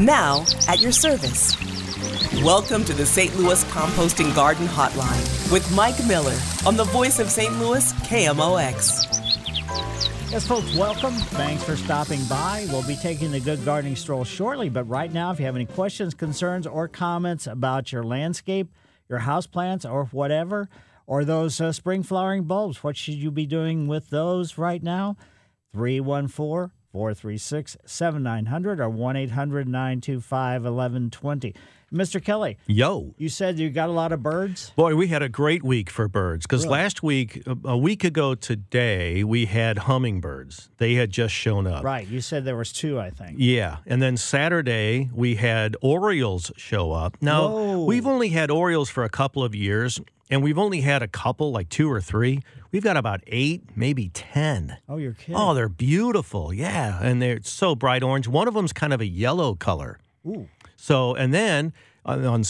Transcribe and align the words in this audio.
Now, 0.00 0.46
at 0.66 0.80
your 0.80 0.92
service. 0.92 1.54
Welcome 2.42 2.86
to 2.86 2.94
the 2.94 3.04
St. 3.04 3.36
Louis 3.36 3.62
Composting 3.64 4.34
Garden 4.34 4.66
Hotline 4.66 5.52
with 5.52 5.70
Mike 5.74 6.02
Miller 6.06 6.38
on 6.64 6.74
the 6.74 6.84
voice 6.84 7.18
of 7.18 7.30
St. 7.30 7.52
Louis, 7.58 7.92
KMOX. 7.92 9.04
Yes, 10.32 10.46
folks, 10.48 10.74
welcome. 10.74 11.12
Thanks 11.12 11.64
for 11.64 11.76
stopping 11.76 12.24
by. 12.30 12.66
We'll 12.70 12.86
be 12.86 12.96
taking 12.96 13.30
the 13.30 13.40
good 13.40 13.62
gardening 13.62 13.94
stroll 13.94 14.24
shortly, 14.24 14.70
but 14.70 14.84
right 14.84 15.12
now, 15.12 15.32
if 15.32 15.38
you 15.38 15.44
have 15.44 15.54
any 15.54 15.66
questions, 15.66 16.14
concerns, 16.14 16.66
or 16.66 16.88
comments 16.88 17.46
about 17.46 17.92
your 17.92 18.02
landscape, 18.02 18.72
your 19.06 19.18
house 19.18 19.46
plants, 19.46 19.84
or 19.84 20.06
whatever, 20.06 20.70
or 21.06 21.26
those 21.26 21.60
uh, 21.60 21.72
spring 21.72 22.02
flowering 22.02 22.44
bulbs, 22.44 22.82
what 22.82 22.96
should 22.96 23.16
you 23.16 23.30
be 23.30 23.44
doing 23.44 23.86
with 23.86 24.08
those 24.08 24.56
right 24.56 24.82
now? 24.82 25.18
314 25.74 26.70
436 26.92 27.76
7900 27.84 28.80
or 28.80 28.88
1 28.88 29.16
800 29.16 29.68
925 29.68 30.62
1120. 30.64 31.54
Mr. 31.92 32.22
Kelly, 32.22 32.56
Yo. 32.68 33.14
you 33.18 33.28
said 33.28 33.58
you 33.58 33.68
got 33.68 33.88
a 33.88 33.92
lot 33.92 34.12
of 34.12 34.22
birds? 34.22 34.70
Boy, 34.76 34.94
we 34.94 35.08
had 35.08 35.22
a 35.22 35.28
great 35.28 35.64
week 35.64 35.90
for 35.90 36.06
birds 36.06 36.46
because 36.46 36.62
Really? 36.62 36.72
last 36.78 37.02
week, 37.02 37.42
a- 37.64 37.76
week 37.76 38.04
ago 38.04 38.36
today, 38.36 39.24
we 39.24 39.46
had 39.46 39.76
hummingbirds. 39.78 40.70
They 40.78 40.94
had 40.94 41.10
just 41.10 41.34
shown 41.34 41.66
up. 41.66 41.82
Right. 41.82 42.06
You 42.06 42.20
said 42.20 42.44
there 42.44 42.56
was 42.56 42.72
two, 42.72 43.00
I 43.00 43.10
think. 43.10 43.38
Yeah. 43.38 43.78
And 43.86 44.00
then 44.00 44.16
Saturday, 44.16 45.10
we 45.12 45.34
had 45.34 45.76
Orioles 45.80 46.52
show 46.56 46.92
up. 46.92 47.16
Now, 47.20 47.48
Whoa. 47.48 47.84
we've 47.84 48.06
only 48.06 48.28
had 48.28 48.52
Orioles 48.52 48.88
for 48.88 49.02
a 49.02 49.08
couple 49.10 49.42
of 49.42 49.52
years, 49.56 50.00
and 50.30 50.44
we've 50.44 50.58
only 50.58 50.82
had 50.82 51.02
a 51.02 51.08
couple, 51.08 51.50
like 51.50 51.68
two 51.70 51.90
or 51.90 52.00
three. 52.00 52.40
We've 52.72 52.82
got 52.82 52.96
about 52.96 53.20
eight, 53.26 53.64
maybe 53.74 54.10
10. 54.10 54.78
Oh, 54.88 54.96
you're 54.96 55.14
kidding. 55.14 55.34
Oh, 55.34 55.54
they're 55.54 55.68
beautiful. 55.68 56.52
Yeah. 56.52 57.00
And 57.02 57.20
they're 57.20 57.40
so 57.42 57.74
bright 57.74 58.02
orange. 58.02 58.28
One 58.28 58.46
of 58.46 58.54
them's 58.54 58.72
kind 58.72 58.92
of 58.92 59.00
a 59.00 59.06
yellow 59.06 59.54
color. 59.54 59.98
Ooh. 60.26 60.48
So, 60.76 61.14
and 61.14 61.34
then 61.34 61.72
uh, 62.06 62.12
on, 62.12 62.24
on 62.26 62.44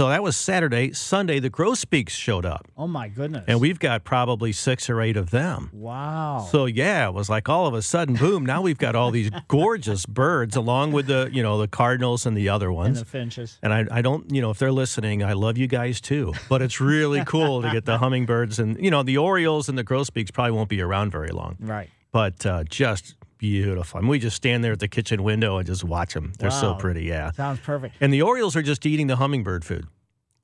so 0.00 0.08
that 0.08 0.22
was 0.22 0.34
Saturday. 0.34 0.94
Sunday, 0.94 1.40
the 1.40 1.50
grosbeaks 1.50 2.14
showed 2.14 2.46
up. 2.46 2.66
Oh, 2.74 2.86
my 2.86 3.08
goodness. 3.08 3.44
And 3.46 3.60
we've 3.60 3.78
got 3.78 4.02
probably 4.02 4.50
six 4.50 4.88
or 4.88 5.02
eight 5.02 5.18
of 5.18 5.28
them. 5.28 5.68
Wow. 5.74 6.48
So 6.50 6.64
yeah, 6.64 7.06
it 7.08 7.12
was 7.12 7.28
like 7.28 7.50
all 7.50 7.66
of 7.66 7.74
a 7.74 7.82
sudden, 7.82 8.14
boom! 8.14 8.46
Now 8.46 8.62
we've 8.62 8.78
got 8.78 8.94
all 8.94 9.10
these 9.10 9.30
gorgeous 9.48 10.06
birds, 10.06 10.56
along 10.56 10.92
with 10.92 11.06
the 11.06 11.28
you 11.30 11.42
know 11.42 11.58
the 11.58 11.68
cardinals 11.68 12.24
and 12.24 12.34
the 12.34 12.48
other 12.48 12.68
and 12.68 12.76
ones. 12.76 13.00
the 13.00 13.04
finches. 13.04 13.58
And 13.62 13.74
I, 13.74 13.86
I 13.90 14.00
don't, 14.00 14.32
you 14.32 14.40
know, 14.40 14.48
if 14.48 14.58
they're 14.58 14.72
listening, 14.72 15.22
I 15.22 15.34
love 15.34 15.58
you 15.58 15.66
guys 15.66 16.00
too. 16.00 16.32
But 16.48 16.62
it's 16.62 16.80
really 16.80 17.22
cool 17.26 17.60
to 17.60 17.70
get 17.70 17.84
the 17.84 17.98
hummingbirds 18.02 18.58
and 18.58 18.82
you 18.82 18.90
know 18.90 19.02
the 19.02 19.18
orioles 19.18 19.68
and 19.68 19.76
the 19.76 19.84
grosbeaks 19.84 20.30
probably 20.30 20.52
won't 20.52 20.70
be 20.70 20.80
around 20.80 21.12
very 21.12 21.30
long. 21.30 21.58
Right. 21.60 21.90
But 22.10 22.46
uh, 22.46 22.64
just 22.64 23.16
beautiful. 23.40 23.98
I 23.98 24.00
mean, 24.02 24.10
we 24.10 24.18
just 24.20 24.36
stand 24.36 24.62
there 24.62 24.72
at 24.72 24.78
the 24.78 24.86
kitchen 24.86 25.22
window 25.24 25.56
and 25.56 25.66
just 25.66 25.82
watch 25.82 26.14
them. 26.14 26.32
They're 26.38 26.50
so 26.52 26.74
pretty. 26.74 27.04
Yeah. 27.04 27.32
Sounds 27.32 27.58
perfect. 27.58 27.96
And 28.00 28.12
the 28.12 28.22
orioles 28.22 28.54
are 28.54 28.62
just 28.62 28.86
eating 28.86 29.08
the 29.08 29.16
hummingbird 29.16 29.64
food 29.64 29.86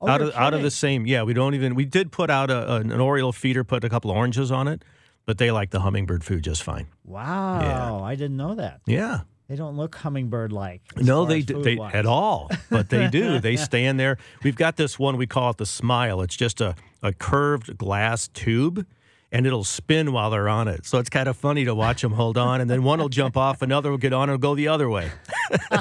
Oh, 0.01 0.07
out 0.09 0.21
of 0.21 0.33
out 0.35 0.53
of 0.53 0.61
the 0.61 0.69
same. 0.71 1.07
Yeah, 1.07 1.23
we 1.23 1.33
don't 1.33 1.55
even. 1.55 1.73
We 1.75 1.85
did 1.85 2.11
put 2.11 2.29
out 2.29 2.51
a, 2.51 2.75
an 2.75 2.91
Oriole 2.91 3.31
feeder, 3.31 3.63
put 3.63 3.83
a 3.83 3.89
couple 3.89 4.11
of 4.11 4.17
oranges 4.17 4.51
on 4.51 4.67
it, 4.67 4.83
but 5.25 5.37
they 5.37 5.49
like 5.51 5.69
the 5.71 5.79
hummingbird 5.79 6.23
food 6.23 6.43
just 6.43 6.61
fine. 6.63 6.87
Wow. 7.05 7.61
yeah. 7.61 7.93
I 8.05 8.15
didn't 8.15 8.37
know 8.37 8.55
that. 8.55 8.81
Yeah. 8.85 9.21
They 9.47 9.55
don't 9.55 9.77
look 9.77 9.95
hummingbird 9.95 10.51
like. 10.51 10.81
No, 10.97 11.23
they, 11.25 11.41
d- 11.41 11.61
they 11.63 11.79
at 11.79 12.05
all, 12.05 12.51
but 12.69 12.89
they 12.89 13.07
do. 13.07 13.39
They 13.47 13.55
stand 13.55 13.97
there. 13.97 14.17
We've 14.43 14.57
got 14.57 14.75
this 14.75 14.99
one 14.99 15.15
we 15.15 15.25
call 15.25 15.51
it 15.51 15.57
the 15.57 15.65
smile. 15.65 16.21
It's 16.21 16.35
just 16.35 16.59
a, 16.59 16.75
a 17.01 17.13
curved 17.13 17.77
glass 17.77 18.27
tube, 18.27 18.85
and 19.31 19.45
it'll 19.45 19.63
spin 19.63 20.11
while 20.13 20.29
they're 20.29 20.47
on 20.49 20.67
it. 20.67 20.85
So 20.85 20.99
it's 20.99 21.09
kind 21.09 21.27
of 21.27 21.35
funny 21.37 21.65
to 21.65 21.75
watch 21.75 22.01
them 22.01 22.13
hold 22.13 22.37
on, 22.37 22.61
and 22.61 22.69
then 22.69 22.83
one 22.83 22.99
will 22.99 23.09
jump 23.09 23.35
off, 23.37 23.61
another 23.61 23.89
will 23.91 23.97
get 23.97 24.13
on, 24.13 24.29
and 24.29 24.41
go 24.41 24.55
the 24.55 24.67
other 24.69 24.89
way. 24.89 25.11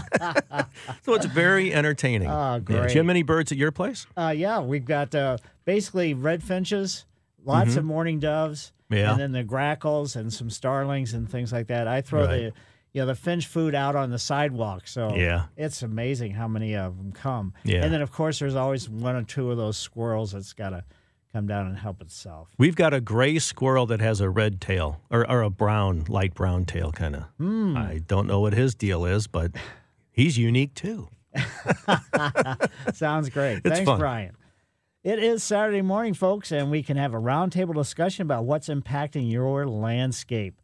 so 1.02 1.14
it's 1.14 1.26
very 1.26 1.72
entertaining. 1.72 2.28
Oh, 2.28 2.54
Yeah. 2.68 2.86
Do 2.86 2.92
you 2.92 2.98
have 2.98 3.06
many 3.06 3.22
birds 3.22 3.52
at 3.52 3.58
your 3.58 3.72
place? 3.72 4.06
Uh, 4.16 4.34
yeah, 4.36 4.60
we've 4.60 4.84
got 4.84 5.14
uh, 5.14 5.38
basically 5.64 6.14
red 6.14 6.42
finches, 6.42 7.04
lots 7.44 7.76
of 7.76 7.84
mourning 7.84 8.18
doves, 8.20 8.72
Mm-hmm. 8.88 8.94
Yeah. 9.02 9.10
and 9.12 9.20
then 9.20 9.32
the 9.32 9.42
grackles 9.42 10.14
and 10.14 10.32
some 10.32 10.48
starlings 10.48 11.12
and 11.12 11.28
things 11.28 11.52
like 11.52 11.66
that. 11.66 11.88
I 11.88 12.02
throw 12.02 12.20
Right. 12.24 12.28
the 12.36 12.52
you 12.92 13.02
know 13.02 13.06
the 13.06 13.16
finch 13.16 13.46
food 13.48 13.74
out 13.74 13.96
on 13.96 14.10
the 14.10 14.18
sidewalk, 14.18 14.86
so 14.86 15.12
Yeah. 15.12 15.46
it's 15.56 15.82
amazing 15.82 16.34
how 16.34 16.46
many 16.46 16.76
of 16.76 16.96
them 16.96 17.10
come. 17.10 17.52
Yeah. 17.64 17.82
and 17.84 17.92
then 17.92 18.00
of 18.00 18.12
course 18.12 18.38
there's 18.38 18.54
always 18.54 18.88
one 18.88 19.16
or 19.16 19.24
two 19.24 19.50
of 19.50 19.56
those 19.56 19.76
squirrels 19.76 20.30
that's 20.32 20.52
got 20.52 20.70
to 20.70 20.84
come 21.36 21.46
down 21.46 21.66
and 21.66 21.76
help 21.76 22.00
itself. 22.00 22.48
We've 22.56 22.74
got 22.74 22.94
a 22.94 23.00
gray 23.00 23.38
squirrel 23.38 23.84
that 23.86 24.00
has 24.00 24.22
a 24.22 24.30
red 24.30 24.58
tail, 24.58 25.02
or, 25.10 25.30
or 25.30 25.42
a 25.42 25.50
brown, 25.50 26.06
light 26.08 26.32
brown 26.32 26.64
tail, 26.64 26.92
kind 26.92 27.14
of. 27.14 27.24
Hmm. 27.36 27.76
I 27.76 28.00
don't 28.06 28.26
know 28.26 28.40
what 28.40 28.54
his 28.54 28.74
deal 28.74 29.04
is, 29.04 29.26
but 29.26 29.52
he's 30.10 30.38
unique 30.38 30.72
too. 30.72 31.10
Sounds 32.94 33.28
great. 33.28 33.58
It's 33.58 33.68
Thanks, 33.68 33.84
fun. 33.84 33.98
Brian. 33.98 34.34
It 35.04 35.18
is 35.18 35.44
Saturday 35.44 35.82
morning, 35.82 36.14
folks, 36.14 36.50
and 36.52 36.70
we 36.70 36.82
can 36.82 36.96
have 36.96 37.12
a 37.12 37.18
roundtable 37.18 37.74
discussion 37.74 38.22
about 38.22 38.46
what's 38.46 38.70
impacting 38.70 39.30
your 39.30 39.68
landscape. 39.68 40.58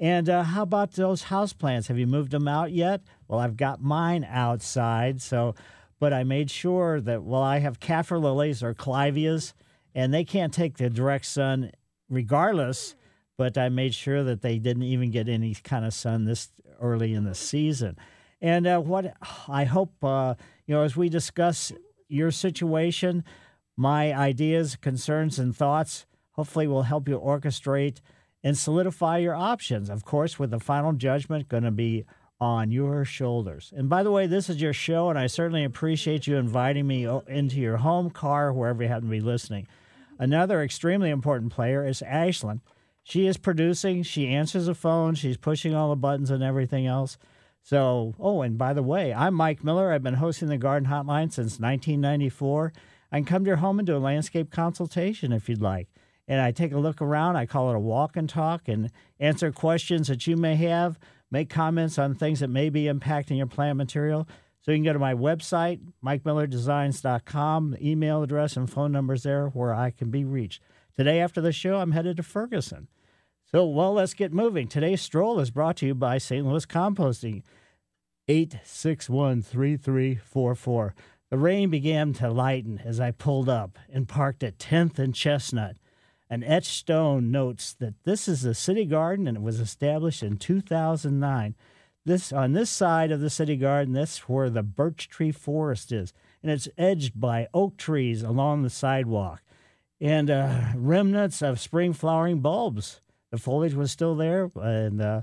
And 0.00 0.28
uh, 0.28 0.42
how 0.42 0.62
about 0.62 0.94
those 0.94 1.26
houseplants? 1.26 1.86
Have 1.86 1.98
you 1.98 2.08
moved 2.08 2.32
them 2.32 2.48
out 2.48 2.72
yet? 2.72 3.00
Well, 3.28 3.38
I've 3.38 3.56
got 3.56 3.80
mine 3.80 4.26
outside, 4.28 5.22
so 5.22 5.54
but 6.00 6.12
I 6.12 6.24
made 6.24 6.50
sure 6.50 7.00
that 7.00 7.22
well, 7.22 7.42
I 7.42 7.60
have 7.60 7.78
kaffir 7.78 8.20
lilies 8.20 8.64
or 8.64 8.74
clivias, 8.74 9.52
and 9.96 10.14
they 10.14 10.22
can't 10.22 10.52
take 10.52 10.76
the 10.76 10.90
direct 10.90 11.24
sun 11.24 11.72
regardless. 12.08 12.94
But 13.38 13.58
I 13.58 13.70
made 13.70 13.94
sure 13.94 14.22
that 14.22 14.42
they 14.42 14.58
didn't 14.58 14.84
even 14.84 15.10
get 15.10 15.28
any 15.28 15.54
kind 15.54 15.84
of 15.84 15.92
sun 15.92 16.24
this 16.24 16.50
early 16.80 17.14
in 17.14 17.24
the 17.24 17.34
season. 17.34 17.96
And 18.40 18.66
uh, 18.66 18.80
what 18.80 19.14
I 19.48 19.64
hope, 19.64 19.92
uh, 20.04 20.34
you 20.66 20.74
know, 20.74 20.82
as 20.82 20.96
we 20.96 21.08
discuss 21.08 21.72
your 22.08 22.30
situation, 22.30 23.24
my 23.76 24.14
ideas, 24.14 24.76
concerns, 24.76 25.38
and 25.38 25.56
thoughts 25.56 26.06
hopefully 26.32 26.66
will 26.66 26.82
help 26.82 27.08
you 27.08 27.18
orchestrate 27.18 28.00
and 28.44 28.56
solidify 28.56 29.18
your 29.18 29.34
options. 29.34 29.90
Of 29.90 30.04
course, 30.04 30.38
with 30.38 30.50
the 30.50 30.60
final 30.60 30.92
judgment 30.92 31.48
going 31.48 31.64
to 31.64 31.70
be 31.70 32.04
on 32.38 32.70
your 32.70 33.04
shoulders. 33.04 33.72
And 33.74 33.88
by 33.88 34.02
the 34.02 34.10
way, 34.10 34.26
this 34.26 34.50
is 34.50 34.60
your 34.60 34.74
show, 34.74 35.08
and 35.08 35.18
I 35.18 35.26
certainly 35.26 35.64
appreciate 35.64 36.26
you 36.26 36.36
inviting 36.36 36.86
me 36.86 37.08
into 37.28 37.56
your 37.56 37.78
home, 37.78 38.10
car, 38.10 38.52
wherever 38.52 38.82
you 38.82 38.88
happen 38.88 39.08
to 39.08 39.10
be 39.10 39.20
listening. 39.20 39.66
Another 40.18 40.62
extremely 40.62 41.10
important 41.10 41.52
player 41.52 41.84
is 41.84 42.02
Ashlyn. 42.06 42.60
She 43.02 43.26
is 43.26 43.36
producing, 43.36 44.02
she 44.02 44.28
answers 44.28 44.66
the 44.66 44.74
phone, 44.74 45.14
she's 45.14 45.36
pushing 45.36 45.74
all 45.74 45.90
the 45.90 45.96
buttons 45.96 46.30
and 46.30 46.42
everything 46.42 46.86
else. 46.86 47.18
So, 47.62 48.14
oh, 48.18 48.42
and 48.42 48.56
by 48.56 48.72
the 48.72 48.82
way, 48.82 49.12
I'm 49.12 49.34
Mike 49.34 49.62
Miller. 49.62 49.92
I've 49.92 50.02
been 50.02 50.14
hosting 50.14 50.48
the 50.48 50.56
Garden 50.56 50.88
Hotline 50.88 51.32
since 51.32 51.60
1994. 51.60 52.72
I 53.12 53.16
can 53.18 53.24
come 53.24 53.44
to 53.44 53.48
your 53.48 53.56
home 53.56 53.78
and 53.78 53.86
do 53.86 53.96
a 53.96 53.98
landscape 53.98 54.50
consultation 54.50 55.32
if 55.32 55.48
you'd 55.48 55.62
like. 55.62 55.88
And 56.28 56.40
I 56.40 56.50
take 56.50 56.72
a 56.72 56.78
look 56.78 57.00
around. 57.02 57.36
I 57.36 57.46
call 57.46 57.70
it 57.70 57.76
a 57.76 57.80
walk 57.80 58.16
and 58.16 58.28
talk 58.28 58.68
and 58.68 58.90
answer 59.20 59.52
questions 59.52 60.08
that 60.08 60.26
you 60.26 60.36
may 60.36 60.56
have, 60.56 60.98
make 61.30 61.50
comments 61.50 61.98
on 61.98 62.14
things 62.14 62.40
that 62.40 62.50
may 62.50 62.70
be 62.70 62.84
impacting 62.84 63.36
your 63.36 63.46
plant 63.46 63.76
material. 63.76 64.26
So 64.66 64.72
you 64.72 64.78
can 64.78 64.84
go 64.84 64.92
to 64.94 64.98
my 64.98 65.14
website, 65.14 65.78
mikemillerdesigns.com, 66.04 67.76
email 67.80 68.24
address 68.24 68.56
and 68.56 68.68
phone 68.68 68.90
numbers 68.90 69.22
there 69.22 69.46
where 69.46 69.72
I 69.72 69.92
can 69.92 70.10
be 70.10 70.24
reached. 70.24 70.60
Today 70.96 71.20
after 71.20 71.40
the 71.40 71.52
show, 71.52 71.76
I'm 71.76 71.92
headed 71.92 72.16
to 72.16 72.24
Ferguson. 72.24 72.88
So, 73.48 73.64
well, 73.64 73.92
let's 73.92 74.12
get 74.12 74.32
moving. 74.32 74.66
Today's 74.66 75.00
stroll 75.00 75.38
is 75.38 75.52
brought 75.52 75.76
to 75.76 75.86
you 75.86 75.94
by 75.94 76.18
St. 76.18 76.44
Louis 76.44 76.66
Composting. 76.66 77.44
861 78.26 79.42
3344. 79.42 80.94
The 81.30 81.38
rain 81.38 81.70
began 81.70 82.12
to 82.14 82.28
lighten 82.28 82.80
as 82.84 82.98
I 82.98 83.12
pulled 83.12 83.48
up 83.48 83.78
and 83.88 84.08
parked 84.08 84.42
at 84.42 84.58
10th 84.58 84.98
and 84.98 85.14
Chestnut. 85.14 85.76
An 86.28 86.42
etched 86.42 86.72
stone 86.72 87.30
notes 87.30 87.72
that 87.74 88.02
this 88.02 88.26
is 88.26 88.44
a 88.44 88.52
city 88.52 88.84
garden 88.84 89.28
and 89.28 89.36
it 89.36 89.42
was 89.44 89.60
established 89.60 90.24
in 90.24 90.38
2009. 90.38 91.54
This 92.06 92.32
on 92.32 92.52
this 92.52 92.70
side 92.70 93.10
of 93.10 93.18
the 93.20 93.28
city 93.28 93.56
garden, 93.56 93.92
that's 93.92 94.28
where 94.28 94.48
the 94.48 94.62
birch 94.62 95.08
tree 95.08 95.32
forest 95.32 95.90
is, 95.90 96.12
and 96.40 96.52
it's 96.52 96.68
edged 96.78 97.20
by 97.20 97.48
oak 97.52 97.76
trees 97.76 98.22
along 98.22 98.62
the 98.62 98.70
sidewalk, 98.70 99.42
and 100.00 100.30
uh, 100.30 100.66
remnants 100.76 101.42
of 101.42 101.58
spring 101.58 101.92
flowering 101.92 102.38
bulbs. 102.38 103.00
The 103.32 103.38
foliage 103.38 103.74
was 103.74 103.90
still 103.90 104.14
there, 104.14 104.52
and 104.54 105.02
uh, 105.02 105.22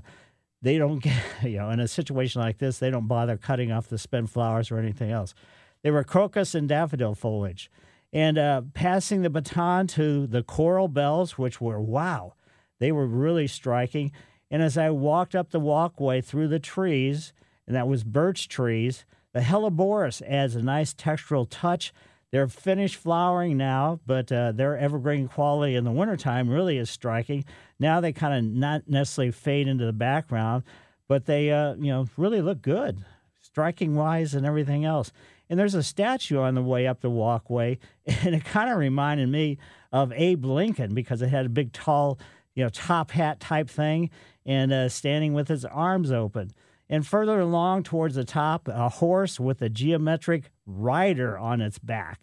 they 0.60 0.76
don't 0.76 0.98
get 0.98 1.16
you 1.42 1.56
know 1.56 1.70
in 1.70 1.80
a 1.80 1.88
situation 1.88 2.42
like 2.42 2.58
this, 2.58 2.80
they 2.80 2.90
don't 2.90 3.08
bother 3.08 3.38
cutting 3.38 3.72
off 3.72 3.88
the 3.88 3.96
spent 3.96 4.28
flowers 4.28 4.70
or 4.70 4.76
anything 4.76 5.10
else. 5.10 5.34
They 5.82 5.90
were 5.90 6.04
crocus 6.04 6.54
and 6.54 6.68
daffodil 6.68 7.14
foliage, 7.14 7.70
and 8.12 8.36
uh, 8.36 8.60
passing 8.74 9.22
the 9.22 9.30
baton 9.30 9.86
to 9.86 10.26
the 10.26 10.42
coral 10.42 10.88
bells, 10.88 11.38
which 11.38 11.62
were 11.62 11.80
wow, 11.80 12.34
they 12.78 12.92
were 12.92 13.06
really 13.06 13.46
striking 13.46 14.12
and 14.50 14.62
as 14.62 14.78
I 14.78 14.90
walked 14.90 15.34
up 15.34 15.50
the 15.50 15.60
walkway 15.60 16.20
through 16.20 16.48
the 16.48 16.58
trees, 16.58 17.32
and 17.66 17.74
that 17.74 17.88
was 17.88 18.04
birch 18.04 18.48
trees, 18.48 19.04
the 19.32 19.40
Helleborus 19.40 20.22
adds 20.26 20.54
a 20.54 20.62
nice 20.62 20.94
textural 20.94 21.46
touch. 21.48 21.92
They're 22.30 22.48
finished 22.48 22.96
flowering 22.96 23.56
now, 23.56 24.00
but 24.06 24.30
uh, 24.30 24.52
their 24.52 24.76
evergreen 24.76 25.28
quality 25.28 25.76
in 25.76 25.84
the 25.84 25.92
wintertime 25.92 26.48
really 26.48 26.78
is 26.78 26.90
striking. 26.90 27.44
Now 27.78 28.00
they 28.00 28.12
kind 28.12 28.34
of 28.34 28.52
not 28.52 28.88
necessarily 28.88 29.32
fade 29.32 29.68
into 29.68 29.86
the 29.86 29.92
background, 29.92 30.64
but 31.08 31.26
they 31.26 31.50
uh, 31.50 31.74
you 31.74 31.92
know 31.92 32.06
really 32.16 32.40
look 32.40 32.62
good, 32.62 33.04
striking 33.40 33.94
wise 33.94 34.34
and 34.34 34.46
everything 34.46 34.84
else. 34.84 35.12
And 35.50 35.58
there's 35.58 35.74
a 35.74 35.82
statue 35.82 36.38
on 36.38 36.54
the 36.54 36.62
way 36.62 36.86
up 36.86 37.00
the 37.00 37.10
walkway, 37.10 37.78
and 38.06 38.34
it 38.34 38.44
kind 38.44 38.70
of 38.70 38.78
reminded 38.78 39.28
me 39.28 39.58
of 39.92 40.12
Abe 40.12 40.44
Lincoln 40.44 40.94
because 40.94 41.22
it 41.22 41.28
had 41.28 41.46
a 41.46 41.50
big, 41.50 41.72
tall, 41.72 42.18
you 42.54 42.64
know, 42.64 42.70
top 42.70 43.10
hat 43.12 43.40
type 43.40 43.68
thing 43.68 44.10
and 44.46 44.72
uh, 44.72 44.88
standing 44.88 45.32
with 45.32 45.48
his 45.48 45.64
arms 45.64 46.12
open. 46.12 46.50
And 46.88 47.06
further 47.06 47.40
along 47.40 47.84
towards 47.84 48.14
the 48.14 48.24
top, 48.24 48.68
a 48.68 48.88
horse 48.88 49.40
with 49.40 49.62
a 49.62 49.70
geometric 49.70 50.50
rider 50.66 51.38
on 51.38 51.60
its 51.60 51.78
back. 51.78 52.20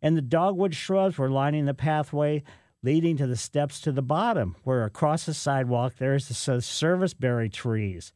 And 0.00 0.16
the 0.16 0.22
dogwood 0.22 0.74
shrubs 0.74 1.18
were 1.18 1.30
lining 1.30 1.64
the 1.64 1.74
pathway 1.74 2.42
leading 2.84 3.16
to 3.16 3.26
the 3.26 3.36
steps 3.36 3.80
to 3.80 3.90
the 3.90 4.02
bottom, 4.02 4.54
where 4.62 4.84
across 4.84 5.24
the 5.24 5.32
sidewalk 5.32 5.94
there's 5.98 6.28
the 6.28 6.60
serviceberry 6.60 7.48
trees. 7.48 8.12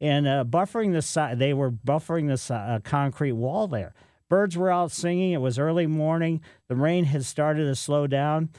And 0.00 0.26
uh, 0.26 0.44
buffering 0.44 0.92
the 0.92 1.00
side, 1.00 1.38
they 1.38 1.54
were 1.54 1.70
buffering 1.70 2.26
the 2.26 2.54
uh, 2.54 2.80
concrete 2.80 3.32
wall 3.32 3.68
there. 3.68 3.94
Birds 4.28 4.56
were 4.56 4.70
out 4.70 4.90
singing. 4.90 5.32
It 5.32 5.40
was 5.40 5.58
early 5.58 5.86
morning. 5.86 6.40
The 6.68 6.74
rain 6.74 7.04
had 7.04 7.24
started 7.24 7.66
to 7.66 7.76
slow 7.76 8.08
down. 8.08 8.50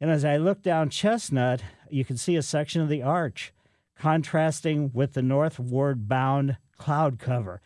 And 0.00 0.10
as 0.10 0.24
I 0.24 0.36
looked 0.36 0.62
down 0.62 0.90
Chestnut, 0.90 1.62
you 1.88 2.04
could 2.04 2.20
see 2.20 2.36
a 2.36 2.42
section 2.42 2.82
of 2.82 2.88
the 2.88 3.02
arch 3.02 3.52
contrasting 3.98 4.90
with 4.94 5.14
the 5.14 5.22
northward 5.22 6.08
bound 6.08 6.56
cloud 6.78 7.18
cover. 7.18 7.60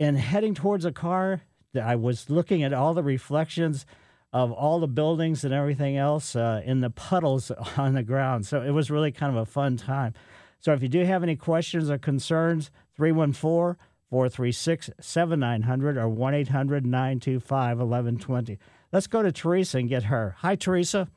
And 0.00 0.16
heading 0.16 0.54
towards 0.54 0.84
a 0.84 0.92
car, 0.92 1.42
I 1.80 1.96
was 1.96 2.30
looking 2.30 2.62
at 2.62 2.72
all 2.72 2.94
the 2.94 3.02
reflections 3.02 3.84
of 4.32 4.52
all 4.52 4.78
the 4.78 4.88
buildings 4.88 5.44
and 5.44 5.52
everything 5.52 5.96
else 5.96 6.36
uh, 6.36 6.62
in 6.64 6.80
the 6.80 6.90
puddles 6.90 7.50
on 7.76 7.94
the 7.94 8.02
ground. 8.02 8.46
So 8.46 8.62
it 8.62 8.70
was 8.70 8.90
really 8.90 9.10
kind 9.12 9.36
of 9.36 9.42
a 9.42 9.50
fun 9.50 9.76
time. 9.76 10.14
So 10.60 10.72
if 10.72 10.82
you 10.82 10.88
do 10.88 11.04
have 11.04 11.22
any 11.22 11.36
questions 11.36 11.90
or 11.90 11.98
concerns, 11.98 12.70
314 12.96 13.76
436 14.10 14.90
7900 15.00 15.96
or 15.96 16.08
1 16.08 16.34
800 16.34 16.86
925 16.86 17.78
1120. 17.78 18.58
Let's 18.90 19.06
go 19.06 19.22
to 19.22 19.30
Teresa 19.30 19.78
and 19.78 19.88
get 19.88 20.04
her. 20.04 20.34
Hi, 20.38 20.56
Teresa. 20.56 21.08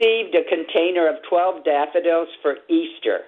Received 0.00 0.34
a 0.34 0.44
container 0.48 1.08
of 1.08 1.16
12 1.28 1.64
daffodils 1.64 2.28
for 2.42 2.56
Easter. 2.68 3.20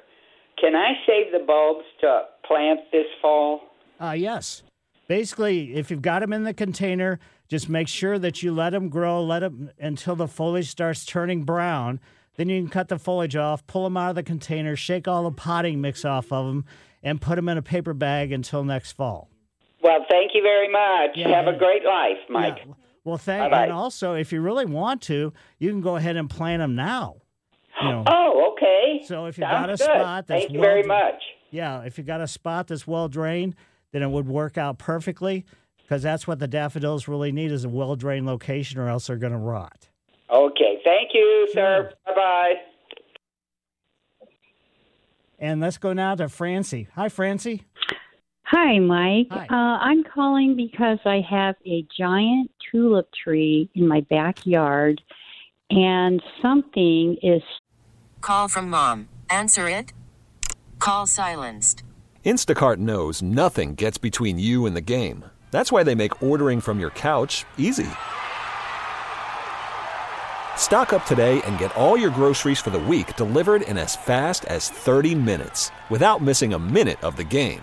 Can 0.61 0.75
I 0.75 0.93
save 1.07 1.33
the 1.33 1.45
bulbs 1.45 1.85
to 2.01 2.23
plant 2.47 2.81
this 2.93 3.07
fall? 3.21 3.61
Uh, 4.01 4.13
yes. 4.13 4.63
Basically, 5.09 5.75
if 5.75 5.91
you've 5.91 6.03
got 6.03 6.21
them 6.21 6.33
in 6.33 6.45
the 6.45 6.55
container, 6.55 7.19
just 7.49 7.69
make 7.69 7.89
sure 7.89 8.19
that 8.19 8.43
you 8.43 8.53
let 8.53 8.71
them 8.71 8.89
grow, 8.89 9.23
let 9.23 9.41
them 9.41 9.71
until 9.79 10.17
the 10.17 10.29
foliage 10.29 10.71
starts 10.71 11.05
turning 11.05 11.45
brown. 11.45 12.01
Then 12.37 12.49
you 12.49 12.63
can 12.63 12.71
cut 12.71 12.89
the 12.89 12.99
foliage 12.99 13.37
off, 13.37 13.67
pull 13.67 13.85
them 13.85 13.97
out 13.97 14.11
of 14.11 14.15
the 14.15 14.23
container, 14.23 14.77
shake 14.77 15.07
all 15.07 15.25
the 15.25 15.33
potting 15.33 15.81
mix 15.81 16.05
off 16.05 16.33
of 16.33 16.47
them, 16.47 16.65
and 17.03 17.21
put 17.21 17.37
them 17.37 17.49
in 17.49 17.59
a 17.59 17.63
paper 17.63 17.93
bag 17.93 18.33
until 18.33 18.65
next 18.65 18.93
fall. 18.93 19.29
Well, 19.83 20.07
thank 20.09 20.31
you 20.35 20.43
very 20.43 20.71
much. 20.71 21.17
Yeah, 21.17 21.29
Have 21.29 21.53
a 21.53 21.59
great 21.59 21.85
life, 21.85 22.19
Mike. 22.31 22.63
Yeah. 22.65 22.73
Well, 23.05 23.19
thank 23.19 23.51
Bye-bye. 23.51 23.65
and 23.65 23.73
also 23.73 24.15
if 24.15 24.33
you 24.33 24.41
really 24.41 24.65
want 24.65 25.03
to, 25.03 25.33
you 25.59 25.71
can 25.71 25.81
go 25.81 25.97
ahead 25.97 26.17
and 26.17 26.31
plant 26.31 26.61
them 26.61 26.75
now. 26.75 27.17
You 27.81 27.89
know. 27.89 28.05
Oh, 28.07 28.53
okay. 28.53 29.03
So 29.05 29.27
if 29.27 29.39
you 29.39 29.43
got 29.43 29.71
a 29.71 29.73
good. 29.73 29.81
spot 29.81 30.27
that's 30.27 30.43
thank 30.43 30.53
you 30.53 30.61
well, 30.61 30.69
very 30.69 30.83
much. 30.83 31.23
Yeah, 31.51 31.83
if 31.83 31.99
you 31.99 32.05
got 32.05 32.21
a 32.21 32.29
spot 32.29 32.69
that's 32.69 32.87
well 32.87 33.09
drained, 33.09 33.57
then 33.93 34.03
it 34.03 34.11
would 34.11 34.27
work 34.27 34.57
out 34.57 34.79
perfectly 34.79 35.45
because 35.79 36.03
that's 36.03 36.27
what 36.27 36.39
the 36.39 36.49
daffodils 36.49 37.09
really 37.09 37.33
need 37.33 37.51
is 37.51 37.65
a 37.65 37.69
well 37.69 37.97
drained 37.97 38.27
location, 38.27 38.79
or 38.79 38.89
else 38.89 39.09
they're 39.09 39.17
going 39.17 39.33
to 39.33 39.39
rot. 39.39 39.89
Okay, 40.31 40.81
thank 40.85 41.11
you, 41.13 41.49
sir. 41.53 41.93
Bye 42.07 42.15
bye. 42.15 42.55
And 45.39 45.61
let's 45.61 45.77
go 45.77 45.93
now 45.93 46.15
to 46.15 46.29
Francie. 46.29 46.89
Hi, 46.95 47.09
Francie. 47.09 47.65
Hi, 48.53 48.79
Mike. 48.79 49.29
Hi. 49.31 49.47
Uh, 49.49 49.79
I'm 49.81 50.05
calling 50.05 50.55
because 50.55 50.99
I 51.07 51.23
have 51.23 51.55
a 51.65 51.87
giant 51.99 52.51
tulip 52.71 53.09
tree 53.13 53.71
in 53.75 53.89
my 53.89 54.03
backyard, 54.11 55.01
and 55.71 56.23
something 56.43 57.17
is. 57.23 57.41
Call 58.21 58.49
from 58.49 58.69
mom. 58.69 59.09
Answer 59.31 59.71
it. 59.71 59.95
Call 60.79 61.07
silenced. 61.07 61.83
Instacart 62.27 62.77
knows 62.77 63.23
nothing 63.23 63.75
gets 63.75 63.97
between 63.97 64.39
you 64.39 64.67
and 64.67 64.77
the 64.77 64.83
game. 64.83 65.25
That's 65.51 65.73
why 65.73 65.83
they 65.83 65.95
make 65.95 66.23
ordering 66.23 66.61
from 66.61 66.79
your 66.79 66.91
couch 66.91 67.47
easy. 67.57 67.89
Stock 70.57 70.93
up 70.93 71.07
today 71.07 71.41
and 71.47 71.59
get 71.59 71.75
all 71.75 71.97
your 71.97 72.11
groceries 72.11 72.61
for 72.61 72.69
the 72.69 72.79
week 72.79 73.17
delivered 73.17 73.63
in 73.63 73.79
as 73.79 73.97
fast 73.97 74.45
as 74.45 74.69
30 74.69 75.15
minutes 75.15 75.71
without 75.89 76.21
missing 76.21 76.53
a 76.53 76.59
minute 76.59 77.03
of 77.03 77.17
the 77.17 77.25
game. 77.25 77.63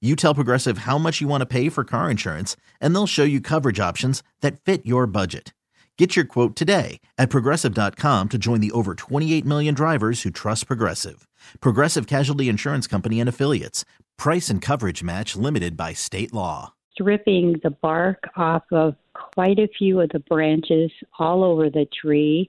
you 0.00 0.16
tell 0.16 0.34
Progressive 0.34 0.78
how 0.78 0.96
much 0.96 1.20
you 1.20 1.28
want 1.28 1.42
to 1.42 1.46
pay 1.46 1.68
for 1.68 1.84
car 1.84 2.10
insurance, 2.10 2.56
and 2.80 2.94
they'll 2.94 3.06
show 3.06 3.22
you 3.22 3.40
coverage 3.40 3.78
options 3.78 4.22
that 4.40 4.58
fit 4.60 4.86
your 4.86 5.06
budget. 5.06 5.52
Get 5.98 6.16
your 6.16 6.24
quote 6.24 6.56
today 6.56 6.98
at 7.18 7.28
progressive.com 7.28 8.28
to 8.30 8.38
join 8.38 8.62
the 8.62 8.70
over 8.70 8.94
28 8.94 9.44
million 9.44 9.74
drivers 9.74 10.22
who 10.22 10.30
trust 10.30 10.66
Progressive. 10.66 11.28
Progressive 11.60 12.06
Casualty 12.06 12.48
Insurance 12.48 12.86
Company 12.86 13.20
and 13.20 13.28
Affiliates. 13.28 13.84
Price 14.16 14.48
and 14.48 14.62
coverage 14.62 15.02
match 15.02 15.36
limited 15.36 15.76
by 15.76 15.92
state 15.92 16.32
law. 16.32 16.72
Stripping 16.92 17.60
the 17.62 17.68
bark 17.68 18.22
off 18.34 18.62
of 18.72 18.94
quite 19.12 19.58
a 19.58 19.68
few 19.78 20.00
of 20.00 20.08
the 20.08 20.20
branches 20.20 20.90
all 21.18 21.44
over 21.44 21.68
the 21.68 21.86
tree. 22.00 22.48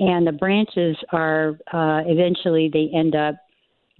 And 0.00 0.26
the 0.26 0.32
branches 0.32 0.96
are 1.12 1.50
uh, 1.72 2.02
eventually 2.06 2.70
they 2.72 2.90
end 2.92 3.14
up 3.14 3.36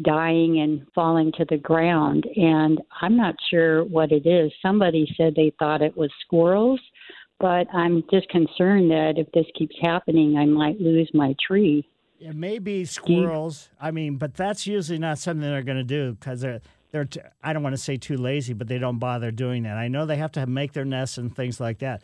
dying 0.03 0.61
and 0.61 0.87
falling 0.95 1.33
to 1.33 1.45
the 1.49 1.57
ground. 1.57 2.27
And 2.37 2.81
I'm 3.01 3.17
not 3.17 3.35
sure 3.51 3.85
what 3.85 4.13
it 4.13 4.27
is. 4.27 4.53
Somebody 4.63 5.13
said 5.17 5.35
they 5.35 5.53
thought 5.59 5.83
it 5.83 5.97
was 5.97 6.11
squirrels, 6.25 6.81
but 7.39 7.67
I'm 7.75 8.03
just 8.11 8.29
concerned 8.29 8.91
that 8.91 9.15
if 9.17 9.31
this 9.33 9.47
keeps 9.59 9.77
happening, 9.81 10.37
I 10.37 10.47
might 10.47 10.81
lose 10.81 11.11
my 11.15 11.35
tree. 11.47 11.87
It 12.21 12.35
may 12.35 12.59
be 12.59 12.85
squirrels. 12.85 13.71
I 13.81 13.91
mean, 13.91 14.17
but 14.17 14.35
that's 14.35 14.67
usually 14.67 14.99
not 14.99 15.19
something 15.19 15.41
they're 15.41 15.63
going 15.63 15.79
to 15.79 15.85
do 15.85 16.13
because 16.13 16.43
they're 16.43 16.61
they're. 16.93 17.07
T- 17.07 17.21
I 17.43 17.55
don't 17.55 17.63
want 17.63 17.75
to 17.75 17.81
say 17.81 17.97
too 17.97 18.19
lazy, 18.19 18.53
but 18.53 18.69
they 18.69 18.77
don't 18.77 18.99
bother 18.99 19.31
doing 19.31 19.63
that. 19.63 19.79
I 19.79 19.89
know 19.89 20.05
they 20.05 20.17
have 20.17 20.33
to 20.33 20.47
make 20.47 20.75
their 20.75 20.85
nests 20.85 21.17
and 21.17 21.35
things 21.35 21.61
like 21.61 21.79
that. 21.79 22.03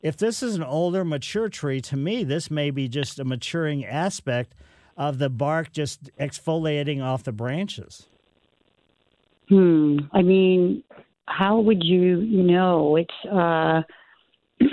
If 0.00 0.16
this 0.16 0.42
is 0.42 0.54
an 0.54 0.62
older, 0.62 1.04
mature 1.04 1.48
tree, 1.48 1.80
to 1.82 1.96
me, 1.96 2.24
this 2.24 2.50
may 2.50 2.70
be 2.70 2.88
just 2.88 3.18
a 3.18 3.24
maturing 3.24 3.84
aspect 3.84 4.54
of 4.98 5.18
the 5.18 5.30
bark 5.30 5.72
just 5.72 6.10
exfoliating 6.18 7.02
off 7.02 7.22
the 7.24 7.32
branches. 7.32 8.06
Hmm. 9.48 10.00
I 10.12 10.20
mean, 10.20 10.82
how 11.26 11.60
would 11.60 11.82
you 11.82 12.16
know? 12.18 12.96
It's. 12.96 13.14
uh 13.32 13.82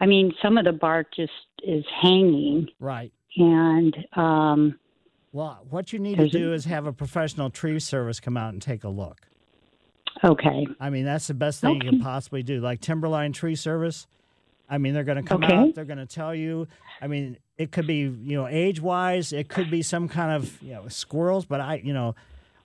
I 0.00 0.06
mean, 0.06 0.32
some 0.42 0.58
of 0.58 0.64
the 0.64 0.72
bark 0.72 1.08
just 1.14 1.32
is 1.62 1.84
hanging. 2.02 2.68
Right. 2.78 3.12
And 3.36 3.96
um, 4.14 4.78
well, 5.32 5.64
what 5.70 5.92
you 5.92 5.98
need 5.98 6.18
to 6.18 6.28
do 6.28 6.52
is 6.52 6.64
have 6.66 6.86
a 6.86 6.92
professional 6.92 7.50
tree 7.50 7.78
service 7.80 8.20
come 8.20 8.36
out 8.36 8.52
and 8.52 8.62
take 8.62 8.84
a 8.84 8.88
look. 8.88 9.26
Okay. 10.24 10.66
I 10.80 10.90
mean, 10.90 11.04
that's 11.04 11.26
the 11.26 11.34
best 11.34 11.60
thing 11.60 11.76
Okay. 11.76 11.86
you 11.86 11.90
can 11.92 12.00
possibly 12.00 12.42
do. 12.42 12.60
Like 12.60 12.80
Timberline 12.80 13.32
Tree 13.32 13.54
Service. 13.54 14.06
I 14.68 14.78
mean, 14.78 14.92
they're 14.94 15.04
going 15.04 15.22
to 15.22 15.28
come 15.28 15.44
Okay. 15.44 15.54
out. 15.54 15.74
They're 15.74 15.84
going 15.84 15.98
to 15.98 16.06
tell 16.06 16.34
you. 16.34 16.66
I 17.00 17.06
mean, 17.06 17.36
it 17.58 17.72
could 17.72 17.86
be 17.86 17.96
you 17.96 18.36
know 18.36 18.46
age 18.46 18.80
wise. 18.80 19.32
It 19.32 19.48
could 19.48 19.70
be 19.70 19.82
some 19.82 20.08
kind 20.08 20.32
of 20.32 20.62
you 20.62 20.72
know 20.72 20.88
squirrels. 20.88 21.44
But 21.44 21.60
I 21.60 21.82
you 21.84 21.92
know, 21.92 22.14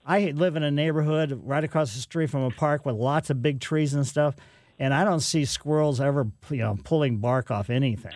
I 0.06 0.30
live 0.30 0.56
in 0.56 0.62
a 0.62 0.70
neighborhood 0.70 1.42
right 1.44 1.64
across 1.64 1.92
the 1.94 2.00
street 2.00 2.30
from 2.30 2.42
a 2.42 2.50
park 2.50 2.86
with 2.86 2.94
lots 2.94 3.28
of 3.28 3.42
big 3.42 3.60
trees 3.60 3.92
and 3.92 4.06
stuff, 4.06 4.36
and 4.78 4.94
I 4.94 5.04
don't 5.04 5.20
see 5.20 5.44
squirrels 5.44 6.00
ever 6.00 6.28
you 6.48 6.58
know 6.58 6.78
pulling 6.84 7.18
bark 7.18 7.50
off 7.50 7.68
anything. 7.68 8.14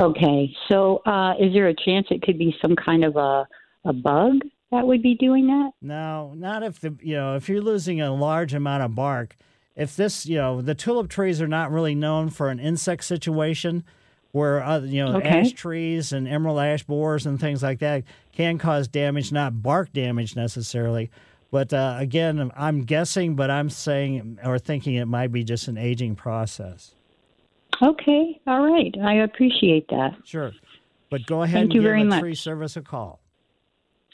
okay. 0.00 0.50
So, 0.68 1.02
uh, 1.06 1.34
is 1.38 1.52
there 1.52 1.68
a 1.68 1.74
chance 1.74 2.06
it 2.10 2.22
could 2.22 2.38
be 2.38 2.56
some 2.60 2.74
kind 2.74 3.04
of 3.04 3.16
a 3.16 3.46
a 3.84 3.92
bug 3.92 4.40
that 4.70 4.86
would 4.86 5.02
be 5.02 5.14
doing 5.14 5.46
that? 5.48 5.72
No, 5.82 6.32
not 6.36 6.62
if 6.62 6.80
the 6.80 6.96
you 7.02 7.14
know 7.14 7.36
if 7.36 7.50
you're 7.50 7.60
losing 7.60 8.00
a 8.00 8.14
large 8.14 8.54
amount 8.54 8.82
of 8.82 8.94
bark. 8.94 9.36
If 9.76 9.94
this 9.94 10.26
you 10.26 10.36
know 10.36 10.62
the 10.62 10.74
tulip 10.74 11.08
trees 11.10 11.40
are 11.40 11.48
not 11.48 11.70
really 11.70 11.94
known 11.94 12.28
for 12.30 12.48
an 12.48 12.58
insect 12.58 13.04
situation, 13.04 13.84
where 14.32 14.62
other 14.62 14.86
you 14.86 15.04
know 15.04 15.16
Okay. 15.16 15.28
ash 15.40 15.52
trees 15.52 16.12
and 16.12 16.26
emerald 16.28 16.58
ash 16.60 16.82
borers 16.84 17.26
and 17.26 17.40
things 17.40 17.62
like 17.62 17.80
that 17.80 18.04
can 18.32 18.58
cause 18.58 18.88
damage, 18.88 19.32
not 19.32 19.62
bark 19.62 19.92
damage 19.92 20.36
necessarily. 20.36 21.10
But 21.50 21.72
uh, 21.72 21.96
again, 21.98 22.52
I'm 22.56 22.82
guessing, 22.84 23.34
but 23.34 23.50
I'm 23.50 23.70
saying 23.70 24.38
or 24.44 24.58
thinking 24.58 24.94
it 24.94 25.06
might 25.06 25.32
be 25.32 25.42
just 25.42 25.66
an 25.68 25.76
aging 25.78 26.14
process. 26.14 26.94
Okay. 27.82 28.40
All 28.46 28.60
right. 28.62 28.94
I 29.02 29.14
appreciate 29.14 29.88
that. 29.88 30.16
Sure, 30.24 30.52
but 31.10 31.26
go 31.26 31.42
ahead 31.42 31.54
Thank 31.54 31.64
and 31.64 31.74
you 31.74 31.80
give 31.80 31.88
very 31.88 32.04
much. 32.04 32.20
tree 32.20 32.34
service 32.34 32.76
a 32.76 32.82
call. 32.82 33.20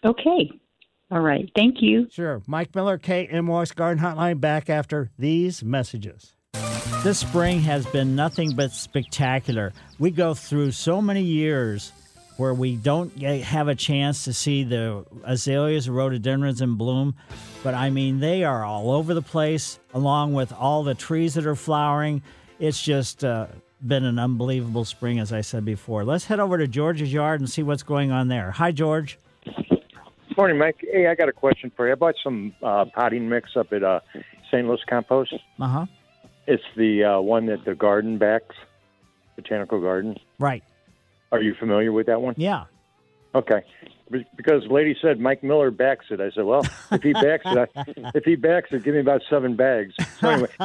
Okay. 0.04 0.50
All 1.10 1.20
right. 1.20 1.50
Thank 1.54 1.82
you. 1.82 2.08
Sure. 2.10 2.42
Mike 2.46 2.74
Miller, 2.74 2.98
KMOX 2.98 3.74
Garden 3.74 4.02
Hotline, 4.02 4.40
back 4.40 4.68
after 4.70 5.10
these 5.18 5.62
messages. 5.64 6.35
This 7.02 7.18
spring 7.20 7.60
has 7.60 7.86
been 7.86 8.16
nothing 8.16 8.56
but 8.56 8.72
spectacular. 8.72 9.72
We 9.98 10.10
go 10.10 10.34
through 10.34 10.72
so 10.72 11.00
many 11.00 11.22
years 11.22 11.92
where 12.36 12.52
we 12.52 12.76
don't 12.76 13.16
get- 13.16 13.42
have 13.42 13.68
a 13.68 13.74
chance 13.74 14.24
to 14.24 14.32
see 14.32 14.64
the 14.64 15.04
azaleas, 15.24 15.88
rhododendrons 15.88 16.60
in 16.60 16.74
bloom, 16.74 17.14
but 17.62 17.74
I 17.74 17.90
mean, 17.90 18.18
they 18.20 18.44
are 18.44 18.64
all 18.64 18.90
over 18.90 19.14
the 19.14 19.22
place, 19.22 19.78
along 19.94 20.34
with 20.34 20.52
all 20.52 20.82
the 20.82 20.94
trees 20.94 21.34
that 21.34 21.46
are 21.46 21.54
flowering. 21.54 22.22
It's 22.58 22.82
just 22.82 23.24
uh, 23.24 23.46
been 23.86 24.04
an 24.04 24.18
unbelievable 24.18 24.84
spring, 24.84 25.18
as 25.20 25.32
I 25.32 25.42
said 25.42 25.64
before. 25.64 26.04
Let's 26.04 26.26
head 26.26 26.40
over 26.40 26.58
to 26.58 26.66
George's 26.66 27.12
yard 27.12 27.40
and 27.40 27.48
see 27.48 27.62
what's 27.62 27.82
going 27.84 28.10
on 28.10 28.28
there. 28.28 28.50
Hi, 28.50 28.72
George. 28.72 29.18
Morning, 30.36 30.58
Mike. 30.58 30.76
Hey, 30.92 31.06
I 31.06 31.14
got 31.14 31.28
a 31.28 31.32
question 31.32 31.70
for 31.74 31.86
you. 31.86 31.92
I 31.92 31.94
bought 31.94 32.14
some 32.22 32.52
uh, 32.62 32.84
potting 32.94 33.28
mix 33.28 33.50
up 33.56 33.72
at 33.72 33.82
uh, 33.82 34.00
St. 34.50 34.66
Louis 34.66 34.80
Compost. 34.88 35.32
Uh 35.60 35.66
huh. 35.68 35.86
It's 36.46 36.62
the 36.76 37.04
uh, 37.04 37.20
one 37.20 37.46
that 37.46 37.64
the 37.64 37.74
garden 37.74 38.18
backs, 38.18 38.54
botanical 39.36 39.80
garden. 39.80 40.16
Right. 40.38 40.62
Are 41.32 41.42
you 41.42 41.54
familiar 41.54 41.92
with 41.92 42.06
that 42.06 42.20
one? 42.20 42.34
Yeah. 42.36 42.64
Okay. 43.34 43.62
Because 44.08 44.62
the 44.62 44.72
lady 44.72 44.96
said 45.02 45.18
Mike 45.18 45.42
Miller 45.42 45.72
backs 45.72 46.06
it. 46.10 46.20
I 46.20 46.30
said, 46.30 46.44
well, 46.44 46.64
if 46.92 47.02
he 47.02 47.12
backs 47.12 47.44
it, 47.44 47.58
I, 47.58 48.10
if 48.14 48.24
he 48.24 48.36
backs 48.36 48.68
it, 48.70 48.84
give 48.84 48.94
me 48.94 49.00
about 49.00 49.22
seven 49.28 49.56
bags. 49.56 49.94
So 50.20 50.28
anyway, 50.28 50.48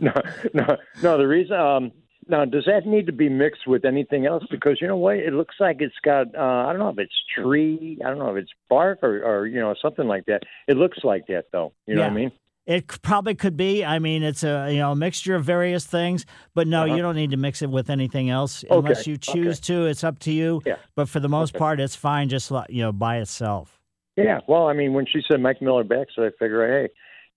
no, 0.00 0.12
no, 0.52 0.76
no. 1.02 1.18
The 1.18 1.26
reason, 1.28 1.56
um, 1.56 1.92
now, 2.28 2.44
does 2.44 2.64
that 2.66 2.86
need 2.86 3.06
to 3.06 3.12
be 3.12 3.28
mixed 3.28 3.66
with 3.66 3.84
anything 3.84 4.26
else? 4.26 4.44
Because 4.50 4.78
you 4.80 4.88
know 4.88 4.96
what, 4.96 5.16
it 5.16 5.32
looks 5.32 5.56
like 5.60 5.80
it's 5.80 5.94
got, 6.02 6.34
uh, 6.34 6.66
I 6.66 6.72
don't 6.72 6.78
know 6.78 6.88
if 6.88 6.98
it's 6.98 7.14
tree, 7.36 7.98
I 8.04 8.08
don't 8.08 8.18
know 8.18 8.34
if 8.34 8.42
it's 8.42 8.52
bark 8.68 9.00
or, 9.02 9.22
or 9.24 9.46
you 9.46 9.60
know 9.60 9.74
something 9.80 10.08
like 10.08 10.26
that. 10.26 10.42
It 10.66 10.76
looks 10.76 10.98
like 11.04 11.26
that 11.28 11.46
though. 11.52 11.72
You 11.86 11.94
know 11.94 12.02
what 12.02 12.10
I 12.10 12.14
mean? 12.14 12.32
It 12.64 12.86
probably 13.02 13.34
could 13.34 13.56
be. 13.56 13.84
I 13.84 13.98
mean, 13.98 14.22
it's 14.22 14.44
a 14.44 14.68
you 14.70 14.78
know 14.78 14.92
a 14.92 14.96
mixture 14.96 15.34
of 15.34 15.44
various 15.44 15.84
things, 15.84 16.24
but 16.54 16.68
no, 16.68 16.84
Uh-huh. 16.84 16.94
you 16.94 17.02
don't 17.02 17.16
need 17.16 17.32
to 17.32 17.36
mix 17.36 17.60
it 17.62 17.70
with 17.70 17.90
anything 17.90 18.30
else 18.30 18.62
Okay, 18.64 18.76
unless 18.76 19.06
you 19.06 19.16
choose 19.16 19.58
to. 19.60 19.86
It's 19.86 20.04
up 20.04 20.20
to 20.20 20.32
you. 20.32 20.62
Yeah. 20.64 20.76
But 20.94 21.08
for 21.08 21.18
the 21.18 21.28
most 21.28 21.54
Okay. 21.54 21.58
part, 21.58 21.80
it's 21.80 21.96
fine 21.96 22.28
just 22.28 22.52
you 22.68 22.82
know 22.82 22.92
by 22.92 23.16
itself. 23.18 23.80
Yeah. 24.16 24.40
Well, 24.46 24.68
I 24.68 24.74
mean, 24.74 24.92
when 24.92 25.06
she 25.06 25.22
said 25.28 25.40
Mike 25.40 25.60
Miller 25.60 25.82
back, 25.84 26.06
it, 26.16 26.20
I 26.20 26.30
figure, 26.38 26.68
hey, 26.68 26.88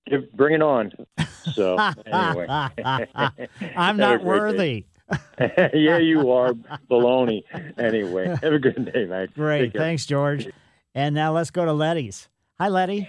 give, 0.08 0.32
bring 0.34 0.53
it 0.55 0.62
on. 0.62 0.91
So 1.53 1.77
anyway, 2.05 2.46
I'm 3.75 3.98
not 3.98 4.24
worthy. 4.24 4.86
yeah, 5.74 5.98
you 5.98 6.32
are 6.32 6.53
baloney. 6.89 7.44
Anyway, 7.79 8.27
have 8.27 8.53
a 8.53 8.60
good 8.60 8.91
day, 8.94 9.05
Mike. 9.05 9.34
Great, 9.34 9.60
Take 9.65 9.74
care. 9.74 9.82
thanks, 9.82 10.05
George. 10.05 10.48
And 10.94 11.15
now 11.15 11.34
let's 11.34 11.50
go 11.51 11.65
to 11.65 11.74
Letty's. 11.74 12.29
Hi, 12.60 12.70
Letty. 12.70 13.08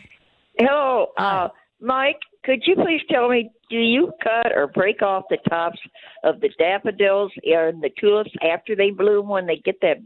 Hello, 0.59 1.09
uh, 1.19 1.49
Mike. 1.81 2.19
Could 2.45 2.63
you 2.67 2.75
please 2.77 3.01
tell 3.11 3.29
me, 3.29 3.51
do 3.71 3.77
you 3.77 4.13
cut 4.23 4.53
or 4.55 4.69
break 4.69 5.03
off 5.03 5.25
the 5.29 5.39
tops 5.49 5.79
of 6.25 6.41
the 6.41 6.49
daffodils 6.59 7.33
and 7.45 7.83
the 7.83 7.91
tulips 8.01 8.31
after 8.43 8.77
they 8.77 8.91
bloom 8.91 9.29
when 9.29 9.47
they 9.47 9.57
get 9.65 9.81
that 9.83 9.99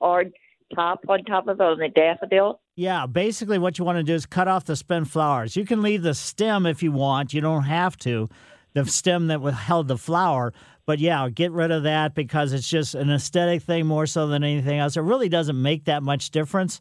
hard 0.00 0.32
top 0.74 1.00
on 1.08 1.22
top 1.24 1.46
of 1.48 1.58
them, 1.58 1.78
the 1.78 1.88
daffodil? 1.88 2.60
Yeah, 2.74 3.06
basically 3.06 3.58
what 3.58 3.78
you 3.78 3.84
want 3.84 3.98
to 3.98 4.02
do 4.02 4.14
is 4.14 4.24
cut 4.26 4.48
off 4.48 4.64
the 4.64 4.76
spent 4.76 5.08
flowers. 5.08 5.56
You 5.56 5.64
can 5.66 5.82
leave 5.82 6.02
the 6.02 6.14
stem 6.14 6.64
if 6.64 6.82
you 6.82 6.90
want. 6.92 7.34
You 7.34 7.40
don't 7.42 7.64
have 7.64 7.96
to. 7.98 8.28
The 8.74 8.84
stem 8.86 9.26
that 9.28 9.40
held 9.40 9.88
the 9.88 9.98
flower. 9.98 10.52
But 10.86 11.00
yeah, 11.00 11.28
get 11.28 11.52
rid 11.52 11.70
of 11.70 11.82
that 11.82 12.14
because 12.14 12.52
it's 12.52 12.68
just 12.68 12.94
an 12.94 13.10
aesthetic 13.10 13.62
thing 13.62 13.86
more 13.86 14.06
so 14.06 14.26
than 14.26 14.42
anything 14.42 14.78
else. 14.78 14.96
It 14.96 15.00
really 15.02 15.28
doesn't 15.28 15.60
make 15.60 15.84
that 15.84 16.02
much 16.02 16.30
difference. 16.30 16.80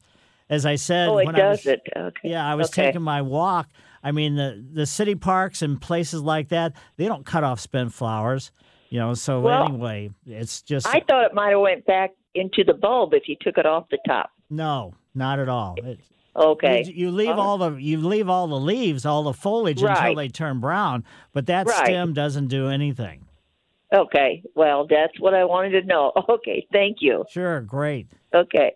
As 0.50 0.66
I 0.66 0.76
said, 0.76 1.10
Oh, 1.10 1.18
it 1.18 1.26
when 1.26 1.36
I 1.36 1.50
was- 1.50 1.64
doesn't. 1.64 1.82
Okay. 1.98 2.30
yeah, 2.30 2.50
I 2.50 2.56
was 2.56 2.70
Okay. 2.70 2.86
taking 2.86 3.02
my 3.02 3.22
walk. 3.22 3.68
I 4.04 4.12
mean, 4.12 4.36
the 4.36 4.64
the 4.74 4.86
city 4.86 5.16
parks 5.16 5.62
and 5.62 5.80
places 5.82 6.22
like 6.22 6.50
that, 6.50 6.74
they 6.98 7.06
don't 7.08 7.26
cut 7.26 7.44
off 7.44 7.60
spent 7.60 7.94
flowers. 7.94 8.52
You 8.90 9.00
know, 9.00 9.14
so 9.16 9.42
Well, 9.42 9.66
anyway, 9.66 10.12
it's 10.26 10.62
just 10.62 10.88
I 10.88 11.02
thought 11.08 11.26
it 11.26 11.34
might 11.34 11.50
have 11.52 11.60
went 11.60 11.86
back 11.86 12.12
into 12.36 12.64
the 12.64 12.74
bulb 12.74 13.14
if 13.14 13.28
you 13.28 13.36
took 13.42 13.58
it 13.58 13.66
off 13.66 13.88
the 13.92 13.98
top. 14.08 14.32
no, 14.50 14.94
not 15.16 15.40
at 15.40 15.50
all. 15.50 15.76
It- 15.84 16.00
Okay. 16.40 16.84
You, 16.86 16.94
you 17.08 17.12
leave 17.12 17.30
All 17.30 17.40
all 17.40 17.58
the 17.58 17.72
you 17.78 17.98
leave 17.98 18.30
all 18.30 18.46
the 18.46 18.60
leaves, 18.60 19.08
all 19.08 19.24
the 19.24 19.34
foliage 19.34 19.82
until 19.82 20.14
they 20.14 20.28
turn 20.28 20.60
brown, 20.60 21.04
but 21.34 21.48
that 21.48 21.66
Right. 21.66 21.88
stem 21.88 22.14
doesn't 22.14 22.50
do 22.50 22.68
anything. 22.68 23.26
Okay. 23.92 24.44
Well, 24.54 24.86
that's 24.88 25.20
what 25.20 25.34
I 25.34 25.46
wanted 25.46 25.82
to 25.82 25.88
know. 25.88 26.12
Okay. 26.30 26.68
Thank 26.72 26.98
you. 27.02 27.26
Sure, 27.32 27.62
great. 27.62 28.08
Okay. 28.36 28.76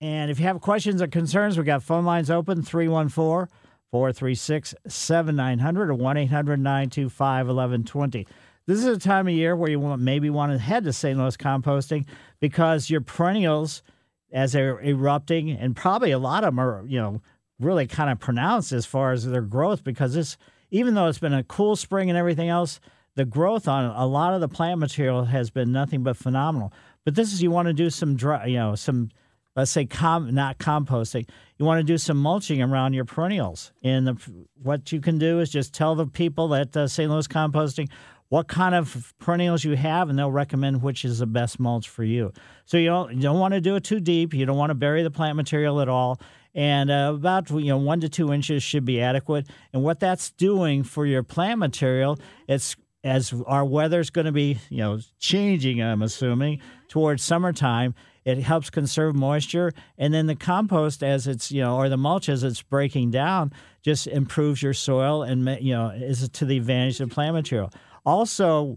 And 0.00 0.30
if 0.30 0.40
you 0.40 0.46
have 0.46 0.62
questions 0.62 1.02
or 1.02 1.08
concerns, 1.08 1.58
we 1.58 1.64
got 1.64 1.82
phone 1.82 2.06
lines 2.06 2.30
open 2.30 2.62
314 2.62 3.48
436 3.90 4.74
7900 4.86 5.90
or 5.90 5.94
1 5.94 6.16
800 6.16 6.60
925 6.60 7.46
1120. 7.46 8.26
This 8.66 8.78
is 8.78 8.84
a 8.84 8.98
time 8.98 9.26
of 9.26 9.34
year 9.34 9.56
where 9.56 9.70
you 9.70 9.80
want, 9.80 10.02
maybe 10.02 10.28
want 10.28 10.52
to 10.52 10.58
head 10.58 10.84
to 10.84 10.92
St. 10.92 11.18
Louis 11.18 11.36
composting 11.38 12.04
because 12.38 12.90
your 12.90 13.00
perennials, 13.00 13.82
as 14.30 14.52
they're 14.52 14.78
erupting, 14.80 15.50
and 15.50 15.74
probably 15.74 16.10
a 16.10 16.18
lot 16.18 16.44
of 16.44 16.48
them 16.48 16.60
are, 16.60 16.84
you 16.86 17.00
know, 17.00 17.22
really 17.58 17.86
kind 17.86 18.10
of 18.10 18.20
pronounced 18.20 18.72
as 18.72 18.84
far 18.84 19.12
as 19.12 19.24
their 19.24 19.42
growth 19.42 19.82
because 19.82 20.14
this, 20.14 20.36
even 20.70 20.94
though 20.94 21.06
it's 21.06 21.18
been 21.18 21.32
a 21.32 21.42
cool 21.42 21.76
spring 21.76 22.10
and 22.10 22.18
everything 22.18 22.50
else, 22.50 22.78
the 23.14 23.24
growth 23.24 23.66
on 23.66 23.86
a 23.86 24.06
lot 24.06 24.34
of 24.34 24.40
the 24.40 24.48
plant 24.48 24.78
material 24.78 25.24
has 25.24 25.50
been 25.50 25.72
nothing 25.72 26.02
but 26.02 26.16
phenomenal. 26.16 26.72
But 27.04 27.14
this 27.14 27.32
is 27.32 27.42
you 27.42 27.50
want 27.50 27.68
to 27.68 27.72
do 27.72 27.90
some 27.90 28.16
dry, 28.16 28.46
you 28.46 28.58
know, 28.58 28.74
some 28.74 29.10
let's 29.58 29.72
say 29.72 29.84
com, 29.84 30.32
not 30.32 30.58
composting. 30.58 31.28
You 31.58 31.66
want 31.66 31.80
to 31.80 31.84
do 31.84 31.98
some 31.98 32.16
mulching 32.16 32.62
around 32.62 32.92
your 32.92 33.04
perennials. 33.04 33.72
And 33.82 34.06
the, 34.06 34.46
what 34.62 34.92
you 34.92 35.00
can 35.00 35.18
do 35.18 35.40
is 35.40 35.50
just 35.50 35.74
tell 35.74 35.96
the 35.96 36.06
people 36.06 36.54
at 36.54 36.76
uh, 36.76 36.86
St. 36.86 37.10
Louis 37.10 37.26
Composting 37.26 37.88
what 38.28 38.46
kind 38.46 38.74
of 38.74 39.14
perennials 39.18 39.64
you 39.64 39.74
have, 39.74 40.10
and 40.10 40.18
they'll 40.18 40.30
recommend 40.30 40.82
which 40.82 41.04
is 41.04 41.18
the 41.18 41.26
best 41.26 41.58
mulch 41.58 41.88
for 41.88 42.04
you. 42.04 42.32
So 42.66 42.76
you 42.76 42.86
don't 42.86 43.14
you 43.14 43.20
don't 43.20 43.40
want 43.40 43.54
to 43.54 43.60
do 43.60 43.74
it 43.74 43.84
too 43.84 44.00
deep. 44.00 44.32
You 44.32 44.46
don't 44.46 44.56
want 44.56 44.70
to 44.70 44.74
bury 44.74 45.02
the 45.02 45.10
plant 45.10 45.36
material 45.36 45.80
at 45.80 45.88
all. 45.88 46.20
And 46.54 46.90
uh, 46.90 47.12
about 47.16 47.50
you 47.50 47.66
know 47.66 47.78
one 47.78 48.00
to 48.00 48.08
two 48.08 48.32
inches 48.32 48.62
should 48.62 48.84
be 48.84 49.00
adequate. 49.00 49.48
And 49.72 49.82
what 49.82 49.98
that's 49.98 50.30
doing 50.30 50.84
for 50.84 51.04
your 51.04 51.22
plant 51.24 51.58
material, 51.58 52.18
it's 52.46 52.76
as 53.02 53.34
our 53.46 53.64
weather's 53.64 54.10
going 54.10 54.26
to 54.26 54.32
be 54.32 54.58
you 54.68 54.78
know 54.78 55.00
changing. 55.18 55.82
I'm 55.82 56.02
assuming 56.02 56.60
towards 56.88 57.24
summertime. 57.24 57.94
It 58.28 58.42
helps 58.42 58.68
conserve 58.68 59.16
moisture, 59.16 59.72
and 59.96 60.12
then 60.12 60.26
the 60.26 60.34
compost, 60.34 61.02
as 61.02 61.26
it's 61.26 61.50
you 61.50 61.62
know, 61.62 61.76
or 61.76 61.88
the 61.88 61.96
mulch 61.96 62.28
as 62.28 62.44
it's 62.44 62.60
breaking 62.60 63.10
down, 63.10 63.54
just 63.80 64.06
improves 64.06 64.62
your 64.62 64.74
soil 64.74 65.22
and 65.22 65.48
you 65.62 65.72
know 65.72 65.88
is 65.88 66.28
to 66.28 66.44
the 66.44 66.58
advantage 66.58 67.00
of 67.00 67.08
plant 67.08 67.34
material. 67.34 67.70
Also, 68.04 68.76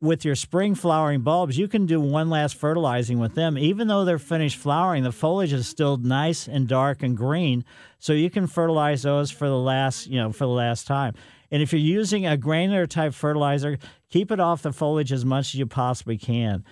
with 0.00 0.24
your 0.24 0.34
spring 0.34 0.74
flowering 0.74 1.20
bulbs, 1.20 1.58
you 1.58 1.68
can 1.68 1.84
do 1.84 2.00
one 2.00 2.30
last 2.30 2.56
fertilizing 2.56 3.18
with 3.18 3.34
them. 3.34 3.58
Even 3.58 3.86
though 3.86 4.06
they're 4.06 4.18
finished 4.18 4.56
flowering, 4.56 5.02
the 5.02 5.12
foliage 5.12 5.52
is 5.52 5.68
still 5.68 5.98
nice 5.98 6.48
and 6.48 6.66
dark 6.66 7.02
and 7.02 7.18
green, 7.18 7.66
so 7.98 8.14
you 8.14 8.30
can 8.30 8.46
fertilize 8.46 9.02
those 9.02 9.30
for 9.30 9.46
the 9.46 9.58
last, 9.58 10.06
you 10.06 10.16
know, 10.16 10.32
for 10.32 10.44
the 10.44 10.48
last 10.48 10.86
time. 10.86 11.12
And 11.50 11.62
if 11.62 11.70
you're 11.74 11.80
using 11.80 12.26
a 12.26 12.38
granular 12.38 12.86
type 12.86 13.12
fertilizer, 13.12 13.76
keep 14.08 14.30
it 14.30 14.40
off 14.40 14.62
the 14.62 14.72
foliage 14.72 15.12
as 15.12 15.26
much 15.26 15.48
as 15.48 15.56
you 15.56 15.66
possibly 15.66 16.16
can. 16.16 16.64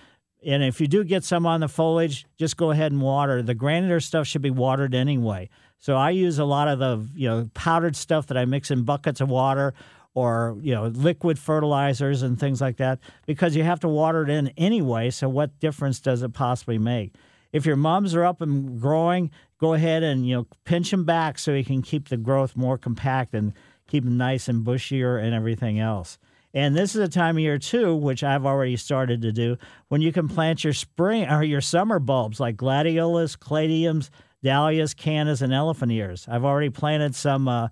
And 0.45 0.63
if 0.63 0.79
you 0.79 0.87
do 0.87 1.03
get 1.03 1.23
some 1.23 1.45
on 1.45 1.59
the 1.59 1.67
foliage, 1.67 2.25
just 2.37 2.55
go 2.55 2.71
ahead 2.71 2.91
and 2.91 3.01
water. 3.01 3.41
The 3.41 3.53
granular 3.53 3.99
stuff 3.99 4.25
should 4.25 4.41
be 4.41 4.51
watered 4.51 4.95
anyway. 4.95 5.49
So 5.79 5.95
I 5.95 6.11
use 6.11 6.39
a 6.39 6.45
lot 6.45 6.67
of 6.67 6.79
the 6.79 7.07
you 7.15 7.27
know 7.27 7.49
powdered 7.53 7.95
stuff 7.95 8.27
that 8.27 8.37
I 8.37 8.45
mix 8.45 8.71
in 8.71 8.83
buckets 8.83 9.21
of 9.21 9.29
water 9.29 9.73
or 10.13 10.57
you 10.61 10.73
know 10.73 10.87
liquid 10.87 11.39
fertilizers 11.39 12.21
and 12.21 12.39
things 12.39 12.61
like 12.61 12.77
that 12.77 12.99
because 13.25 13.55
you 13.55 13.63
have 13.63 13.79
to 13.81 13.87
water 13.87 14.23
it 14.23 14.29
in 14.29 14.49
anyway. 14.57 15.09
So 15.09 15.29
what 15.29 15.59
difference 15.59 15.99
does 15.99 16.21
it 16.21 16.33
possibly 16.33 16.77
make? 16.77 17.15
If 17.51 17.65
your 17.65 17.77
mums 17.77 18.13
are 18.13 18.25
up 18.25 18.41
and 18.41 18.79
growing, 18.79 19.31
go 19.59 19.73
ahead 19.73 20.03
and 20.03 20.27
you 20.27 20.35
know 20.35 20.47
pinch 20.65 20.91
them 20.91 21.05
back 21.05 21.39
so 21.39 21.53
you 21.53 21.65
can 21.65 21.81
keep 21.81 22.09
the 22.09 22.17
growth 22.17 22.55
more 22.55 22.77
compact 22.77 23.33
and 23.33 23.53
keep 23.87 24.03
them 24.03 24.17
nice 24.17 24.47
and 24.47 24.65
bushier 24.65 25.21
and 25.21 25.33
everything 25.33 25.79
else. 25.79 26.17
And 26.53 26.75
this 26.75 26.95
is 26.95 27.01
a 27.01 27.07
time 27.07 27.37
of 27.37 27.41
year 27.41 27.59
too, 27.59 27.95
which 27.95 28.23
I've 28.23 28.45
already 28.45 28.75
started 28.75 29.21
to 29.21 29.31
do, 29.31 29.57
when 29.89 30.01
you 30.01 30.11
can 30.11 30.27
plant 30.27 30.63
your 30.63 30.73
spring 30.73 31.29
or 31.29 31.43
your 31.43 31.61
summer 31.61 31.99
bulbs 31.99 32.39
like 32.39 32.57
gladiolas, 32.57 33.35
caladiums, 33.35 34.09
dahlias, 34.43 34.93
cannas, 34.93 35.41
and 35.41 35.53
elephant 35.53 35.91
ears. 35.91 36.25
I've 36.29 36.45
already 36.45 36.69
planted 36.69 37.13
some 37.13 37.47
uh, 37.47 37.67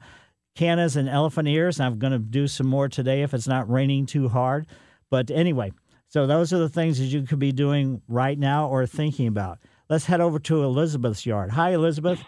cannas 0.56 0.96
and 0.96 1.10
elephant 1.10 1.48
ears, 1.48 1.80
and 1.80 1.88
I'm 1.88 2.00
going 2.00 2.14
to 2.14 2.20
do 2.20 2.48
some 2.48 2.68
more 2.68 2.88
today 2.90 3.24
if 3.24 3.34
it's 3.34 3.48
not 3.48 3.70
raining 3.70 4.06
too 4.06 4.28
hard. 4.28 4.68
But 5.10 5.32
anyway, 5.32 5.72
so 6.08 6.28
those 6.28 6.54
are 6.54 6.60
the 6.60 6.70
things 6.70 7.00
that 7.00 7.06
you 7.06 7.24
could 7.24 7.40
be 7.40 7.52
doing 7.52 8.02
right 8.08 8.38
now 8.38 8.68
or 8.68 8.86
thinking 8.86 9.28
about. 9.28 9.60
Let's 9.90 10.06
head 10.06 10.22
over 10.22 10.40
to 10.40 10.64
Elizabeth's 10.64 11.26
yard. 11.26 11.52
Hi, 11.52 11.72
Elizabeth. 11.74 12.22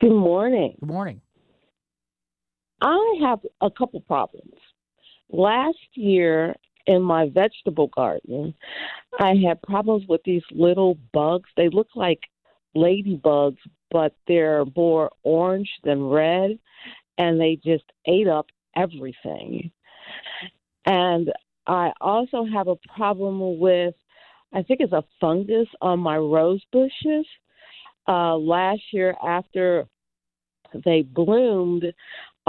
Good 0.00 0.12
morning. 0.12 0.76
Good 0.80 0.88
morning. 0.88 1.20
I 2.80 3.18
have 3.20 3.40
a 3.60 3.70
couple 3.70 4.00
problems. 4.00 4.54
Last 5.32 5.78
year 5.94 6.54
in 6.86 7.02
my 7.02 7.28
vegetable 7.28 7.88
garden, 7.88 8.54
I 9.18 9.34
had 9.46 9.62
problems 9.62 10.04
with 10.08 10.22
these 10.24 10.42
little 10.50 10.98
bugs. 11.12 11.48
They 11.56 11.68
look 11.68 11.88
like 11.94 12.20
ladybugs, 12.76 13.58
but 13.90 14.14
they're 14.26 14.64
more 14.76 15.10
orange 15.22 15.70
than 15.84 16.02
red, 16.04 16.58
and 17.18 17.40
they 17.40 17.60
just 17.64 17.84
ate 18.06 18.28
up 18.28 18.46
everything. 18.76 19.70
And 20.86 21.32
I 21.66 21.92
also 22.00 22.44
have 22.44 22.68
a 22.68 22.76
problem 22.96 23.58
with, 23.58 23.94
I 24.52 24.62
think 24.62 24.80
it's 24.80 24.92
a 24.92 25.04
fungus 25.20 25.68
on 25.80 26.00
my 26.00 26.16
rose 26.16 26.62
bushes. 26.72 27.26
Uh, 28.08 28.36
last 28.36 28.82
year, 28.92 29.14
after 29.24 29.86
they 30.84 31.02
bloomed, 31.02 31.84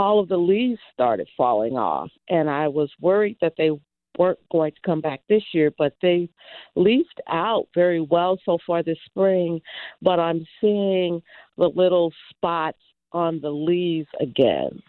all 0.02 0.20
of 0.20 0.28
the 0.28 0.38
leaves 0.38 0.80
started 0.94 1.30
falling 1.38 1.74
off, 1.74 2.10
and 2.30 2.50
I 2.50 2.68
was 2.68 2.92
worried 3.00 3.38
that 3.42 3.54
they 3.58 3.72
weren't 4.18 4.40
going 4.52 4.72
to 4.72 4.82
come 4.86 5.02
back 5.02 5.22
this 5.30 5.44
year, 5.54 5.72
but 5.78 5.96
they 6.02 6.30
leafed 6.76 7.22
out 7.30 7.68
very 7.74 8.02
well 8.02 8.38
so 8.44 8.58
far 8.66 8.84
this 8.84 8.98
spring. 9.06 9.62
But 10.02 10.20
I'm 10.20 10.46
seeing 10.60 11.22
the 11.58 11.70
little 11.70 12.12
spots 12.30 12.80
on 13.12 13.40
the 13.42 13.52
leaves 13.52 14.10
again. 14.20 14.82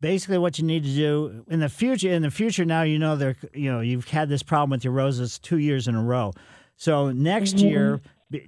Basically, 0.00 0.38
what 0.38 0.58
you 0.58 0.64
need 0.64 0.84
to 0.84 0.94
do 0.94 1.44
in 1.48 1.60
the 1.60 1.68
future, 1.68 2.10
in 2.10 2.22
the 2.22 2.30
future, 2.30 2.64
now 2.64 2.82
you 2.82 2.98
know 2.98 3.16
they're, 3.16 3.36
you 3.52 3.70
know, 3.70 3.80
you've 3.80 4.08
had 4.08 4.28
this 4.28 4.42
problem 4.42 4.70
with 4.70 4.84
your 4.84 4.94
roses 4.94 5.38
two 5.38 5.58
years 5.58 5.88
in 5.88 5.94
a 5.94 6.02
row. 6.02 6.32
So 6.76 7.12
next 7.12 7.56
mm-hmm. 7.56 7.68
year, 7.68 8.00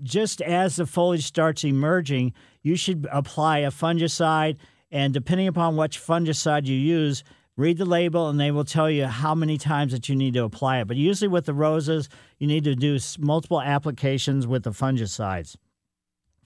just 0.02 0.40
as 0.40 0.76
the 0.76 0.86
foliage 0.86 1.26
starts 1.26 1.64
emerging, 1.64 2.32
you 2.62 2.76
should 2.76 3.06
apply 3.12 3.58
a 3.58 3.70
fungicide 3.70 4.56
and 4.92 5.14
depending 5.14 5.48
upon 5.48 5.76
which 5.76 5.98
fungicide 5.98 6.66
you 6.66 6.76
use, 6.76 7.24
read 7.56 7.78
the 7.78 7.84
label 7.86 8.28
and 8.28 8.38
they 8.38 8.50
will 8.50 8.64
tell 8.64 8.90
you 8.90 9.06
how 9.06 9.34
many 9.34 9.56
times 9.56 9.92
that 9.92 10.08
you 10.08 10.14
need 10.14 10.34
to 10.34 10.44
apply 10.44 10.80
it. 10.80 10.86
But 10.86 10.98
usually 10.98 11.28
with 11.28 11.46
the 11.46 11.54
roses, 11.54 12.10
you 12.38 12.46
need 12.46 12.64
to 12.64 12.76
do 12.76 12.98
multiple 13.18 13.60
applications 13.60 14.46
with 14.46 14.64
the 14.64 14.70
fungicides 14.70 15.56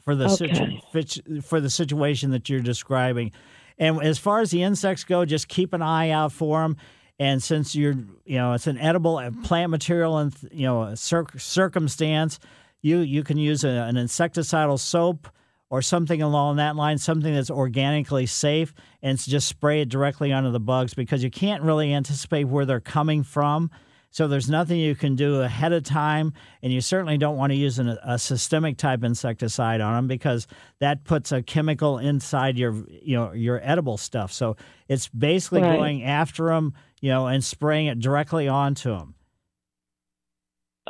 for 0.04 0.14
the 0.14 0.30
okay. 0.30 0.80
situ- 0.92 1.40
for 1.42 1.60
the 1.60 1.68
situation 1.68 2.30
that 2.30 2.48
you're 2.48 2.60
describing. 2.60 3.32
And 3.78 4.00
as 4.02 4.18
far 4.18 4.40
as 4.40 4.52
the 4.52 4.62
insects 4.62 5.04
go, 5.04 5.24
just 5.24 5.48
keep 5.48 5.74
an 5.74 5.82
eye 5.82 6.10
out 6.10 6.32
for 6.32 6.62
them. 6.62 6.76
And 7.18 7.42
since 7.42 7.74
you're, 7.74 7.96
you 8.24 8.36
know, 8.36 8.52
it's 8.52 8.66
an 8.66 8.78
edible 8.78 9.20
plant 9.42 9.70
material 9.70 10.18
and 10.18 10.34
you 10.52 10.66
know 10.66 10.94
cir- 10.94 11.26
circumstance, 11.36 12.38
you 12.80 12.98
you 12.98 13.24
can 13.24 13.38
use 13.38 13.64
a, 13.64 13.68
an 13.68 13.96
insecticidal 13.96 14.78
soap 14.78 15.28
or 15.68 15.82
something 15.82 16.22
along 16.22 16.56
that 16.56 16.76
line, 16.76 16.98
something 16.98 17.34
that's 17.34 17.50
organically 17.50 18.26
safe, 18.26 18.72
and 19.02 19.18
just 19.18 19.48
spray 19.48 19.80
it 19.80 19.88
directly 19.88 20.32
onto 20.32 20.50
the 20.50 20.60
bugs 20.60 20.94
because 20.94 21.24
you 21.24 21.30
can't 21.30 21.62
really 21.62 21.92
anticipate 21.92 22.44
where 22.44 22.64
they're 22.64 22.80
coming 22.80 23.22
from. 23.22 23.70
So 24.10 24.28
there's 24.28 24.48
nothing 24.48 24.78
you 24.78 24.94
can 24.94 25.14
do 25.14 25.42
ahead 25.42 25.74
of 25.74 25.82
time, 25.82 26.32
and 26.62 26.72
you 26.72 26.80
certainly 26.80 27.18
don't 27.18 27.36
want 27.36 27.50
to 27.50 27.56
use 27.56 27.78
an, 27.78 27.98
a 28.02 28.18
systemic 28.18 28.78
type 28.78 29.04
insecticide 29.04 29.82
on 29.82 29.94
them 29.94 30.06
because 30.06 30.46
that 30.78 31.04
puts 31.04 31.32
a 31.32 31.42
chemical 31.42 31.98
inside 31.98 32.56
your 32.56 32.72
you 32.88 33.14
know 33.16 33.32
your 33.32 33.60
edible 33.62 33.98
stuff. 33.98 34.32
So 34.32 34.56
it's 34.88 35.08
basically 35.08 35.60
right. 35.62 35.76
going 35.76 36.04
after 36.04 36.46
them, 36.46 36.72
you 37.02 37.10
know, 37.10 37.26
and 37.26 37.44
spraying 37.44 37.88
it 37.88 38.00
directly 38.00 38.48
onto 38.48 38.96
them. 38.96 39.16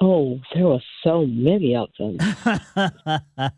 Oh, 0.00 0.38
there 0.54 0.66
were 0.66 0.82
so 1.02 1.24
many 1.26 1.74
of 1.74 1.88
them. 1.98 2.18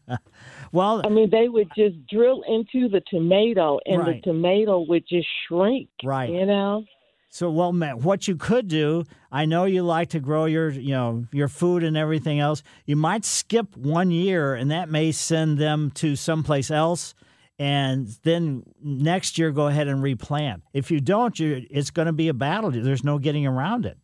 well, 0.72 1.02
I 1.04 1.09
mean, 1.09 1.31
they 1.31 1.48
would 1.48 1.68
just 1.76 1.96
drill 2.07 2.42
into 2.48 2.88
the 2.88 3.02
tomato, 3.09 3.78
and 3.87 4.00
right. 4.00 4.22
the 4.22 4.31
tomato 4.33 4.81
would 4.81 5.04
just 5.09 5.28
shrink. 5.46 5.88
Right. 6.04 6.31
You 6.31 6.46
know. 6.46 6.85
So, 7.31 7.50
well, 7.50 7.72
Matt, 7.72 7.98
what 7.98 8.26
you 8.26 8.37
could 8.37 8.68
do, 8.68 9.04
I 9.31 9.44
know 9.44 9.66
you 9.66 9.83
like 9.83 10.09
to 10.11 10.20
grow 10.20 10.46
your, 10.46 10.70
you 10.70 10.92
know, 10.92 11.26
your 11.31 11.48
food 11.48 11.85
and 11.85 11.94
everything 11.96 12.40
else. 12.40 12.62
You 12.87 12.96
might 12.96 13.24
skip 13.24 13.76
one 13.76 14.11
year, 14.11 14.54
and 14.54 14.70
that 14.70 14.88
may 14.88 15.12
send 15.12 15.59
them 15.59 15.90
to 15.96 16.16
someplace 16.16 16.70
else. 16.70 17.14
And 17.59 18.07
then 18.22 18.62
next 18.83 19.37
year, 19.37 19.50
go 19.50 19.66
ahead 19.66 19.88
and 19.88 20.02
replant. 20.02 20.62
If 20.72 20.90
you 20.90 21.00
don't, 21.00 21.38
you 21.38 21.66
it's 21.70 21.90
going 21.90 22.07
to 22.07 22.12
be 22.12 22.28
a 22.28 22.35
battle. 22.35 22.70
There's 22.70 23.04
no 23.04 23.18
getting 23.18 23.46
around 23.46 23.85
it. 23.85 23.98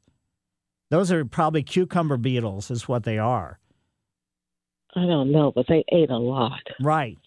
Those 0.91 1.11
are 1.11 1.25
probably 1.25 1.63
cucumber 1.63 2.17
beetles, 2.17 2.71
is 2.71 2.89
what 2.89 3.05
they 3.05 3.19
are. 3.19 3.59
I 4.97 5.07
don't 5.07 5.33
know, 5.33 5.53
but 5.53 5.67
they 5.69 5.85
ate 5.89 6.11
a 6.11 6.17
lot. 6.17 6.63
Right. 6.81 7.19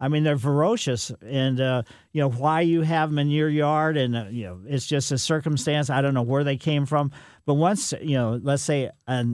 I 0.00 0.08
mean, 0.08 0.24
they're 0.24 0.36
ferocious, 0.36 1.12
and 1.24 1.60
uh, 1.60 1.82
you 2.12 2.20
know 2.20 2.28
why 2.28 2.62
you 2.62 2.82
have 2.82 3.10
them 3.10 3.18
in 3.18 3.30
your 3.30 3.48
yard, 3.48 3.96
and 3.96 4.16
uh, 4.16 4.26
you 4.28 4.44
know 4.44 4.60
it's 4.66 4.86
just 4.86 5.12
a 5.12 5.18
circumstance. 5.18 5.88
I 5.88 6.02
don't 6.02 6.14
know 6.14 6.22
where 6.22 6.44
they 6.44 6.56
came 6.56 6.84
from, 6.84 7.12
but 7.46 7.54
once 7.54 7.94
you 8.02 8.16
know, 8.16 8.38
let's 8.42 8.62
say 8.62 8.90
a 9.06 9.24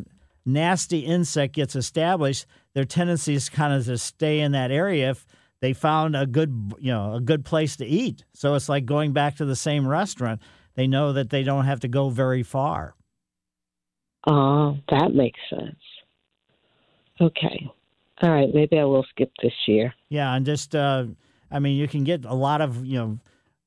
nasty 0.45 1.01
insect 1.01 1.55
gets 1.55 1.75
established, 1.75 2.47
their 2.75 2.85
tendency 2.85 3.35
is 3.35 3.49
kind 3.49 3.73
of 3.73 3.87
to 3.87 3.99
stay 3.99 4.41
in 4.41 4.53
that 4.53 4.71
area 4.71 5.11
if 5.11 5.27
they 5.61 5.73
found 5.73 6.15
a 6.15 6.27
good, 6.27 6.75
you 6.79 6.93
know, 6.93 7.15
a 7.15 7.21
good 7.21 7.45
place 7.45 7.77
to 7.77 7.87
eat. 7.87 8.25
So 8.35 8.55
it's 8.55 8.69
like 8.69 8.85
going 8.85 9.13
back 9.13 9.37
to 9.37 9.45
the 9.45 9.57
same 9.57 9.87
restaurant. 9.87 10.41
They 10.75 10.87
know 10.87 11.13
that 11.15 11.31
they 11.31 11.43
don't 11.43 11.65
have 11.65 11.81
to 11.81 11.89
go 11.89 12.11
very 12.11 12.43
far. 12.43 12.95
Oh, 14.27 14.77
that 14.89 15.13
makes 15.15 15.41
sense. 15.49 15.81
Okay. 17.21 17.71
All 18.23 18.31
right. 18.31 18.49
Maybe 18.53 18.79
I 18.79 18.85
will 18.85 19.05
skip 19.11 19.31
this 19.43 19.53
year. 19.67 19.95
Yeah. 20.09 20.35
And 20.35 20.45
just, 20.45 20.75
uh, 20.75 21.07
I 21.51 21.59
mean, 21.59 21.77
you 21.77 21.89
can 21.89 22.05
get 22.05 22.25
a 22.25 22.35
lot 22.35 22.61
of, 22.61 22.85
you 22.85 22.99
know, 22.99 23.19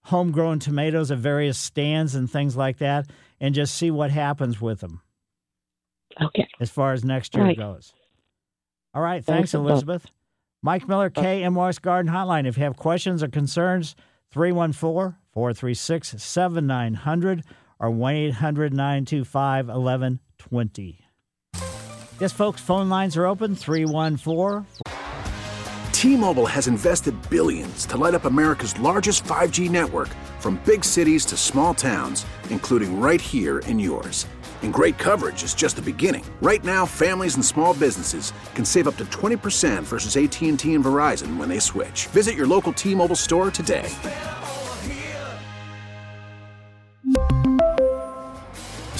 homegrown 0.05 0.59
tomatoes 0.59 1.11
at 1.11 1.17
various 1.17 1.57
stands 1.57 2.13
and 2.15 2.29
things 2.29 2.55
like 2.55 2.77
that 2.77 3.09
and 3.39 3.55
just 3.55 3.75
see 3.75 3.89
what 3.89 4.11
happens 4.11 4.61
with 4.61 4.81
them. 4.81 5.01
Okay. 6.21 6.47
As 6.59 6.69
far 6.69 6.93
as 6.93 7.03
next 7.03 7.35
year 7.35 7.45
right. 7.45 7.57
goes. 7.57 7.93
All 8.93 9.01
right. 9.01 9.23
Thanks, 9.23 9.51
thanks 9.51 9.53
Elizabeth. 9.53 10.05
Mike 10.61 10.87
Miller, 10.87 11.09
KMR's 11.09 11.79
Garden 11.79 12.11
Hotline. 12.11 12.47
If 12.47 12.57
you 12.57 12.63
have 12.63 12.77
questions 12.77 13.23
or 13.23 13.27
concerns, 13.27 13.95
314 14.31 15.15
436 15.31 16.23
7900 16.23 17.43
or 17.79 17.91
1 17.91 18.15
800 18.15 18.73
925 18.73 19.67
1120. 19.67 21.02
Yes, 22.19 22.31
folks, 22.31 22.61
phone 22.61 22.89
lines 22.89 23.17
are 23.17 23.25
open 23.25 23.55
314 23.55 24.65
T-Mobile 25.91 26.45
has 26.45 26.67
invested 26.67 27.15
billions 27.29 27.85
to 27.85 27.97
light 27.97 28.13
up 28.13 28.25
America's 28.25 28.77
largest 28.77 29.23
5G 29.23 29.69
network 29.69 30.09
from 30.39 30.61
big 30.65 30.83
cities 30.83 31.25
to 31.25 31.37
small 31.37 31.73
towns, 31.73 32.25
including 32.49 32.99
right 32.99 33.21
here 33.21 33.59
in 33.59 33.79
yours. 33.79 34.27
And 34.63 34.73
great 34.73 34.97
coverage 34.97 35.43
is 35.43 35.53
just 35.53 35.77
the 35.77 35.81
beginning. 35.81 36.25
Right 36.41 36.63
now, 36.63 36.85
families 36.85 37.35
and 37.35 37.45
small 37.45 37.73
businesses 37.73 38.33
can 38.53 38.65
save 38.65 38.87
up 38.87 38.97
to 38.97 39.05
20% 39.05 39.83
versus 39.83 40.17
AT&T 40.17 40.49
and 40.49 40.59
Verizon 40.59 41.37
when 41.37 41.47
they 41.47 41.59
switch. 41.59 42.07
Visit 42.07 42.35
your 42.35 42.47
local 42.47 42.73
T-Mobile 42.73 43.15
store 43.15 43.49
today. 43.49 43.89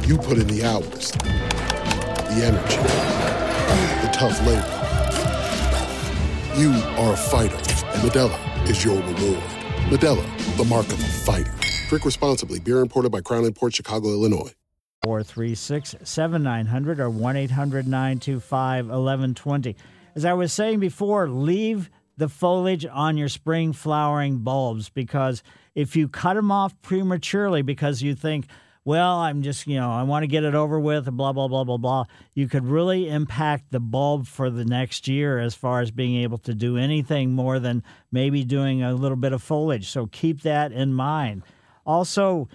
You 0.00 0.18
put 0.18 0.38
in 0.38 0.48
the 0.48 0.64
hours, 0.64 1.12
the 1.12 2.42
energy, 2.44 2.76
the 4.02 4.10
tough 4.12 4.38
labor. 4.46 4.78
You 6.58 6.72
are 6.98 7.12
a 7.12 7.16
fighter, 7.16 7.56
and 7.56 8.02
Modelo 8.02 8.68
is 8.68 8.84
your 8.84 8.96
reward. 8.96 9.42
Modelo, 9.90 10.56
the 10.56 10.64
mark 10.64 10.86
of 10.86 10.94
a 10.94 11.04
fighter. 11.24 11.54
Drink 11.88 12.04
responsibly. 12.04 12.58
Beer 12.58 12.80
imported 12.80 13.12
by 13.12 13.20
Crown 13.20 13.50
Port 13.52 13.74
Chicago, 13.74 14.08
Illinois. 14.08 14.52
436 15.04 15.96
7900 16.02 17.00
or 17.00 17.10
1 17.10 17.36
800 17.36 17.86
925 17.86 18.86
1120. 18.86 19.76
As 20.14 20.24
I 20.24 20.32
was 20.32 20.52
saying 20.52 20.80
before, 20.80 21.28
leave 21.28 21.90
the 22.16 22.28
foliage 22.28 22.86
on 22.86 23.16
your 23.16 23.28
spring 23.28 23.72
flowering 23.72 24.38
bulbs 24.38 24.88
because 24.88 25.42
if 25.74 25.96
you 25.96 26.08
cut 26.08 26.34
them 26.34 26.50
off 26.50 26.74
prematurely 26.82 27.62
because 27.62 28.02
you 28.02 28.14
think, 28.14 28.46
well, 28.84 29.18
I'm 29.18 29.42
just, 29.42 29.66
you 29.66 29.76
know, 29.76 29.90
I 29.90 30.02
want 30.02 30.24
to 30.24 30.26
get 30.26 30.42
it 30.42 30.54
over 30.54 30.80
with, 30.80 31.04
blah, 31.04 31.32
blah, 31.32 31.46
blah, 31.46 31.62
blah, 31.64 31.76
blah, 31.76 32.04
you 32.34 32.48
could 32.48 32.66
really 32.66 33.08
impact 33.08 33.70
the 33.70 33.78
bulb 33.78 34.26
for 34.26 34.50
the 34.50 34.64
next 34.64 35.06
year 35.06 35.38
as 35.38 35.54
far 35.54 35.80
as 35.80 35.90
being 35.90 36.22
able 36.22 36.38
to 36.38 36.54
do 36.54 36.76
anything 36.76 37.32
more 37.32 37.60
than 37.60 37.84
maybe 38.10 38.44
doing 38.44 38.82
a 38.82 38.92
little 38.92 39.16
bit 39.16 39.32
of 39.32 39.42
foliage. 39.42 39.88
So 39.88 40.06
keep 40.06 40.42
that 40.42 40.72
in 40.72 40.92
mind. 40.92 41.42
Also, 41.86 42.48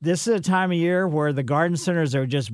this 0.00 0.28
is 0.28 0.34
a 0.34 0.40
time 0.40 0.70
of 0.70 0.78
year 0.78 1.08
where 1.08 1.32
the 1.32 1.42
garden 1.42 1.76
centers 1.76 2.14
are 2.14 2.26
just, 2.26 2.50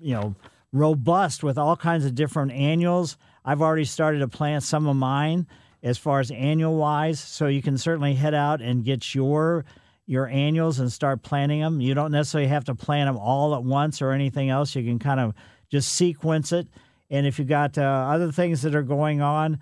you 0.00 0.14
know, 0.14 0.34
robust 0.72 1.42
with 1.42 1.58
all 1.58 1.76
kinds 1.76 2.06
of 2.06 2.14
different 2.14 2.52
annuals. 2.52 3.18
I've 3.44 3.60
already 3.60 3.84
started 3.84 4.20
to 4.20 4.28
plant 4.28 4.62
some 4.62 4.86
of 4.86 4.96
mine 4.96 5.46
as 5.82 5.98
far 5.98 6.18
as 6.20 6.30
annual 6.30 6.76
wise, 6.76 7.20
so 7.20 7.46
you 7.46 7.60
can 7.60 7.76
certainly 7.76 8.14
head 8.14 8.32
out 8.32 8.62
and 8.62 8.84
get 8.84 9.14
your 9.14 9.66
your 10.06 10.26
annuals 10.28 10.78
and 10.80 10.92
start 10.92 11.22
planting 11.22 11.60
them. 11.60 11.80
You 11.80 11.94
don't 11.94 12.12
necessarily 12.12 12.48
have 12.48 12.64
to 12.64 12.74
plant 12.74 13.08
them 13.08 13.16
all 13.16 13.54
at 13.54 13.64
once 13.64 14.02
or 14.02 14.10
anything 14.10 14.50
else. 14.50 14.74
You 14.74 14.82
can 14.82 14.98
kind 14.98 15.20
of 15.20 15.34
just 15.70 15.92
sequence 15.92 16.52
it. 16.52 16.68
And 17.10 17.26
if 17.26 17.38
you 17.38 17.44
got 17.44 17.78
uh, 17.78 17.82
other 17.82 18.32
things 18.32 18.62
that 18.62 18.74
are 18.74 18.82
going 18.82 19.20
on, 19.20 19.60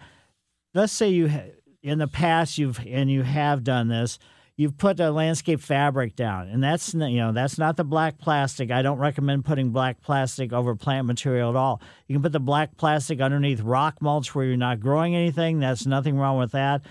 let's 0.75 0.93
say 0.93 1.09
you 1.09 1.31
in 1.83 1.99
the 1.99 2.09
past 2.09 2.59
you've 2.59 2.81
and 2.87 3.11
you 3.11 3.23
have 3.23 3.65
done 3.65 3.89
this, 3.89 4.19
you've 4.57 4.79
put 4.79 5.01
a 5.01 5.11
landscape 5.11 5.61
fabric 5.61 6.15
down, 6.15 6.49
and 6.49 6.63
that's 6.63 6.95
you 6.95 7.17
know 7.17 7.33
that's 7.33 7.59
not 7.59 7.77
the 7.77 7.85
black 7.85 8.19
plastic. 8.19 8.71
I 8.71 8.83
don't 8.83 8.99
recommend 8.99 9.45
putting 9.45 9.71
black 9.71 10.01
plastic 10.03 10.53
over 10.53 10.75
plant 10.77 11.07
material 11.07 11.51
at 11.51 11.57
all. 11.57 11.83
You 12.07 12.15
can 12.15 12.23
put 12.23 12.33
the 12.33 12.41
black 12.41 12.77
plastic 12.77 13.21
underneath 13.21 13.61
rock 13.61 14.01
mulch 14.01 14.35
where 14.35 14.45
you're 14.45 14.57
not 14.57 14.81
growing 14.81 15.15
anything. 15.15 15.59
That's 15.61 15.87
nothing 15.87 16.17
wrong 16.17 16.39
with 16.39 16.53
that. 16.53 16.83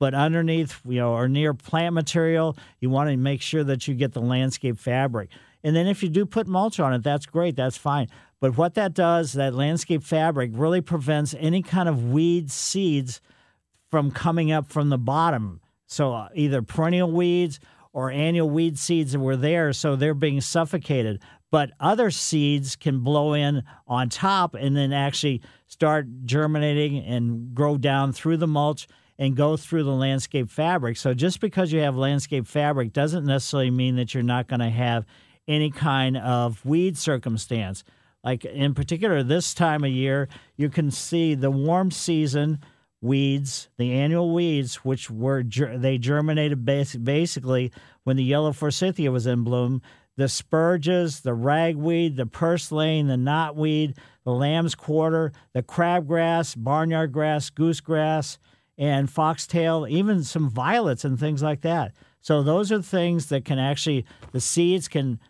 But 0.00 0.14
underneath, 0.14 0.80
you 0.84 0.98
know, 0.98 1.12
or 1.12 1.28
near 1.28 1.54
plant 1.54 1.94
material, 1.94 2.56
you 2.80 2.90
want 2.90 3.10
to 3.10 3.16
make 3.18 3.42
sure 3.42 3.62
that 3.62 3.86
you 3.86 3.94
get 3.94 4.12
the 4.12 4.20
landscape 4.20 4.78
fabric. 4.78 5.28
And 5.62 5.76
then 5.76 5.86
if 5.86 6.02
you 6.02 6.08
do 6.08 6.24
put 6.24 6.46
mulch 6.48 6.80
on 6.80 6.94
it, 6.94 7.02
that's 7.02 7.26
great. 7.26 7.54
That's 7.54 7.76
fine. 7.76 8.08
But 8.40 8.56
what 8.56 8.74
that 8.74 8.94
does, 8.94 9.34
that 9.34 9.54
landscape 9.54 10.02
fabric 10.02 10.52
really 10.54 10.80
prevents 10.80 11.34
any 11.38 11.62
kind 11.62 11.86
of 11.86 12.10
weed 12.10 12.50
seeds 12.50 13.20
from 13.90 14.10
coming 14.10 14.50
up 14.50 14.72
from 14.72 14.88
the 14.88 14.96
bottom. 14.96 15.60
So 15.86 16.14
uh, 16.14 16.28
either 16.34 16.62
perennial 16.62 17.12
weeds 17.12 17.60
or 17.92 18.10
annual 18.10 18.48
weed 18.48 18.78
seeds 18.78 19.12
that 19.12 19.18
were 19.18 19.36
there, 19.36 19.74
so 19.74 19.96
they're 19.96 20.14
being 20.14 20.40
suffocated. 20.40 21.20
But 21.50 21.72
other 21.78 22.10
seeds 22.10 22.74
can 22.74 23.00
blow 23.00 23.34
in 23.34 23.64
on 23.86 24.08
top 24.08 24.54
and 24.54 24.74
then 24.74 24.94
actually 24.94 25.42
start 25.66 26.06
germinating 26.24 27.04
and 27.04 27.54
grow 27.54 27.76
down 27.76 28.14
through 28.14 28.38
the 28.38 28.46
mulch 28.46 28.86
and 29.20 29.36
go 29.36 29.54
through 29.54 29.84
the 29.84 29.92
landscape 29.92 30.50
fabric. 30.50 30.96
So 30.96 31.12
just 31.12 31.40
because 31.40 31.70
you 31.70 31.80
have 31.80 31.94
landscape 31.94 32.46
fabric 32.46 32.94
doesn't 32.94 33.26
necessarily 33.26 33.70
mean 33.70 33.96
that 33.96 34.14
you're 34.14 34.22
not 34.22 34.48
going 34.48 34.60
to 34.60 34.70
have 34.70 35.04
any 35.46 35.70
kind 35.70 36.16
of 36.16 36.64
weed 36.64 36.96
circumstance. 36.96 37.84
Like 38.24 38.46
in 38.46 38.72
particular, 38.72 39.22
this 39.22 39.52
time 39.52 39.84
of 39.84 39.90
year, 39.90 40.28
you 40.56 40.70
can 40.70 40.90
see 40.90 41.34
the 41.34 41.50
warm 41.50 41.90
season 41.90 42.60
weeds, 43.02 43.68
the 43.76 43.92
annual 43.92 44.32
weeds, 44.32 44.76
which 44.76 45.10
were 45.10 45.42
they 45.42 45.98
germinated 45.98 46.64
basically 46.64 47.72
when 48.04 48.16
the 48.16 48.24
yellow 48.24 48.52
forsythia 48.52 49.10
was 49.10 49.26
in 49.26 49.44
bloom. 49.44 49.82
The 50.16 50.24
spurges, 50.24 51.22
the 51.22 51.34
ragweed, 51.34 52.16
the 52.16 52.26
purslane, 52.26 53.06
the 53.06 53.16
knotweed, 53.16 53.96
the 54.24 54.32
lamb's 54.32 54.74
quarter, 54.74 55.32
the 55.52 55.62
crabgrass, 55.62 56.54
barnyard 56.56 57.12
grass, 57.12 57.50
goosegrass, 57.50 58.38
and 58.80 59.10
foxtail, 59.10 59.86
even 59.86 60.24
some 60.24 60.48
violets 60.48 61.04
and 61.04 61.20
things 61.20 61.42
like 61.42 61.60
that. 61.60 61.92
So 62.22 62.42
those 62.42 62.72
are 62.72 62.80
things 62.80 63.26
that 63.26 63.44
can 63.44 63.58
actually 63.58 64.06
the 64.32 64.40
seeds 64.40 64.88
can 64.88 65.20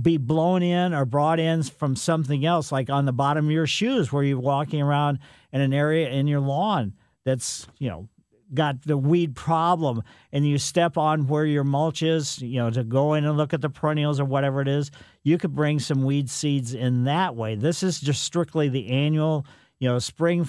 be 0.00 0.18
blown 0.18 0.62
in 0.62 0.92
or 0.92 1.06
brought 1.06 1.40
in 1.40 1.62
from 1.62 1.96
something 1.96 2.44
else, 2.44 2.70
like 2.70 2.90
on 2.90 3.06
the 3.06 3.12
bottom 3.12 3.46
of 3.46 3.50
your 3.50 3.66
shoes 3.66 4.12
where 4.12 4.22
you're 4.22 4.38
walking 4.38 4.82
around 4.82 5.18
in 5.50 5.62
an 5.62 5.72
area 5.72 6.10
in 6.10 6.26
your 6.26 6.40
lawn 6.40 6.92
that's 7.24 7.66
you 7.78 7.88
know 7.88 8.08
got 8.52 8.82
the 8.82 8.98
weed 8.98 9.34
problem 9.34 10.02
and 10.32 10.46
you 10.46 10.58
step 10.58 10.98
on 10.98 11.26
where 11.26 11.46
your 11.46 11.64
mulch 11.64 12.02
is, 12.02 12.42
you 12.42 12.58
know, 12.58 12.68
to 12.68 12.84
go 12.84 13.14
in 13.14 13.24
and 13.24 13.36
look 13.36 13.54
at 13.54 13.60
the 13.60 13.70
perennials 13.70 14.20
or 14.20 14.24
whatever 14.24 14.60
it 14.60 14.68
is, 14.68 14.90
you 15.22 15.38
could 15.38 15.54
bring 15.54 15.78
some 15.78 16.02
weed 16.02 16.28
seeds 16.28 16.74
in 16.74 17.04
that 17.04 17.36
way. 17.36 17.54
This 17.54 17.82
is 17.82 18.00
just 18.00 18.22
strictly 18.24 18.68
the 18.68 18.90
annual, 18.90 19.46
you 19.78 19.88
know, 19.88 20.00
spring, 20.00 20.48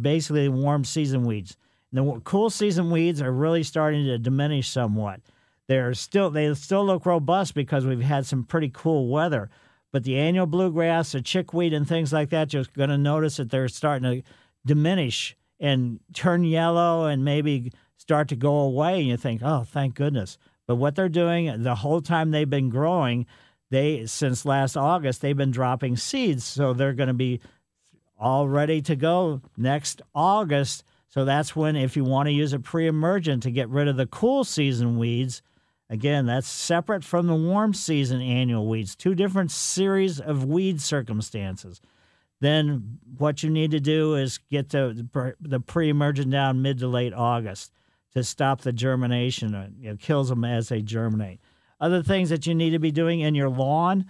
basically 0.00 0.48
warm 0.48 0.84
season 0.84 1.24
weeds. 1.24 1.56
The 1.92 2.20
cool 2.24 2.48
season 2.48 2.90
weeds 2.90 3.20
are 3.20 3.32
really 3.32 3.62
starting 3.62 4.06
to 4.06 4.18
diminish 4.18 4.68
somewhat. 4.68 5.20
They're 5.68 5.94
still 5.94 6.30
they 6.30 6.52
still 6.54 6.84
look 6.84 7.06
robust 7.06 7.54
because 7.54 7.86
we've 7.86 8.00
had 8.00 8.26
some 8.26 8.44
pretty 8.44 8.70
cool 8.72 9.08
weather. 9.08 9.50
But 9.92 10.04
the 10.04 10.16
annual 10.16 10.46
bluegrass, 10.46 11.12
the 11.12 11.20
chickweed, 11.20 11.74
and 11.74 11.86
things 11.86 12.12
like 12.12 12.30
that, 12.30 12.52
you're 12.52 12.64
going 12.74 12.88
to 12.88 12.98
notice 12.98 13.36
that 13.36 13.50
they're 13.50 13.68
starting 13.68 14.22
to 14.22 14.28
diminish 14.64 15.36
and 15.60 16.00
turn 16.14 16.44
yellow 16.44 17.04
and 17.04 17.24
maybe 17.24 17.72
start 17.98 18.28
to 18.28 18.36
go 18.36 18.56
away, 18.56 19.00
and 19.00 19.08
you 19.08 19.16
think, 19.16 19.42
oh, 19.44 19.64
thank 19.64 19.94
goodness. 19.94 20.38
But 20.66 20.76
what 20.76 20.96
they're 20.96 21.08
doing 21.08 21.62
the 21.62 21.74
whole 21.74 22.00
time 22.00 22.30
they've 22.30 22.48
been 22.48 22.70
growing, 22.70 23.26
they 23.70 24.06
since 24.06 24.46
last 24.46 24.76
August 24.76 25.20
they've 25.20 25.36
been 25.36 25.50
dropping 25.50 25.96
seeds, 25.96 26.44
so 26.44 26.72
they're 26.72 26.94
going 26.94 27.08
to 27.08 27.14
be 27.14 27.40
all 28.18 28.48
ready 28.48 28.80
to 28.82 28.96
go 28.96 29.42
next 29.56 30.00
August. 30.14 30.84
So 31.12 31.26
that's 31.26 31.54
when, 31.54 31.76
if 31.76 31.94
you 31.94 32.04
want 32.04 32.28
to 32.28 32.32
use 32.32 32.54
a 32.54 32.58
pre-emergent 32.58 33.42
to 33.42 33.50
get 33.50 33.68
rid 33.68 33.86
of 33.86 33.98
the 33.98 34.06
cool 34.06 34.44
season 34.44 34.96
weeds, 34.96 35.42
again, 35.90 36.24
that's 36.24 36.48
separate 36.48 37.04
from 37.04 37.26
the 37.26 37.34
warm 37.34 37.74
season 37.74 38.22
annual 38.22 38.66
weeds, 38.66 38.96
two 38.96 39.14
different 39.14 39.50
series 39.50 40.18
of 40.18 40.46
weed 40.46 40.80
circumstances. 40.80 41.82
Then 42.40 42.98
what 43.18 43.42
you 43.42 43.50
need 43.50 43.72
to 43.72 43.78
do 43.78 44.14
is 44.14 44.38
get 44.50 44.70
the, 44.70 45.36
the 45.38 45.60
pre-emergent 45.60 46.30
down 46.30 46.62
mid 46.62 46.78
to 46.78 46.88
late 46.88 47.12
August 47.12 47.72
to 48.14 48.24
stop 48.24 48.62
the 48.62 48.72
germination. 48.72 49.54
It 49.54 49.82
know, 49.82 49.96
kills 49.96 50.30
them 50.30 50.46
as 50.46 50.70
they 50.70 50.80
germinate. 50.80 51.40
Other 51.78 52.02
things 52.02 52.30
that 52.30 52.46
you 52.46 52.54
need 52.54 52.70
to 52.70 52.78
be 52.78 52.90
doing 52.90 53.20
in 53.20 53.34
your 53.34 53.50
lawn. 53.50 54.06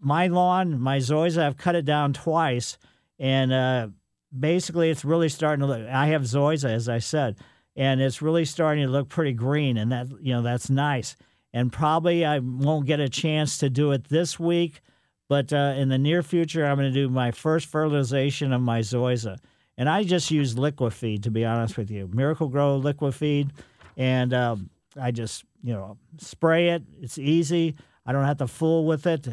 My 0.00 0.28
lawn, 0.28 0.80
my 0.80 0.98
zoysia, 0.98 1.42
I've 1.42 1.58
cut 1.58 1.74
it 1.74 1.84
down 1.84 2.14
twice, 2.14 2.78
and 3.18 3.52
uh, 3.52 3.88
basically 4.38 4.90
it's 4.90 5.04
really 5.04 5.28
starting 5.28 5.60
to 5.60 5.66
look. 5.66 5.88
I 5.88 6.06
have 6.08 6.22
zoysia, 6.22 6.70
as 6.70 6.88
I 6.88 6.98
said, 6.98 7.36
and 7.76 8.00
it's 8.00 8.22
really 8.22 8.44
starting 8.44 8.84
to 8.84 8.90
look 8.90 9.08
pretty 9.08 9.32
green, 9.32 9.76
and 9.76 9.92
that 9.92 10.08
you 10.20 10.32
know 10.32 10.42
that's 10.42 10.70
nice. 10.70 11.16
And 11.52 11.72
probably 11.72 12.24
I 12.24 12.40
won't 12.40 12.86
get 12.86 13.00
a 13.00 13.08
chance 13.08 13.58
to 13.58 13.70
do 13.70 13.92
it 13.92 14.08
this 14.08 14.40
week, 14.40 14.80
but 15.28 15.52
uh, 15.52 15.74
in 15.76 15.88
the 15.88 15.98
near 15.98 16.22
future, 16.22 16.66
I'm 16.66 16.76
going 16.76 16.92
to 16.92 17.00
do 17.00 17.08
my 17.08 17.30
first 17.30 17.66
fertilization 17.66 18.52
of 18.52 18.60
my 18.60 18.80
zoysia. 18.80 19.38
And 19.76 19.88
I 19.88 20.04
just 20.04 20.30
use 20.30 20.54
LiquaFeed, 20.54 21.22
to 21.22 21.30
be 21.30 21.44
honest 21.44 21.76
with 21.76 21.90
you. 21.90 22.08
Miracle-Gro 22.12 22.80
LiquaFeed. 22.80 23.50
And 23.96 24.32
um, 24.32 24.70
I 25.00 25.10
just, 25.10 25.44
you 25.62 25.72
know, 25.72 25.98
spray 26.18 26.70
it. 26.70 26.82
It's 27.00 27.18
easy. 27.18 27.74
I 28.06 28.12
don't 28.12 28.24
have 28.24 28.38
to 28.38 28.46
fool 28.46 28.84
with 28.84 29.06
it. 29.06 29.26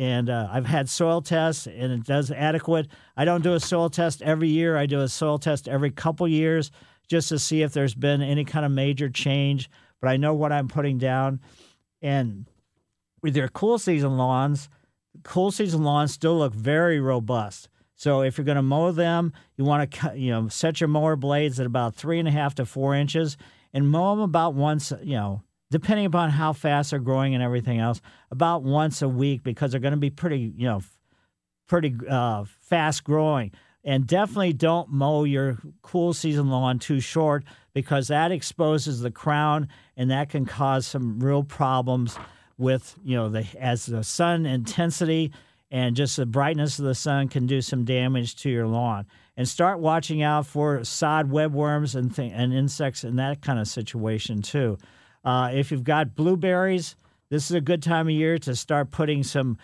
And 0.00 0.30
uh, 0.30 0.48
I've 0.50 0.64
had 0.64 0.88
soil 0.88 1.20
tests, 1.20 1.66
and 1.66 1.92
it 1.92 2.04
does 2.04 2.30
adequate. 2.30 2.88
I 3.18 3.26
don't 3.26 3.42
do 3.42 3.52
a 3.52 3.60
soil 3.60 3.90
test 3.90 4.22
every 4.22 4.48
year. 4.48 4.78
I 4.78 4.86
do 4.86 5.02
a 5.02 5.08
soil 5.08 5.36
test 5.36 5.68
every 5.68 5.90
couple 5.90 6.26
years 6.26 6.70
just 7.06 7.28
to 7.28 7.38
see 7.38 7.60
if 7.60 7.74
there's 7.74 7.94
been 7.94 8.22
any 8.22 8.46
kind 8.46 8.64
of 8.64 8.72
major 8.72 9.10
change. 9.10 9.68
But 10.00 10.08
I 10.08 10.16
know 10.16 10.32
what 10.32 10.52
I'm 10.52 10.68
putting 10.68 10.96
down. 10.96 11.40
And 12.00 12.46
with 13.22 13.36
your 13.36 13.48
cool 13.48 13.78
season 13.78 14.16
lawns, 14.16 14.70
cool 15.22 15.50
season 15.50 15.84
lawns 15.84 16.14
still 16.14 16.38
look 16.38 16.54
very 16.54 16.98
robust. 16.98 17.68
So 17.94 18.22
if 18.22 18.38
you're 18.38 18.46
going 18.46 18.56
to 18.56 18.62
mow 18.62 18.92
them, 18.92 19.34
you 19.58 19.66
want 19.66 19.90
to 19.90 20.16
you 20.16 20.30
know 20.30 20.48
set 20.48 20.80
your 20.80 20.88
mower 20.88 21.14
blades 21.14 21.60
at 21.60 21.66
about 21.66 21.94
three 21.94 22.18
and 22.18 22.26
a 22.26 22.30
half 22.30 22.54
to 22.54 22.64
four 22.64 22.94
inches, 22.94 23.36
and 23.74 23.90
mow 23.90 24.14
them 24.14 24.24
about 24.24 24.54
once 24.54 24.94
you 25.02 25.16
know 25.16 25.42
depending 25.70 26.06
upon 26.06 26.30
how 26.30 26.52
fast 26.52 26.90
they're 26.90 26.98
growing 26.98 27.34
and 27.34 27.42
everything 27.42 27.78
else, 27.78 28.00
about 28.30 28.62
once 28.62 29.02
a 29.02 29.08
week 29.08 29.42
because 29.42 29.70
they're 29.70 29.80
going 29.80 29.92
to 29.92 29.98
be 29.98 30.10
pretty 30.10 30.52
you 30.56 30.66
know 30.66 30.80
pretty 31.68 31.94
uh, 32.08 32.44
fast 32.60 33.04
growing. 33.04 33.52
And 33.82 34.06
definitely 34.06 34.52
don't 34.52 34.90
mow 34.90 35.24
your 35.24 35.58
cool 35.80 36.12
season 36.12 36.50
lawn 36.50 36.78
too 36.78 37.00
short 37.00 37.44
because 37.72 38.08
that 38.08 38.30
exposes 38.30 39.00
the 39.00 39.10
crown 39.10 39.68
and 39.96 40.10
that 40.10 40.28
can 40.28 40.44
cause 40.44 40.86
some 40.86 41.18
real 41.20 41.42
problems 41.42 42.18
with 42.58 42.94
you 43.02 43.16
know 43.16 43.30
the 43.30 43.46
as 43.58 43.86
the 43.86 44.04
sun 44.04 44.44
intensity 44.44 45.32
and 45.70 45.96
just 45.96 46.16
the 46.16 46.26
brightness 46.26 46.78
of 46.78 46.84
the 46.84 46.94
sun 46.94 47.28
can 47.28 47.46
do 47.46 47.60
some 47.60 47.84
damage 47.84 48.36
to 48.36 48.50
your 48.50 48.66
lawn. 48.66 49.06
And 49.36 49.48
start 49.48 49.78
watching 49.78 50.22
out 50.22 50.46
for 50.46 50.84
sod 50.84 51.30
webworms 51.30 51.94
and 51.94 52.14
th- 52.14 52.32
and 52.34 52.52
insects 52.52 53.04
in 53.04 53.16
that 53.16 53.40
kind 53.40 53.58
of 53.58 53.68
situation 53.68 54.42
too. 54.42 54.76
Uh, 55.24 55.50
if 55.52 55.70
you've 55.70 55.84
got 55.84 56.14
blueberries, 56.14 56.96
this 57.30 57.50
is 57.50 57.56
a 57.56 57.60
good 57.60 57.82
time 57.82 58.08
of 58.08 58.12
year 58.14 58.38
to 58.38 58.56
start 58.56 58.90
putting 58.90 59.22
some, 59.22 59.58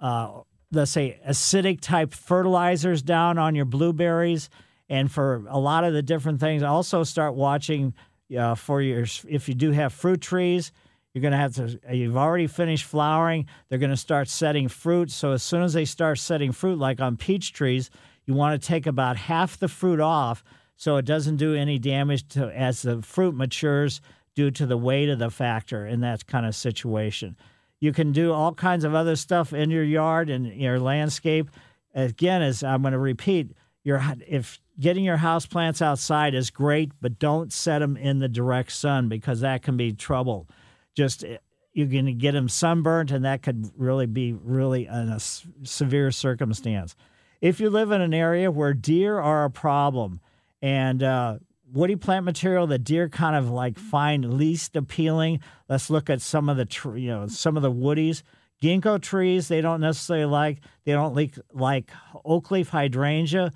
uh, 0.00 0.40
let's 0.72 0.90
say, 0.90 1.20
acidic 1.28 1.80
type 1.80 2.12
fertilizers 2.12 3.02
down 3.02 3.38
on 3.38 3.54
your 3.54 3.64
blueberries. 3.64 4.48
And 4.88 5.10
for 5.10 5.44
a 5.48 5.58
lot 5.58 5.84
of 5.84 5.92
the 5.92 6.02
different 6.02 6.40
things, 6.40 6.62
also 6.62 7.04
start 7.04 7.34
watching 7.34 7.94
uh, 8.36 8.54
for 8.54 8.82
your 8.82 9.06
if 9.28 9.48
you 9.48 9.54
do 9.54 9.70
have 9.72 9.92
fruit 9.92 10.20
trees 10.20 10.72
you're 11.18 11.22
going 11.22 11.32
to 11.32 11.38
have 11.38 11.54
to, 11.54 11.96
you've 11.96 12.16
already 12.16 12.46
finished 12.46 12.84
flowering. 12.84 13.46
They're 13.68 13.78
going 13.78 13.90
to 13.90 13.96
start 13.96 14.28
setting 14.28 14.68
fruit. 14.68 15.10
So 15.10 15.32
as 15.32 15.42
soon 15.42 15.62
as 15.62 15.72
they 15.72 15.84
start 15.84 16.18
setting 16.18 16.52
fruit, 16.52 16.78
like 16.78 17.00
on 17.00 17.16
peach 17.16 17.52
trees, 17.52 17.90
you 18.26 18.34
want 18.34 18.60
to 18.60 18.66
take 18.66 18.86
about 18.86 19.16
half 19.16 19.58
the 19.58 19.68
fruit 19.68 20.00
off 20.00 20.44
so 20.76 20.96
it 20.96 21.04
doesn't 21.04 21.36
do 21.36 21.54
any 21.54 21.78
damage 21.78 22.28
to 22.28 22.56
as 22.56 22.82
the 22.82 23.02
fruit 23.02 23.34
matures 23.34 24.00
due 24.38 24.52
to 24.52 24.66
the 24.66 24.76
weight 24.76 25.08
of 25.08 25.18
the 25.18 25.30
factor 25.30 25.84
in 25.84 25.98
that 26.02 26.24
kind 26.28 26.46
of 26.46 26.54
situation. 26.54 27.36
You 27.80 27.92
can 27.92 28.12
do 28.12 28.32
all 28.32 28.54
kinds 28.54 28.84
of 28.84 28.94
other 28.94 29.16
stuff 29.16 29.52
in 29.52 29.68
your 29.68 29.82
yard 29.82 30.30
and 30.30 30.46
your 30.46 30.78
landscape. 30.78 31.50
Again, 31.92 32.42
as 32.42 32.62
I'm 32.62 32.82
going 32.82 32.92
to 32.92 33.00
repeat, 33.00 33.50
your 33.82 34.00
if 34.28 34.60
getting 34.78 35.02
your 35.02 35.16
house 35.16 35.44
plants 35.44 35.82
outside 35.82 36.34
is 36.34 36.50
great, 36.50 36.92
but 37.00 37.18
don't 37.18 37.52
set 37.52 37.80
them 37.80 37.96
in 37.96 38.20
the 38.20 38.28
direct 38.28 38.70
sun 38.70 39.08
because 39.08 39.40
that 39.40 39.64
can 39.64 39.76
be 39.76 39.92
trouble 39.92 40.46
just 40.94 41.24
eh, 41.24 41.38
you're 41.72 41.86
going 41.86 42.06
to 42.06 42.12
get 42.12 42.32
them 42.32 42.48
sunburnt, 42.48 43.10
and 43.10 43.24
that 43.24 43.42
could 43.42 43.70
really 43.76 44.06
be 44.06 44.32
really 44.32 44.86
a 44.86 45.18
severe 45.20 46.10
circumstance. 46.10 46.96
If 47.40 47.60
you 47.60 47.70
live 47.70 47.92
in 47.92 48.00
an 48.00 48.12
area 48.12 48.50
where 48.50 48.74
deer 48.74 49.20
are 49.20 49.44
a 49.44 49.50
problem 49.50 50.20
and 50.60 51.02
uh, 51.04 51.38
woody 51.72 51.96
plant 51.96 52.24
material 52.24 52.66
that 52.68 52.84
deer 52.84 53.08
kind 53.08 53.36
of 53.36 53.50
like 53.50 53.78
find 53.78 54.34
least 54.34 54.76
appealing, 54.76 55.40
let's 55.68 55.90
look 55.90 56.08
at 56.10 56.20
some 56.20 56.48
of 56.48 56.56
the 56.56 56.98
you 56.98 57.08
know 57.08 57.26
some 57.26 57.56
of 57.56 57.62
the 57.62 57.72
woodies. 57.72 58.22
Ginkgo 58.62 59.00
trees 59.00 59.48
they 59.48 59.60
don't 59.60 59.80
necessarily 59.80 60.26
like. 60.26 60.60
They 60.84 60.92
don't 60.92 61.14
like 61.14 61.38
like 61.52 61.90
oak 62.24 62.50
leaf 62.50 62.68
hydrangea, 62.70 63.52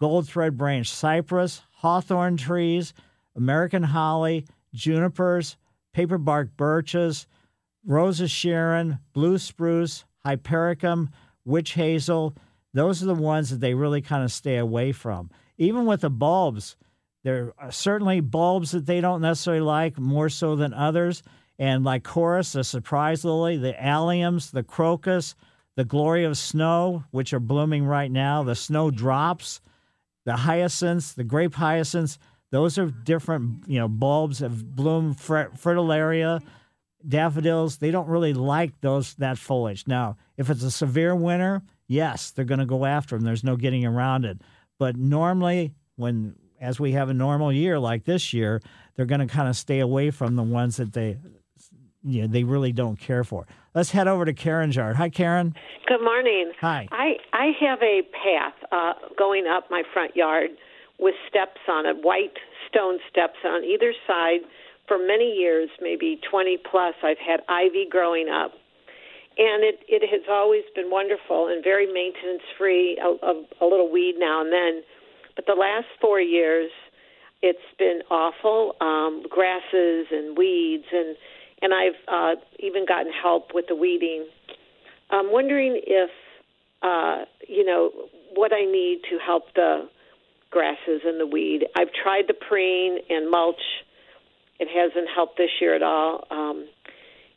gold 0.00 0.28
thread 0.28 0.56
branch 0.56 0.90
cypress, 0.90 1.62
hawthorn 1.72 2.36
trees, 2.36 2.94
American 3.34 3.82
holly, 3.82 4.46
junipers, 4.72 5.56
paperbark 5.94 6.50
birches, 6.56 7.26
rose 7.84 8.20
of 8.20 8.30
Sharon, 8.30 8.98
blue 9.12 9.38
spruce, 9.38 10.04
hypericum, 10.24 11.10
witch 11.44 11.74
hazel. 11.74 12.34
Those 12.72 13.02
are 13.02 13.06
the 13.06 13.14
ones 13.14 13.50
that 13.50 13.60
they 13.60 13.74
really 13.74 14.02
kind 14.02 14.22
of 14.24 14.32
stay 14.32 14.56
away 14.56 14.92
from. 14.92 15.30
Even 15.58 15.86
with 15.86 16.02
the 16.02 16.10
bulbs, 16.10 16.76
there 17.26 17.52
are 17.58 17.72
certainly 17.72 18.20
bulbs 18.20 18.70
that 18.70 18.86
they 18.86 19.00
don't 19.00 19.20
necessarily 19.20 19.60
like 19.60 19.98
more 19.98 20.28
so 20.28 20.54
than 20.54 20.72
others. 20.72 21.24
And 21.58 21.84
lycoris, 21.84 22.52
the 22.52 22.62
surprise 22.62 23.24
lily, 23.24 23.56
the 23.56 23.72
alliums, 23.72 24.52
the 24.52 24.62
crocus, 24.62 25.34
the 25.74 25.84
glory 25.84 26.22
of 26.22 26.38
snow, 26.38 27.02
which 27.10 27.32
are 27.32 27.40
blooming 27.40 27.84
right 27.84 28.12
now, 28.12 28.44
the 28.44 28.54
snowdrops, 28.54 29.60
the 30.24 30.36
hyacinths, 30.36 31.14
the 31.14 31.24
grape 31.24 31.56
hyacinths, 31.56 32.20
those 32.52 32.78
are 32.78 32.92
different, 32.92 33.66
you 33.66 33.80
know, 33.80 33.88
bulbs 33.88 34.40
of 34.40 34.76
bloom, 34.76 35.12
fritillaria, 35.12 36.40
daffodils. 37.08 37.78
They 37.78 37.90
don't 37.90 38.06
really 38.06 38.34
like 38.34 38.80
those 38.82 39.14
that 39.14 39.36
foliage. 39.36 39.88
Now, 39.88 40.16
if 40.36 40.48
it's 40.48 40.62
a 40.62 40.70
severe 40.70 41.16
winter, 41.16 41.62
yes, 41.88 42.30
they're 42.30 42.44
going 42.44 42.60
to 42.60 42.66
go 42.66 42.84
after 42.84 43.16
them. 43.16 43.24
There's 43.24 43.42
no 43.42 43.56
getting 43.56 43.84
around 43.84 44.24
it. 44.24 44.40
But 44.78 44.96
normally, 44.96 45.74
when 45.96 46.36
as 46.60 46.80
we 46.80 46.92
have 46.92 47.08
a 47.08 47.14
normal 47.14 47.52
year 47.52 47.78
like 47.78 48.04
this 48.04 48.32
year, 48.32 48.60
they're 48.94 49.06
going 49.06 49.26
to 49.26 49.26
kind 49.26 49.48
of 49.48 49.56
stay 49.56 49.80
away 49.80 50.10
from 50.10 50.36
the 50.36 50.42
ones 50.42 50.76
that 50.76 50.92
they 50.92 51.18
you 52.06 52.22
know, 52.22 52.28
they 52.28 52.44
really 52.44 52.72
don't 52.72 52.98
care 52.98 53.24
for. 53.24 53.46
Let's 53.74 53.90
head 53.90 54.06
over 54.06 54.24
to 54.24 54.32
Karen's 54.32 54.76
yard. 54.76 54.96
Hi, 54.96 55.10
Karen. 55.10 55.54
Good 55.86 56.02
morning. 56.02 56.52
Hi. 56.60 56.86
I 56.92 57.16
I 57.32 57.50
have 57.60 57.82
a 57.82 58.02
path 58.12 58.54
uh, 58.70 58.92
going 59.18 59.46
up 59.46 59.64
my 59.70 59.82
front 59.92 60.14
yard 60.14 60.50
with 60.98 61.14
steps 61.28 61.60
on 61.68 61.84
it, 61.84 61.96
white 62.02 62.38
stone 62.68 62.98
steps 63.10 63.38
on 63.44 63.64
either 63.64 63.92
side. 64.06 64.40
For 64.86 64.98
many 64.98 65.34
years, 65.34 65.68
maybe 65.80 66.20
20 66.30 66.58
plus, 66.70 66.94
I've 67.02 67.18
had 67.18 67.40
ivy 67.48 67.88
growing 67.90 68.28
up. 68.28 68.52
And 69.36 69.64
it, 69.64 69.80
it 69.88 70.08
has 70.08 70.22
always 70.30 70.62
been 70.74 70.90
wonderful 70.90 71.48
and 71.48 71.62
very 71.62 71.92
maintenance 71.92 72.42
free, 72.56 72.96
a, 73.02 73.08
a, 73.26 73.44
a 73.60 73.66
little 73.66 73.90
weed 73.90 74.14
now 74.16 74.40
and 74.40 74.52
then. 74.52 74.82
But 75.36 75.46
the 75.46 75.54
last 75.54 75.86
four 76.00 76.20
years, 76.20 76.70
it's 77.42 77.58
been 77.78 78.00
awful 78.10 78.74
um, 78.80 79.22
grasses 79.28 80.06
and 80.10 80.36
weeds, 80.36 80.86
and, 80.90 81.16
and 81.62 81.72
I've 81.72 82.00
uh, 82.08 82.40
even 82.58 82.86
gotten 82.86 83.12
help 83.12 83.52
with 83.54 83.66
the 83.68 83.76
weeding. 83.76 84.26
I'm 85.10 85.30
wondering 85.30 85.80
if, 85.86 86.10
uh, 86.82 87.26
you 87.46 87.64
know, 87.64 87.90
what 88.34 88.52
I 88.52 88.64
need 88.64 89.02
to 89.10 89.18
help 89.24 89.44
the 89.54 89.88
grasses 90.50 91.02
and 91.04 91.20
the 91.20 91.26
weed. 91.26 91.66
I've 91.76 91.92
tried 91.92 92.24
the 92.28 92.34
preen 92.34 92.98
and 93.10 93.30
mulch. 93.30 93.60
It 94.58 94.68
hasn't 94.68 95.08
helped 95.14 95.36
this 95.36 95.50
year 95.60 95.76
at 95.76 95.82
all. 95.82 96.24
Um, 96.30 96.66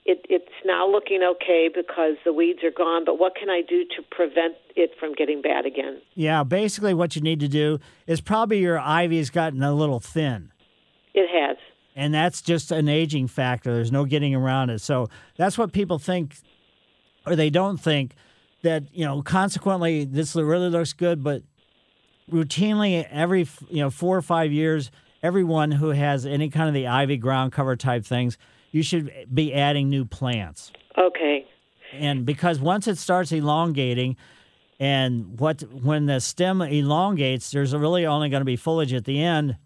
it, 0.10 0.26
it's 0.28 0.52
now 0.65 0.89
looking 0.89 1.22
okay 1.24 1.69
because 1.74 2.15
the 2.26 2.34
weeds 2.34 2.63
are 2.63 2.72
gone. 2.72 3.06
But 3.06 3.19
what 3.19 3.36
can 3.36 3.50
I 3.50 3.62
do 3.62 3.86
to 3.95 4.02
prevent 4.10 4.56
it 4.76 4.91
from 5.00 5.13
getting 5.13 5.41
bad 5.41 5.65
again? 5.65 6.02
Yeah, 6.15 6.43
basically, 6.43 6.93
what 6.93 7.15
you 7.15 7.22
need 7.22 7.39
to 7.41 7.48
do 7.48 7.80
is 8.08 8.19
probably 8.19 8.60
your 8.60 8.80
ivy 8.80 9.17
has 9.17 9.30
gotten 9.30 9.62
a 9.62 9.74
little 9.74 10.00
thin. 10.00 10.52
It 11.13 11.30
has. 11.30 11.58
And 11.95 12.13
that's 12.13 12.41
just 12.41 12.72
an 12.72 12.89
aging 12.89 13.28
factor. 13.28 13.74
There's 13.74 13.91
no 13.91 14.06
getting 14.06 14.34
around 14.34 14.72
it. 14.72 14.80
So 14.80 15.10
that's 15.38 15.58
what 15.58 15.74
people 15.74 16.00
think, 16.00 16.38
or 17.28 17.36
they 17.36 17.50
don't 17.50 17.78
think 17.78 18.13
that, 18.63 18.84
you 18.93 19.06
know, 19.06 19.22
consequently, 19.22 20.06
this 20.06 20.36
really 20.36 20.69
looks 20.69 20.93
good, 20.93 21.24
but 21.24 21.43
routinely 22.32 23.08
every, 23.12 23.48
you 23.69 23.82
know, 23.82 23.89
four 23.89 24.17
or 24.17 24.22
five 24.22 24.52
years, 24.52 24.91
everyone 25.22 25.72
who 25.72 25.89
has 25.89 26.26
any 26.26 26.50
kind 26.50 26.67
of 26.67 26.74
the 26.74 26.88
ivy 26.88 27.17
ground 27.17 27.52
cover 27.52 27.76
type 27.76 28.06
things, 28.06 28.38
you 28.71 28.84
should 28.84 29.12
be 29.34 29.53
adding 29.53 29.89
new 29.89 30.05
plants. 30.05 30.71
Okay. 30.97 31.45
And 31.93 32.25
because 32.25 32.60
once 32.60 32.88
it 32.88 32.97
starts 32.97 33.32
elongating, 33.32 34.15
and 34.79 35.39
what 35.39 35.62
when 35.62 36.05
the 36.05 36.19
stem 36.19 36.62
elongates, 36.62 37.51
there's 37.51 37.75
really 37.75 38.05
only 38.05 38.29
going 38.29 38.41
to 38.41 38.45
be 38.45 38.55
foliage 38.55 38.93
at 38.93 39.05
the 39.05 39.21
end, 39.21 39.58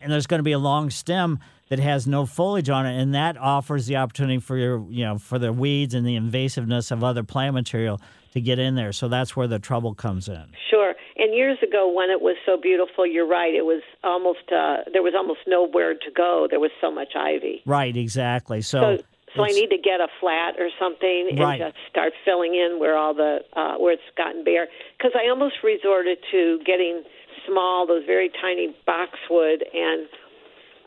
and 0.00 0.12
there's 0.12 0.26
going 0.26 0.38
to 0.38 0.44
be 0.44 0.52
a 0.52 0.58
long 0.58 0.90
stem 0.90 1.38
that 1.68 1.78
has 1.78 2.06
no 2.06 2.26
foliage 2.26 2.68
on 2.68 2.86
it, 2.86 3.00
and 3.00 3.14
that 3.14 3.36
offers 3.36 3.86
the 3.86 3.96
opportunity 3.96 4.38
for 4.38 4.56
your, 4.56 4.84
you 4.90 5.04
know, 5.04 5.18
for 5.18 5.38
the 5.38 5.52
weeds 5.52 5.94
and 5.94 6.06
the 6.06 6.16
invasiveness 6.16 6.90
of 6.90 7.02
other 7.02 7.22
plant 7.22 7.54
material 7.54 8.00
to 8.32 8.40
get 8.40 8.58
in 8.58 8.74
there. 8.74 8.92
So 8.92 9.08
that's 9.08 9.36
where 9.36 9.46
the 9.46 9.58
trouble 9.58 9.94
comes 9.94 10.28
in. 10.28 10.44
Sure. 10.70 10.94
And 11.24 11.32
years 11.34 11.56
ago, 11.62 11.90
when 11.90 12.10
it 12.10 12.20
was 12.20 12.36
so 12.44 12.58
beautiful, 12.60 13.06
you're 13.06 13.26
right. 13.26 13.54
It 13.54 13.64
was 13.64 13.80
almost 14.04 14.52
uh, 14.52 14.84
there 14.92 15.02
was 15.02 15.14
almost 15.16 15.40
nowhere 15.46 15.94
to 15.94 16.10
go. 16.14 16.46
There 16.50 16.60
was 16.60 16.70
so 16.82 16.90
much 16.92 17.16
ivy. 17.16 17.62
Right. 17.64 17.96
Exactly. 17.96 18.60
So. 18.60 18.98
so 18.98 19.02
so 19.34 19.42
I 19.42 19.48
need 19.48 19.70
to 19.70 19.78
get 19.78 20.00
a 20.00 20.06
flat 20.20 20.60
or 20.60 20.68
something 20.78 21.28
and 21.30 21.40
Right. 21.40 21.58
just 21.58 21.74
start 21.90 22.12
filling 22.24 22.54
in 22.54 22.78
where 22.78 22.94
all 22.96 23.14
the 23.14 23.40
uh, 23.56 23.78
where 23.78 23.94
it's 23.94 24.02
gotten 24.18 24.44
bare. 24.44 24.68
Because 24.98 25.12
I 25.16 25.30
almost 25.30 25.56
resorted 25.64 26.18
to 26.30 26.60
getting 26.66 27.02
small, 27.48 27.86
those 27.86 28.04
very 28.04 28.28
tiny 28.28 28.76
boxwood, 28.84 29.64
and 29.72 30.06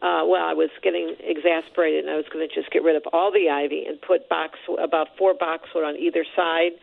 uh, 0.06 0.22
well, 0.30 0.46
I 0.46 0.54
was 0.54 0.70
getting 0.84 1.16
exasperated, 1.20 2.06
and 2.06 2.14
I 2.14 2.16
was 2.16 2.30
going 2.32 2.48
to 2.48 2.54
just 2.54 2.72
get 2.72 2.84
rid 2.84 2.96
of 2.96 3.04
all 3.12 3.32
the 3.32 3.50
ivy 3.50 3.86
and 3.88 4.00
put 4.00 4.30
box 4.30 4.60
about 4.78 5.08
four 5.18 5.34
boxwood 5.34 5.84
on 5.84 5.98
either 5.98 6.24
side. 6.36 6.74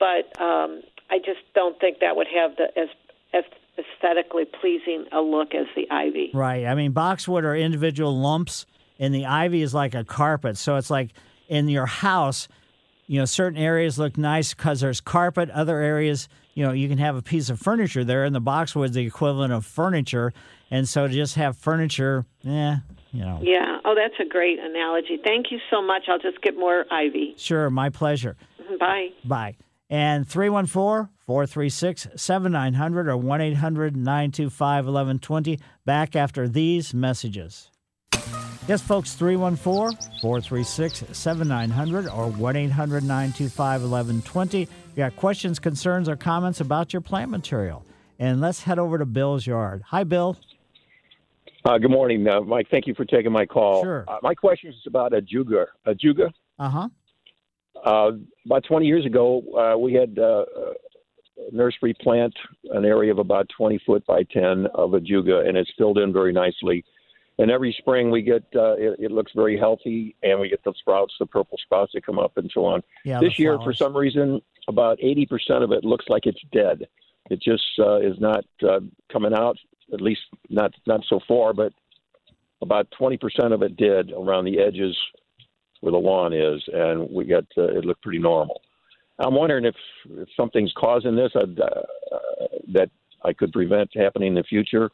But 0.00 0.40
um, 0.40 0.82
I 1.12 1.18
just 1.18 1.40
don't 1.54 1.78
think 1.78 1.98
that 2.00 2.16
would 2.16 2.26
have 2.34 2.56
the 2.56 2.68
as, 2.80 2.88
as 3.34 3.44
aesthetically 3.78 4.46
pleasing 4.46 5.04
a 5.12 5.20
look 5.20 5.54
as 5.54 5.66
the 5.76 5.86
ivy. 5.90 6.30
Right. 6.32 6.64
I 6.64 6.74
mean, 6.74 6.92
boxwood 6.92 7.44
are 7.44 7.54
individual 7.54 8.18
lumps, 8.18 8.64
and 8.98 9.14
the 9.14 9.26
ivy 9.26 9.60
is 9.60 9.74
like 9.74 9.94
a 9.94 10.04
carpet. 10.04 10.56
So 10.56 10.76
it's 10.76 10.88
like 10.88 11.10
in 11.48 11.68
your 11.68 11.84
house, 11.84 12.48
you 13.06 13.18
know, 13.18 13.26
certain 13.26 13.58
areas 13.58 13.98
look 13.98 14.16
nice 14.16 14.54
because 14.54 14.80
there's 14.80 15.02
carpet. 15.02 15.50
Other 15.50 15.78
areas, 15.80 16.30
you 16.54 16.64
know, 16.64 16.72
you 16.72 16.88
can 16.88 16.96
have 16.96 17.14
a 17.14 17.22
piece 17.22 17.50
of 17.50 17.60
furniture 17.60 18.04
there, 18.04 18.24
and 18.24 18.34
the 18.34 18.40
boxwood's 18.40 18.94
the 18.94 19.04
equivalent 19.04 19.52
of 19.52 19.66
furniture. 19.66 20.32
And 20.70 20.88
so 20.88 21.06
to 21.06 21.12
just 21.12 21.34
have 21.34 21.58
furniture, 21.58 22.24
yeah, 22.40 22.78
you 23.12 23.20
know. 23.20 23.38
Yeah. 23.42 23.80
Oh, 23.84 23.94
that's 23.94 24.14
a 24.18 24.26
great 24.26 24.58
analogy. 24.58 25.18
Thank 25.22 25.50
you 25.50 25.58
so 25.70 25.82
much. 25.82 26.04
I'll 26.08 26.18
just 26.18 26.40
get 26.40 26.56
more 26.56 26.86
ivy. 26.90 27.34
Sure, 27.36 27.68
my 27.68 27.90
pleasure. 27.90 28.36
Mm-hmm. 28.62 28.78
Bye. 28.78 29.08
Bye. 29.24 29.56
And 29.92 30.26
314 30.26 31.10
436 31.26 32.08
7900 32.16 33.08
or 33.08 33.16
1 33.18 33.40
800 33.42 33.94
925 33.94 34.86
1120. 34.86 35.58
Back 35.84 36.16
after 36.16 36.48
these 36.48 36.94
messages. 36.94 37.70
Yes, 38.66 38.80
folks, 38.80 39.12
314 39.12 39.98
436 40.22 41.04
7900 41.12 42.08
or 42.08 42.28
1 42.28 42.56
800 42.56 43.02
925 43.02 43.82
1120. 43.82 44.60
You 44.60 44.66
got 44.96 45.14
questions, 45.16 45.58
concerns, 45.58 46.08
or 46.08 46.16
comments 46.16 46.62
about 46.62 46.94
your 46.94 47.02
plant 47.02 47.30
material. 47.30 47.84
And 48.18 48.40
let's 48.40 48.62
head 48.62 48.78
over 48.78 48.96
to 48.96 49.04
Bill's 49.04 49.46
yard. 49.46 49.82
Hi, 49.88 50.04
Bill. 50.04 50.38
Uh, 51.66 51.76
good 51.76 51.90
morning, 51.90 52.26
uh, 52.26 52.40
Mike. 52.40 52.68
Thank 52.70 52.86
you 52.86 52.94
for 52.94 53.04
taking 53.04 53.30
my 53.30 53.44
call. 53.44 53.82
Sure. 53.82 54.06
Uh, 54.08 54.16
my 54.22 54.34
question 54.34 54.70
is 54.70 54.76
about 54.86 55.12
a 55.12 55.20
juga. 55.20 55.66
A 55.84 55.94
Ajuga. 55.94 56.32
Uh 56.58 56.68
huh. 56.70 56.88
Uh, 57.84 58.12
about 58.46 58.64
20 58.64 58.86
years 58.86 59.04
ago, 59.04 59.42
uh, 59.58 59.76
we 59.76 59.92
had 59.92 60.18
uh, 60.18 60.44
a 61.36 61.54
nursery 61.54 61.94
plant 62.00 62.34
an 62.70 62.84
area 62.84 63.10
of 63.10 63.18
about 63.18 63.48
20 63.56 63.80
foot 63.84 64.04
by 64.06 64.22
10 64.24 64.66
of 64.74 64.90
ajuga, 64.90 65.46
and 65.46 65.56
it's 65.56 65.70
filled 65.76 65.98
in 65.98 66.12
very 66.12 66.32
nicely. 66.32 66.84
And 67.38 67.50
every 67.50 67.74
spring 67.78 68.10
we 68.10 68.22
get 68.22 68.44
uh, 68.54 68.74
it, 68.74 69.00
it 69.00 69.10
looks 69.10 69.32
very 69.34 69.58
healthy, 69.58 70.14
and 70.22 70.38
we 70.38 70.48
get 70.48 70.62
the 70.64 70.74
sprouts, 70.78 71.14
the 71.18 71.26
purple 71.26 71.58
sprouts 71.58 71.92
that 71.94 72.04
come 72.04 72.18
up, 72.18 72.36
and 72.36 72.50
so 72.52 72.64
on. 72.64 72.82
Yeah, 73.04 73.20
this 73.20 73.38
year, 73.38 73.58
for 73.64 73.72
some 73.72 73.96
reason, 73.96 74.40
about 74.68 74.98
80% 74.98 75.64
of 75.64 75.72
it 75.72 75.82
looks 75.82 76.04
like 76.08 76.26
it's 76.26 76.42
dead. 76.52 76.86
It 77.30 77.40
just 77.40 77.64
uh, 77.78 78.00
is 78.00 78.20
not 78.20 78.44
uh, 78.62 78.80
coming 79.10 79.32
out, 79.32 79.56
at 79.92 80.00
least 80.00 80.20
not 80.50 80.72
not 80.86 81.00
so 81.08 81.20
far, 81.26 81.54
but 81.54 81.72
about 82.60 82.86
20% 83.00 83.18
of 83.52 83.62
it 83.62 83.76
did 83.76 84.12
around 84.12 84.44
the 84.44 84.60
edges 84.60 84.96
where 85.82 85.90
the 85.92 85.98
lawn 85.98 86.32
is, 86.32 86.62
and 86.72 87.10
we 87.10 87.24
got 87.24 87.44
uh, 87.58 87.64
it 87.64 87.84
looked 87.84 88.02
pretty 88.02 88.20
normal. 88.20 88.62
I'm 89.18 89.34
wondering 89.34 89.64
if, 89.64 89.74
if 90.10 90.28
something's 90.36 90.72
causing 90.76 91.16
this 91.16 91.32
uh, 91.34 91.40
uh, 91.40 91.82
that 92.72 92.88
I 93.24 93.32
could 93.32 93.52
prevent 93.52 93.90
happening 93.94 94.28
in 94.28 94.34
the 94.34 94.44
future, 94.44 94.90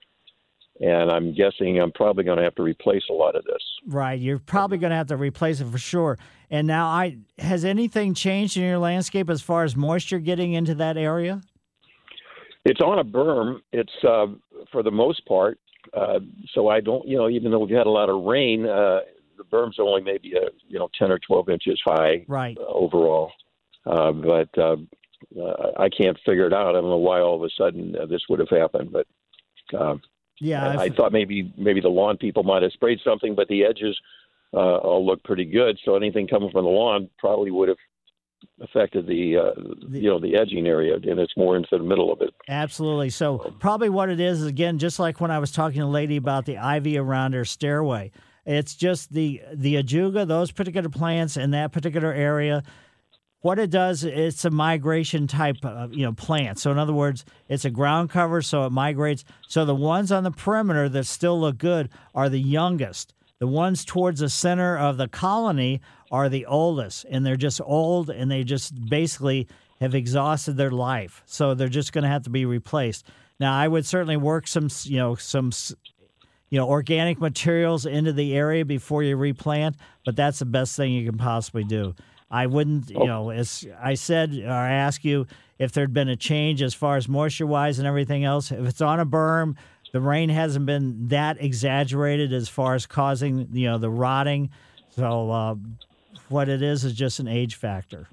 and 0.81 1.11
I'm 1.11 1.35
guessing 1.35 1.79
I'm 1.79 1.93
probably 1.93 2.25
going 2.25 2.39
to 2.39 2.45
have 2.45 2.55
to 2.57 2.63
replace 2.63 3.03
a 3.11 3.13
lot 3.13 3.37
of 3.37 3.45
this. 3.45 3.63
Right. 3.87 4.19
You're 4.19 4.39
probably 4.39 4.79
going 4.79 4.91
to 4.91 4.97
have 4.97 5.09
to 5.09 5.17
replace 5.17 5.61
it 5.61 5.67
for 5.67 5.79
sure. 5.79 6.19
And 6.51 6.67
now, 6.67 6.87
I 6.87 7.19
has 7.39 7.67
anything 7.67 8.15
changed 8.15 8.57
in 8.57 8.63
your 8.63 8.79
landscape 8.79 9.29
as 9.29 9.43
far 9.43 9.65
as 9.65 9.77
moisture 9.77 10.19
getting 10.19 10.55
into 10.55 10.75
that 10.77 10.97
area? 10.97 11.43
It's 12.65 12.81
on 12.81 12.99
a 12.99 13.05
berm. 13.05 13.61
It's 13.73 13.93
uh, 14.09 14.27
for 14.73 14.83
the 14.83 14.91
most 14.91 15.25
part. 15.27 15.59
Uh, 15.95 16.21
so 16.55 16.69
I 16.69 16.81
don't, 16.81 17.07
you 17.07 17.17
know, 17.17 17.29
even 17.29 17.51
though 17.51 17.61
we've 17.61 17.77
had 17.77 17.87
a 17.87 17.91
lot 17.91 18.09
of 18.09 18.25
rain, 18.25 18.67
uh, 18.67 19.01
the 19.39 19.45
berm's 19.45 19.77
only 19.81 20.03
maybe 20.03 20.35
a, 20.35 20.51
you 20.69 20.79
know, 20.79 20.89
ten 20.99 21.11
or 21.11 21.19
twelve 21.19 21.49
inches 21.49 21.81
high 21.87 22.25
Right. 22.29 22.59
uh, 22.59 22.65
overall. 22.67 23.33
Uh, 23.87 24.13
but 24.13 24.51
uh, 24.59 24.77
uh, 25.41 25.73
I 25.79 25.89
can't 25.89 26.19
figure 26.27 26.47
it 26.47 26.53
out. 26.53 26.69
I 26.77 26.81
don't 26.81 26.91
know 26.91 26.97
why 26.99 27.21
all 27.21 27.37
of 27.37 27.43
a 27.43 27.51
sudden 27.57 27.97
uh, 27.97 28.05
this 28.07 28.21
would 28.29 28.41
have 28.41 28.51
happened, 28.51 28.93
but 28.93 29.07
uh, 29.79 29.97
Yeah. 30.41 30.69
I, 30.69 30.83
I 30.85 30.89
thought 30.91 31.13
maybe 31.13 31.53
maybe 31.57 31.81
the 31.81 31.89
lawn 31.89 32.17
people 32.19 32.43
might 32.43 32.63
have 32.63 32.73
sprayed 32.73 32.99
something, 33.03 33.35
but 33.35 33.49
the 33.49 33.65
edges 33.65 33.99
uh, 34.53 34.77
all 34.77 35.05
look 35.07 35.23
pretty 35.25 35.45
good. 35.45 35.79
So 35.85 35.95
anything 35.97 36.27
coming 36.29 36.51
from 36.51 36.65
the 36.65 36.71
lawn 36.71 37.09
probably 37.19 37.51
would 37.51 37.69
have 37.69 37.79
affected 38.61 39.07
the, 39.07 39.37
uh, 39.37 39.61
you 39.91 40.09
know 40.09 40.21
the 40.21 40.37
edging 40.37 40.67
area, 40.67 40.95
and 40.95 41.19
it's 41.19 41.37
more 41.37 41.57
into 41.57 41.69
the 41.73 41.83
middle 41.83 42.13
of 42.13 42.21
it. 42.21 42.33
Absolutely. 42.49 43.11
So 43.11 43.55
probably 43.59 43.89
what 43.89 44.11
it 44.11 44.21
is 44.21 44.41
is 44.41 44.47
again, 44.47 44.79
just 44.79 44.99
like 44.99 45.21
when 45.21 45.31
I 45.31 45.39
was 45.39 45.51
talking 45.53 45.81
to 45.81 45.87
a 45.87 45.89
lady 45.89 46.17
about 46.17 46.45
the 46.47 46.59
ivy 46.59 46.97
around 46.99 47.33
her 47.35 47.45
stairway. 47.45 48.11
It's 48.49 48.75
just 48.75 49.13
the 49.13 49.43
the 49.53 49.75
ajuga, 49.75 50.27
those 50.27 50.51
particular 50.51 50.89
plants 50.89 51.37
in 51.37 51.51
that 51.51 51.71
particular 51.71 52.13
area. 52.13 52.63
What 53.41 53.59
it 53.59 53.71
does, 53.71 54.03
it's 54.05 54.45
a 54.47 54.51
migration 54.51 55.27
type, 55.27 55.65
of, 55.65 55.93
you 55.93 56.05
know, 56.05 56.13
plant. 56.13 56.59
So 56.59 56.73
in 56.73 56.79
other 56.79 56.95
words, 56.95 57.25
it's 57.49 57.65
a 57.65 57.71
ground 57.71 58.11
cover, 58.11 58.43
so 58.43 58.65
it 58.65 58.73
migrates. 58.73 59.23
So 59.47 59.65
the 59.65 59.75
ones 59.75 60.11
on 60.11 60.25
the 60.25 60.31
perimeter 60.31 60.89
that 60.89 61.05
still 61.05 61.39
look 61.39 61.59
good 61.59 61.91
are 62.15 62.29
the 62.29 62.41
youngest. 62.41 63.15
The 63.39 63.47
ones 63.47 63.85
towards 63.85 64.21
the 64.21 64.31
center 64.31 64.77
of 64.77 64.97
the 64.97 65.09
colony 65.09 65.81
are 66.11 66.29
the 66.29 66.47
oldest, 66.47 67.05
and 67.09 67.25
they're 67.25 67.37
just 67.37 67.61
old, 67.65 68.11
and 68.11 68.31
they 68.31 68.43
just 68.45 68.75
basically 68.89 69.47
have 69.81 69.95
exhausted 69.95 70.57
their 70.57 70.73
life. 70.73 71.23
So 71.27 71.55
they're 71.55 71.69
just 71.69 71.93
going 71.93 72.03
to 72.03 72.11
have 72.11 72.25
to 72.25 72.31
be 72.31 72.45
replaced. 72.47 73.07
Now, 73.39 73.55
I 73.57 73.69
would 73.69 73.87
certainly 73.87 74.17
work 74.17 74.49
some, 74.49 74.69
you 74.83 74.97
know, 74.97 75.15
some, 75.15 75.53
you 76.51 76.59
know, 76.59 76.69
organic 76.69 77.21
materials 77.21 77.87
into 77.87 78.13
the 78.13 78.35
area 78.35 78.65
before 78.65 79.03
you 79.03 79.17
replant, 79.17 79.77
but 80.05 80.17
that's 80.17 80.39
the 80.39 80.47
best 80.47 80.77
thing 80.77 80.93
you 80.93 81.09
can 81.09 81.19
possibly 81.19 81.65
do. 81.65 81.95
I 82.31 82.47
wouldn't, 82.47 82.91
you 82.91 83.07
know, 83.07 83.31
as 83.31 83.67
I 83.83 83.95
said 83.95 84.35
or 84.35 84.51
I 84.51 84.73
asked 84.73 85.05
you 85.05 85.27
if 85.59 85.73
there'd 85.73 85.95
been 85.95 86.09
a 86.09 86.17
change 86.17 86.63
as 86.63 86.75
far 86.75 86.97
as 86.97 87.09
moisture 87.09 87.47
wise 87.47 87.79
and 87.79 87.89
everything 87.89 88.25
else. 88.25 88.53
If 88.53 88.67
it's 88.67 88.81
on 88.81 89.01
a 89.01 89.07
berm, 89.07 89.57
the 89.93 90.01
rain 90.01 90.29
hasn't 90.29 90.67
been 90.67 91.09
that 91.09 91.43
exaggerated 91.43 92.33
as 92.33 92.49
far 92.49 92.75
as 92.75 92.87
causing, 92.87 93.49
you 93.53 93.67
know, 93.67 93.79
the 93.79 93.91
rotting. 93.91 94.51
So 94.91 95.31
uh, 95.31 95.55
what 96.29 96.49
it 96.49 96.63
is 96.63 96.85
is 96.85 96.93
just 96.93 97.19
an 97.19 97.29
age 97.29 97.55
factor. 97.55 98.09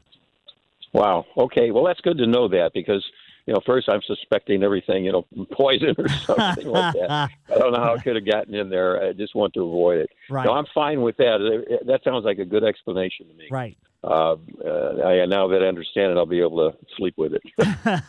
Wow. 0.94 1.26
Okay. 1.38 1.72
Well, 1.72 1.84
that's 1.84 2.00
good 2.02 2.18
to 2.20 2.28
know 2.28 2.48
that 2.48 2.72
because 2.74 3.06
you 3.46 3.54
know, 3.54 3.60
first 3.66 3.88
I'm 3.90 4.02
suspecting 4.02 4.64
everything, 4.64 5.06
you 5.06 5.12
know, 5.12 5.26
poison 5.52 5.96
or 5.98 6.08
something 6.10 6.68
like 6.68 6.94
that. 6.94 7.10
I 7.50 7.58
don't 7.58 7.74
know 7.74 7.80
how 7.80 7.94
it 7.94 8.04
could 8.04 8.16
have 8.16 8.26
gotten 8.26 8.56
in 8.56 8.70
there. 8.70 9.04
I 9.04 9.14
just 9.14 9.36
want 9.36 9.54
to 9.54 9.62
avoid 9.62 10.00
it. 10.00 10.10
Right. 10.30 10.46
No, 10.46 10.54
I'm 10.54 10.66
fine 10.74 11.02
with 11.02 11.18
that. 11.18 11.78
That 11.86 12.04
sounds 12.04 12.26
like 12.26 12.40
a 12.40 12.46
good 12.46 12.64
explanation 12.64 13.28
to 13.28 13.34
me. 13.34 13.48
Right. 13.52 13.78
Uh, 14.04 14.36
uh, 14.64 15.02
I, 15.04 15.26
now 15.26 15.48
that 15.48 15.64
I 15.64 15.68
understand 15.68 16.12
it, 16.12 16.18
I'll 16.18 16.28
be 16.28 16.40
able 16.40 16.72
to 16.72 16.78
sleep 16.96 17.16
with 17.18 17.34
it. 17.34 17.42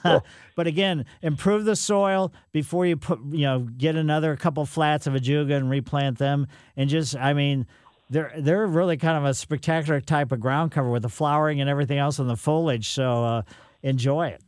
but 0.55 0.67
again, 0.67 1.07
improve 1.23 1.65
the 1.65 1.77
soil 1.77 2.33
before 2.53 2.85
you 2.85 2.99
put, 2.99 3.19
you 3.31 3.47
know, 3.47 3.61
get 3.61 3.97
another 3.97 4.37
couple 4.37 4.67
flats 4.67 5.07
of 5.07 5.15
ajuga 5.15 5.57
and 5.57 5.71
replant 5.71 6.19
them. 6.19 6.49
And 6.77 6.91
just, 6.91 7.17
I 7.17 7.33
mean, 7.33 7.67
they're 8.11 8.33
they're 8.37 8.67
really 8.67 8.99
kind 8.99 9.17
of 9.17 9.25
a 9.25 9.35
spectacular 9.35 10.01
type 10.01 10.33
of 10.33 10.41
ground 10.41 10.71
cover 10.71 10.91
with 10.91 11.03
the 11.03 11.09
flowering 11.09 11.61
and 11.61 11.71
everything 11.71 11.99
else 11.99 12.19
in 12.19 12.29
the 12.29 12.37
foliage. 12.37 12.91
So 12.91 13.25
uh, 13.25 13.43
enjoy 13.83 14.29
it. 14.29 14.43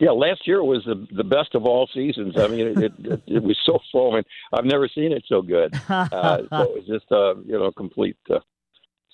Yeah, 0.00 0.10
last 0.10 0.46
year 0.46 0.62
was 0.62 0.84
the 0.84 1.06
the 1.12 1.24
best 1.24 1.54
of 1.54 1.64
all 1.64 1.88
seasons. 1.92 2.36
I 2.38 2.46
mean, 2.48 2.66
it, 2.68 2.92
it, 2.98 3.22
it 3.26 3.42
was 3.42 3.58
so 3.64 3.78
full, 3.92 4.16
and 4.16 4.24
I've 4.52 4.64
never 4.64 4.88
seen 4.88 5.12
it 5.12 5.24
so 5.28 5.42
good. 5.42 5.74
Uh, 5.88 6.38
so 6.50 6.62
it 6.62 6.74
was 6.74 6.86
just 6.86 7.10
a 7.10 7.34
you 7.44 7.58
know 7.58 7.70
complete 7.72 8.16
uh, 8.30 8.38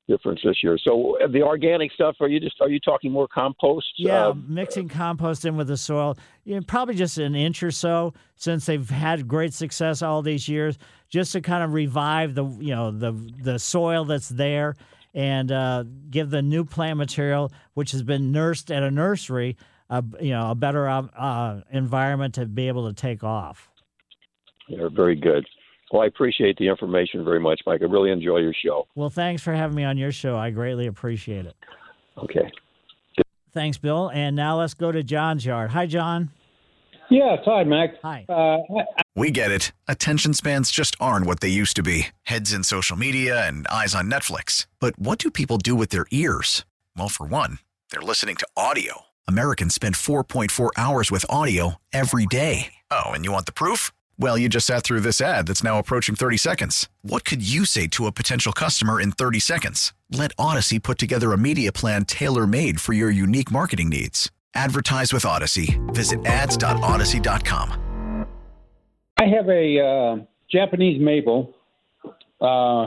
difference 0.09 0.41
this 0.45 0.63
year. 0.63 0.77
So 0.79 1.17
uh, 1.23 1.29
the 1.29 1.43
organic 1.43 1.93
stuff, 1.93 2.17
are 2.21 2.29
you 2.29 2.41
just 2.41 2.61
are 2.61 2.69
you 2.69 2.81
talking 2.81 3.11
more 3.11 3.27
compost? 3.29 3.87
Yeah, 3.97 4.29
Uh, 4.29 4.35
mixing 4.47 4.89
compost 4.89 5.45
in 5.45 5.57
with 5.57 5.69
the 5.69 5.77
soil. 5.77 6.17
You 6.45 6.57
know, 6.57 6.63
probably 6.67 6.95
just 6.95 7.19
an 7.19 7.35
inch 7.35 7.63
or 7.63 7.71
so 7.71 8.13
since 8.37 8.67
they've 8.67 8.89
had 8.89 9.27
great 9.27 9.55
success 9.55 10.03
all 10.03 10.21
these 10.23 10.49
years, 10.49 10.79
just 11.09 11.33
to 11.33 11.41
kind 11.41 11.65
of 11.65 11.73
revive 11.73 12.35
the 12.35 12.45
you 12.61 12.75
know 12.75 12.91
the 12.91 13.13
the 13.43 13.59
soil 13.59 14.05
that's 14.05 14.29
there 14.29 14.77
and 15.15 15.53
uh, 15.53 15.85
give 16.11 16.31
the 16.31 16.43
new 16.43 16.65
plant 16.65 16.99
material, 16.99 17.53
which 17.75 17.93
has 17.93 18.03
been 18.03 18.33
nursed 18.33 18.71
at 18.73 18.83
a 18.83 18.91
nursery, 18.91 19.57
a 19.91 20.03
you 20.21 20.31
know 20.31 20.51
a 20.51 20.55
better 20.55 20.89
uh, 20.89 21.03
uh, 21.17 21.61
environment 21.71 22.35
to 22.35 22.47
be 22.47 22.69
able 22.69 22.89
to 22.89 22.95
take 22.95 23.23
off. 23.25 23.69
They're 24.69 24.91
very 24.91 25.17
good. 25.17 25.47
Well, 25.93 26.03
I 26.03 26.07
appreciate 26.07 26.57
the 26.57 26.69
information 26.69 27.25
very 27.25 27.41
much, 27.41 27.61
Mike. 27.67 27.83
I 27.83 27.85
really 27.85 28.11
enjoy 28.11 28.39
your 28.39 28.55
show. 28.65 28.87
Well, 28.95 29.11
thanks 29.11 29.43
for 29.43 29.53
having 29.53 29.77
me 29.77 29.85
on 29.85 29.97
your 29.99 30.13
show. 30.13 30.37
I 30.37 30.51
greatly 30.51 30.87
appreciate 30.87 31.47
it. 31.47 31.55
Okay. 32.19 32.51
Thanks, 33.53 33.79
Bill. 33.79 34.11
And 34.13 34.35
now 34.35 34.59
let's 34.59 34.75
go 34.75 34.91
to 34.91 35.05
John's 35.05 35.47
yard. 35.47 35.71
Hi, 35.71 35.87
John. 35.87 36.31
Yes, 37.11 37.39
hi, 37.45 37.63
Mac. 37.65 37.91
Hi. 38.03 38.25
Uh, 38.29 38.59
We 39.15 39.31
get 39.31 39.53
it. 39.53 39.71
Attention 39.87 40.35
spans 40.35 40.73
just 40.73 40.97
aren't 40.99 41.27
what 41.27 41.39
they 41.41 41.49
used 41.49 41.77
to 41.77 41.83
be 41.83 42.09
heads 42.25 42.53
in 42.53 42.65
social 42.65 42.97
media 42.97 43.47
and 43.47 43.67
eyes 43.69 43.95
on 43.95 44.11
Netflix. 44.11 44.67
But 44.81 44.99
what 44.99 45.19
do 45.19 45.31
people 45.31 45.59
do 45.59 45.77
with 45.77 45.91
their 45.91 46.07
ears? 46.11 46.65
Well, 46.97 47.09
for 47.09 47.27
one, 47.27 47.59
they're 47.91 48.01
listening 48.01 48.37
to 48.37 48.49
audio. 48.57 49.03
Americans 49.29 49.75
spend 49.75 49.95
4.4 49.95 50.71
hours 50.77 51.13
with 51.13 51.25
audio 51.31 51.77
every 51.93 52.27
day. 52.27 52.75
Oh, 52.91 53.11
and 53.11 53.25
you 53.25 53.31
want 53.31 53.47
the 53.47 53.53
proof? 53.53 53.93
Well, 54.19 54.37
you 54.37 54.49
just 54.49 54.67
sat 54.67 54.83
through 54.83 55.01
this 55.01 55.21
ad 55.21 55.47
that's 55.47 55.63
now 55.63 55.79
approaching 55.79 56.17
30 56.17 56.37
seconds. 56.39 56.89
What 57.03 57.25
could 57.25 57.49
you 57.49 57.65
say 57.65 57.87
to 57.89 58.07
a 58.07 58.13
potential 58.13 58.53
customer 58.53 59.01
in 59.01 59.13
30 59.13 59.39
seconds? 59.39 59.95
Let 60.11 60.37
Audacy 60.37 60.83
put 60.83 60.99
together 60.99 61.33
a 61.33 61.39
media 61.39 61.71
plan 61.73 62.05
tailor 62.05 62.47
made 62.47 62.81
for 62.81 62.93
your 62.93 63.11
unique 63.11 63.51
marketing 63.53 63.89
needs. 63.89 64.31
Advertise 64.55 65.13
with 65.13 65.25
Audacy. 65.25 65.81
Visit 65.95 66.25
ads.audacy.com. 66.27 67.81
I 69.17 69.27
have 69.27 69.49
a 69.49 69.81
uh, 69.81 70.17
Japanese 70.51 71.01
maple, 71.01 71.55
uh, 72.41 72.83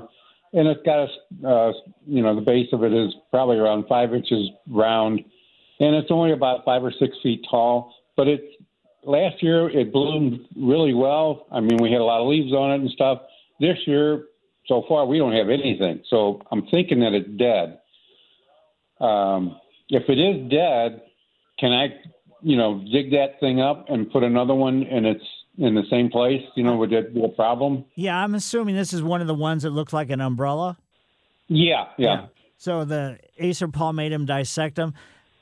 and 0.54 0.68
it's 0.68 0.82
got 0.84 1.08
a, 1.08 1.48
uh, 1.48 1.74
you 2.06 2.22
know, 2.22 2.36
the 2.36 2.42
base 2.42 2.68
of 2.74 2.84
it 2.84 2.94
is 2.94 3.14
probably 3.32 3.58
around 3.58 3.86
five 3.88 4.14
inches 4.14 4.50
round, 4.68 5.24
and 5.80 5.96
it's 5.96 6.12
only 6.12 6.32
about 6.32 6.66
five 6.66 6.84
or 6.84 6.92
six 6.92 7.16
feet 7.22 7.46
tall. 7.50 7.94
But 8.16 8.28
it's 8.28 8.44
last 9.04 9.42
year 9.42 9.70
it 9.70 9.92
bloomed 9.92 10.40
really 10.56 10.94
well. 10.94 11.46
I 11.52 11.60
mean, 11.60 11.78
we 11.82 11.92
had 11.92 12.02
a 12.02 12.04
lot 12.04 12.22
of 12.22 12.28
leaves 12.28 12.54
on 12.54 12.72
it 12.72 12.82
and 12.82 12.90
stuff. 12.92 13.22
This 13.60 13.78
year, 13.86 14.26
so 14.68 14.84
far, 14.88 15.06
we 15.06 15.18
don't 15.18 15.34
have 15.34 15.50
anything. 15.50 16.04
So 16.10 16.42
I'm 16.52 16.68
thinking 16.68 17.00
that 17.00 17.14
it's 17.14 17.30
dead. 17.38 17.80
Um, 19.00 19.60
if 19.90 20.04
it 20.10 20.20
is 20.20 20.50
dead, 20.50 21.02
can 21.60 21.72
I, 21.72 21.88
you 22.42 22.58
know, 22.58 22.84
dig 22.92 23.12
that 23.12 23.40
thing 23.40 23.62
up 23.62 23.86
and 23.90 24.12
put 24.12 24.24
another 24.24 24.54
one 24.54 24.84
and 24.84 25.06
it's 25.06 25.24
in 25.58 25.76
the 25.76 25.84
same 25.90 26.10
place? 26.10 26.42
You 26.56 26.64
know, 26.64 26.76
would 26.78 26.92
that 26.92 27.14
be 27.14 27.24
a 27.24 27.30
problem? 27.30 27.86
Yeah, 27.96 28.22
I'm 28.22 28.36
assuming 28.36 28.76
this 28.76 28.94
is 28.94 29.02
one 29.02 29.22
of 29.22 29.28
the 29.28 29.34
ones 29.34 29.64
that 29.64 29.72
looks 29.72 29.94
like 29.94 30.10
an 30.10 30.22
umbrella. 30.22 30.78
Yeah, 31.48 31.86
yeah. 31.98 32.28
So 32.58 32.86
the 32.86 33.20
Acer 33.38 33.68
palmatum 33.68 34.28
dissectum. 34.28 34.94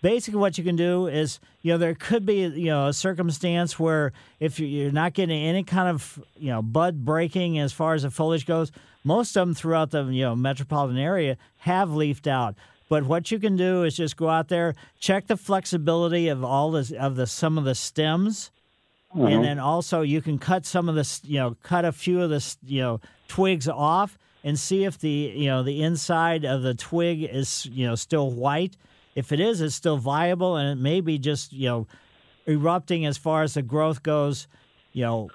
Basically, 0.02 0.40
what 0.40 0.58
you 0.58 0.64
can 0.64 0.76
do 0.76 1.08
is, 1.08 1.40
you 1.64 1.72
know, 1.72 1.78
there 1.78 1.96
could 1.96 2.26
be, 2.26 2.42
you 2.46 2.66
know, 2.66 2.88
a 2.88 2.94
circumstance 2.94 3.80
where 3.80 4.14
if 4.40 4.60
you- 4.60 4.68
you're 4.68 4.92
not 4.92 5.14
getting 5.14 5.42
any 5.42 5.64
kind 5.64 5.88
of, 5.90 6.24
you 6.38 6.50
know, 6.52 6.62
bud 6.62 7.04
breaking 7.04 7.58
as 7.58 7.74
far 7.74 7.96
as 7.96 8.04
the 8.04 8.12
foliage 8.12 8.46
goes, 8.46 8.72
most 9.04 9.36
of 9.36 9.48
them 9.48 9.56
throughout 9.56 9.92
the, 9.92 10.04
you 10.06 10.24
know, 10.24 10.36
metropolitan 10.36 10.98
area 10.98 11.38
have 11.60 11.92
leafed 11.94 12.28
out. 12.28 12.56
But 12.88 13.06
what 13.06 13.32
you 13.32 13.40
can 13.40 13.56
do 13.58 13.84
is 13.84 13.96
just 13.98 14.16
go 14.16 14.30
out 14.30 14.50
there, 14.50 14.76
check 15.00 15.26
the 15.26 15.38
flexibility 15.38 16.28
of 16.28 16.44
all 16.44 16.72
this 16.72 16.92
of 16.92 17.16
the 17.16 17.26
some 17.26 17.58
of 17.58 17.64
the 17.64 17.74
stems, 17.74 18.52
Mhm. 19.16 19.32
and 19.32 19.44
then 19.44 19.60
also 19.60 20.02
you 20.02 20.22
can 20.22 20.38
cut 20.38 20.68
some 20.68 20.88
of 20.88 20.94
the, 20.94 21.20
you 21.28 21.40
know, 21.40 21.56
cut 21.64 21.84
a 21.84 21.92
few 21.92 22.22
of 22.22 22.30
the, 22.30 22.56
you 22.68 22.82
know, 22.82 23.00
twigs 23.28 23.68
off 23.68 24.20
and 24.44 24.60
see 24.60 24.84
if 24.84 25.00
the, 25.00 25.34
you 25.36 25.48
know, 25.48 25.64
the 25.64 25.82
inside 25.82 26.46
of 26.46 26.62
the 26.62 26.76
twig 26.76 27.24
is, 27.24 27.66
you 27.72 27.88
know, 27.88 27.96
still 27.96 28.30
white. 28.30 28.76
If 29.16 29.32
it 29.32 29.40
is, 29.40 29.62
it's 29.62 29.76
still 29.76 29.98
viable, 29.98 30.58
and 30.58 30.78
it 30.78 30.82
may 30.82 31.02
be 31.02 31.18
just, 31.18 31.54
you 31.54 31.70
know, 31.70 31.88
erupting 32.48 33.06
as 33.06 33.18
far 33.18 33.44
as 33.44 33.54
the 33.54 33.62
growth 33.62 34.04
goes, 34.04 34.48
you 34.92 35.04
know, 35.04 35.30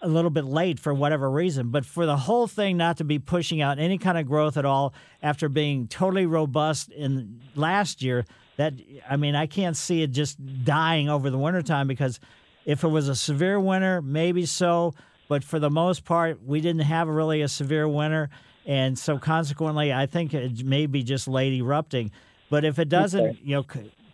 a 0.00 0.08
little 0.08 0.30
bit 0.30 0.44
late 0.44 0.78
for 0.78 0.94
whatever 0.94 1.30
reason. 1.30 1.70
But 1.70 1.84
for 1.84 2.06
the 2.06 2.16
whole 2.16 2.46
thing 2.46 2.76
not 2.76 2.98
to 2.98 3.04
be 3.04 3.18
pushing 3.18 3.60
out 3.60 3.78
any 3.78 3.98
kind 3.98 4.16
of 4.16 4.26
growth 4.26 4.56
at 4.56 4.64
all 4.64 4.94
after 5.22 5.48
being 5.48 5.88
totally 5.88 6.26
robust 6.26 6.90
in 6.90 7.40
last 7.54 8.02
year, 8.02 8.24
that 8.56 8.74
I 9.08 9.16
mean, 9.16 9.34
I 9.34 9.46
can't 9.46 9.76
see 9.76 10.02
it 10.02 10.12
just 10.12 10.38
dying 10.64 11.08
over 11.08 11.30
the 11.30 11.38
wintertime 11.38 11.88
because 11.88 12.20
if 12.64 12.84
it 12.84 12.88
was 12.88 13.08
a 13.08 13.16
severe 13.16 13.58
winter, 13.58 14.02
maybe 14.02 14.46
so. 14.46 14.94
But 15.28 15.44
for 15.44 15.58
the 15.58 15.70
most 15.70 16.04
part, 16.04 16.42
we 16.44 16.60
didn't 16.60 16.82
have 16.82 17.08
really 17.08 17.42
a 17.42 17.48
severe 17.48 17.88
winter. 17.88 18.30
And 18.66 18.98
so 18.98 19.18
consequently, 19.18 19.92
I 19.92 20.06
think 20.06 20.34
it 20.34 20.64
may 20.64 20.86
be 20.86 21.02
just 21.02 21.28
late 21.28 21.52
erupting. 21.54 22.10
But 22.50 22.64
if 22.64 22.78
it 22.78 22.88
doesn't, 22.88 23.20
Okay. 23.20 23.38
you 23.42 23.56
know, 23.56 23.64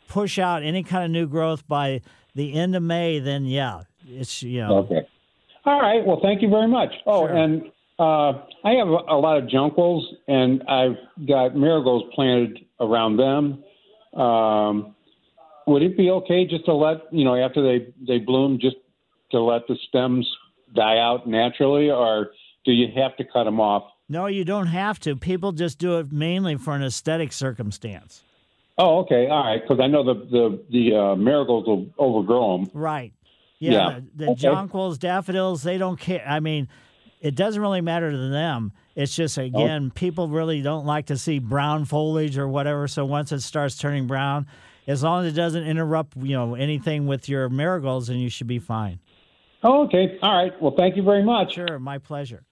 push 0.09 0.39
out 0.39 0.63
any 0.63 0.83
kind 0.83 1.05
of 1.05 1.11
new 1.11 1.27
growth 1.27 1.67
by 1.69 2.01
the 2.35 2.55
end 2.55 2.75
of 2.75 2.83
May, 2.83 3.19
then 3.21 3.45
yeah, 3.45 3.83
it's, 4.09 4.43
you 4.43 4.61
know. 4.61 4.79
Okay. 4.79 5.03
All 5.65 5.81
right. 5.81 6.05
Well, 6.05 6.21
thank 6.23 6.43
you 6.43 6.49
very 6.49 6.69
much. 6.69 6.93
Oh, 7.07 7.27
and 7.27 7.63
uh, 7.99 8.43
I 8.65 8.73
have 8.73 8.89
a, 8.89 8.99
a 9.09 9.19
lot 9.19 9.39
of 9.39 9.45
jonquils, 9.45 10.03
and 10.29 10.63
I've 10.65 10.97
got 11.27 11.57
marigolds 11.57 12.07
planted 12.15 12.59
around 12.81 13.17
them. 13.17 13.63
Um, 14.21 14.95
would 15.67 15.83
it 15.83 15.97
be 15.97 16.11
okay 16.11 16.45
just 16.47 16.67
to 16.67 16.75
let 16.75 17.13
you 17.13 17.25
know 17.25 17.35
after 17.37 17.63
they 17.63 17.87
they 18.07 18.19
bloom, 18.19 18.59
just 18.61 18.77
to 19.31 19.41
let 19.41 19.67
the 19.69 19.77
stems 19.89 20.29
die 20.75 20.99
out 20.99 21.27
naturally, 21.27 21.91
or 21.91 22.33
do 22.67 22.73
you 22.73 22.89
have 22.95 23.17
to 23.17 23.25
cut 23.25 23.45
them 23.45 23.61
off? 23.61 23.85
No, 24.09 24.27
you 24.27 24.45
don't 24.45 24.67
have 24.67 24.99
to. 25.01 25.17
People 25.17 25.53
just 25.53 25.79
do 25.79 25.99
it 25.99 26.13
mainly 26.13 26.57
for 26.57 26.75
an 26.75 26.83
aesthetic 26.83 27.33
circumstance. 27.33 28.23
Oh, 28.77 28.99
okay. 29.01 29.29
All 29.29 29.45
right. 29.45 29.63
Because 29.63 29.81
I 29.81 29.87
know 29.87 30.03
the 30.05 30.15
the 30.15 30.65
the 30.71 30.97
uh, 30.97 31.17
marigolds 31.17 31.67
will 31.67 31.87
overgrow 31.99 32.59
them. 32.59 32.71
Right. 32.75 33.13
Yeah. 33.59 33.71
Yeah. 33.73 34.01
The, 34.15 34.25
the 34.27 34.31
Okay. 34.33 34.47
jonquils, 34.49 34.99
daffodils, 34.99 35.63
they 35.63 35.79
don't 35.79 35.99
care. 35.99 36.25
I 36.27 36.41
mean, 36.41 36.69
it 37.21 37.35
doesn't 37.35 37.61
really 37.63 37.81
matter 37.81 38.11
to 38.11 38.29
them. 38.29 38.73
It's 38.95 39.15
just, 39.17 39.39
again, 39.39 39.91
people 39.91 40.29
really 40.29 40.61
don't 40.63 40.87
like 40.87 41.07
to 41.07 41.17
see 41.17 41.39
brown 41.41 41.85
foliage 41.85 42.37
or 42.39 42.47
whatever. 42.47 42.87
So 42.87 43.05
once 43.05 43.33
it 43.33 43.41
starts 43.41 43.77
turning 43.77 44.07
brown, 44.07 44.47
as 44.87 45.03
long 45.03 45.25
as 45.25 45.33
it 45.33 45.37
doesn't 45.37 45.65
interrupt, 45.65 46.17
you 46.17 46.37
know, 46.37 46.55
anything 46.55 47.07
with 47.07 47.29
your 47.29 47.49
marigolds, 47.49 48.07
then 48.09 48.19
you 48.19 48.29
should 48.29 48.47
be 48.47 48.59
fine. 48.61 49.01
Oh, 49.65 49.85
okay. 49.85 50.19
All 50.23 50.37
right. 50.37 50.53
Well, 50.63 50.75
thank 50.77 50.95
you 50.97 51.03
very 51.03 51.25
much. 51.25 51.55
Sure. 51.55 51.79
My 51.79 51.99
pleasure. 51.99 52.45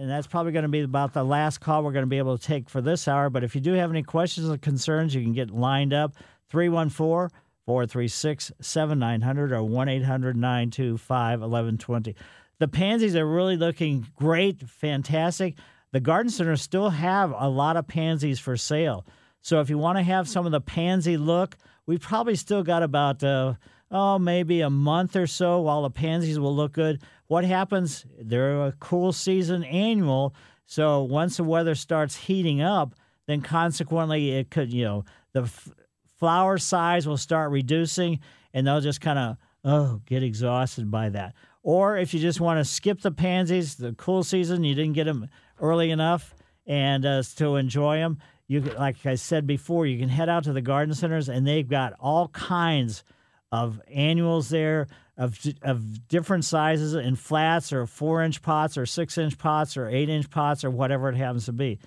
And 0.00 0.08
that's 0.08 0.26
probably 0.26 0.52
going 0.52 0.62
to 0.62 0.70
be 0.70 0.80
about 0.80 1.12
the 1.12 1.22
last 1.22 1.60
call 1.60 1.84
we're 1.84 1.92
going 1.92 2.04
to 2.04 2.08
be 2.08 2.16
able 2.16 2.38
to 2.38 2.42
take 2.42 2.70
for 2.70 2.80
this 2.80 3.06
hour. 3.06 3.28
But 3.28 3.44
if 3.44 3.54
you 3.54 3.60
do 3.60 3.74
have 3.74 3.90
any 3.90 4.02
questions 4.02 4.48
or 4.48 4.56
concerns, 4.56 5.14
you 5.14 5.20
can 5.20 5.34
get 5.34 5.50
lined 5.50 5.92
up 5.92 6.14
314 6.48 7.28
436 7.66 8.50
7900 8.62 9.52
or 9.52 9.62
1 9.62 9.88
800 9.90 10.36
925 10.36 11.40
1120. 11.40 12.16
The 12.60 12.68
pansies 12.68 13.14
are 13.14 13.26
really 13.26 13.58
looking 13.58 14.06
great, 14.16 14.66
fantastic. 14.66 15.56
The 15.92 16.00
garden 16.00 16.30
centers 16.30 16.62
still 16.62 16.88
have 16.88 17.34
a 17.36 17.50
lot 17.50 17.76
of 17.76 17.86
pansies 17.86 18.40
for 18.40 18.56
sale. 18.56 19.04
So 19.42 19.60
if 19.60 19.68
you 19.68 19.76
want 19.76 19.98
to 19.98 20.02
have 20.02 20.26
some 20.30 20.46
of 20.46 20.52
the 20.52 20.62
pansy 20.62 21.18
look, 21.18 21.58
we've 21.84 22.00
probably 22.00 22.36
still 22.36 22.62
got 22.62 22.82
about 22.82 23.22
uh, 23.22 23.52
oh 23.90 24.18
maybe 24.18 24.62
a 24.62 24.70
month 24.70 25.14
or 25.14 25.26
so 25.26 25.60
while 25.60 25.82
the 25.82 25.90
pansies 25.90 26.38
will 26.38 26.56
look 26.56 26.72
good. 26.72 27.02
What 27.30 27.44
happens? 27.44 28.04
They're 28.20 28.66
a 28.66 28.72
cool 28.80 29.12
season 29.12 29.62
annual, 29.62 30.34
so 30.66 31.04
once 31.04 31.36
the 31.36 31.44
weather 31.44 31.76
starts 31.76 32.16
heating 32.16 32.60
up, 32.60 32.96
then 33.28 33.40
consequently 33.40 34.32
it 34.32 34.50
could 34.50 34.72
you 34.72 34.82
know 34.82 35.04
the 35.32 35.42
f- 35.42 35.70
flower 36.18 36.58
size 36.58 37.06
will 37.06 37.16
start 37.16 37.52
reducing, 37.52 38.18
and 38.52 38.66
they'll 38.66 38.80
just 38.80 39.00
kind 39.00 39.16
of 39.16 39.36
oh 39.64 40.00
get 40.06 40.24
exhausted 40.24 40.90
by 40.90 41.08
that. 41.10 41.34
Or 41.62 41.96
if 41.96 42.12
you 42.12 42.18
just 42.18 42.40
want 42.40 42.58
to 42.58 42.64
skip 42.64 43.00
the 43.00 43.12
pansies, 43.12 43.76
the 43.76 43.92
cool 43.92 44.24
season, 44.24 44.64
you 44.64 44.74
didn't 44.74 44.94
get 44.94 45.04
them 45.04 45.28
early 45.60 45.92
enough, 45.92 46.34
and 46.66 47.06
uh, 47.06 47.22
to 47.36 47.54
enjoy 47.54 47.98
them, 47.98 48.18
you 48.48 48.60
like 48.60 49.06
I 49.06 49.14
said 49.14 49.46
before, 49.46 49.86
you 49.86 50.00
can 50.00 50.08
head 50.08 50.28
out 50.28 50.42
to 50.44 50.52
the 50.52 50.62
garden 50.62 50.96
centers, 50.96 51.28
and 51.28 51.46
they've 51.46 51.68
got 51.68 51.92
all 52.00 52.26
kinds 52.26 53.04
of 53.52 53.80
annuals 53.88 54.48
there, 54.48 54.88
of 55.20 55.38
of 55.60 56.08
different 56.08 56.46
sizes 56.46 56.94
in 56.94 57.14
flats 57.14 57.74
or 57.74 57.86
four 57.86 58.22
inch 58.22 58.40
pots 58.40 58.78
or 58.78 58.86
six 58.86 59.18
inch 59.18 59.36
pots 59.36 59.76
or 59.76 59.86
eight 59.86 60.08
inch 60.08 60.30
pots 60.30 60.64
or 60.64 60.70
whatever 60.70 61.10
it 61.10 61.16
happens 61.16 61.44
to 61.44 61.52
be. 61.52 61.78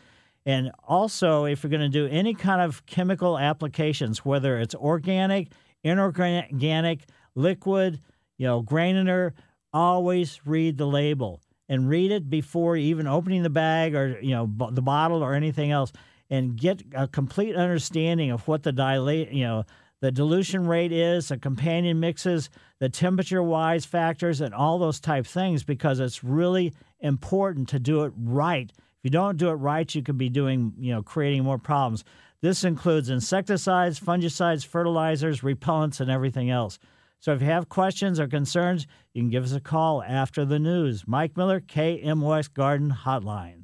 And 0.46 0.72
also, 0.88 1.46
if 1.46 1.64
you're 1.64 1.72
going 1.72 1.82
to 1.82 1.90
do 1.90 2.06
any 2.06 2.36
kind 2.36 2.62
of 2.62 2.86
chemical 2.86 3.40
applications, 3.40 4.24
whether 4.24 4.60
it's 4.60 4.76
organic, 4.76 5.48
inorganic, 5.84 7.06
liquid, 7.34 8.00
you 8.38 8.46
know, 8.46 8.62
granular, 8.62 9.34
always 9.74 10.40
read 10.46 10.78
the 10.78 10.86
label 10.86 11.42
and 11.68 11.90
read 11.90 12.12
it 12.12 12.30
before 12.30 12.78
even 12.78 13.08
opening 13.08 13.42
the 13.42 13.50
bag 13.50 13.96
or 13.96 14.20
you 14.22 14.36
know 14.36 14.48
the 14.70 14.82
bottle 14.84 15.24
or 15.24 15.34
anything 15.34 15.72
else, 15.72 15.92
and 16.30 16.56
get 16.56 16.84
a 16.94 17.08
complete 17.08 17.56
understanding 17.56 18.30
of 18.30 18.48
what 18.48 18.62
the 18.62 18.72
dilate, 18.72 19.32
you 19.32 19.44
know, 19.44 19.64
the 20.04 20.12
dilution 20.12 20.68
rate 20.68 20.92
is, 20.92 21.30
the 21.30 21.38
companion 21.38 21.98
mixes, 21.98 22.50
the 22.80 22.90
temperature 22.90 23.42
wise 23.42 23.86
factors, 23.86 24.42
and 24.42 24.54
all 24.54 24.78
those 24.78 25.00
type 25.00 25.26
things 25.26 25.64
because 25.64 26.02
it's 26.02 26.26
really 26.26 26.74
important 27.00 27.70
to 27.70 27.80
do 27.80 28.04
it 28.04 28.12
right. 28.18 28.70
If 28.70 29.00
you 29.06 29.12
don't 29.12 29.38
do 29.38 29.48
it 29.48 29.54
right, 29.54 29.96
you 29.96 30.04
could 30.04 30.18
be 30.18 30.28
doing, 30.28 30.74
you 30.78 30.92
know, 30.92 31.04
creating 31.04 31.46
more 31.46 31.58
problems. 31.58 32.04
This 32.42 32.66
includes 32.66 33.10
insecticides, 33.10 33.98
fungicides, 33.98 34.66
fertilizers, 34.66 35.40
repellents, 35.40 36.02
and 36.02 36.12
everything 36.12 36.50
else. 36.50 36.80
So 37.22 37.32
if 37.32 37.40
you 37.40 37.48
have 37.48 37.70
questions 37.70 38.20
or 38.20 38.28
concerns, 38.28 38.86
you 39.14 39.22
can 39.22 39.30
give 39.30 39.46
us 39.46 39.54
a 39.54 39.62
call 39.62 40.04
after 40.04 40.44
the 40.44 40.60
news. 40.60 41.06
Mike 41.08 41.38
Miller, 41.38 41.62
KMOX 41.62 42.54
Garden 42.54 42.94
Hotline. 43.06 43.63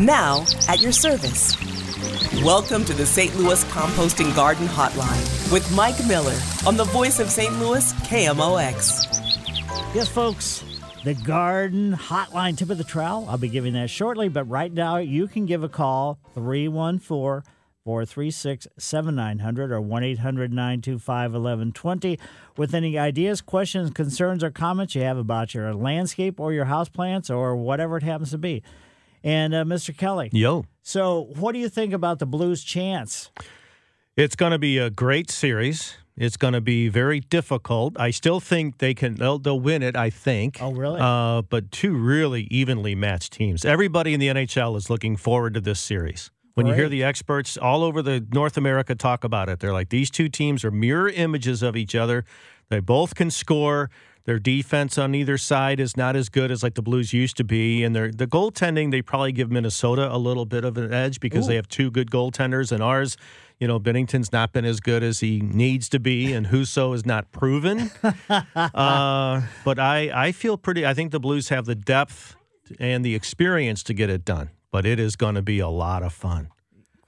Now, 0.00 0.44
at 0.68 0.82
your 0.82 0.90
service. 0.90 1.56
Welcome 2.42 2.84
to 2.86 2.92
the 2.92 3.06
St. 3.06 3.32
Louis 3.36 3.62
Composting 3.66 4.34
Garden 4.34 4.66
Hotline 4.66 5.52
with 5.52 5.72
Mike 5.72 6.04
Miller 6.08 6.36
on 6.66 6.76
the 6.76 6.82
voice 6.82 7.20
of 7.20 7.30
St. 7.30 7.56
Louis, 7.60 7.92
KMOX. 7.92 9.94
Yes, 9.94 10.08
folks, 10.08 10.64
the 11.04 11.14
Garden 11.14 11.92
Hotline 11.92 12.58
tip 12.58 12.70
of 12.70 12.78
the 12.78 12.82
trowel. 12.82 13.28
I'll 13.28 13.38
be 13.38 13.48
giving 13.48 13.74
that 13.74 13.88
shortly, 13.88 14.28
but 14.28 14.48
right 14.48 14.72
now 14.72 14.96
you 14.96 15.28
can 15.28 15.46
give 15.46 15.62
a 15.62 15.68
call 15.68 16.18
314 16.34 17.48
436 17.84 18.66
7900 18.76 19.70
or 19.70 19.80
1 19.80 20.02
800 20.02 20.52
925 20.52 21.32
1120 21.34 22.18
with 22.56 22.74
any 22.74 22.98
ideas, 22.98 23.40
questions, 23.40 23.92
concerns, 23.92 24.42
or 24.42 24.50
comments 24.50 24.96
you 24.96 25.02
have 25.02 25.18
about 25.18 25.54
your 25.54 25.72
landscape 25.72 26.40
or 26.40 26.52
your 26.52 26.64
houseplants 26.64 27.30
or 27.30 27.54
whatever 27.54 27.96
it 27.96 28.02
happens 28.02 28.32
to 28.32 28.38
be. 28.38 28.60
And 29.24 29.54
uh, 29.54 29.64
Mr. 29.64 29.96
Kelly. 29.96 30.28
Yo. 30.32 30.66
So, 30.82 31.28
what 31.36 31.52
do 31.52 31.58
you 31.58 31.70
think 31.70 31.94
about 31.94 32.18
the 32.18 32.26
Blues' 32.26 32.62
chance? 32.62 33.30
It's 34.16 34.36
going 34.36 34.52
to 34.52 34.58
be 34.58 34.76
a 34.76 34.90
great 34.90 35.30
series. 35.30 35.96
It's 36.16 36.36
going 36.36 36.52
to 36.52 36.60
be 36.60 36.88
very 36.88 37.18
difficult. 37.18 37.98
I 37.98 38.10
still 38.10 38.38
think 38.38 38.78
they 38.78 38.94
can. 38.94 39.14
They'll, 39.16 39.38
they'll 39.38 39.58
win 39.58 39.82
it. 39.82 39.96
I 39.96 40.10
think. 40.10 40.58
Oh, 40.60 40.72
really? 40.72 41.00
Uh, 41.00 41.42
but 41.42 41.72
two 41.72 41.96
really 41.96 42.42
evenly 42.50 42.94
matched 42.94 43.32
teams. 43.32 43.64
Everybody 43.64 44.12
in 44.14 44.20
the 44.20 44.28
NHL 44.28 44.76
is 44.76 44.90
looking 44.90 45.16
forward 45.16 45.54
to 45.54 45.60
this 45.60 45.80
series. 45.80 46.30
When 46.54 46.66
you 46.66 46.74
hear 46.74 46.88
the 46.88 47.02
experts 47.02 47.56
all 47.56 47.82
over 47.82 48.00
the 48.00 48.24
North 48.32 48.56
America 48.56 48.94
talk 48.94 49.24
about 49.24 49.48
it, 49.48 49.58
they're 49.58 49.72
like 49.72 49.88
these 49.88 50.08
two 50.08 50.28
teams 50.28 50.64
are 50.64 50.70
mirror 50.70 51.08
images 51.08 51.64
of 51.64 51.74
each 51.74 51.96
other. 51.96 52.24
They 52.68 52.78
both 52.78 53.16
can 53.16 53.32
score. 53.32 53.90
Their 54.24 54.38
defense 54.38 54.96
on 54.96 55.14
either 55.14 55.36
side 55.36 55.78
is 55.78 55.98
not 55.98 56.16
as 56.16 56.30
good 56.30 56.50
as 56.50 56.62
like 56.62 56.74
the 56.74 56.82
Blues 56.82 57.12
used 57.12 57.36
to 57.36 57.44
be, 57.44 57.84
and 57.84 57.94
their 57.94 58.10
the 58.10 58.26
goaltending 58.26 58.90
they 58.90 59.02
probably 59.02 59.32
give 59.32 59.50
Minnesota 59.50 60.10
a 60.10 60.16
little 60.16 60.46
bit 60.46 60.64
of 60.64 60.78
an 60.78 60.92
edge 60.92 61.20
because 61.20 61.44
Ooh. 61.44 61.48
they 61.48 61.56
have 61.56 61.68
two 61.68 61.90
good 61.90 62.10
goaltenders, 62.10 62.72
and 62.72 62.82
ours, 62.82 63.18
you 63.58 63.68
know, 63.68 63.78
Binnington's 63.78 64.32
not 64.32 64.52
been 64.52 64.64
as 64.64 64.80
good 64.80 65.02
as 65.02 65.20
he 65.20 65.40
needs 65.40 65.90
to 65.90 66.00
be, 66.00 66.32
and 66.32 66.46
Husso 66.46 66.94
is 66.94 67.04
not 67.04 67.32
proven. 67.32 67.90
uh, 68.30 69.42
but 69.62 69.78
I 69.78 70.10
I 70.14 70.32
feel 70.32 70.56
pretty. 70.56 70.86
I 70.86 70.94
think 70.94 71.12
the 71.12 71.20
Blues 71.20 71.50
have 71.50 71.66
the 71.66 71.74
depth 71.74 72.34
and 72.80 73.04
the 73.04 73.14
experience 73.14 73.82
to 73.82 73.92
get 73.92 74.08
it 74.08 74.24
done, 74.24 74.48
but 74.70 74.86
it 74.86 74.98
is 74.98 75.16
going 75.16 75.34
to 75.34 75.42
be 75.42 75.58
a 75.58 75.68
lot 75.68 76.02
of 76.02 76.14
fun. 76.14 76.48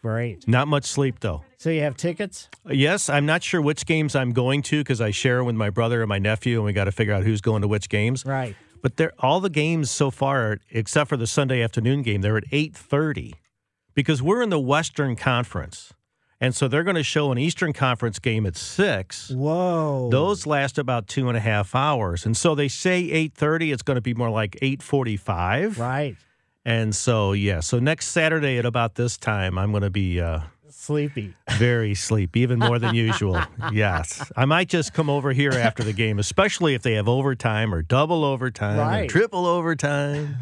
Great. 0.03 0.47
Not 0.47 0.69
much 0.69 0.85
sleep 0.85 1.21
though. 1.21 1.43
So, 1.59 1.71
you 1.71 1.81
have 1.81 1.97
tickets? 1.97 2.49
Yes, 2.69 3.09
I'm 3.09 3.27
not 3.27 3.43
sure 3.43 3.61
which 3.61 3.87
games 3.87 4.15
I'm 4.15 4.33
going 4.33 4.63
to 4.63 4.79
because 4.81 5.01
I 5.01 5.11
share 5.11 5.43
with 5.43 5.57
my 5.57 5.71
brother 5.71 6.03
and 6.03 6.09
my 6.09 6.19
nephew, 6.19 6.59
and 6.59 6.65
we 6.65 6.73
got 6.73 6.85
to 6.85 6.93
figure 6.93 7.13
out 7.15 7.25
who's 7.25 7.41
going 7.41 7.63
to 7.63 7.69
which 7.69 7.89
games. 7.89 8.25
Right. 8.25 8.55
But 8.83 8.97
they're 8.97 9.15
all 9.19 9.41
the 9.41 9.51
games 9.51 9.91
so 9.91 10.11
far, 10.11 10.59
except 10.71 11.09
for 11.09 11.17
the 11.17 11.27
Sunday 11.27 11.63
afternoon 11.63 12.03
game, 12.03 12.21
they're 12.21 12.37
at 12.37 12.49
8:30 12.53 13.35
because 13.95 14.23
we're 14.23 14.43
in 14.43 14.51
the 14.51 14.61
Western 14.61 15.17
Conference, 15.17 15.93
and 16.41 16.55
so 16.55 16.69
they're 16.69 16.85
going 16.85 16.97
to 16.97 17.03
show 17.03 17.33
an 17.33 17.39
Eastern 17.39 17.73
Conference 17.73 18.19
game 18.21 18.47
at 18.47 18.55
six. 18.57 19.31
Whoa! 19.31 20.09
Those 20.13 20.47
last 20.47 20.79
about 20.79 21.09
two 21.09 21.29
and 21.29 21.37
a 21.37 21.41
half 21.41 21.75
hours, 21.75 22.25
and 22.27 22.37
so 22.37 22.55
they 22.55 22.69
say 22.69 23.03
8:30. 23.09 23.73
It's 23.73 23.83
going 23.83 23.97
to 23.97 24.03
be 24.03 24.15
more 24.15 24.31
like 24.31 24.57
8:45. 24.63 25.79
Right. 25.81 26.17
And 26.67 26.93
so 26.93 27.33
yeah, 27.33 27.61
so 27.61 27.79
next 27.79 28.09
Saturday 28.09 28.59
at 28.59 28.67
about 28.67 28.97
this 28.97 29.17
time, 29.17 29.57
I'm 29.57 29.71
going 29.71 29.85
to 29.85 29.91
be. 29.91 30.21
Uh, 30.21 30.41
Sleepy. 30.69 31.35
very 31.59 31.95
sleepy, 31.95 32.41
even 32.41 32.59
more 32.59 32.79
than 32.79 32.95
usual. 32.95 33.41
Yes. 33.73 34.31
I 34.37 34.45
might 34.45 34.69
just 34.69 34.93
come 34.93 35.09
over 35.09 35.33
here 35.33 35.51
after 35.53 35.83
the 35.83 35.93
game, 35.93 36.19
especially 36.19 36.75
if 36.75 36.83
they 36.83 36.95
have 36.95 37.09
overtime 37.09 37.75
or 37.75 37.83
double 37.83 38.25
overtime 38.25 38.79
or 38.79 39.07
triple 39.09 39.47
overtime. 39.47 40.37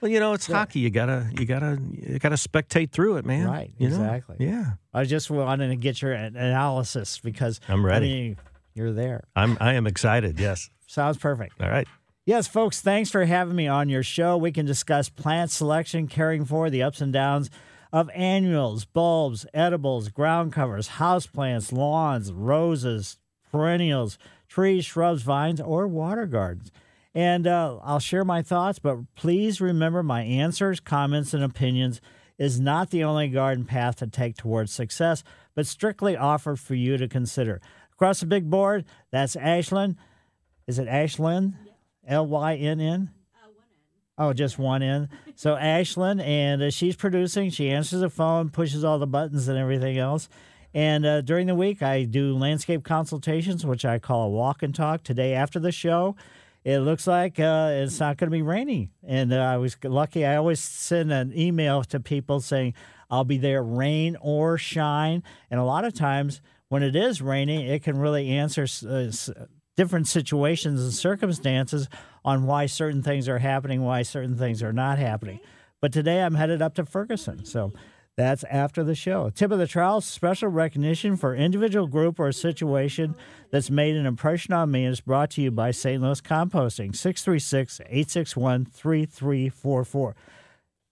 Well, 0.00 0.10
you 0.10 0.20
know, 0.20 0.32
it's 0.32 0.46
hockey. 0.46 0.80
You 0.80 0.90
gotta 0.90 1.30
you 1.38 1.44
gotta 1.44 1.78
you 1.92 2.18
gotta 2.18 2.36
spectate 2.36 2.90
through 2.92 3.16
it, 3.16 3.26
man. 3.26 3.46
Right, 3.46 3.72
You 3.78 3.88
know? 3.90 3.96
exactly. 3.96 4.36
Yeah. 4.38 4.72
I 4.94 5.04
just 5.04 5.30
wanted 5.30 5.68
to 5.68 5.76
get 5.76 6.00
your 6.00 6.12
analysis 6.12 7.18
because 7.18 7.60
I'm 7.68 7.84
ready. 7.84 8.06
I 8.06 8.08
mean, 8.08 8.36
you're 8.74 8.92
there. 8.92 9.24
I'm 9.36 9.58
I 9.60 9.74
am 9.74 9.86
excited, 9.86 10.38
yes. 10.40 10.70
Sounds 10.86 11.18
perfect. 11.18 11.60
All 11.60 11.68
right. 11.68 11.86
Yes, 12.30 12.46
folks, 12.46 12.80
thanks 12.80 13.10
for 13.10 13.24
having 13.24 13.56
me 13.56 13.66
on 13.66 13.88
your 13.88 14.04
show. 14.04 14.36
We 14.36 14.52
can 14.52 14.64
discuss 14.64 15.08
plant 15.08 15.50
selection, 15.50 16.06
caring 16.06 16.44
for 16.44 16.70
the 16.70 16.80
ups 16.80 17.00
and 17.00 17.12
downs 17.12 17.50
of 17.92 18.08
annuals, 18.14 18.84
bulbs, 18.84 19.46
edibles, 19.52 20.10
ground 20.10 20.52
covers, 20.52 20.90
houseplants, 20.90 21.72
lawns, 21.72 22.32
roses, 22.32 23.18
perennials, 23.50 24.16
trees, 24.46 24.84
shrubs, 24.84 25.22
vines, 25.22 25.60
or 25.60 25.88
water 25.88 26.24
gardens. 26.24 26.70
And 27.16 27.48
uh, 27.48 27.78
I'll 27.82 27.98
share 27.98 28.24
my 28.24 28.42
thoughts, 28.42 28.78
but 28.78 29.12
please 29.16 29.60
remember 29.60 30.04
my 30.04 30.22
answers, 30.22 30.78
comments, 30.78 31.34
and 31.34 31.42
opinions 31.42 32.00
is 32.38 32.60
not 32.60 32.90
the 32.90 33.02
only 33.02 33.26
garden 33.26 33.64
path 33.64 33.96
to 33.96 34.06
take 34.06 34.36
towards 34.36 34.72
success, 34.72 35.24
but 35.56 35.66
strictly 35.66 36.16
offered 36.16 36.60
for 36.60 36.76
you 36.76 36.96
to 36.96 37.08
consider. 37.08 37.60
Across 37.94 38.20
the 38.20 38.26
big 38.26 38.48
board, 38.48 38.84
that's 39.10 39.34
Ashlyn. 39.34 39.96
Is 40.68 40.78
it 40.78 40.86
Ashlyn? 40.86 41.54
L 42.10 42.26
Y 42.26 42.56
N 42.56 42.80
N? 42.80 43.10
Oh, 44.18 44.34
just 44.34 44.58
one 44.58 44.82
N. 44.82 45.08
So 45.34 45.54
Ashlyn, 45.60 46.22
and 46.22 46.62
uh, 46.62 46.70
she's 46.70 46.96
producing. 46.96 47.50
She 47.50 47.70
answers 47.70 48.00
the 48.00 48.10
phone, 48.10 48.50
pushes 48.50 48.84
all 48.84 48.98
the 48.98 49.06
buttons 49.06 49.48
and 49.48 49.56
everything 49.56 49.96
else. 49.96 50.28
And 50.74 51.06
uh, 51.06 51.20
during 51.22 51.46
the 51.46 51.54
week, 51.54 51.82
I 51.82 52.04
do 52.04 52.36
landscape 52.36 52.84
consultations, 52.84 53.64
which 53.64 53.84
I 53.84 53.98
call 53.98 54.26
a 54.26 54.28
walk 54.28 54.62
and 54.62 54.74
talk. 54.74 55.02
Today, 55.02 55.34
after 55.34 55.58
the 55.58 55.72
show, 55.72 56.16
it 56.64 56.80
looks 56.80 57.06
like 57.06 57.40
uh, 57.40 57.70
it's 57.72 57.98
not 57.98 58.18
going 58.18 58.30
to 58.30 58.36
be 58.36 58.42
raining. 58.42 58.90
And 59.04 59.32
uh, 59.32 59.38
I 59.38 59.56
was 59.56 59.76
lucky. 59.82 60.24
I 60.24 60.36
always 60.36 60.60
send 60.60 61.12
an 61.12 61.32
email 61.36 61.82
to 61.84 61.98
people 61.98 62.40
saying 62.40 62.74
I'll 63.10 63.24
be 63.24 63.38
there, 63.38 63.62
rain 63.62 64.16
or 64.20 64.58
shine. 64.58 65.22
And 65.50 65.58
a 65.58 65.64
lot 65.64 65.84
of 65.84 65.94
times, 65.94 66.40
when 66.68 66.82
it 66.82 66.94
is 66.94 67.20
raining, 67.20 67.66
it 67.66 67.82
can 67.82 67.98
really 67.98 68.28
answer 68.28 68.64
uh, 68.88 69.10
different 69.80 70.06
situations 70.06 70.82
and 70.82 70.92
circumstances 70.92 71.88
on 72.22 72.44
why 72.44 72.66
certain 72.66 73.02
things 73.02 73.30
are 73.30 73.38
happening, 73.38 73.82
why 73.82 74.02
certain 74.02 74.36
things 74.36 74.62
are 74.62 74.74
not 74.74 74.98
happening. 74.98 75.36
Mm-hmm. 75.36 75.46
But 75.80 75.90
today 75.90 76.20
I'm 76.20 76.34
headed 76.34 76.60
up 76.60 76.74
to 76.74 76.84
Ferguson. 76.84 77.46
So 77.46 77.72
that's 78.14 78.44
after 78.44 78.84
the 78.84 78.94
show. 78.94 79.30
Tip 79.30 79.50
of 79.50 79.58
the 79.58 79.66
trowel 79.66 80.02
special 80.02 80.50
recognition 80.50 81.16
for 81.16 81.34
individual 81.34 81.86
group 81.86 82.20
or 82.20 82.30
situation 82.30 83.14
that's 83.50 83.70
made 83.70 83.96
an 83.96 84.04
impression 84.04 84.52
on 84.52 84.70
me 84.70 84.84
is 84.84 85.00
brought 85.00 85.30
to 85.30 85.40
you 85.40 85.50
by 85.50 85.70
St. 85.70 86.02
Louis 86.02 86.20
Composting, 86.20 86.94
636 86.94 87.80
861 87.80 88.66
3344. 88.66 90.14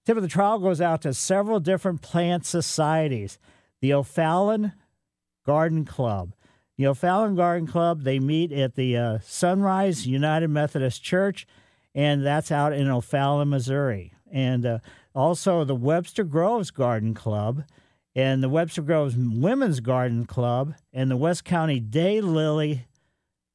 Tip 0.07 0.17
of 0.17 0.23
the 0.23 0.31
trowel 0.31 0.61
goes 0.61 0.81
out 0.81 1.03
to 1.03 1.13
several 1.13 1.61
different 1.61 2.01
plant 2.01 2.47
societies. 2.47 3.39
The 3.83 3.93
O'Fallon 3.93 4.73
Garden 5.45 5.85
Club. 5.85 6.33
The 6.79 6.95
Fallon 6.95 7.35
Garden 7.35 7.67
Club, 7.67 8.05
they 8.05 8.21
meet 8.21 8.53
at 8.53 8.77
the 8.77 8.97
uh, 8.97 9.19
Sunrise 9.25 10.07
United 10.07 10.47
Methodist 10.47 11.03
Church, 11.03 11.45
and 11.93 12.25
that's 12.25 12.53
out 12.53 12.73
in 12.73 12.89
O'Fallon, 12.89 13.49
Missouri. 13.49 14.13
And 14.31 14.65
uh, 14.65 14.79
also 15.13 15.65
the 15.65 15.75
Webster 15.75 16.23
Groves 16.23 16.71
Garden 16.71 17.15
Club, 17.15 17.65
and 18.15 18.45
the 18.45 18.49
Webster 18.49 18.83
Groves 18.83 19.17
Women's 19.17 19.81
Garden 19.81 20.25
Club, 20.25 20.75
and 20.93 21.11
the 21.11 21.17
West 21.17 21.45
County 21.45 21.81
Day 21.81 22.21
Lily 22.21 22.87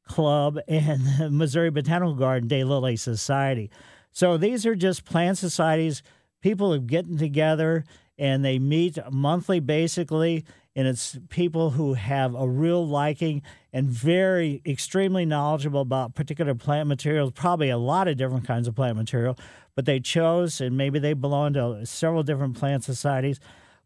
Club, 0.05 0.59
and 0.67 1.01
the 1.17 1.29
Missouri 1.31 1.69
Botanical 1.71 2.15
Garden 2.15 2.49
Day 2.49 2.65
Lily 2.65 2.97
Society. 2.97 3.71
So 4.11 4.35
these 4.35 4.65
are 4.65 4.75
just 4.75 5.05
plant 5.05 5.37
societies, 5.37 6.03
people 6.41 6.73
are 6.73 6.79
getting 6.79 7.17
together 7.17 7.85
and 8.17 8.43
they 8.43 8.59
meet 8.59 8.97
monthly 9.11 9.59
basically. 9.59 10.45
And 10.75 10.87
it's 10.87 11.19
people 11.29 11.71
who 11.71 11.93
have 11.93 12.33
a 12.33 12.47
real 12.47 12.87
liking 12.87 13.43
and 13.71 13.87
very 13.87 14.61
extremely 14.65 15.23
knowledgeable 15.23 15.81
about 15.81 16.15
particular 16.15 16.55
plant 16.55 16.87
materials, 16.87 17.31
probably 17.31 17.69
a 17.69 17.77
lot 17.77 18.07
of 18.07 18.17
different 18.17 18.47
kinds 18.47 18.67
of 18.67 18.75
plant 18.75 18.97
material, 18.97 19.37
but 19.75 19.85
they 19.85 19.99
chose, 19.99 20.59
and 20.59 20.75
maybe 20.75 20.97
they 20.97 21.13
belong 21.13 21.53
to 21.53 21.85
several 21.85 22.23
different 22.23 22.57
plant 22.57 22.83
societies. 22.83 23.39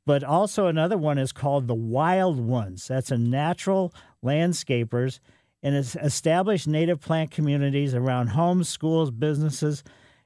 But 0.05 0.23
also 0.23 0.67
another 0.67 0.97
one 0.97 1.17
is 1.17 1.33
called 1.33 1.67
the 1.67 1.75
Wild 1.75 2.39
Ones. 2.39 2.87
That's 2.87 3.11
a 3.11 3.17
natural 3.17 3.93
landscapers 4.23 5.19
and 5.63 5.75
it's 5.75 5.95
established 5.95 6.67
native 6.67 7.01
plant 7.01 7.31
communities 7.31 7.93
around 7.93 8.27
homes, 8.27 8.69
schools, 8.69 9.11
businesses, 9.11 9.83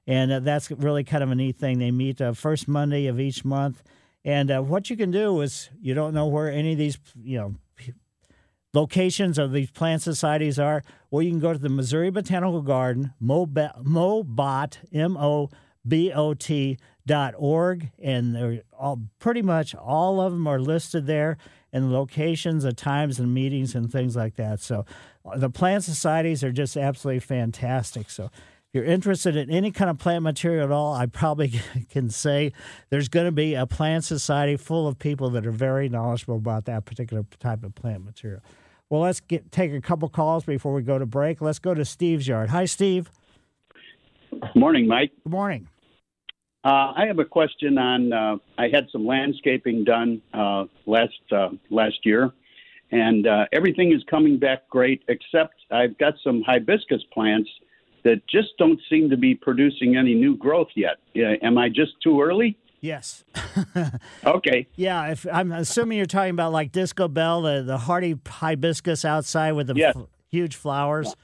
and 0.07 0.31
uh, 0.31 0.39
that's 0.39 0.71
really 0.71 1.03
kind 1.03 1.23
of 1.23 1.31
a 1.31 1.35
neat 1.35 1.57
thing. 1.57 1.79
They 1.79 1.91
meet 1.91 2.21
uh, 2.21 2.33
first 2.33 2.67
Monday 2.67 3.07
of 3.07 3.19
each 3.19 3.45
month, 3.45 3.83
and 4.23 4.51
uh, 4.51 4.61
what 4.61 4.89
you 4.89 4.97
can 4.97 5.11
do 5.11 5.41
is 5.41 5.69
you 5.81 5.93
don't 5.93 6.13
know 6.13 6.27
where 6.27 6.51
any 6.51 6.73
of 6.73 6.77
these 6.77 6.97
you 7.21 7.37
know 7.37 7.55
locations 8.73 9.37
of 9.37 9.51
these 9.51 9.71
plant 9.71 10.01
societies 10.01 10.57
are. 10.59 10.83
Well, 11.09 11.21
you 11.21 11.31
can 11.31 11.39
go 11.39 11.53
to 11.53 11.59
the 11.59 11.69
Missouri 11.69 12.09
Botanical 12.09 12.61
Garden, 12.61 13.13
Mobot, 13.21 14.77
M 14.93 15.17
O 15.17 15.49
B 15.87 16.11
O 16.11 16.33
T 16.33 16.77
dot 17.05 17.33
org, 17.37 17.89
and 18.01 18.35
they're 18.35 18.61
all 18.77 19.01
pretty 19.19 19.41
much 19.41 19.75
all 19.75 20.21
of 20.21 20.31
them 20.31 20.47
are 20.47 20.59
listed 20.59 21.07
there 21.07 21.37
and 21.73 21.91
locations, 21.91 22.63
the 22.63 22.73
times 22.73 23.19
and 23.19 23.33
meetings 23.33 23.75
and 23.75 23.91
things 23.91 24.15
like 24.15 24.35
that. 24.35 24.59
So 24.59 24.85
the 25.35 25.49
plant 25.49 25.83
societies 25.83 26.43
are 26.43 26.51
just 26.51 26.75
absolutely 26.75 27.21
fantastic. 27.21 28.09
So 28.09 28.29
you're 28.73 28.85
interested 28.85 29.35
in 29.35 29.49
any 29.49 29.71
kind 29.71 29.89
of 29.89 29.97
plant 29.97 30.23
material 30.23 30.63
at 30.63 30.71
all, 30.71 30.93
I 30.93 31.05
probably 31.05 31.61
can 31.89 32.09
say 32.09 32.53
there's 32.89 33.09
going 33.09 33.25
to 33.25 33.31
be 33.31 33.53
a 33.53 33.65
plant 33.65 34.05
society 34.05 34.55
full 34.55 34.87
of 34.87 34.97
people 34.97 35.29
that 35.31 35.45
are 35.45 35.51
very 35.51 35.89
knowledgeable 35.89 36.37
about 36.37 36.65
that 36.65 36.85
particular 36.85 37.25
type 37.39 37.63
of 37.63 37.75
plant 37.75 38.05
material. 38.05 38.41
Well, 38.89 39.01
let's 39.01 39.21
get 39.21 39.51
take 39.51 39.71
a 39.71 39.81
couple 39.81 40.09
calls 40.09 40.43
before 40.43 40.73
we 40.73 40.81
go 40.81 40.99
to 40.99 41.05
break. 41.05 41.41
Let's 41.41 41.59
go 41.59 41.73
to 41.73 41.85
Steve's 41.85 42.27
yard. 42.27 42.49
Hi, 42.49 42.65
Steve. 42.65 43.09
Morning, 44.55 44.87
Mike. 44.87 45.11
Good 45.23 45.31
morning. 45.31 45.67
Uh, 46.63 46.93
I 46.95 47.05
have 47.07 47.19
a 47.19 47.25
question 47.25 47.77
on. 47.77 48.13
Uh, 48.13 48.35
I 48.57 48.67
had 48.67 48.87
some 48.91 49.05
landscaping 49.05 49.83
done 49.83 50.21
uh, 50.33 50.65
last 50.85 51.13
uh, 51.31 51.49
last 51.69 52.05
year, 52.05 52.31
and 52.91 53.27
uh, 53.27 53.45
everything 53.53 53.93
is 53.93 54.03
coming 54.09 54.37
back 54.37 54.67
great. 54.69 55.03
Except 55.07 55.55
I've 55.71 55.97
got 55.97 56.13
some 56.21 56.41
hibiscus 56.41 57.01
plants 57.13 57.49
that 58.03 58.21
just 58.27 58.49
don't 58.57 58.79
seem 58.89 59.09
to 59.09 59.17
be 59.17 59.35
producing 59.35 59.95
any 59.95 60.13
new 60.13 60.35
growth 60.37 60.69
yet. 60.75 60.97
am 61.15 61.57
I 61.57 61.69
just 61.69 61.93
too 62.03 62.21
early? 62.21 62.57
Yes. 62.81 63.23
okay. 64.25 64.67
Yeah, 64.75 65.11
if 65.11 65.27
I'm 65.31 65.51
assuming 65.51 65.97
you're 65.97 66.07
talking 66.07 66.31
about 66.31 66.51
like 66.51 66.71
Disco 66.71 67.07
Belle, 67.07 67.43
the 67.43 67.61
the 67.61 67.77
hardy 67.77 68.15
hibiscus 68.27 69.05
outside 69.05 69.51
with 69.51 69.67
the 69.67 69.75
yes. 69.75 69.95
f- 69.95 70.07
huge 70.29 70.55
flowers. 70.55 71.15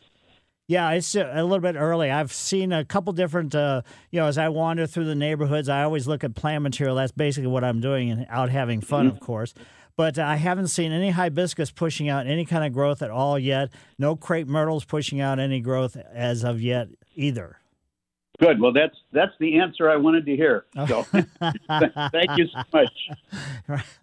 Yeah, 0.68 0.92
it's 0.92 1.16
a 1.16 1.44
little 1.44 1.62
bit 1.62 1.76
early. 1.76 2.12
I've 2.12 2.34
seen 2.34 2.74
a 2.74 2.84
couple 2.84 3.14
different, 3.14 3.56
uh, 3.56 3.84
you 4.12 4.20
know, 4.20 4.28
as 4.28 4.38
I 4.38 4.50
wander 4.50 4.86
through 4.86 5.06
the 5.06 5.16
neighborhoods, 5.16 5.70
I 5.70 5.84
always 5.84 6.08
look 6.08 6.26
at 6.26 6.36
plant 6.36 6.62
material. 6.62 6.98
That's 6.98 7.14
basically 7.14 7.48
what 7.48 7.64
I'm 7.64 7.80
doing 7.80 8.12
and 8.12 8.28
out 8.30 8.50
having 8.50 8.82
fun, 8.82 9.08
mm-hmm. 9.08 9.16
of 9.16 9.22
course. 9.22 9.54
But 9.98 10.18
I 10.20 10.36
haven't 10.36 10.68
seen 10.68 10.92
any 10.92 11.10
hibiscus 11.10 11.72
pushing 11.72 12.08
out 12.08 12.28
any 12.28 12.46
kind 12.46 12.64
of 12.64 12.72
growth 12.72 13.02
at 13.02 13.10
all 13.10 13.38
yet. 13.38 13.72
No 13.98 14.16
crepe 14.16 14.48
myrtles 14.48 14.86
pushing 14.86 15.20
out 15.20 15.40
any 15.40 15.60
growth 15.60 15.98
as 16.14 16.44
of 16.44 16.62
yet 16.62 16.88
either. 17.16 17.58
Good. 18.40 18.62
Well, 18.62 18.72
that's 18.72 18.96
that's 19.12 19.32
the 19.40 19.60
answer 19.60 19.90
I 19.90 19.96
wanted 19.96 20.28
to 20.28 20.36
hear. 20.36 20.66
So, 20.88 21.02
thank 21.12 22.38
you 22.38 22.48
so 22.48 22.62
much. 22.72 23.84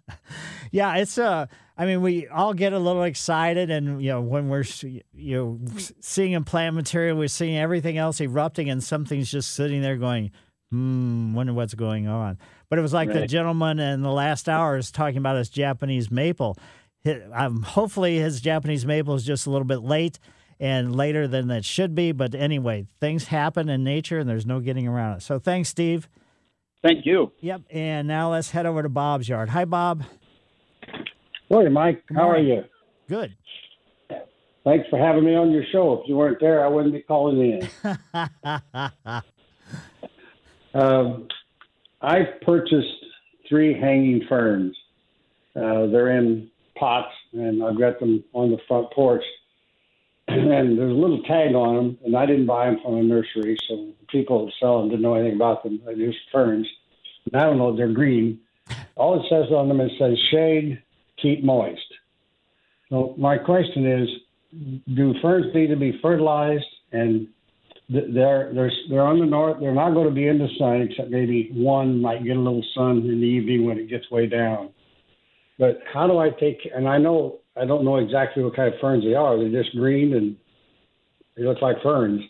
Yeah, 0.71 0.97
it's 0.97 1.17
uh 1.17 1.45
I 1.77 1.85
mean, 1.85 2.01
we 2.01 2.27
all 2.27 2.53
get 2.53 2.73
a 2.73 2.79
little 2.79 3.03
excited, 3.03 3.69
and 3.69 4.01
you 4.01 4.09
know, 4.09 4.21
when 4.21 4.49
we're 4.49 4.65
you 4.81 5.01
know 5.13 5.59
seeing 6.01 6.33
in 6.33 6.43
plant 6.43 6.75
material, 6.75 7.17
we're 7.17 7.29
seeing 7.29 7.57
everything 7.57 7.97
else 7.97 8.19
erupting, 8.19 8.69
and 8.69 8.83
something's 8.83 9.31
just 9.31 9.53
sitting 9.53 9.81
there 9.81 9.95
going, 9.95 10.31
"Hmm, 10.71 11.33
wonder 11.33 11.53
what's 11.53 11.73
going 11.73 12.07
on." 12.07 12.37
But 12.69 12.79
it 12.79 12.81
was 12.81 12.93
like 12.93 13.09
right. 13.09 13.21
the 13.21 13.27
gentleman 13.27 13.79
in 13.79 14.01
the 14.01 14.11
last 14.11 14.49
hour 14.49 14.77
is 14.77 14.91
talking 14.91 15.17
about 15.17 15.37
his 15.37 15.49
Japanese 15.49 16.09
maple. 16.11 16.57
Um, 17.33 17.61
hopefully, 17.61 18.17
his 18.17 18.41
Japanese 18.41 18.85
maple 18.85 19.15
is 19.15 19.23
just 19.23 19.45
a 19.45 19.49
little 19.51 19.65
bit 19.65 19.81
late 19.81 20.19
and 20.59 20.95
later 20.95 21.27
than 21.27 21.49
it 21.51 21.65
should 21.65 21.93
be. 21.93 22.11
But 22.11 22.33
anyway, 22.33 22.87
things 22.99 23.25
happen 23.25 23.69
in 23.69 23.83
nature, 23.83 24.19
and 24.19 24.29
there's 24.29 24.45
no 24.45 24.59
getting 24.59 24.87
around 24.87 25.17
it. 25.17 25.21
So 25.21 25.39
thanks, 25.39 25.69
Steve. 25.69 26.09
Thank 26.83 27.05
you. 27.05 27.31
Yep. 27.41 27.61
And 27.71 28.07
now 28.07 28.31
let's 28.31 28.51
head 28.51 28.65
over 28.65 28.83
to 28.83 28.89
Bob's 28.89 29.27
yard. 29.27 29.49
Hi, 29.49 29.65
Bob. 29.65 30.03
Morning, 31.49 31.73
Mike. 31.73 32.03
How 32.13 32.29
are 32.29 32.39
you? 32.39 32.63
Good. 33.07 33.35
Thanks 34.63 34.87
for 34.89 34.97
having 34.97 35.23
me 35.23 35.35
on 35.35 35.51
your 35.51 35.63
show. 35.71 36.01
If 36.01 36.09
you 36.09 36.15
weren't 36.15 36.39
there, 36.39 36.65
I 36.65 36.67
wouldn't 36.67 36.93
be 36.93 37.01
calling 37.01 37.39
in. 37.39 37.69
um, 40.75 41.27
I've 42.01 42.41
purchased 42.41 43.05
three 43.47 43.73
hanging 43.73 44.25
ferns. 44.27 44.75
Uh, 45.55 45.87
they're 45.87 46.17
in 46.17 46.49
pots, 46.77 47.13
and 47.33 47.63
I've 47.63 47.79
got 47.79 47.99
them 47.99 48.23
on 48.33 48.51
the 48.51 48.57
front 48.67 48.91
porch. 48.91 49.23
And 50.27 50.77
there's 50.77 50.91
a 50.91 50.99
little 50.99 51.21
tag 51.23 51.53
on 51.53 51.75
them, 51.75 51.97
and 52.03 52.17
I 52.17 52.25
didn't 52.25 52.47
buy 52.47 52.65
them 52.65 52.79
from 52.83 52.95
a 52.95 53.03
nursery, 53.03 53.55
so 53.67 53.93
people 54.09 54.51
sell 54.59 54.79
them 54.79 54.89
didn't 54.89 55.03
know 55.03 55.13
anything 55.13 55.35
about 55.35 55.63
them. 55.63 55.79
They're 55.85 55.95
just 55.95 56.17
ferns. 56.31 56.67
And 57.25 57.39
I 57.39 57.45
don't 57.45 57.59
know, 57.59 57.75
they're 57.75 57.93
green. 57.93 58.39
All 58.95 59.19
it 59.19 59.25
says 59.29 59.51
on 59.51 59.67
them, 59.67 59.79
it 59.81 59.91
says 59.99 60.17
shade, 60.31 60.81
keep 61.21 61.43
moist. 61.43 61.85
So 62.89 63.13
my 63.19 63.37
question 63.37 63.85
is, 63.85 64.09
do 64.95 65.13
ferns 65.21 65.53
need 65.53 65.67
to 65.67 65.75
be 65.75 65.99
fertilized? 66.01 66.65
And 66.91 67.27
they're 67.89 68.51
they're 68.53 68.71
they're 68.89 69.01
on 69.01 69.19
the 69.19 69.25
north. 69.25 69.57
They're 69.59 69.73
not 69.73 69.93
going 69.93 70.07
to 70.07 70.13
be 70.13 70.27
in 70.27 70.39
the 70.39 70.49
sun, 70.57 70.81
except 70.81 71.09
maybe 71.09 71.49
one 71.53 72.01
might 72.01 72.23
get 72.23 72.35
a 72.35 72.39
little 72.39 72.63
sun 72.73 72.97
in 72.97 73.21
the 73.21 73.27
evening 73.27 73.65
when 73.65 73.77
it 73.77 73.89
gets 73.89 74.09
way 74.09 74.25
down. 74.25 74.71
But 75.59 75.79
how 75.93 76.07
do 76.07 76.17
I 76.17 76.31
take? 76.31 76.67
And 76.73 76.87
I 76.87 76.97
know 76.97 77.39
I 77.55 77.65
don't 77.65 77.85
know 77.85 77.97
exactly 77.97 78.43
what 78.43 78.55
kind 78.55 78.73
of 78.73 78.79
ferns 78.79 79.03
they 79.03 79.13
are. 79.13 79.37
They're 79.37 79.63
just 79.63 79.75
green 79.75 80.13
and 80.13 80.35
they 81.37 81.43
look 81.43 81.61
like 81.61 81.81
ferns. 81.83 82.21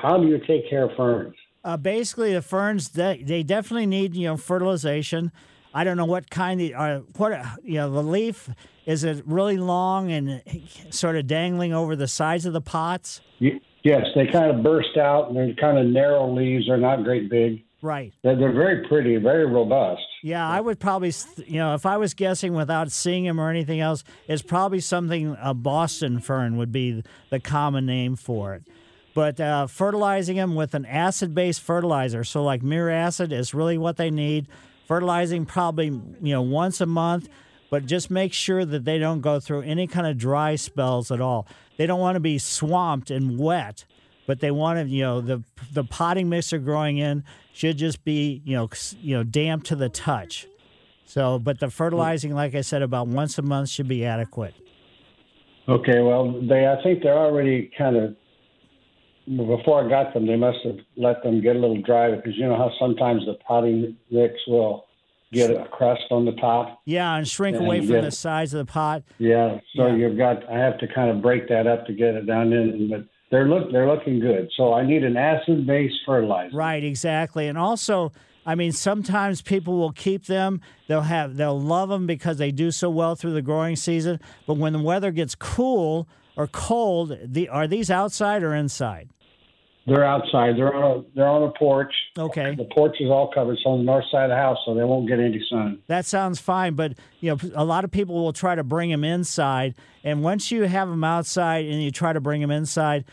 How 0.00 0.18
do 0.18 0.26
you 0.26 0.38
take 0.46 0.68
care 0.68 0.84
of 0.84 0.96
ferns? 0.96 1.34
Uh, 1.64 1.76
basically, 1.76 2.34
the 2.34 2.42
ferns 2.42 2.90
they, 2.90 3.22
they 3.22 3.42
definitely 3.42 3.86
need 3.86 4.14
you 4.14 4.28
know 4.28 4.36
fertilization. 4.36 5.32
I 5.72 5.84
don't 5.84 5.96
know 5.96 6.04
what 6.04 6.30
kind 6.30 6.60
of 6.60 6.72
uh, 6.72 7.00
what 7.16 7.32
you 7.62 7.74
know 7.74 7.90
the 7.90 8.02
leaf 8.02 8.48
is 8.86 9.04
it 9.04 9.22
really 9.26 9.56
long 9.56 10.10
and 10.10 10.42
sort 10.90 11.16
of 11.16 11.26
dangling 11.26 11.72
over 11.72 11.94
the 11.94 12.08
sides 12.08 12.46
of 12.46 12.52
the 12.52 12.60
pots. 12.60 13.20
Yes, 13.38 14.06
they 14.14 14.26
kind 14.26 14.50
of 14.50 14.62
burst 14.62 14.96
out 14.96 15.28
and 15.28 15.36
they're 15.36 15.54
kind 15.54 15.78
of 15.78 15.86
narrow 15.86 16.32
leaves. 16.34 16.66
They're 16.66 16.76
not 16.76 17.04
great 17.04 17.30
big. 17.30 17.64
Right. 17.82 18.12
They're, 18.22 18.36
they're 18.36 18.52
very 18.52 18.86
pretty, 18.88 19.16
very 19.16 19.46
robust. 19.46 20.02
Yeah, 20.22 20.46
I 20.46 20.60
would 20.60 20.78
probably, 20.78 21.12
you 21.46 21.56
know, 21.56 21.74
if 21.74 21.86
I 21.86 21.96
was 21.96 22.12
guessing 22.12 22.52
without 22.52 22.92
seeing 22.92 23.24
them 23.24 23.40
or 23.40 23.48
anything 23.48 23.80
else, 23.80 24.04
it's 24.28 24.42
probably 24.42 24.80
something 24.80 25.36
a 25.40 25.54
Boston 25.54 26.20
fern 26.20 26.58
would 26.58 26.72
be 26.72 27.02
the 27.30 27.40
common 27.40 27.86
name 27.86 28.16
for 28.16 28.54
it. 28.54 28.64
But 29.14 29.40
uh, 29.40 29.66
fertilizing 29.66 30.36
them 30.36 30.54
with 30.54 30.74
an 30.74 30.84
acid-based 30.84 31.62
fertilizer, 31.62 32.22
so 32.22 32.44
like 32.44 32.60
Miracid 32.60 33.32
is 33.32 33.54
really 33.54 33.78
what 33.78 33.96
they 33.96 34.10
need 34.10 34.46
fertilizing 34.90 35.46
probably 35.46 35.86
you 35.86 36.32
know 36.32 36.42
once 36.42 36.80
a 36.80 36.86
month 36.86 37.28
but 37.70 37.86
just 37.86 38.10
make 38.10 38.32
sure 38.32 38.64
that 38.64 38.84
they 38.84 38.98
don't 38.98 39.20
go 39.20 39.38
through 39.38 39.60
any 39.60 39.86
kind 39.86 40.04
of 40.04 40.18
dry 40.18 40.56
spells 40.56 41.12
at 41.12 41.20
all. 41.20 41.46
They 41.76 41.86
don't 41.86 42.00
want 42.00 42.16
to 42.16 42.20
be 42.20 42.38
swamped 42.38 43.08
and 43.08 43.38
wet 43.38 43.84
but 44.26 44.40
they 44.40 44.50
want 44.50 44.80
to 44.80 44.92
you 44.92 45.04
know 45.04 45.20
the 45.20 45.44
the 45.72 45.84
potting 45.84 46.28
mix 46.28 46.50
they're 46.50 46.58
growing 46.58 46.98
in 46.98 47.22
should 47.52 47.78
just 47.78 48.02
be 48.02 48.42
you 48.44 48.56
know 48.56 48.68
you 49.00 49.16
know 49.16 49.22
damp 49.22 49.62
to 49.66 49.76
the 49.76 49.88
touch. 49.88 50.48
So 51.06 51.38
but 51.38 51.60
the 51.60 51.70
fertilizing 51.70 52.34
like 52.34 52.56
i 52.56 52.60
said 52.60 52.82
about 52.82 53.06
once 53.06 53.38
a 53.38 53.42
month 53.42 53.68
should 53.68 53.86
be 53.86 54.04
adequate. 54.04 54.54
Okay 55.68 56.00
well 56.00 56.32
they 56.42 56.66
i 56.66 56.82
think 56.82 57.04
they're 57.04 57.16
already 57.16 57.70
kind 57.78 57.94
of 57.94 58.16
before 59.26 59.84
I 59.84 59.88
got 59.88 60.14
them, 60.14 60.26
they 60.26 60.36
must 60.36 60.58
have 60.64 60.78
let 60.96 61.22
them 61.22 61.40
get 61.40 61.56
a 61.56 61.58
little 61.58 61.80
dry 61.82 62.14
because 62.14 62.36
you 62.36 62.46
know 62.46 62.56
how 62.56 62.70
sometimes 62.78 63.24
the 63.26 63.34
potting 63.46 63.96
mix 64.10 64.34
will 64.46 64.86
get 65.32 65.50
a 65.50 65.66
crust 65.68 66.02
on 66.10 66.24
the 66.24 66.32
top. 66.32 66.80
Yeah, 66.84 67.14
and 67.16 67.28
shrink 67.28 67.56
and 67.56 67.66
away 67.66 67.78
from 67.78 67.88
get, 67.88 68.02
the 68.02 68.10
sides 68.10 68.54
of 68.54 68.66
the 68.66 68.72
pot. 68.72 69.02
Yeah, 69.18 69.58
so 69.76 69.86
yeah. 69.86 69.96
you've 69.96 70.18
got 70.18 70.48
I 70.50 70.58
have 70.58 70.78
to 70.78 70.88
kind 70.88 71.10
of 71.10 71.22
break 71.22 71.48
that 71.48 71.66
up 71.66 71.86
to 71.86 71.92
get 71.92 72.14
it 72.14 72.26
down 72.26 72.52
in, 72.52 72.88
but 72.90 73.04
they're 73.30 73.48
look 73.48 73.70
they're 73.70 73.86
looking 73.86 74.20
good. 74.20 74.50
So 74.56 74.72
I 74.72 74.84
need 74.84 75.04
an 75.04 75.16
acid 75.16 75.66
based 75.66 75.96
fertilizer. 76.06 76.56
Right, 76.56 76.82
exactly, 76.82 77.48
and 77.48 77.58
also. 77.58 78.12
I 78.46 78.54
mean, 78.54 78.72
sometimes 78.72 79.42
people 79.42 79.76
will 79.76 79.92
keep 79.92 80.24
them. 80.24 80.62
They'll 80.88 81.02
have 81.02 81.36
they'll 81.36 81.60
love 81.60 81.90
them 81.90 82.06
because 82.06 82.38
they 82.38 82.50
do 82.50 82.70
so 82.70 82.88
well 82.88 83.14
through 83.14 83.34
the 83.34 83.42
growing 83.42 83.76
season. 83.76 84.18
But 84.46 84.54
when 84.54 84.72
the 84.72 84.78
weather 84.80 85.10
gets 85.10 85.34
cool 85.34 86.08
or 86.36 86.46
cold, 86.46 87.16
the, 87.24 87.48
are 87.48 87.66
these 87.66 87.90
outside 87.90 88.42
or 88.42 88.54
inside? 88.54 89.10
They're 89.86 90.04
outside. 90.04 90.56
They're 90.56 90.74
on 90.74 90.98
a 90.98 91.04
they're 91.16 91.26
on 91.26 91.42
a 91.42 91.52
porch. 91.52 91.92
Okay. 92.16 92.54
The 92.54 92.68
porch 92.76 92.96
is 93.00 93.10
all 93.10 93.32
covered. 93.32 93.54
It's 93.54 93.62
on 93.64 93.78
the 93.78 93.84
north 93.84 94.04
side 94.12 94.24
of 94.24 94.30
the 94.30 94.36
house, 94.36 94.58
so 94.64 94.74
they 94.74 94.84
won't 94.84 95.08
get 95.08 95.18
any 95.18 95.42
sun. 95.50 95.80
That 95.86 96.04
sounds 96.04 96.38
fine, 96.38 96.74
but 96.74 96.92
you 97.20 97.30
know, 97.30 97.50
a 97.54 97.64
lot 97.64 97.84
of 97.84 97.90
people 97.90 98.14
will 98.14 98.32
try 98.32 98.54
to 98.54 98.62
bring 98.62 98.90
them 98.90 99.04
inside, 99.04 99.74
and 100.04 100.22
once 100.22 100.50
you 100.50 100.62
have 100.64 100.88
them 100.88 101.02
outside 101.02 101.64
and 101.64 101.82
you 101.82 101.90
try 101.90 102.12
to 102.12 102.20
bring 102.20 102.40
them 102.40 102.50
inside, 102.50 103.04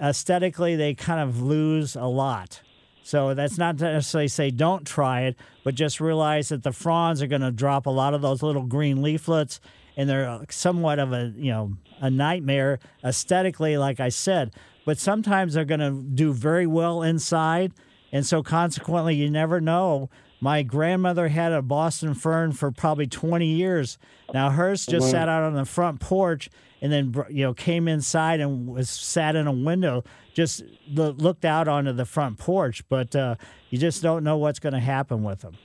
aesthetically 0.00 0.76
they 0.76 0.94
kind 0.94 1.20
of 1.20 1.42
lose 1.42 1.96
a 1.96 2.06
lot. 2.06 2.62
So 3.02 3.34
that's 3.34 3.58
not 3.58 3.78
to 3.78 3.84
necessarily 3.84 4.28
say 4.28 4.50
don't 4.50 4.86
try 4.86 5.22
it, 5.22 5.36
but 5.64 5.74
just 5.74 6.00
realize 6.00 6.50
that 6.50 6.62
the 6.62 6.72
fronds 6.72 7.20
are 7.20 7.26
going 7.26 7.42
to 7.42 7.50
drop 7.50 7.86
a 7.86 7.90
lot 7.90 8.14
of 8.14 8.22
those 8.22 8.42
little 8.42 8.62
green 8.62 9.02
leaflets, 9.02 9.60
and 9.96 10.08
they're 10.08 10.44
somewhat 10.50 10.98
of 10.98 11.12
a 11.12 11.32
you 11.36 11.50
know 11.50 11.72
a 12.00 12.10
nightmare 12.10 12.78
aesthetically, 13.04 13.76
like 13.76 14.00
I 14.00 14.08
said. 14.08 14.54
But 14.84 14.98
sometimes 14.98 15.54
they're 15.54 15.64
going 15.64 15.80
to 15.80 15.92
do 15.92 16.32
very 16.32 16.66
well 16.66 17.02
inside, 17.02 17.72
and 18.10 18.26
so 18.26 18.42
consequently, 18.42 19.14
you 19.14 19.30
never 19.30 19.60
know. 19.60 20.10
My 20.40 20.64
grandmother 20.64 21.28
had 21.28 21.52
a 21.52 21.62
Boston 21.62 22.14
fern 22.14 22.50
for 22.50 22.72
probably 22.72 23.06
20 23.06 23.46
years. 23.46 23.96
Now 24.34 24.50
hers 24.50 24.84
just 24.84 25.08
sat 25.08 25.28
out 25.28 25.44
on 25.44 25.54
the 25.54 25.64
front 25.64 26.00
porch 26.00 26.50
and 26.80 26.92
then 26.92 27.14
you 27.30 27.44
know 27.44 27.54
came 27.54 27.86
inside 27.86 28.40
and 28.40 28.66
was 28.66 28.90
sat 28.90 29.36
in 29.36 29.46
a 29.46 29.52
window, 29.52 30.02
just 30.34 30.64
looked 30.90 31.44
out 31.44 31.68
onto 31.68 31.92
the 31.92 32.04
front 32.04 32.38
porch. 32.38 32.82
But 32.88 33.14
uh, 33.14 33.36
you 33.70 33.78
just 33.78 34.02
don't 34.02 34.24
know 34.24 34.36
what's 34.36 34.58
going 34.58 34.72
to 34.72 34.80
happen 34.80 35.22
with 35.22 35.42
them. 35.42 35.56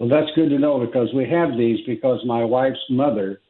Well, 0.00 0.08
that's 0.08 0.34
good 0.34 0.48
to 0.48 0.58
know 0.58 0.84
because 0.84 1.14
we 1.14 1.28
have 1.28 1.56
these 1.56 1.78
because 1.86 2.18
my 2.26 2.42
wife's 2.42 2.84
mother 2.90 3.40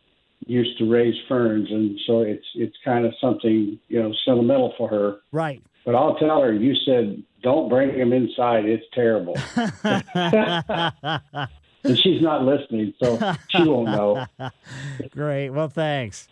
used 0.47 0.79
to 0.79 0.91
raise 0.91 1.15
ferns, 1.29 1.71
and 1.71 1.99
so 2.07 2.21
it's 2.21 2.47
it's 2.55 2.77
kind 2.85 3.05
of 3.05 3.13
something 3.21 3.79
you 3.89 4.03
know 4.03 4.13
sentimental 4.25 4.75
for 4.77 4.89
her. 4.89 5.19
Right. 5.33 5.63
But 5.85 5.97
I'll 5.97 6.15
tell 6.17 6.41
her, 6.41 6.53
you 6.53 6.75
said 6.87 7.23
don't 7.43 7.69
bring 7.69 7.99
them 7.99 8.13
inside. 8.13 8.65
It's 8.67 8.85
terrible. 8.95 9.37
and 11.85 11.99
she's 11.99 12.23
not 12.23 12.45
listening, 12.45 12.95
so 13.03 13.35
she 13.49 13.65
won't 13.65 13.89
know. 13.89 14.27
Great. 15.11 15.51
Well, 15.51 15.69
thanks. 15.69 16.29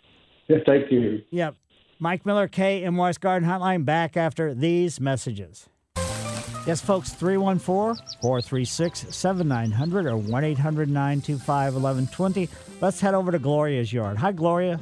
Yeah, 0.47 0.57
thank 0.65 0.91
you. 0.91 1.21
Yep. 1.31 1.55
Mike 1.99 2.25
Miller, 2.25 2.47
KMOX 2.47 3.19
Garden 3.19 3.47
Hotline, 3.47 3.85
back 3.85 4.17
after 4.17 4.53
these 4.53 4.99
messages. 4.99 5.67
Yes, 6.67 6.79
folks, 6.79 7.11
314 7.13 8.05
436 8.21 9.15
7900 9.15 10.05
or 10.05 10.15
1 10.15 10.43
800 10.43 10.89
925 10.89 11.73
1120. 11.73 12.49
Let's 12.79 13.01
head 13.01 13.15
over 13.15 13.31
to 13.31 13.39
Gloria's 13.39 13.91
yard. 13.91 14.17
Hi, 14.17 14.31
Gloria. 14.31 14.79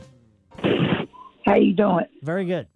How 1.46 1.56
you 1.56 1.74
doing? 1.74 2.06
Very 2.22 2.44
good. 2.44 2.68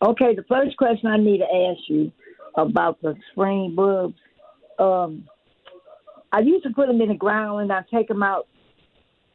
Okay, 0.00 0.36
the 0.36 0.44
first 0.48 0.76
question 0.76 1.08
I 1.08 1.16
need 1.16 1.38
to 1.38 1.44
ask 1.44 1.80
you 1.88 2.12
about 2.56 3.02
the 3.02 3.16
spring 3.32 3.74
bulbs. 3.74 4.14
Um, 4.78 5.28
I 6.30 6.40
used 6.40 6.62
to 6.62 6.70
put 6.70 6.86
them 6.86 7.00
in 7.00 7.08
the 7.08 7.14
ground 7.14 7.62
and 7.62 7.72
I 7.72 7.82
take 7.92 8.06
them 8.06 8.22
out. 8.22 8.46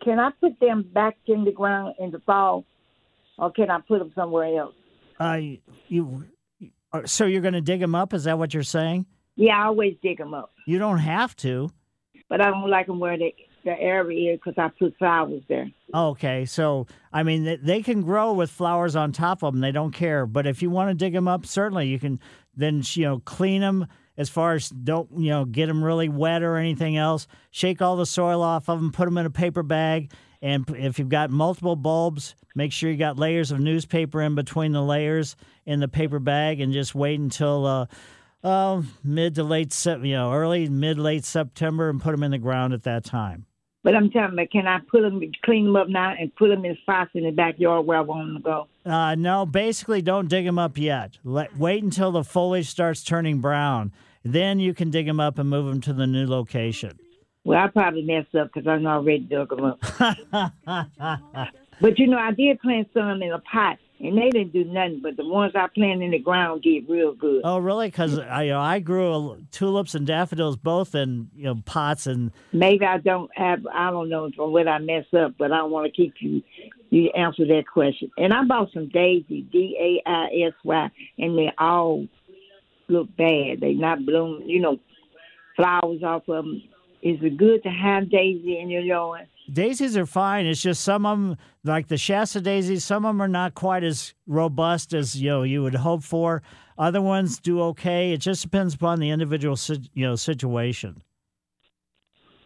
Can 0.02 0.18
I 0.18 0.30
put 0.40 0.60
them 0.62 0.90
back 0.94 1.18
in 1.26 1.44
the 1.44 1.52
ground 1.52 1.96
in 2.00 2.12
the 2.12 2.20
fall, 2.20 2.64
or 3.38 3.52
can 3.52 3.70
I 3.70 3.80
put 3.86 4.00
them 4.00 4.14
somewhere 4.16 4.58
else? 4.58 4.76
Uh, 5.20 5.40
you, 5.90 6.24
so 7.06 7.26
you're 7.26 7.42
going 7.42 7.54
to 7.54 7.62
dig 7.62 7.80
them 7.80 7.96
up? 7.96 8.14
Is 8.14 8.24
that 8.26 8.38
what 8.40 8.54
you're 8.54 8.64
saying? 8.64 9.06
Yeah, 9.36 9.62
I 9.62 9.66
always 9.68 9.96
dig 10.02 10.18
them 10.18 10.34
up, 10.34 10.52
You 10.66 10.80
don't 10.80 10.98
have 10.98 11.36
to. 11.38 11.70
but 12.30 12.42
I 12.42 12.50
don't 12.50 12.70
like 12.70 12.88
them 12.88 13.00
where 13.00 13.18
the 13.18 13.34
the 13.64 13.78
area 13.80 14.34
is 14.34 14.40
because 14.44 14.54
I 14.58 14.70
put 14.80 14.98
flowers 14.98 15.42
there. 15.50 15.70
Okay, 15.94 16.46
so 16.46 16.88
I 17.12 17.24
mean 17.24 17.44
they, 17.44 17.56
they 17.58 17.82
can 17.82 18.02
grow 18.02 18.32
with 18.34 18.50
flowers 18.50 18.96
on 18.96 19.12
top 19.12 19.44
of 19.44 19.54
them. 19.54 19.60
They 19.62 19.74
don't 19.74 19.92
care. 19.92 20.26
But 20.26 20.48
if 20.48 20.62
you 20.62 20.70
want 20.70 20.90
to 20.90 20.94
dig 20.96 21.12
them 21.14 21.28
up, 21.28 21.46
certainly 21.46 21.88
you 21.88 22.00
can. 22.00 22.20
Then 22.56 22.82
you 22.94 23.04
know 23.06 23.20
clean 23.20 23.60
them 23.62 23.86
as 24.18 24.30
far 24.30 24.54
as 24.54 24.70
don't 24.70 25.10
you 25.18 25.30
know 25.32 25.44
get 25.46 25.66
them 25.68 25.84
really 25.84 26.08
wet 26.08 26.44
or 26.44 26.56
anything 26.56 26.96
else. 26.96 27.28
Shake 27.52 27.82
all 27.82 27.98
the 27.98 28.06
soil 28.06 28.42
off 28.42 28.70
of 28.70 28.80
them. 28.80 28.92
Put 28.92 29.06
them 29.06 29.18
in 29.18 29.26
a 29.26 29.30
paper 29.30 29.64
bag. 29.64 30.12
And 30.42 30.64
if 30.78 30.98
you've 30.98 31.10
got 31.10 31.30
multiple 31.30 31.76
bulbs, 31.76 32.36
make 32.56 32.72
sure 32.72 32.90
you 32.90 32.96
got 32.98 33.20
layers 33.20 33.52
of 33.52 33.60
newspaper 33.60 34.22
in 34.22 34.34
between 34.36 34.72
the 34.72 34.84
layers 34.84 35.36
in 35.68 35.80
the 35.80 35.88
paper 35.88 36.18
bag, 36.18 36.60
and 36.60 36.74
just 36.74 36.96
wait 36.96 37.20
until 37.20 37.66
uh, 37.66 37.86
uh, 38.44 38.82
mid 39.04 39.36
to 39.36 39.44
late, 39.44 39.86
you 39.86 40.14
know, 40.14 40.34
early 40.34 40.68
mid 40.70 40.98
late 40.98 41.26
September, 41.26 41.90
and 41.90 42.02
put 42.02 42.12
them 42.12 42.24
in 42.24 42.32
the 42.32 42.40
ground 42.40 42.74
at 42.74 42.84
that 42.84 43.04
time. 43.04 43.46
But 43.84 43.96
I'm 43.96 44.10
telling 44.10 44.38
you, 44.38 44.48
can 44.52 44.68
I 44.68 44.80
put 44.90 45.02
them, 45.02 45.22
clean 45.46 45.66
them 45.66 45.76
up 45.76 45.88
now, 45.88 46.14
and 46.20 46.36
put 46.36 46.50
them 46.50 46.66
in 46.66 46.76
spots 46.82 47.12
in 47.14 47.24
the 47.24 47.32
backyard 47.32 47.86
where 47.86 47.98
I 47.98 48.02
want 48.02 48.28
them 48.28 48.38
to 48.38 48.42
go? 48.42 48.92
Uh, 48.92 49.16
no, 49.16 49.46
basically, 49.46 50.02
don't 50.02 50.28
dig 50.28 50.46
them 50.46 50.58
up 50.58 50.78
yet. 50.78 51.20
Let 51.24 51.58
wait 51.58 51.84
until 51.84 52.12
the 52.12 52.24
foliage 52.24 52.68
starts 52.68 53.04
turning 53.04 53.40
brown. 53.40 53.92
Then 54.24 54.60
you 54.60 54.74
can 54.74 54.90
dig 54.90 55.06
them 55.06 55.20
up 55.20 55.38
and 55.38 55.50
move 55.50 55.68
them 55.68 55.82
to 55.82 55.94
the 55.94 56.08
new 56.08 56.26
location. 56.26 56.98
Well, 57.46 57.60
I 57.60 57.68
probably 57.68 58.04
messed 58.04 58.36
up 58.36 58.52
because 58.54 58.68
I'm 58.68 58.86
already 58.86 59.20
dug 59.20 59.50
them 59.50 59.64
up. 59.64 59.80
but 61.82 61.98
you 61.98 62.08
know, 62.08 62.18
I 62.18 62.32
did 62.32 62.60
plant 62.60 62.90
some 62.94 63.22
in 63.22 63.32
a 63.32 63.40
pot, 63.40 63.78
and 64.00 64.18
they 64.18 64.30
didn't 64.30 64.54
do 64.54 64.64
nothing. 64.66 65.00
But 65.02 65.18
the 65.18 65.26
ones 65.26 65.54
I 65.56 65.68
planted 65.68 66.06
in 66.06 66.12
the 66.12 66.20
ground 66.20 66.62
did 66.62 66.88
real 66.88 67.14
good. 67.14 67.42
Oh, 67.44 67.58
really? 67.58 67.88
Because 67.88 68.20
I, 68.20 68.44
you 68.44 68.52
know, 68.52 68.60
I 68.60 68.80
grew 68.80 69.14
a, 69.14 69.38
tulips 69.52 69.96
and 69.96 70.06
daffodils 70.06 70.58
both 70.58 70.96
in 70.96 71.30
you 71.36 71.46
know 71.46 71.62
pots 71.66 72.08
and 72.08 72.32
Maybe 72.54 72.86
I 72.86 72.98
don't 72.98 73.30
have, 73.36 73.66
I 73.74 73.90
don't 73.92 74.10
know 74.10 74.30
from 74.36 74.52
what 74.52 74.68
I 74.68 74.80
messed 74.80 75.14
up, 75.14 75.34
but 75.38 75.52
I 75.52 75.64
want 75.64 75.86
to 75.86 75.92
keep 75.92 76.14
you, 76.20 76.42
you 76.90 77.10
answer 77.12 77.46
that 77.48 77.66
question. 77.72 78.12
And 78.18 78.34
I 78.34 78.44
bought 78.44 78.72
some 78.74 78.90
daisy, 78.90 79.42
D 79.42 79.78
A 79.80 80.10
I 80.10 80.48
S 80.48 80.54
Y, 80.64 80.92
and 81.20 81.38
they 81.38 81.52
all 81.58 82.08
look 82.88 83.16
bad. 83.18 83.60
They 83.62 83.74
not 83.74 84.06
bloom, 84.06 84.44
you 84.46 84.62
know, 84.62 84.80
flowers 85.56 86.04
off 86.04 86.28
of 86.30 86.46
them. 86.46 86.64
Is 87.02 87.18
it 87.22 87.38
good 87.38 87.64
to 87.64 87.70
have 87.70 88.10
daisy 88.10 88.60
in 88.60 88.70
your 88.70 88.82
yard? 88.82 89.28
Daisies 89.52 89.98
are 89.98 90.06
fine. 90.06 90.46
It's 90.46 90.62
just 90.62 90.84
some 90.84 91.06
of 91.06 91.18
them, 91.18 91.38
like 91.64 91.88
the 91.88 91.98
Shasta 91.98 92.42
daisies, 92.42 92.84
some 92.84 93.06
of 93.06 93.10
them 93.10 93.22
are 93.22 93.28
not 93.28 93.54
quite 93.54 93.84
as 93.84 94.14
robust 94.26 94.94
as 94.94 95.22
you 95.22 95.30
know 95.30 95.44
you 95.44 95.64
would 95.64 95.76
hope 95.76 96.04
for. 96.04 96.42
Other 96.78 97.02
ones 97.02 97.40
do 97.40 97.62
okay. 97.62 98.14
It 98.14 98.18
just 98.18 98.44
depends 98.44 98.76
upon 98.76 99.00
the 99.00 99.10
individual 99.10 99.58
you 99.94 100.06
know 100.06 100.16
situation. 100.16 101.02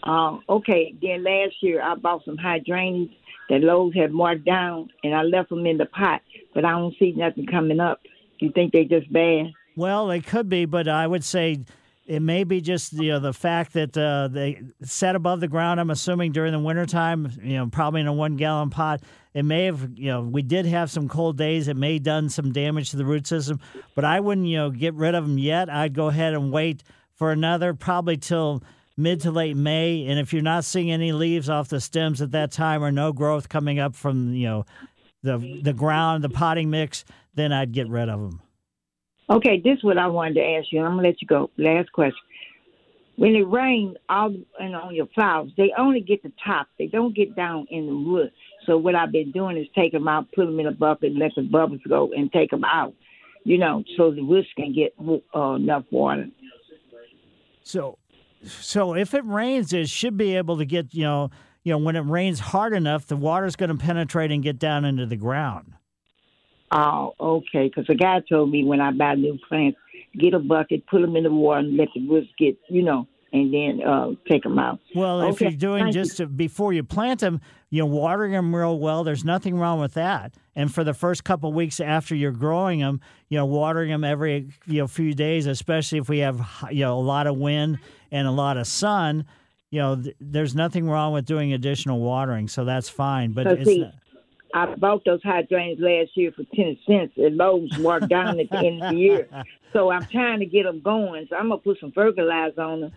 Um, 0.03 0.41
okay, 0.49 0.95
then 1.01 1.23
last 1.23 1.55
year 1.61 1.81
I 1.81 1.95
bought 1.95 2.25
some 2.25 2.37
hydrangeas 2.37 3.15
that 3.49 3.61
Lowe's 3.61 3.93
had 3.93 4.11
marked 4.11 4.45
down, 4.45 4.89
and 5.03 5.13
I 5.13 5.23
left 5.23 5.49
them 5.49 5.65
in 5.65 5.77
the 5.77 5.85
pot, 5.85 6.21
but 6.53 6.65
I 6.65 6.71
don't 6.71 6.95
see 6.97 7.11
nothing 7.11 7.45
coming 7.45 7.79
up. 7.79 7.99
You 8.39 8.51
think 8.51 8.71
they're 8.73 8.85
just 8.85 9.11
bad? 9.11 9.51
Well, 9.75 10.07
they 10.07 10.21
could 10.21 10.49
be, 10.49 10.65
but 10.65 10.87
I 10.87 11.05
would 11.05 11.23
say 11.23 11.59
it 12.11 12.21
may 12.21 12.43
be 12.43 12.59
just 12.59 12.91
you 12.91 13.13
know 13.13 13.19
the 13.19 13.31
fact 13.31 13.71
that 13.71 13.97
uh, 13.97 14.27
they 14.27 14.61
set 14.83 15.15
above 15.15 15.39
the 15.39 15.47
ground. 15.47 15.79
I'm 15.79 15.89
assuming 15.89 16.33
during 16.33 16.51
the 16.51 16.59
wintertime, 16.59 17.31
you 17.41 17.55
know, 17.55 17.67
probably 17.67 18.01
in 18.01 18.07
a 18.07 18.11
one 18.11 18.35
gallon 18.35 18.69
pot. 18.69 19.01
It 19.33 19.43
may 19.43 19.63
have 19.63 19.91
you 19.95 20.07
know 20.07 20.21
we 20.21 20.41
did 20.41 20.65
have 20.65 20.91
some 20.91 21.07
cold 21.07 21.37
days. 21.37 21.69
It 21.69 21.77
may 21.77 21.93
have 21.93 22.03
done 22.03 22.27
some 22.27 22.51
damage 22.51 22.91
to 22.91 22.97
the 22.97 23.05
root 23.05 23.27
system, 23.27 23.61
but 23.95 24.03
I 24.03 24.19
wouldn't 24.19 24.45
you 24.47 24.57
know 24.57 24.69
get 24.69 24.93
rid 24.93 25.15
of 25.15 25.25
them 25.25 25.37
yet. 25.37 25.69
I'd 25.69 25.93
go 25.93 26.07
ahead 26.07 26.33
and 26.33 26.51
wait 26.51 26.83
for 27.13 27.31
another 27.31 27.73
probably 27.73 28.17
till 28.17 28.61
mid 28.97 29.21
to 29.21 29.31
late 29.31 29.55
May. 29.55 30.05
And 30.05 30.19
if 30.19 30.33
you're 30.33 30.41
not 30.41 30.65
seeing 30.65 30.91
any 30.91 31.13
leaves 31.13 31.49
off 31.49 31.69
the 31.69 31.79
stems 31.79 32.21
at 32.21 32.31
that 32.31 32.51
time 32.51 32.83
or 32.83 32.91
no 32.91 33.13
growth 33.13 33.47
coming 33.47 33.79
up 33.79 33.95
from 33.95 34.33
you 34.33 34.47
know 34.47 34.65
the 35.23 35.61
the 35.63 35.73
ground, 35.73 36.25
the 36.25 36.29
potting 36.29 36.69
mix, 36.69 37.05
then 37.35 37.53
I'd 37.53 37.71
get 37.71 37.87
rid 37.87 38.09
of 38.09 38.19
them. 38.19 38.41
Okay, 39.31 39.61
this 39.63 39.77
is 39.77 39.83
what 39.83 39.97
I 39.97 40.07
wanted 40.07 40.35
to 40.35 40.41
ask 40.41 40.67
you, 40.71 40.81
I'm 40.81 40.97
gonna 40.97 41.07
let 41.07 41.21
you 41.21 41.27
go. 41.27 41.49
Last 41.57 41.91
question. 41.93 42.19
When 43.15 43.33
it 43.33 43.47
rains 43.47 43.95
all 44.09 44.35
and 44.59 44.75
on 44.75 44.93
your 44.93 45.05
flowers, 45.15 45.51
they 45.55 45.71
only 45.77 46.01
get 46.01 46.21
the 46.21 46.33
top. 46.43 46.67
They 46.77 46.87
don't 46.87 47.15
get 47.15 47.35
down 47.35 47.65
in 47.69 47.85
the 47.85 47.93
root. 47.93 48.31
So 48.65 48.77
what 48.77 48.95
I've 48.95 49.11
been 49.11 49.31
doing 49.31 49.57
is 49.57 49.67
take 49.73 49.93
them 49.93 50.07
out, 50.07 50.27
put 50.33 50.45
them 50.45 50.59
in 50.59 50.67
a 50.67 50.71
bucket, 50.71 51.15
let 51.15 51.31
the 51.35 51.43
bubbles 51.43 51.79
go, 51.87 52.11
and 52.15 52.31
take 52.31 52.49
them 52.49 52.65
out. 52.65 52.93
You 53.43 53.57
know, 53.57 53.83
so 53.95 54.11
the 54.11 54.21
roots 54.21 54.49
can 54.57 54.73
get 54.73 54.93
uh, 55.35 55.53
enough 55.53 55.85
water. 55.91 56.27
So, 57.63 57.97
so 58.43 58.95
if 58.95 59.13
it 59.13 59.25
rains, 59.25 59.71
it 59.71 59.87
should 59.87 60.17
be 60.17 60.35
able 60.35 60.57
to 60.57 60.65
get 60.65 60.93
you 60.93 61.03
know 61.03 61.31
you 61.63 61.71
know 61.71 61.77
when 61.77 61.95
it 61.95 62.01
rains 62.01 62.39
hard 62.39 62.73
enough, 62.73 63.07
the 63.07 63.15
water's 63.15 63.55
going 63.55 63.69
to 63.69 63.77
penetrate 63.77 64.31
and 64.31 64.43
get 64.43 64.59
down 64.59 64.83
into 64.83 65.05
the 65.05 65.15
ground. 65.15 65.73
Oh, 66.71 67.13
okay. 67.19 67.67
Because 67.67 67.87
the 67.87 67.95
guy 67.95 68.21
told 68.27 68.49
me 68.49 68.63
when 68.63 68.79
I 68.79 68.91
buy 68.91 69.15
new 69.15 69.37
plants, 69.47 69.77
get 70.17 70.33
a 70.33 70.39
bucket, 70.39 70.87
put 70.87 71.01
them 71.01 71.15
in 71.15 71.23
the 71.23 71.31
water, 71.31 71.59
and 71.59 71.77
let 71.77 71.89
the 71.93 72.07
roots 72.07 72.29
get, 72.37 72.57
you 72.69 72.81
know, 72.81 73.07
and 73.33 73.53
then 73.53 73.81
uh, 73.85 74.11
take 74.29 74.43
them 74.43 74.59
out. 74.59 74.79
Well, 74.95 75.21
if 75.29 75.41
you're 75.41 75.51
doing 75.51 75.85
thank 75.85 75.95
you. 75.95 76.03
just 76.03 76.17
to, 76.17 76.27
before 76.27 76.73
you 76.73 76.83
plant 76.83 77.21
them, 77.21 77.41
you 77.69 77.81
know, 77.81 77.85
watering 77.85 78.33
them 78.33 78.53
real 78.53 78.77
well, 78.77 79.03
there's 79.03 79.23
nothing 79.23 79.57
wrong 79.57 79.79
with 79.79 79.93
that. 79.93 80.33
And 80.55 80.73
for 80.73 80.83
the 80.83 80.93
first 80.93 81.23
couple 81.23 81.51
weeks 81.53 81.79
after 81.79 82.13
you're 82.13 82.31
growing 82.31 82.79
them, 82.79 82.99
you 83.29 83.37
know, 83.37 83.45
watering 83.45 83.89
them 83.89 84.03
every 84.03 84.49
you 84.65 84.79
know 84.79 84.87
few 84.87 85.13
days, 85.13 85.45
especially 85.45 85.99
if 85.99 86.09
we 86.09 86.19
have 86.19 86.45
you 86.71 86.81
know 86.81 86.97
a 86.97 86.99
lot 86.99 87.27
of 87.27 87.37
wind 87.37 87.79
and 88.11 88.27
a 88.27 88.31
lot 88.31 88.57
of 88.57 88.67
sun, 88.67 89.25
you 89.69 89.79
know, 89.79 89.95
th- 89.95 90.15
there's 90.19 90.53
nothing 90.53 90.89
wrong 90.89 91.13
with 91.13 91.25
doing 91.25 91.53
additional 91.53 91.99
watering, 92.01 92.49
so 92.49 92.65
that's 92.65 92.89
fine. 92.89 93.31
But 93.31 93.45
So 93.45 93.51
it's 93.51 93.65
see, 93.65 93.89
I 94.53 94.75
bought 94.75 95.03
those 95.05 95.21
hydrangeas 95.23 95.79
last 95.79 96.11
year 96.15 96.31
for 96.35 96.43
ten 96.55 96.77
cents 96.87 97.13
and 97.17 97.37
Lowe's, 97.37 97.71
marked 97.77 98.09
down 98.09 98.39
at 98.39 98.49
the 98.49 98.67
end 98.67 98.83
of 98.83 98.89
the 98.89 98.95
year. 98.95 99.27
So 99.73 99.89
I'm 99.89 100.05
trying 100.11 100.39
to 100.39 100.45
get 100.45 100.63
them 100.63 100.81
going. 100.81 101.27
So 101.29 101.37
I'm 101.37 101.47
gonna 101.47 101.61
put 101.61 101.79
some 101.79 101.93
fertilizer 101.93 102.59
on 102.59 102.81
them 102.81 102.91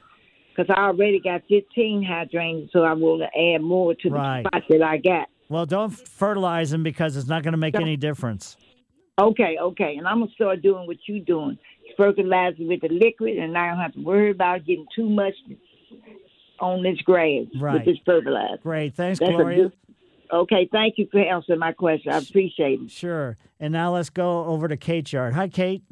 because 0.48 0.74
I 0.76 0.86
already 0.86 1.20
got 1.20 1.42
15 1.48 2.02
hydrangeas, 2.02 2.70
so 2.72 2.82
I 2.82 2.94
will 2.94 3.22
add 3.22 3.62
more 3.62 3.94
to 3.94 4.08
the 4.08 4.14
Right. 4.16 4.44
spot 4.44 4.64
that 4.68 4.82
I 4.82 4.96
got. 4.96 5.28
Well, 5.48 5.66
don't 5.66 5.90
fertilize 5.90 6.72
them 6.72 6.82
because 6.82 7.16
it's 7.16 7.28
not 7.28 7.44
going 7.44 7.52
to 7.52 7.58
make 7.58 7.76
any 7.76 7.96
difference. 7.96 8.56
Okay, 9.20 9.56
okay, 9.56 9.94
and 9.96 10.08
I'm 10.08 10.18
gonna 10.18 10.32
start 10.32 10.62
doing 10.62 10.88
what 10.88 10.96
you're 11.06 11.20
doing. 11.24 11.56
Fertilizer 11.96 12.64
with 12.64 12.80
the 12.80 12.88
liquid, 12.88 13.38
and 13.38 13.56
I 13.56 13.68
don't 13.68 13.78
have 13.78 13.92
to 13.92 14.00
worry 14.00 14.32
about 14.32 14.66
getting 14.66 14.86
too 14.96 15.08
much 15.08 15.34
on 16.58 16.82
this 16.82 16.98
grass 17.02 17.44
Right. 17.54 17.74
with 17.74 17.84
this 17.84 17.98
fertilizer. 18.04 18.56
Great. 18.64 18.94
Thanks, 18.94 19.20
That's 19.20 19.30
Gloria. 19.30 19.70
Good- 20.30 20.36
okay, 20.36 20.68
thank 20.72 20.98
you 20.98 21.06
for 21.10 21.20
answering 21.20 21.58
my 21.58 21.72
question. 21.72 22.12
I 22.12 22.18
appreciate 22.18 22.80
it. 22.80 22.90
Sure. 22.90 23.36
And 23.60 23.72
now 23.72 23.94
let's 23.94 24.10
go 24.10 24.44
over 24.44 24.68
to 24.68 24.76
Kate's 24.76 25.12
yard. 25.12 25.34
Hi, 25.34 25.48
Kate. 25.48 25.82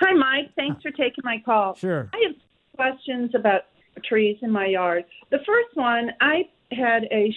Hi, 0.00 0.12
Mike. 0.14 0.50
Thanks 0.56 0.80
for 0.82 0.90
taking 0.90 1.24
my 1.24 1.42
call. 1.44 1.74
Sure. 1.74 2.08
I 2.12 2.24
have 2.26 2.36
questions 2.76 3.34
about 3.34 3.62
trees 4.04 4.38
in 4.42 4.50
my 4.52 4.66
yard. 4.66 5.04
The 5.30 5.38
first 5.44 5.74
one, 5.74 6.12
I 6.20 6.48
had 6.70 7.04
a, 7.10 7.34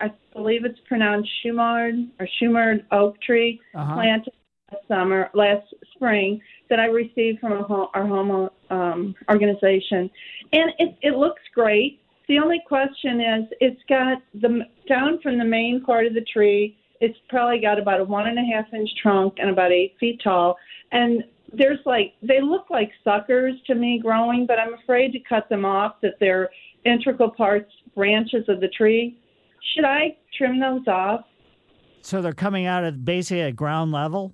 I 0.00 0.10
believe 0.34 0.64
it's 0.64 0.78
pronounced 0.86 1.30
Shumard 1.44 2.08
or 2.20 2.28
Shumard 2.40 2.84
oak 2.90 3.20
tree 3.22 3.60
Uh-huh. 3.74 3.94
planted 3.94 4.32
last 4.70 4.88
summer, 4.88 5.30
last 5.32 5.66
spring, 5.94 6.40
that 6.68 6.78
I 6.80 6.86
received 6.86 7.40
from 7.40 7.52
a 7.52 7.62
home, 7.62 7.88
our 7.94 8.06
home 8.06 8.50
um, 8.70 9.14
organization, 9.30 10.10
and 10.52 10.72
it, 10.78 10.96
it 11.02 11.16
looks 11.16 11.42
great. 11.54 12.00
The 12.28 12.38
only 12.38 12.62
question 12.66 13.20
is, 13.20 13.44
it's 13.60 13.80
got 13.88 14.18
the 14.34 14.60
down 14.88 15.20
from 15.22 15.38
the 15.38 15.44
main 15.44 15.82
part 15.84 16.06
of 16.06 16.14
the 16.14 16.24
tree. 16.32 16.78
It's 17.00 17.18
probably 17.28 17.60
got 17.60 17.78
about 17.78 18.00
a 18.00 18.04
one 18.04 18.28
and 18.28 18.38
a 18.38 18.54
half 18.54 18.72
inch 18.72 18.90
trunk 19.02 19.34
and 19.38 19.50
about 19.50 19.72
eight 19.72 19.94
feet 19.98 20.20
tall, 20.22 20.56
and 20.92 21.24
there's 21.52 21.80
like 21.84 22.14
they 22.22 22.40
look 22.40 22.70
like 22.70 22.90
suckers 23.04 23.54
to 23.66 23.74
me 23.74 23.98
growing, 24.02 24.46
but 24.46 24.58
I'm 24.58 24.74
afraid 24.74 25.12
to 25.12 25.18
cut 25.28 25.48
them 25.48 25.64
off. 25.64 25.96
That 26.02 26.14
they're 26.20 26.48
integral 26.84 27.30
parts, 27.30 27.70
branches 27.94 28.44
of 28.48 28.60
the 28.60 28.68
tree. 28.68 29.18
Should 29.74 29.84
I 29.84 30.16
trim 30.36 30.60
those 30.60 30.86
off? 30.86 31.24
So 32.02 32.20
they're 32.20 32.32
coming 32.32 32.66
out 32.66 32.84
at 32.84 33.04
basically 33.04 33.42
at 33.42 33.56
ground 33.56 33.92
level. 33.92 34.32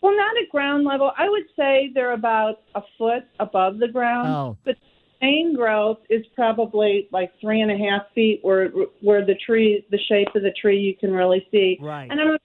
Well, 0.00 0.16
not 0.16 0.36
at 0.36 0.48
ground 0.50 0.84
level. 0.84 1.10
I 1.16 1.28
would 1.28 1.44
say 1.56 1.90
they're 1.94 2.12
about 2.12 2.62
a 2.74 2.82
foot 2.96 3.24
above 3.40 3.78
the 3.78 3.88
ground. 3.88 4.28
Oh. 4.28 4.56
But 4.64 4.76
main 5.20 5.54
growth 5.54 5.98
is 6.08 6.24
probably 6.34 7.08
like 7.12 7.32
three 7.40 7.60
and 7.60 7.70
a 7.70 7.76
half 7.76 8.02
feet, 8.14 8.40
where 8.42 8.68
where 9.00 9.24
the 9.24 9.34
tree, 9.44 9.84
the 9.90 9.98
shape 10.08 10.28
of 10.34 10.42
the 10.42 10.52
tree, 10.60 10.78
you 10.78 10.96
can 10.96 11.12
really 11.12 11.46
see. 11.50 11.78
Right. 11.80 12.10
And 12.10 12.20
I'm 12.20 12.28
going 12.28 12.38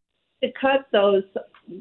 to 0.44 0.52
cut 0.60 0.88
those 0.92 1.24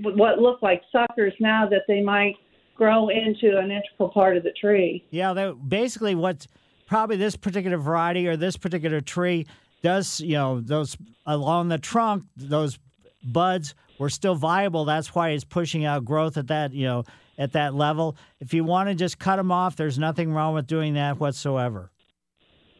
what 0.03 0.39
look 0.39 0.63
like 0.63 0.83
suckers 0.93 1.33
now 1.41 1.69
that 1.69 1.83
they 1.89 2.01
might 2.01 2.37
grow 2.77 3.09
into 3.09 3.59
an 3.59 3.71
integral 3.71 4.09
part 4.09 4.37
of 4.37 4.43
the 4.43 4.53
tree. 4.53 5.05
Yeah, 5.11 5.33
they 5.33 5.53
basically 5.53 6.15
what 6.15 6.47
probably 6.87 7.17
this 7.17 7.37
particular 7.37 7.79
variety 7.79 8.27
or 8.29 8.37
this 8.37 8.57
particular 8.57 9.01
tree 9.01 9.47
does, 9.83 10.21
you 10.21 10.35
know, 10.35 10.61
those 10.61 10.97
along 11.27 11.69
the 11.69 11.79
trunk, 11.79 12.25
those 12.37 12.79
buds 13.25 13.75
were 13.99 14.11
still 14.11 14.35
viable. 14.35 14.85
That's 14.85 15.15
why 15.15 15.31
it's 15.31 15.45
pushing 15.45 15.85
out 15.85 16.05
growth 16.05 16.37
at 16.37 16.49
that, 16.49 16.73
you 16.73 16.87
know, 16.87 17.05
at 17.39 17.53
that 17.53 17.75
level. 17.75 18.17
If 18.41 18.55
you 18.55 18.65
want 18.65 18.89
to 18.89 18.95
just 18.95 19.19
cut 19.19 19.37
them 19.37 19.51
off, 19.51 19.77
there's 19.77 19.99
nothing 19.99 20.33
wrong 20.33 20.55
with 20.55 20.67
doing 20.67 20.95
that 20.95 21.19
whatsoever. 21.19 21.91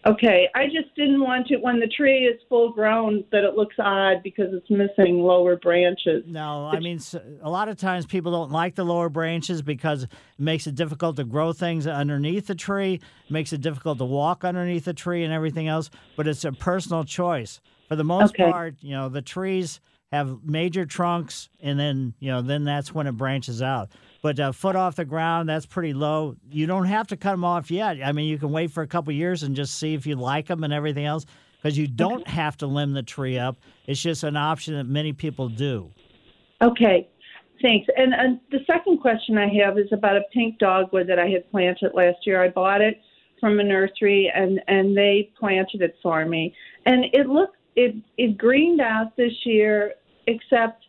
Okay, 0.05 0.49
I 0.57 0.65
just 0.65 0.93
didn't 0.97 1.21
want 1.21 1.47
to 1.47 1.59
when 1.59 1.79
the 1.79 1.87
tree 1.87 2.25
is 2.25 2.41
full 2.49 2.73
grown 2.73 3.23
that 3.31 3.45
it 3.45 3.55
looks 3.55 3.77
odd 3.79 4.17
because 4.25 4.49
it's 4.53 4.69
missing 4.69 5.21
lower 5.21 5.55
branches. 5.55 6.25
No, 6.27 6.67
I 6.67 6.81
mean, 6.81 6.99
a 7.41 7.49
lot 7.49 7.69
of 7.69 7.77
times 7.77 8.05
people 8.05 8.33
don't 8.33 8.51
like 8.51 8.75
the 8.75 8.85
lower 8.85 9.09
branches 9.09 9.63
because 9.63 10.03
it 10.03 10.11
makes 10.39 10.67
it 10.67 10.75
difficult 10.75 11.15
to 11.17 11.25
grow 11.25 11.53
things 11.53 11.87
underneath 11.87 12.49
the 12.49 12.57
tree, 12.57 13.01
makes 13.31 13.53
it 13.53 13.61
difficult 13.61 13.99
to 13.99 14.05
walk 14.05 14.45
underneath 14.45 14.87
the 14.87 14.93
tree 14.93 15.23
and 15.23 15.33
everything 15.33 15.69
else, 15.69 15.89
but 16.17 16.27
it's 16.27 16.45
a 16.45 16.51
personal 16.51 17.05
choice. 17.05 17.61
For 17.89 17.95
the 17.95 18.03
most 18.03 18.35
Okay. 18.35 18.51
part, 18.51 18.75
you 18.81 18.97
know, 18.97 19.09
the 19.09 19.23
trees 19.23 19.81
have 20.11 20.43
major 20.43 20.85
trunks 20.85 21.49
and 21.61 21.79
then, 21.79 22.15
you 22.19 22.33
know, 22.33 22.43
then 22.43 22.65
that's 22.65 22.93
when 22.93 23.07
it 23.07 23.13
branches 23.13 23.63
out. 23.63 23.91
But 24.23 24.39
a 24.39 24.53
foot 24.53 24.77
off 24.77 24.97
the 24.97 25.05
ground, 25.05 25.49
that's 25.49 25.67
pretty 25.67 25.93
low. 25.93 26.37
You 26.51 26.67
don't 26.67 26.87
have 26.87 27.09
to 27.09 27.17
cut 27.17 27.33
them 27.33 27.45
off 27.45 27.71
yet. 27.71 27.99
I 28.05 28.13
mean, 28.13 28.29
you 28.29 28.39
can 28.39 28.53
wait 28.53 28.71
for 28.71 28.83
a 28.83 28.87
couple 28.87 29.13
years 29.13 29.43
and 29.43 29.57
just 29.57 29.79
see 29.79 29.95
if 29.95 30.07
you 30.07 30.15
like 30.15 30.47
them 30.47 30.63
and 30.63 30.73
everything 30.73 31.05
else 31.05 31.27
because 31.57 31.77
you 31.77 31.89
don't 31.89 32.27
have 32.29 32.57
to 32.59 32.67
limb 32.67 32.93
the 32.93 33.03
tree 33.03 33.37
up. 33.37 33.57
It's 33.87 34.01
just 34.01 34.23
an 34.23 34.37
option 34.37 34.75
that 34.75 34.85
many 34.85 35.13
people 35.13 35.49
do. 35.49 35.91
Okay, 36.63 37.09
thanks. 37.61 37.89
And, 37.97 38.15
and 38.15 38.41
the 38.53 38.61
second 38.67 39.01
question 39.01 39.39
I 39.39 39.49
have 39.65 39.77
is 39.77 39.89
about 39.93 40.17
a 40.17 40.23
pink 40.33 40.59
dogwood 40.59 41.09
that 41.09 41.19
I 41.19 41.27
had 41.27 41.51
planted 41.51 41.91
last 41.95 42.19
year. 42.25 42.43
I 42.43 42.49
bought 42.49 42.81
it 42.81 43.01
from 43.41 43.59
a 43.59 43.65
nursery, 43.65 44.31
and 44.33 44.61
and 44.69 44.97
they 44.97 45.31
planted 45.37 45.83
it 45.83 45.97
for 46.01 46.25
me, 46.25 46.55
and 46.87 47.07
it 47.13 47.29
looked 47.29 47.57
it 47.75 47.97
it 48.17 48.39
greened 48.39 48.81
out 48.81 49.17
this 49.17 49.33
year, 49.45 49.95
except 50.29 50.85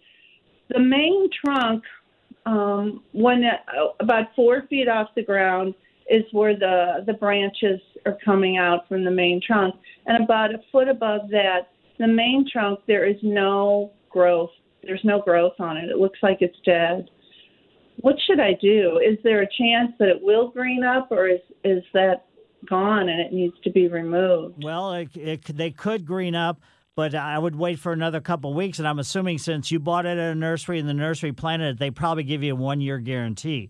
the 0.70 0.80
main 0.80 1.30
trunk, 1.44 1.84
um, 2.46 3.04
when 3.12 3.44
it, 3.44 3.60
about 4.00 4.28
four 4.36 4.64
feet 4.70 4.88
off 4.88 5.10
the 5.16 5.24
ground, 5.24 5.74
is 6.10 6.24
where 6.32 6.56
the 6.56 7.04
the 7.06 7.14
branches 7.14 7.80
are 8.06 8.18
coming 8.24 8.58
out 8.58 8.88
from 8.88 9.06
the 9.06 9.12
main 9.12 9.41
trunk, 9.46 9.76
and 10.06 10.24
about 10.24 10.54
a 10.54 10.60
foot 10.72 10.89
above 10.89 11.30
that, 11.30 11.70
the 12.00 12.08
main 12.08 12.46
trunk 12.52 12.80
there 12.88 13.06
is 13.06 13.18
no 13.24 13.91
growth. 14.10 14.52
There's 14.84 15.04
no 15.04 15.22
growth 15.22 15.54
on 15.60 15.78
it. 15.78 15.89
It 15.89 15.98
looks 15.98 16.20
like 16.22 16.39
it's 16.41 16.58
dead. 16.66 17.10
What 17.98 18.16
should 18.28 18.39
I 18.39 18.54
do? 18.62 19.00
Is 19.00 19.18
there 19.24 19.41
a 19.41 19.48
chance 19.48 19.94
that 20.00 20.10
it 20.10 20.22
will 20.22 20.50
green 20.50 20.84
up, 20.84 21.08
or 21.12 21.28
is 21.28 21.39
is 21.64 21.84
that 21.94 22.26
gone 22.70 23.10
and 23.10 23.20
it 23.20 23.32
needs 23.32 23.56
to 23.64 23.70
be 23.70 23.88
removed? 23.88 24.64
Well, 24.64 24.94
it, 24.94 25.16
it, 25.16 25.46
they 25.58 25.72
could 25.72 26.06
green 26.06 26.36
up, 26.36 26.62
but 26.96 27.16
I 27.16 27.38
would 27.39 27.56
wait 27.56 27.80
for 27.80 27.91
another 27.91 28.22
couple 28.22 28.52
of 28.52 28.56
weeks. 28.56 28.80
And 28.80 28.88
I'm 28.88 29.00
assuming 29.00 29.38
since 29.39 29.72
you 29.72 29.80
bought 29.80 30.06
it 30.06 30.18
at 30.18 30.32
a 30.32 30.36
nursery 30.36 30.80
and 30.80 30.88
the 30.88 30.94
nursery 30.94 31.32
planted 31.32 31.76
it, 31.76 31.80
they 31.80 31.91
probably 31.91 32.24
give 32.24 32.44
you 32.44 32.54
a 32.54 32.56
one 32.56 32.82
year 32.82 33.00
guarantee. 33.00 33.70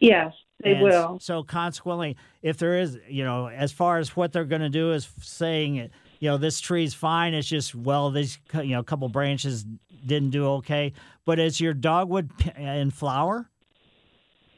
Yes, 0.00 0.32
they 0.62 0.72
And 0.72 0.82
will. 0.82 1.18
So 1.20 1.42
consequently, 1.42 2.16
if 2.42 2.56
there 2.58 2.78
is, 2.78 2.98
you 3.08 3.24
know, 3.24 3.48
as 3.48 3.72
far 3.72 3.98
as 3.98 4.16
what 4.16 4.32
they're 4.32 4.44
going 4.44 4.62
to 4.62 4.68
do 4.68 4.92
is 4.92 5.08
saying, 5.20 5.90
you 6.20 6.28
know, 6.28 6.36
this 6.36 6.60
tree's 6.60 6.94
fine. 6.94 7.34
It's 7.34 7.48
just 7.48 7.74
well, 7.74 8.10
these 8.10 8.38
you 8.54 8.70
know, 8.70 8.80
a 8.80 8.84
couple 8.84 9.08
branches 9.08 9.64
didn't 10.06 10.30
do 10.30 10.46
okay. 10.46 10.92
But 11.24 11.38
is 11.38 11.60
your 11.60 11.74
dogwood 11.74 12.30
in 12.56 12.90
flower? 12.90 13.48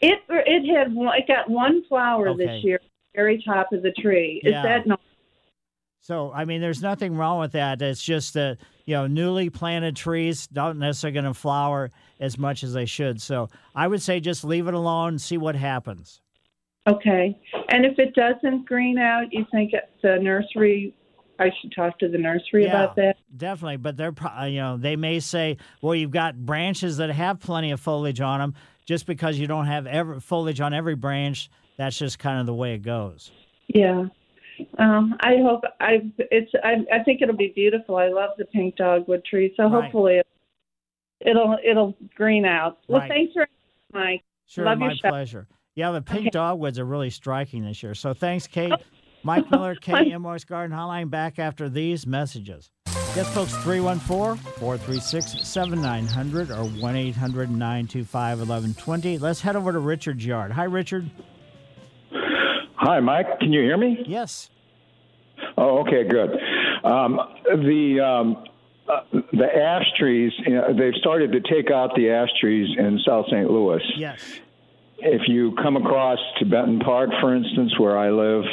It 0.00 0.20
it 0.28 0.74
had 0.74 0.94
one, 0.94 1.18
it 1.18 1.26
got 1.28 1.50
one 1.50 1.84
flower 1.84 2.30
Okay. 2.30 2.46
this 2.46 2.64
year, 2.64 2.80
very 3.14 3.42
top 3.42 3.72
of 3.72 3.82
the 3.82 3.92
tree. 3.92 4.40
Is 4.42 4.52
Yeah. 4.52 4.62
that 4.62 4.86
not? 4.86 5.00
So 6.00 6.32
I 6.32 6.44
mean, 6.44 6.60
there's 6.60 6.82
nothing 6.82 7.16
wrong 7.16 7.40
with 7.40 7.52
that. 7.52 7.80
It's 7.82 8.02
just 8.02 8.34
that 8.34 8.58
you 8.90 8.94
know, 8.94 9.06
newly 9.06 9.50
planted 9.50 9.94
trees 9.94 10.48
don't 10.48 10.78
necessarily 10.78 11.14
going 11.14 11.24
to 11.26 11.34
flower 11.34 11.92
as 12.18 12.38
much 12.38 12.64
as 12.64 12.72
they 12.72 12.86
should. 12.86 13.22
So 13.22 13.48
I 13.74 13.86
would 13.86 14.02
say 14.02 14.18
just 14.18 14.42
leave 14.42 14.66
it 14.66 14.74
alone, 14.74 15.10
and 15.10 15.20
see 15.20 15.38
what 15.38 15.54
happens. 15.54 16.20
Okay. 16.88 17.38
And 17.68 17.86
if 17.86 17.98
it 17.98 18.14
doesn't 18.14 18.66
green 18.66 18.98
out, 18.98 19.32
you 19.32 19.46
think 19.52 19.72
the 20.02 20.18
nursery? 20.20 20.94
I 21.38 21.50
should 21.60 21.72
talk 21.72 21.98
to 22.00 22.08
the 22.08 22.18
nursery 22.18 22.66
about 22.66 22.96
that. 22.96 23.16
Definitely, 23.34 23.78
but 23.78 23.96
they're 23.96 24.12
uh, 24.20 24.44
you 24.44 24.58
know 24.58 24.76
they 24.76 24.96
may 24.96 25.20
say, 25.20 25.56
well, 25.80 25.94
you've 25.94 26.10
got 26.10 26.36
branches 26.36 26.96
that 26.96 27.10
have 27.10 27.40
plenty 27.40 27.70
of 27.70 27.80
foliage 27.80 28.20
on 28.20 28.40
them. 28.40 28.54
Just 28.86 29.06
because 29.06 29.38
you 29.38 29.46
don't 29.46 29.66
have 29.66 29.86
every 29.86 30.20
foliage 30.20 30.60
on 30.60 30.74
every 30.74 30.96
branch, 30.96 31.48
that's 31.76 31.96
just 31.96 32.18
kind 32.18 32.40
of 32.40 32.46
the 32.46 32.54
way 32.54 32.74
it 32.74 32.82
goes. 32.82 33.30
Yeah. 33.68 34.06
Um, 34.78 35.16
I 35.20 35.36
hope 35.42 35.62
I 35.80 35.98
it's 36.18 36.50
I, 36.64 36.76
I 36.94 37.02
think 37.04 37.22
it'll 37.22 37.36
be 37.36 37.52
beautiful. 37.54 37.96
I 37.96 38.08
love 38.08 38.30
the 38.38 38.44
pink 38.46 38.76
dogwood 38.76 39.24
tree, 39.24 39.52
so 39.56 39.64
Right. 39.64 39.82
hopefully 39.84 40.16
it, 40.16 40.26
it'll 41.20 41.56
it'll 41.64 41.96
green 42.16 42.44
out. 42.44 42.78
Well, 42.88 43.00
Right. 43.00 43.08
thanks 43.10 43.32
for 43.32 43.46
Mike. 43.92 44.22
Sure, 44.46 44.64
love 44.64 44.78
my 44.78 44.86
your 44.86 44.94
show. 44.96 45.08
pleasure. 45.10 45.46
Yeah, 45.76 45.92
the 45.92 46.02
pink 46.02 46.32
dogwoods 46.32 46.78
are 46.78 46.84
really 46.84 47.10
striking 47.10 47.64
this 47.64 47.82
year. 47.82 47.94
So 47.94 48.12
thanks, 48.14 48.46
Kate. 48.46 48.72
Mike 49.22 49.50
Miller, 49.50 49.74
KMOX 49.80 50.46
Garden 50.46 50.76
Hotline, 50.76 51.10
back 51.10 51.38
after 51.38 51.68
these 51.68 52.06
messages. 52.06 52.70
Yes, 53.16 53.32
folks, 53.34 53.52
314 53.64 54.36
436 54.58 55.46
7900 55.46 56.50
or 56.50 56.64
1 56.64 56.96
800 56.96 57.50
925 57.50 58.38
1120. 58.38 59.18
Let's 59.18 59.40
head 59.40 59.56
over 59.56 59.72
to 59.72 59.78
Richard's 59.78 60.24
yard. 60.24 60.52
Hi, 60.52 60.64
Richard. 60.64 61.10
Hi, 62.80 62.98
Mike. 63.00 63.40
Can 63.40 63.52
you 63.52 63.60
hear 63.60 63.76
me? 63.76 64.02
Yes. 64.06 64.48
Oh, 65.58 65.80
okay, 65.80 66.02
good. 66.08 66.30
Um, 66.82 67.20
the 67.44 68.00
um, 68.00 68.44
uh, 68.88 69.00
the 69.34 69.54
ash 69.54 69.84
trees. 69.98 70.32
You 70.46 70.54
know, 70.54 70.72
they've 70.72 70.98
started 70.98 71.30
to 71.32 71.40
take 71.42 71.70
out 71.70 71.94
the 71.94 72.08
ash 72.08 72.30
trees 72.40 72.74
in 72.78 72.98
South 73.06 73.26
St. 73.26 73.50
Louis. 73.50 73.82
Yes. 73.98 74.40
If 74.96 75.28
you 75.28 75.54
come 75.62 75.76
across 75.76 76.18
to 76.38 76.46
Benton 76.46 76.80
Park, 76.80 77.10
for 77.20 77.34
instance, 77.36 77.78
where 77.78 77.98
I 77.98 78.10
live, 78.10 78.44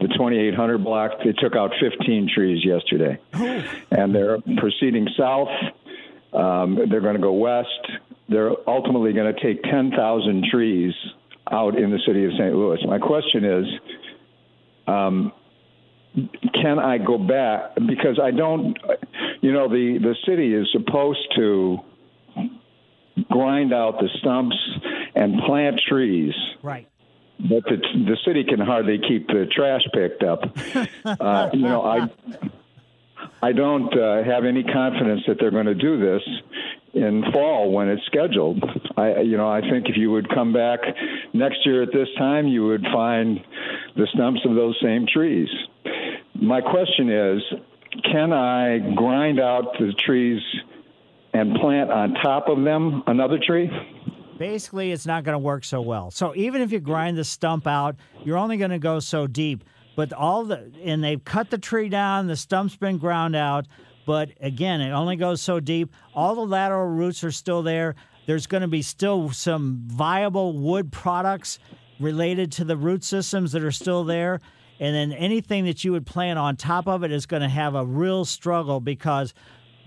the 0.00 0.08
2800 0.08 0.82
block, 0.82 1.12
they 1.24 1.32
took 1.32 1.54
out 1.54 1.70
15 1.80 2.28
trees 2.34 2.64
yesterday, 2.64 3.20
and 3.92 4.12
they're 4.12 4.38
proceeding 4.56 5.06
south. 5.16 5.48
Um, 6.32 6.76
they're 6.90 7.00
going 7.00 7.14
to 7.14 7.22
go 7.22 7.32
west 7.32 7.68
they're 8.28 8.50
ultimately 8.68 9.12
going 9.12 9.32
to 9.32 9.40
take 9.40 9.62
10,000 9.62 10.44
trees 10.50 10.92
out 11.50 11.78
in 11.78 11.90
the 11.90 11.98
city 12.06 12.24
of 12.24 12.32
St. 12.32 12.54
Louis. 12.54 12.78
My 12.86 12.98
question 12.98 13.44
is, 13.44 13.66
um, 14.86 15.32
can 16.54 16.78
I 16.78 16.98
go 16.98 17.18
back 17.18 17.74
because 17.74 18.18
I 18.22 18.30
don't, 18.30 18.76
you 19.42 19.52
know, 19.52 19.68
the 19.68 19.98
the 19.98 20.16
city 20.26 20.54
is 20.54 20.66
supposed 20.72 21.26
to 21.36 21.78
grind 23.30 23.72
out 23.72 23.98
the 24.00 24.08
stumps 24.20 24.56
and 25.14 25.40
plant 25.46 25.80
trees. 25.88 26.34
Right. 26.62 26.88
But 27.38 27.64
the, 27.64 27.76
the 27.92 28.16
city 28.24 28.44
can 28.44 28.60
hardly 28.60 28.98
keep 28.98 29.26
the 29.26 29.46
trash 29.54 29.82
picked 29.92 30.22
up. 30.22 30.56
Uh, 31.06 31.50
you 31.52 31.60
know, 31.60 31.82
I 31.82 32.08
I 33.42 33.52
don't 33.52 33.92
uh, 33.96 34.22
have 34.24 34.44
any 34.44 34.62
confidence 34.62 35.22
that 35.26 35.36
they're 35.38 35.50
going 35.50 35.66
to 35.66 35.74
do 35.74 35.98
this 35.98 36.22
in 36.94 37.22
fall 37.32 37.70
when 37.70 37.88
it's 37.88 38.04
scheduled. 38.06 38.64
I 38.96 39.20
you 39.20 39.36
know 39.36 39.48
I 39.48 39.60
think 39.60 39.88
if 39.88 39.96
you 39.96 40.10
would 40.10 40.28
come 40.30 40.52
back 40.52 40.80
next 41.32 41.58
year 41.66 41.82
at 41.82 41.92
this 41.92 42.08
time, 42.18 42.48
you 42.48 42.66
would 42.66 42.82
find 42.92 43.38
the 43.96 44.06
stumps 44.14 44.40
of 44.44 44.54
those 44.54 44.78
same 44.82 45.06
trees. 45.12 45.48
My 46.34 46.60
question 46.60 47.10
is, 47.10 47.42
can 48.10 48.32
I 48.32 48.78
grind 48.94 49.40
out 49.40 49.76
the 49.78 49.92
trees 50.04 50.42
and 51.32 51.54
plant 51.56 51.90
on 51.90 52.14
top 52.14 52.48
of 52.48 52.64
them 52.64 53.02
another 53.06 53.38
tree? 53.44 53.70
Basically, 54.38 54.92
it's 54.92 55.06
not 55.06 55.24
going 55.24 55.34
to 55.34 55.38
work 55.38 55.64
so 55.64 55.80
well. 55.80 56.10
So 56.10 56.34
even 56.34 56.60
if 56.60 56.72
you 56.72 56.80
grind 56.80 57.16
the 57.16 57.24
stump 57.24 57.66
out, 57.66 57.96
you're 58.22 58.36
only 58.36 58.58
going 58.58 58.70
to 58.70 58.78
go 58.78 59.00
so 59.00 59.26
deep. 59.26 59.64
But 59.96 60.12
all 60.12 60.44
the 60.44 60.70
and 60.84 61.02
they've 61.02 61.24
cut 61.24 61.50
the 61.50 61.58
tree 61.58 61.88
down, 61.88 62.28
the 62.28 62.36
stump's 62.36 62.76
been 62.76 62.98
ground 62.98 63.34
out, 63.34 63.66
but 64.06 64.30
again, 64.40 64.80
it 64.80 64.92
only 64.92 65.16
goes 65.16 65.42
so 65.42 65.58
deep. 65.58 65.92
All 66.14 66.36
the 66.36 66.46
lateral 66.46 66.86
roots 66.86 67.24
are 67.24 67.32
still 67.32 67.62
there. 67.62 67.96
There's 68.26 68.46
going 68.46 68.60
to 68.60 68.68
be 68.68 68.82
still 68.82 69.30
some 69.30 69.82
viable 69.86 70.52
wood 70.52 70.92
products 70.92 71.58
related 71.98 72.52
to 72.52 72.64
the 72.64 72.76
root 72.76 73.02
systems 73.02 73.52
that 73.52 73.64
are 73.64 73.72
still 73.72 74.04
there. 74.04 74.40
And 74.78 74.94
then 74.94 75.12
anything 75.12 75.64
that 75.64 75.82
you 75.82 75.92
would 75.92 76.06
plant 76.06 76.38
on 76.38 76.56
top 76.56 76.86
of 76.86 77.02
it 77.02 77.10
is 77.10 77.26
going 77.26 77.42
to 77.42 77.48
have 77.48 77.74
a 77.74 77.84
real 77.84 78.24
struggle 78.24 78.80
because 78.80 79.32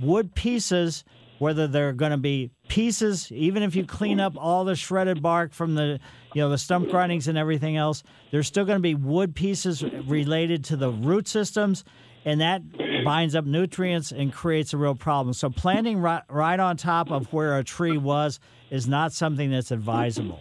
wood 0.01 0.33
pieces, 0.33 1.03
whether 1.39 1.67
they're 1.67 1.93
going 1.93 2.11
to 2.11 2.17
be 2.17 2.51
pieces, 2.67 3.31
even 3.31 3.63
if 3.63 3.75
you 3.75 3.85
clean 3.85 4.19
up 4.19 4.33
all 4.37 4.63
the 4.65 4.75
shredded 4.75 5.21
bark 5.21 5.53
from 5.53 5.75
the, 5.75 5.99
you 6.33 6.41
know, 6.41 6.49
the 6.49 6.57
stump 6.57 6.89
grindings 6.89 7.27
and 7.27 7.37
everything 7.37 7.75
else, 7.75 8.03
there's 8.31 8.47
still 8.47 8.65
going 8.65 8.77
to 8.77 8.81
be 8.81 8.95
wood 8.95 9.35
pieces 9.35 9.83
related 9.83 10.63
to 10.65 10.75
the 10.75 10.89
root 10.89 11.27
systems, 11.27 11.83
and 12.25 12.41
that 12.41 12.61
binds 13.03 13.35
up 13.35 13.45
nutrients 13.45 14.11
and 14.11 14.31
creates 14.31 14.73
a 14.73 14.77
real 14.77 14.95
problem. 14.95 15.33
So 15.33 15.49
planting 15.49 15.99
right, 15.99 16.23
right 16.29 16.59
on 16.59 16.77
top 16.77 17.09
of 17.09 17.31
where 17.33 17.57
a 17.57 17.63
tree 17.63 17.97
was 17.97 18.39
is 18.69 18.87
not 18.87 19.13
something 19.13 19.49
that's 19.49 19.71
advisable. 19.71 20.39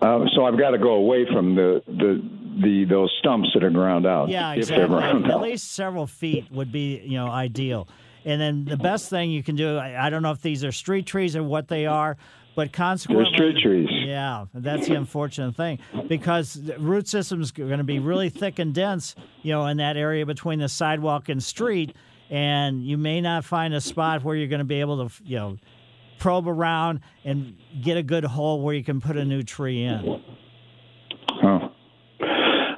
Uh, 0.00 0.24
so 0.34 0.44
I've 0.44 0.58
got 0.58 0.70
to 0.70 0.78
go 0.78 0.92
away 0.92 1.26
from 1.30 1.54
the, 1.54 1.82
the 1.86 2.22
the 2.62 2.84
those 2.88 3.14
stumps 3.18 3.48
that 3.54 3.62
are 3.64 3.70
ground 3.70 4.06
out. 4.06 4.28
Yeah, 4.28 4.52
exactly. 4.52 4.96
At 4.96 5.30
out. 5.30 5.42
least 5.42 5.72
several 5.72 6.06
feet 6.06 6.50
would 6.50 6.72
be, 6.72 7.00
you 7.04 7.16
know, 7.16 7.28
ideal. 7.28 7.88
And 8.24 8.40
then 8.40 8.64
the 8.64 8.76
best 8.76 9.08
thing 9.08 9.30
you 9.30 9.42
can 9.42 9.56
do, 9.56 9.76
I, 9.76 10.06
I 10.06 10.10
don't 10.10 10.22
know 10.22 10.32
if 10.32 10.42
these 10.42 10.64
are 10.64 10.72
street 10.72 11.06
trees 11.06 11.36
or 11.36 11.42
what 11.42 11.68
they 11.68 11.86
are, 11.86 12.16
but 12.56 12.72
consequently, 12.72 13.32
street 13.32 13.56
trees. 13.62 13.88
Yeah, 13.90 14.46
that's 14.52 14.88
the 14.88 14.94
unfortunate 14.94 15.56
thing 15.56 15.78
because 16.08 16.54
the 16.54 16.78
root 16.78 17.08
system's 17.08 17.50
are 17.52 17.66
going 17.66 17.78
to 17.78 17.84
be 17.84 17.98
really 17.98 18.28
thick 18.28 18.58
and 18.58 18.74
dense, 18.74 19.14
you 19.42 19.52
know, 19.52 19.66
in 19.66 19.78
that 19.78 19.96
area 19.96 20.26
between 20.26 20.58
the 20.58 20.68
sidewalk 20.68 21.28
and 21.28 21.42
street, 21.42 21.94
and 22.28 22.84
you 22.84 22.98
may 22.98 23.20
not 23.20 23.44
find 23.44 23.72
a 23.72 23.80
spot 23.80 24.24
where 24.24 24.36
you're 24.36 24.48
going 24.48 24.58
to 24.58 24.64
be 24.64 24.80
able 24.80 25.08
to, 25.08 25.22
you 25.24 25.36
know, 25.36 25.58
probe 26.18 26.48
around 26.48 27.00
and 27.24 27.56
get 27.80 27.96
a 27.96 28.02
good 28.02 28.24
hole 28.24 28.60
where 28.60 28.74
you 28.74 28.84
can 28.84 29.00
put 29.00 29.16
a 29.16 29.24
new 29.24 29.42
tree 29.42 29.84
in. 29.84 30.22
Oh. 31.42 31.72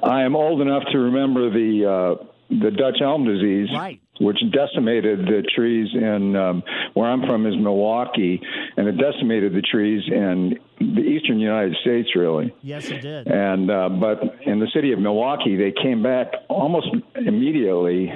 I 0.03 0.23
am 0.23 0.35
old 0.35 0.61
enough 0.61 0.83
to 0.91 0.99
remember 0.99 1.49
the 1.49 2.17
uh, 2.19 2.25
the 2.49 2.71
Dutch 2.71 3.01
elm 3.01 3.25
disease, 3.25 3.69
right. 3.73 4.01
Which 4.19 4.37
decimated 4.51 5.19
the 5.19 5.43
trees 5.55 5.89
in 5.93 6.35
um, 6.35 6.63
where 6.93 7.09
I'm 7.09 7.21
from 7.21 7.47
is 7.47 7.55
Milwaukee, 7.57 8.39
and 8.77 8.87
it 8.87 8.97
decimated 8.97 9.53
the 9.53 9.61
trees 9.61 10.03
in 10.07 10.59
the 10.79 11.01
eastern 11.01 11.39
United 11.39 11.75
States, 11.81 12.09
really. 12.15 12.53
Yes, 12.61 12.89
it 12.89 13.01
did. 13.01 13.27
And 13.27 13.71
uh, 13.71 13.89
but 13.89 14.19
in 14.45 14.59
the 14.59 14.67
city 14.73 14.91
of 14.91 14.99
Milwaukee, 14.99 15.55
they 15.55 15.73
came 15.81 16.03
back 16.03 16.27
almost 16.47 16.87
immediately, 17.15 18.13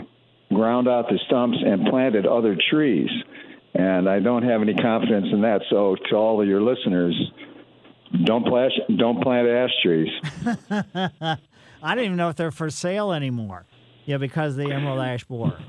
ground 0.53 0.87
out 0.87 1.09
the 1.09 1.19
stumps, 1.25 1.57
and 1.65 1.87
planted 1.87 2.27
other 2.27 2.55
trees. 2.69 3.09
And 3.73 4.09
I 4.09 4.19
don't 4.19 4.43
have 4.43 4.61
any 4.61 4.73
confidence 4.73 5.27
in 5.31 5.41
that. 5.41 5.61
So 5.69 5.95
to 6.09 6.15
all 6.15 6.41
of 6.41 6.47
your 6.47 6.61
listeners, 6.61 7.15
don't 8.23 8.45
plant 8.45 8.73
don't 8.97 9.21
plant 9.21 9.47
ash 9.47 9.71
trees. 9.83 10.09
I 11.81 11.95
don't 11.95 12.05
even 12.05 12.17
know 12.17 12.29
if 12.29 12.35
they're 12.35 12.51
for 12.51 12.69
sale 12.69 13.11
anymore. 13.11 13.65
Yeah, 14.05 14.17
because 14.17 14.55
the 14.55 14.71
emerald 14.71 14.99
ash 14.99 15.25
borer. 15.25 15.59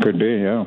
Could 0.00 0.18
be, 0.18 0.38
yeah. 0.42 0.64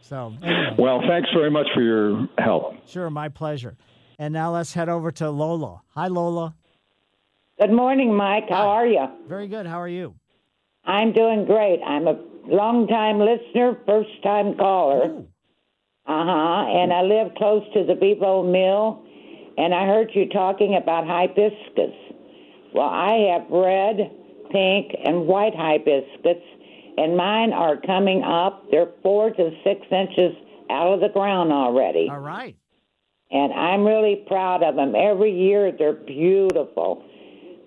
So, 0.00 0.32
anyway, 0.42 0.74
Well, 0.78 1.00
thanks 1.08 1.28
very 1.34 1.50
much 1.50 1.66
for 1.74 1.82
your 1.82 2.28
help. 2.38 2.74
sure, 2.86 3.10
my 3.10 3.28
pleasure. 3.28 3.76
And 4.18 4.32
now 4.32 4.52
let's 4.52 4.72
head 4.72 4.88
over 4.88 5.10
to 5.12 5.30
Lola. 5.30 5.80
Hi, 5.94 6.06
Lola. 6.08 6.54
Good 7.60 7.72
morning, 7.72 8.14
Mike. 8.14 8.44
How 8.48 8.68
are 8.68 8.86
you? 8.86 9.04
Very 9.28 9.48
good. 9.48 9.66
How 9.66 9.80
are 9.80 9.88
you? 9.88 10.14
I'm 10.84 11.12
doing 11.12 11.44
great. 11.44 11.80
I'm 11.86 12.06
a 12.08 12.18
long-time 12.46 13.18
listener, 13.20 13.78
first-time 13.86 14.56
caller. 14.56 15.22
Uh 16.04 16.24
huh. 16.24 16.66
And 16.68 16.92
I 16.92 17.02
live 17.02 17.34
close 17.36 17.62
to 17.74 17.84
the 17.84 17.94
Bevo 17.94 18.42
Mill, 18.42 19.04
and 19.56 19.72
I 19.72 19.86
heard 19.86 20.10
you 20.14 20.28
talking 20.28 20.74
about 20.74 21.06
hibiscus. 21.06 21.94
Well, 22.74 22.88
I 22.88 23.32
have 23.32 23.48
red, 23.50 24.10
pink, 24.50 24.92
and 25.04 25.26
white 25.26 25.54
hibiscus, 25.54 26.42
and 26.96 27.16
mine 27.16 27.52
are 27.52 27.80
coming 27.80 28.22
up. 28.22 28.64
They're 28.70 28.90
four 29.02 29.30
to 29.30 29.50
six 29.64 29.80
inches 29.90 30.36
out 30.70 30.94
of 30.94 31.00
the 31.00 31.08
ground 31.08 31.52
already. 31.52 32.08
All 32.10 32.18
right. 32.18 32.56
And 33.30 33.52
I'm 33.52 33.84
really 33.84 34.24
proud 34.26 34.62
of 34.62 34.76
them. 34.76 34.94
Every 34.94 35.32
year 35.32 35.72
they're 35.72 35.92
beautiful. 35.94 37.04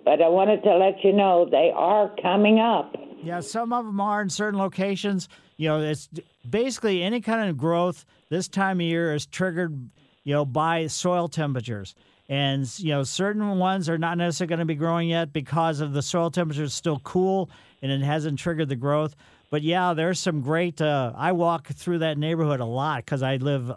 But 0.03 0.21
I 0.21 0.29
wanted 0.29 0.61
to 0.63 0.75
let 0.75 1.03
you 1.03 1.11
know 1.11 1.47
they 1.49 1.71
are 1.75 2.15
coming 2.21 2.59
up. 2.59 2.95
Yeah, 3.23 3.39
some 3.39 3.73
of 3.73 3.85
them 3.85 3.99
are 3.99 4.21
in 4.21 4.29
certain 4.29 4.59
locations. 4.59 5.27
You 5.57 5.69
know, 5.69 5.81
it's 5.81 6.07
basically 6.47 7.01
any 7.01 7.21
kind 7.21 7.49
of 7.49 7.57
growth 7.57 8.05
this 8.29 8.47
time 8.47 8.79
of 8.79 8.85
year 8.85 9.15
is 9.15 9.25
triggered, 9.25 9.89
you 10.23 10.33
know, 10.33 10.45
by 10.45 10.85
soil 10.85 11.27
temperatures. 11.27 11.95
And, 12.29 12.67
you 12.79 12.89
know, 12.89 13.03
certain 13.03 13.57
ones 13.57 13.89
are 13.89 13.97
not 13.97 14.17
necessarily 14.19 14.49
going 14.49 14.59
to 14.59 14.65
be 14.65 14.75
growing 14.75 15.09
yet 15.09 15.33
because 15.33 15.79
of 15.79 15.93
the 15.93 16.03
soil 16.03 16.29
temperature 16.29 16.63
is 16.63 16.73
still 16.73 16.99
cool 16.99 17.49
and 17.81 17.91
it 17.91 18.01
hasn't 18.01 18.39
triggered 18.39 18.69
the 18.69 18.75
growth. 18.75 19.15
But 19.49 19.61
yeah, 19.61 19.93
there's 19.93 20.19
some 20.19 20.41
great. 20.41 20.81
Uh, 20.81 21.13
I 21.15 21.31
walk 21.31 21.67
through 21.67 21.99
that 21.99 22.17
neighborhood 22.17 22.59
a 22.59 22.65
lot 22.65 23.05
because 23.05 23.23
I 23.23 23.37
live, 23.37 23.71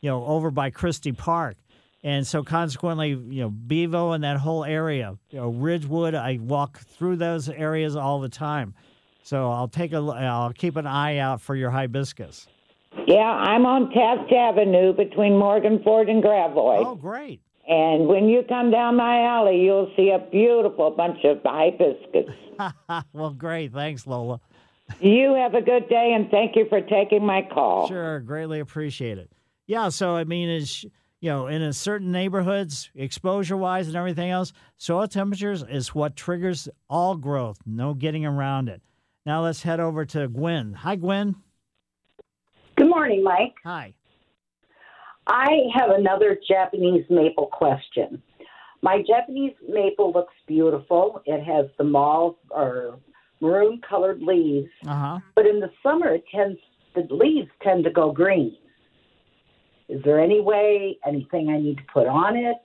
you 0.00 0.10
know, 0.10 0.24
over 0.24 0.50
by 0.50 0.70
Christie 0.70 1.12
Park. 1.12 1.56
And 2.02 2.26
so 2.26 2.42
consequently, 2.42 3.10
you 3.10 3.42
know, 3.42 3.50
Bevo 3.50 4.12
and 4.12 4.24
that 4.24 4.38
whole 4.38 4.64
area, 4.64 5.18
you 5.30 5.38
know, 5.38 5.50
Ridgewood, 5.50 6.14
I 6.14 6.38
walk 6.40 6.80
through 6.80 7.16
those 7.16 7.48
areas 7.48 7.94
all 7.94 8.20
the 8.20 8.28
time. 8.30 8.74
So 9.22 9.50
I'll 9.50 9.68
take 9.68 9.92
a, 9.92 9.98
I'll 9.98 10.52
keep 10.52 10.76
an 10.76 10.86
eye 10.86 11.18
out 11.18 11.42
for 11.42 11.54
your 11.54 11.70
hibiscus. 11.70 12.46
Yeah, 13.06 13.18
I'm 13.18 13.66
on 13.66 13.90
Taft 13.92 14.32
Avenue 14.32 14.94
between 14.94 15.38
Morgan 15.38 15.82
Ford 15.82 16.08
and 16.08 16.22
Gravois. 16.22 16.84
Oh, 16.84 16.94
great. 16.94 17.40
And 17.68 18.08
when 18.08 18.28
you 18.28 18.42
come 18.48 18.70
down 18.70 18.96
my 18.96 19.24
alley, 19.24 19.60
you'll 19.60 19.92
see 19.96 20.10
a 20.10 20.18
beautiful 20.18 20.90
bunch 20.90 21.24
of 21.24 21.40
hibiscus. 21.44 22.34
well, 23.12 23.30
great. 23.30 23.72
Thanks, 23.72 24.06
Lola. 24.06 24.40
you 25.00 25.34
have 25.34 25.54
a 25.54 25.62
good 25.62 25.88
day, 25.88 26.12
and 26.14 26.30
thank 26.30 26.56
you 26.56 26.66
for 26.68 26.80
taking 26.80 27.24
my 27.24 27.42
call. 27.42 27.86
Sure, 27.88 28.20
greatly 28.20 28.60
appreciate 28.60 29.18
it. 29.18 29.30
Yeah, 29.66 29.88
so 29.90 30.16
I 30.16 30.24
mean, 30.24 30.48
is 30.48 30.84
you 31.20 31.30
know, 31.30 31.46
in 31.46 31.62
a 31.62 31.72
certain 31.72 32.10
neighborhoods, 32.10 32.90
exposure 32.94 33.56
wise 33.56 33.86
and 33.86 33.96
everything 33.96 34.30
else, 34.30 34.52
soil 34.78 35.06
temperatures 35.06 35.62
is 35.68 35.94
what 35.94 36.16
triggers 36.16 36.68
all 36.88 37.14
growth. 37.14 37.58
No 37.66 37.92
getting 37.94 38.24
around 38.24 38.68
it. 38.68 38.80
Now 39.26 39.42
let's 39.42 39.62
head 39.62 39.80
over 39.80 40.06
to 40.06 40.28
Gwen. 40.28 40.72
Hi, 40.72 40.96
Gwen. 40.96 41.36
Good 42.76 42.88
morning, 42.88 43.22
Mike. 43.22 43.54
Hi. 43.64 43.94
I 45.30 45.48
have 45.74 45.90
another 45.90 46.36
Japanese 46.48 47.04
maple 47.08 47.46
question. 47.46 48.20
My 48.82 49.02
Japanese 49.06 49.54
maple 49.68 50.12
looks 50.12 50.34
beautiful. 50.48 51.22
It 51.24 51.42
has 51.44 51.66
the 51.78 51.84
mauve 51.84 52.34
or 52.50 52.98
maroon 53.40 53.80
colored 53.88 54.20
leaves, 54.22 54.68
Uh 54.86 54.94
huh. 54.94 55.18
but 55.36 55.46
in 55.46 55.60
the 55.60 55.70
summer 55.82 56.08
it 56.14 56.24
tends 56.34 56.58
the 56.94 57.06
leaves 57.14 57.48
tend 57.62 57.84
to 57.84 57.90
go 57.90 58.10
green. 58.10 58.56
Is 59.88 60.02
there 60.04 60.20
any 60.20 60.40
way, 60.40 60.98
anything 61.06 61.48
I 61.48 61.58
need 61.60 61.76
to 61.78 61.82
put 61.92 62.06
on 62.08 62.36
it 62.36 62.56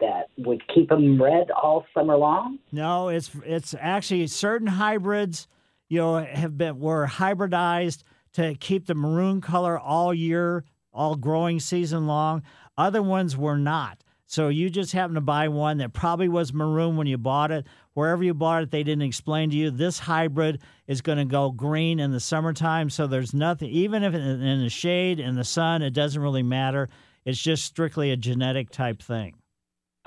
that 0.00 0.26
would 0.38 0.62
keep 0.74 0.88
them 0.88 1.20
red 1.22 1.50
all 1.50 1.84
summer 1.94 2.16
long? 2.16 2.58
No, 2.72 3.08
it's 3.08 3.30
it's 3.44 3.74
actually 3.78 4.26
certain 4.26 4.66
hybrids, 4.66 5.46
you 5.88 5.98
know, 6.00 6.16
have 6.24 6.58
been 6.58 6.80
were 6.80 7.06
hybridized 7.06 8.02
to 8.34 8.54
keep 8.56 8.86
the 8.86 8.94
maroon 8.94 9.40
color 9.40 9.78
all 9.78 10.12
year, 10.12 10.64
all 10.98 11.14
growing 11.14 11.60
season 11.60 12.06
long. 12.06 12.42
Other 12.76 13.02
ones 13.02 13.36
were 13.36 13.56
not. 13.56 14.02
So 14.26 14.48
you 14.48 14.68
just 14.68 14.92
happened 14.92 15.14
to 15.14 15.22
buy 15.22 15.48
one 15.48 15.78
that 15.78 15.94
probably 15.94 16.28
was 16.28 16.52
maroon 16.52 16.96
when 16.96 17.06
you 17.06 17.16
bought 17.16 17.50
it. 17.50 17.66
Wherever 17.94 18.22
you 18.22 18.34
bought 18.34 18.64
it, 18.64 18.70
they 18.70 18.82
didn't 18.82 19.06
explain 19.06 19.48
to 19.50 19.56
you 19.56 19.70
this 19.70 19.98
hybrid 19.98 20.60
is 20.86 21.00
going 21.00 21.16
to 21.16 21.24
go 21.24 21.50
green 21.50 21.98
in 21.98 22.12
the 22.12 22.20
summertime. 22.20 22.90
So 22.90 23.06
there's 23.06 23.32
nothing, 23.32 23.70
even 23.70 24.02
if 24.02 24.12
in 24.12 24.60
the 24.60 24.68
shade, 24.68 25.18
in 25.18 25.34
the 25.34 25.44
sun, 25.44 25.80
it 25.80 25.94
doesn't 25.94 26.20
really 26.20 26.42
matter. 26.42 26.90
It's 27.24 27.40
just 27.40 27.64
strictly 27.64 28.10
a 28.10 28.16
genetic 28.16 28.68
type 28.68 29.02
thing. 29.02 29.34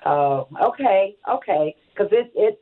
Oh, 0.06 0.48
okay, 0.62 1.16
okay. 1.30 1.76
Because 1.94 2.12
it 2.12 2.32
it 2.36 2.60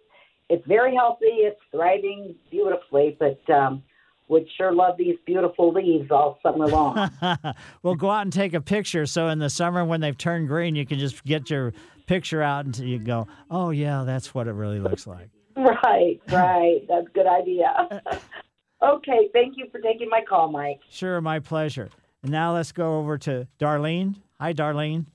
it's 0.49 0.65
very 0.65 0.95
healthy. 0.95 1.25
It's 1.25 1.59
thriving 1.71 2.35
beautifully, 2.49 3.17
but 3.19 3.39
um, 3.53 3.83
would 4.29 4.47
sure 4.55 4.71
love 4.71 4.95
these 4.97 5.17
beautiful 5.25 5.73
leaves 5.73 6.09
all 6.11 6.39
summer 6.41 6.67
long. 6.67 7.11
well, 7.83 7.95
go 7.95 8.09
out 8.09 8.21
and 8.21 8.31
take 8.31 8.53
a 8.53 8.61
picture. 8.61 9.05
So 9.05 9.27
in 9.27 9.39
the 9.39 9.49
summer, 9.49 9.83
when 9.83 9.99
they've 9.99 10.17
turned 10.17 10.47
green, 10.47 10.75
you 10.75 10.85
can 10.85 10.99
just 10.99 11.23
get 11.25 11.49
your 11.49 11.73
picture 12.05 12.41
out 12.41 12.65
and 12.65 12.77
you 12.79 12.99
go, 12.99 13.27
"Oh 13.51 13.71
yeah, 13.71 14.03
that's 14.05 14.33
what 14.33 14.47
it 14.47 14.53
really 14.53 14.79
looks 14.79 15.05
like." 15.05 15.29
right, 15.57 16.21
right. 16.31 16.81
That's 16.87 17.07
a 17.07 17.11
good 17.11 17.27
idea. 17.27 18.01
okay, 18.83 19.29
thank 19.33 19.57
you 19.57 19.67
for 19.71 19.79
taking 19.79 20.09
my 20.09 20.21
call, 20.27 20.49
Mike. 20.49 20.79
Sure, 20.89 21.19
my 21.21 21.39
pleasure. 21.39 21.89
And 22.23 22.31
now 22.31 22.53
let's 22.53 22.71
go 22.71 22.99
over 22.99 23.17
to 23.19 23.47
Darlene. 23.59 24.15
Hi, 24.39 24.53
Darlene. 24.53 25.05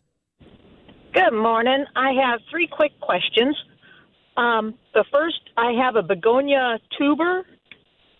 Good 1.13 1.33
morning. 1.33 1.85
I 1.95 2.13
have 2.13 2.41
three 2.51 2.67
quick 2.67 2.99
questions. 3.01 3.57
Um, 4.37 4.75
the 4.95 5.05
first, 5.13 5.39
I 5.57 5.73
have 5.85 5.95
a 5.95 6.03
begonia 6.03 6.79
tuber 6.99 7.45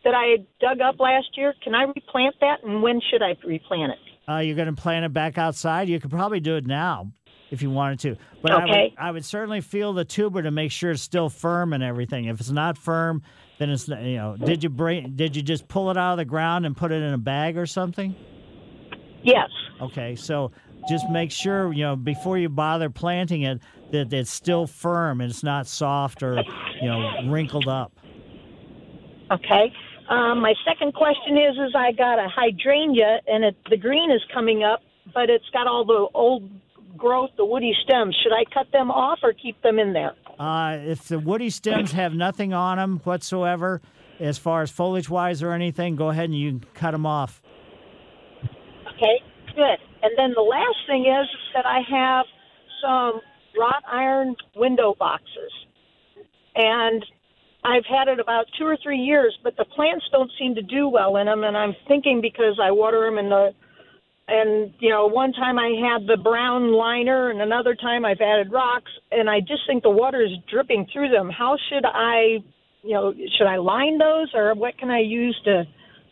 that 0.05 0.15
I 0.15 0.45
dug 0.61 0.81
up 0.81 1.01
last 1.01 1.37
year. 1.37 1.55
Can 1.63 1.75
I 1.75 1.85
replant 1.85 2.37
that, 2.41 2.63
and 2.63 2.83
when 2.83 3.01
should 3.11 3.23
I 3.23 3.37
replant 3.47 3.93
it? 3.93 3.99
Uh, 4.31 4.39
you're 4.39 4.57
going 4.57 4.75
to 4.75 4.81
plant 4.81 5.05
it 5.05 5.13
back 5.13 5.37
outside. 5.37 5.89
You 5.89 6.01
could 6.01 6.11
probably 6.11 6.41
do 6.41 6.57
it 6.57 6.67
now 6.67 7.13
if 7.51 7.63
you 7.63 7.71
wanted 7.71 8.01
to. 8.01 8.17
But 8.43 8.53
okay. 8.53 8.63
I, 8.63 8.83
would, 8.83 8.93
I 8.99 9.11
would 9.11 9.25
certainly 9.25 9.61
feel 9.61 9.93
the 9.93 10.05
tuber 10.05 10.43
to 10.43 10.51
make 10.51 10.71
sure 10.71 10.91
it's 10.91 11.03
still 11.03 11.29
firm 11.29 11.73
and 11.73 11.83
everything. 11.83 12.27
If 12.27 12.41
it's 12.41 12.51
not 12.51 12.79
firm, 12.79 13.23
then 13.59 13.71
it's 13.71 13.89
you 13.89 14.17
know. 14.17 14.37
Did 14.37 14.63
you 14.63 14.71
bring? 14.71 15.15
Did 15.17 15.37
you 15.37 15.43
just 15.43 15.69
pull 15.69 15.91
it 15.91 15.97
out 15.97 16.13
of 16.13 16.19
the 16.19 16.25
ground 16.25 16.67
and 16.67 16.77
put 16.77 16.93
it 16.93 17.03
in 17.03 17.13
a 17.13 17.19
bag 17.19 17.57
or 17.57 17.67
something? 17.67 18.15
Yes. 19.23 19.49
Okay, 19.81 20.17
so 20.17 20.53
just 20.89 21.09
make 21.09 21.31
sure 21.31 21.73
you 21.73 21.83
know 21.83 21.97
before 21.97 22.37
you 22.37 22.49
bother 22.49 22.91
planting 22.91 23.43
it 23.43 23.61
that 23.91 24.13
it's 24.13 24.31
still 24.31 24.67
firm 24.67 25.21
and 25.21 25.31
it's 25.31 25.43
not 25.43 25.67
soft 25.67 26.23
or 26.23 26.43
you 26.81 26.89
know 26.89 27.31
wrinkled 27.31 27.69
up. 27.69 27.93
Okay. 29.31 29.73
Um, 30.09 30.41
my 30.41 30.55
second 30.67 30.95
question 30.95 31.37
is: 31.37 31.57
is 31.57 31.75
I 31.75 31.93
got 31.93 32.19
a 32.19 32.29
hydrangea 32.29 33.21
and 33.27 33.45
it, 33.45 33.57
the 33.71 33.77
green 33.77 34.11
is 34.11 34.21
coming 34.33 34.63
up, 34.63 34.81
but 35.15 35.31
it's 35.31 35.49
got 35.53 35.67
all 35.67 35.85
the 35.85 36.09
old 36.15 36.49
growth, 36.97 37.31
the 37.37 37.45
woody 37.45 37.75
stems. 37.85 38.17
Should 38.23 38.33
I 38.33 38.45
cut 38.53 38.71
them 38.73 38.91
off 38.91 39.19
or 39.23 39.33
keep 39.33 39.61
them 39.63 39.79
in 39.79 39.93
there? 39.93 40.15
Uh, 40.39 40.79
if 40.81 41.09
the 41.09 41.19
woody 41.19 41.51
stems 41.51 41.93
have 41.93 42.15
nothing 42.15 42.53
on 42.53 42.77
them 42.79 43.01
whatsoever, 43.05 43.81
as 44.21 44.39
far 44.39 44.63
as 44.63 44.71
foliage 44.71 45.09
wise 45.09 45.43
or 45.43 45.53
anything, 45.53 45.97
go 45.97 46.11
ahead 46.11 46.27
and 46.27 46.39
you 46.39 46.51
can 46.51 46.65
cut 46.75 46.93
them 46.93 47.07
off. 47.07 47.43
Okay, 48.95 49.21
good. 49.55 49.79
And 50.03 50.13
then 50.17 50.33
the 50.35 50.43
last 50.43 50.77
thing 50.87 51.07
is, 51.07 51.29
is 51.29 51.55
that 51.55 51.67
I 51.67 51.81
have 51.91 52.27
some 52.83 53.21
wrought 53.59 53.83
iron 53.91 54.37
window 54.55 54.95
boxes. 54.99 55.53
And 56.55 57.05
I've 57.65 57.87
had 57.87 58.09
it 58.09 58.21
about 58.21 58.45
two 58.59 58.67
or 58.67 58.77
three 58.83 58.99
years, 58.99 59.37
but 59.43 59.57
the 59.57 59.65
plants 59.65 60.05
don't 60.13 60.31
seem 60.39 60.55
to 60.57 60.63
do 60.63 60.89
well 60.89 61.17
in 61.17 61.27
them. 61.27 61.45
And 61.45 61.57
I'm 61.57 61.75
thinking 61.89 62.21
because 62.21 62.61
I 62.63 62.71
water 62.71 63.01
them 63.01 63.19
in 63.19 63.31
the, 63.31 63.55
and 64.29 64.73
you 64.81 64.91
know, 64.91 65.07
one 65.07 65.33
time 65.33 65.59
I 65.59 65.73
had 65.81 66.07
the 66.07 66.23
brown 66.23 66.73
liner, 66.73 67.31
and 67.31 67.41
another 67.41 67.75
time 67.75 68.05
I've 68.05 68.21
added 68.21 68.53
rocks, 68.53 68.91
and 69.11 69.31
I 69.31 69.41
just 69.41 69.63
think 69.67 69.83
the 69.83 69.91
water 69.91 70.23
is 70.23 70.33
dripping 70.51 70.87
through 70.93 71.09
them. 71.11 71.31
How 71.31 71.57
should 71.69 71.85
I, 71.87 72.45
you 72.83 72.93
know, 72.93 73.15
should 73.39 73.47
I 73.47 73.57
line 73.57 73.99
those, 73.99 74.29
or 74.35 74.55
what 74.55 74.77
can 74.79 74.91
I 74.91 75.01
use 75.01 75.39
to 75.45 75.65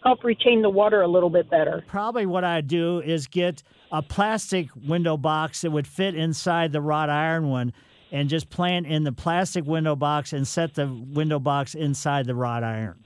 help 0.03 0.25
retain 0.25 0.63
the 0.63 0.71
water 0.71 1.03
a 1.03 1.09
little 1.09 1.31
bit 1.31 1.49
better? 1.51 1.85
Probably 1.87 2.27
what 2.27 2.45
I'd 2.45 2.67
do 2.67 3.01
is 3.01 3.27
get 3.27 3.63
a 3.91 4.03
plastic 4.03 4.69
window 4.87 5.17
box 5.17 5.61
that 5.61 5.71
would 5.71 5.87
fit 5.87 6.15
inside 6.15 6.73
the 6.73 6.81
wrought 6.81 7.11
iron 7.11 7.49
one 7.51 7.73
and 8.13 8.29
just 8.29 8.51
plant 8.51 8.87
in 8.87 9.03
the 9.03 9.11
plastic 9.13 9.65
window 9.65 9.97
box 9.97 10.33
and 10.33 10.47
set 10.47 10.75
the 10.75 10.87
window 10.87 11.39
box 11.41 11.75
inside 11.75 12.27
the 12.27 12.35
wrought 12.35 12.63
iron. 12.63 13.03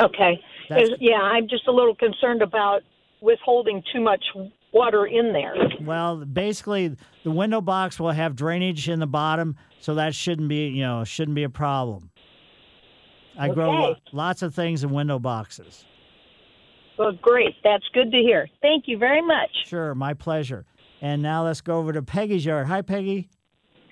Okay. 0.00 0.38
Yeah, 0.98 1.20
I'm 1.20 1.48
just 1.48 1.66
a 1.68 1.72
little 1.72 1.94
concerned 1.94 2.42
about 2.42 2.82
withholding 3.22 3.82
too 3.92 4.00
much 4.00 4.24
water 4.72 5.06
in 5.06 5.32
there. 5.32 5.54
Well, 5.80 6.24
basically, 6.24 6.96
the 7.24 7.30
window 7.30 7.60
box 7.60 7.98
will 7.98 8.10
have 8.10 8.34
drainage 8.36 8.88
in 8.88 8.98
the 9.00 9.06
bottom, 9.06 9.56
so 9.80 9.94
that 9.94 10.14
shouldn't 10.14 10.48
be, 10.48 10.68
you 10.68 10.82
know, 10.82 11.04
shouldn't 11.04 11.34
be 11.34 11.42
a 11.44 11.50
problem. 11.50 12.10
I 13.38 13.46
Okay. 13.46 13.54
grow 13.54 13.94
lots 14.12 14.42
of 14.42 14.54
things 14.54 14.82
in 14.84 14.90
window 14.90 15.18
boxes. 15.18 15.84
Well, 16.98 17.12
great. 17.12 17.54
That's 17.64 17.86
good 17.94 18.10
to 18.10 18.18
hear. 18.18 18.48
Thank 18.62 18.84
you 18.86 18.98
very 18.98 19.22
much. 19.22 19.50
Sure, 19.64 19.94
my 19.94 20.12
pleasure. 20.14 20.66
And 21.00 21.22
now 21.22 21.44
let's 21.44 21.60
go 21.60 21.78
over 21.78 21.92
to 21.92 22.02
Peggy's 22.02 22.44
yard. 22.44 22.66
Hi, 22.66 22.82
Peggy. 22.82 23.28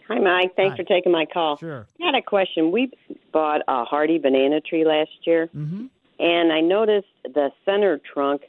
Hi, 0.09 0.19
Mike. 0.19 0.57
Thanks 0.57 0.73
Hi. 0.73 0.77
for 0.79 0.85
taking 0.85 1.13
my 1.13 1.27
call. 1.27 1.59
Sure. 1.59 1.87
I 2.01 2.07
had 2.07 2.15
a 2.15 2.23
question. 2.23 2.73
We 2.73 2.91
bought 3.33 3.61
a 3.69 3.85
hardy 3.85 4.19
banana 4.19 4.61
tree 4.61 4.85
last 4.85 5.11
year, 5.25 5.49
mm-hmm. 5.55 5.87
and 6.19 6.53
I 6.53 6.61
noticed 6.61 7.09
the 7.25 7.51
center 7.65 8.01
trunk 8.13 8.43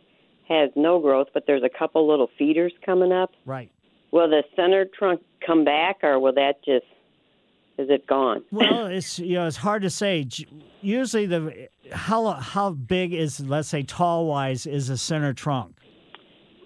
has 0.48 0.70
no 0.76 1.00
growth, 1.00 1.28
but 1.34 1.46
there's 1.46 1.64
a 1.64 1.70
couple 1.70 2.08
little 2.08 2.30
feeders 2.38 2.74
coming 2.86 3.12
up. 3.12 3.32
Right. 3.46 3.72
Will 4.12 4.30
the 4.30 4.44
center 4.56 4.86
trunk 4.86 5.22
come 5.46 5.64
back, 5.66 5.98
or 6.02 6.20
will 6.20 6.34
that 6.34 6.64
just 6.64 6.86
is 7.78 7.90
it 7.90 8.08
gone? 8.08 8.44
Well, 8.52 8.86
it's 8.88 9.20
you 9.20 9.36
know 9.36 9.48
it's 9.48 9.58
hard 9.58 9.82
to 9.84 9.90
say. 9.90 10.28
Usually, 10.82 11.26
the 11.26 11.70
how 11.92 12.32
how 12.32 12.72
big 12.72 13.14
is 13.14 13.40
let's 13.40 13.68
say 13.68 13.84
tall 13.84 14.26
wise 14.28 14.66
is 14.66 14.90
a 14.90 14.98
center 14.98 15.34
trunk? 15.34 15.78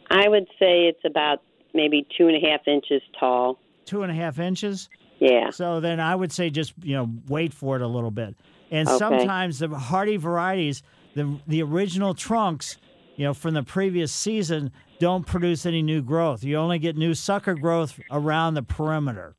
I 0.10 0.30
would 0.30 0.48
say 0.60 0.86
it's 0.86 1.04
about 1.06 1.42
maybe 1.74 2.06
two 2.18 2.28
and 2.28 2.36
a 2.36 2.48
half 2.48 2.68
inches 2.68 3.02
tall. 3.20 3.60
Two 3.86 4.04
and 4.04 4.12
a 4.12 4.16
half 4.16 4.40
inches. 4.40 4.90
Yeah. 5.20 5.50
So 5.52 5.80
then 5.80 6.00
I 6.00 6.16
would 6.16 6.32
say 6.32 6.50
just 6.50 6.74
you 6.82 6.96
know 6.96 7.10
wait 7.28 7.54
for 7.54 7.76
it 7.76 7.82
a 7.82 7.88
little 7.88 8.12
bit. 8.12 8.36
And 8.72 8.88
Okay. 8.88 8.98
sometimes 8.98 9.60
the 9.60 9.70
hardy 9.70 10.18
varieties, 10.18 10.84
the 11.16 11.40
the 11.48 11.62
original 11.62 12.14
trunks, 12.14 12.78
you 13.16 13.24
know, 13.26 13.34
from 13.34 13.54
the 13.54 13.64
previous 13.64 14.12
season, 14.12 14.72
don't 15.00 15.26
produce 15.26 15.66
any 15.66 15.82
new 15.82 16.02
growth. 16.02 16.44
You 16.44 16.58
only 16.58 16.80
get 16.80 16.96
new 16.98 17.14
sucker 17.14 17.54
growth 17.56 18.00
around 18.12 18.54
the 18.56 18.64
perimeter. 18.64 19.36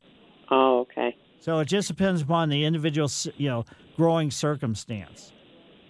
Oh, 0.50 0.80
okay. 0.80 1.16
So 1.40 1.58
it 1.58 1.66
just 1.66 1.88
depends 1.88 2.22
upon 2.22 2.48
the 2.48 2.64
individual, 2.64 3.08
you 3.36 3.48
know, 3.48 3.64
growing 3.96 4.30
circumstance. 4.30 5.32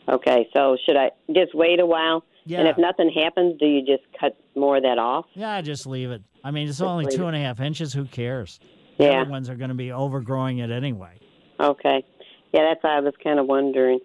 Okay, 0.09 0.48
so 0.52 0.76
should 0.84 0.96
I 0.96 1.11
just 1.32 1.55
wait 1.55 1.80
a 1.80 1.86
while? 1.86 2.24
Yeah. 2.44 2.59
And 2.61 2.68
if 2.68 2.76
nothing 2.76 3.11
happens, 3.11 3.59
do 3.59 3.66
you 3.66 3.80
just 3.80 4.02
cut 4.20 4.36
more 4.55 4.76
of 4.76 4.82
that 4.82 4.98
off? 4.98 5.26
Yeah, 5.34 5.61
just 5.62 5.86
leave 5.86 6.11
it. 6.11 6.22
I 6.45 6.51
mean, 6.51 6.68
it's 6.68 6.80
only 6.82 7.07
two 7.07 7.26
and 7.26 7.34
a 7.34 7.40
half 7.40 7.59
inches. 7.61 7.92
Who 7.95 8.05
cares? 8.05 8.61
The 8.99 9.05
Yeah. 9.05 9.22
other 9.22 9.30
ones 9.30 9.49
are 9.49 9.57
going 9.57 9.70
to 9.70 9.74
be 9.74 9.90
overgrowing 9.90 10.59
it 10.59 10.70
anyway. 10.70 11.18
Okay. 11.59 12.05
Yeah, 12.53 12.64
that's 12.68 12.84
what 12.84 12.92
I 12.92 13.01
was 13.01 13.14
kind 13.22 13.40
of 13.40 13.47
wondering. 13.47 13.99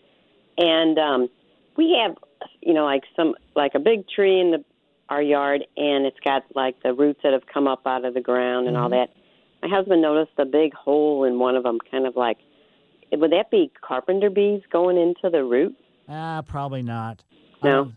And 0.58 0.98
um 0.98 1.30
we 1.78 1.98
have 2.02 2.16
you 2.62 2.74
know 2.74 2.86
like 2.86 3.04
some 3.16 3.36
like 3.56 3.76
a 3.76 3.80
big 3.80 4.08
tree 4.08 4.40
in 4.40 4.52
the 4.52 4.64
our 5.10 5.22
yard 5.22 5.66
and 5.78 6.06
it's 6.06 6.20
got 6.24 6.44
like 6.56 6.82
the 6.84 6.94
roots 6.94 7.20
that 7.24 7.34
have 7.34 7.46
come 7.52 7.68
up 7.68 7.86
out 7.86 8.06
of 8.06 8.14
the 8.14 8.22
ground 8.22 8.68
and 8.68 8.78
all 8.78 8.88
Mhm. 8.90 8.92
that. 8.92 9.10
My 9.62 9.68
husband 9.68 10.02
noticed 10.02 10.32
a 10.38 10.46
big 10.46 10.74
hole 10.74 11.24
in 11.26 11.38
one 11.40 11.56
of 11.56 11.64
them 11.64 11.80
kind 11.92 12.08
of 12.08 12.16
like 12.16 12.38
would 13.12 13.32
that 13.32 13.50
be 13.52 13.72
carpenter 13.82 14.30
bees 14.30 14.62
going 14.72 14.98
into 14.98 15.30
the 15.32 15.44
root? 15.44 15.76
Ah, 16.08 16.42
probably 16.48 16.84
not. 16.84 17.24
No. 17.64 17.82
Um, 17.82 17.96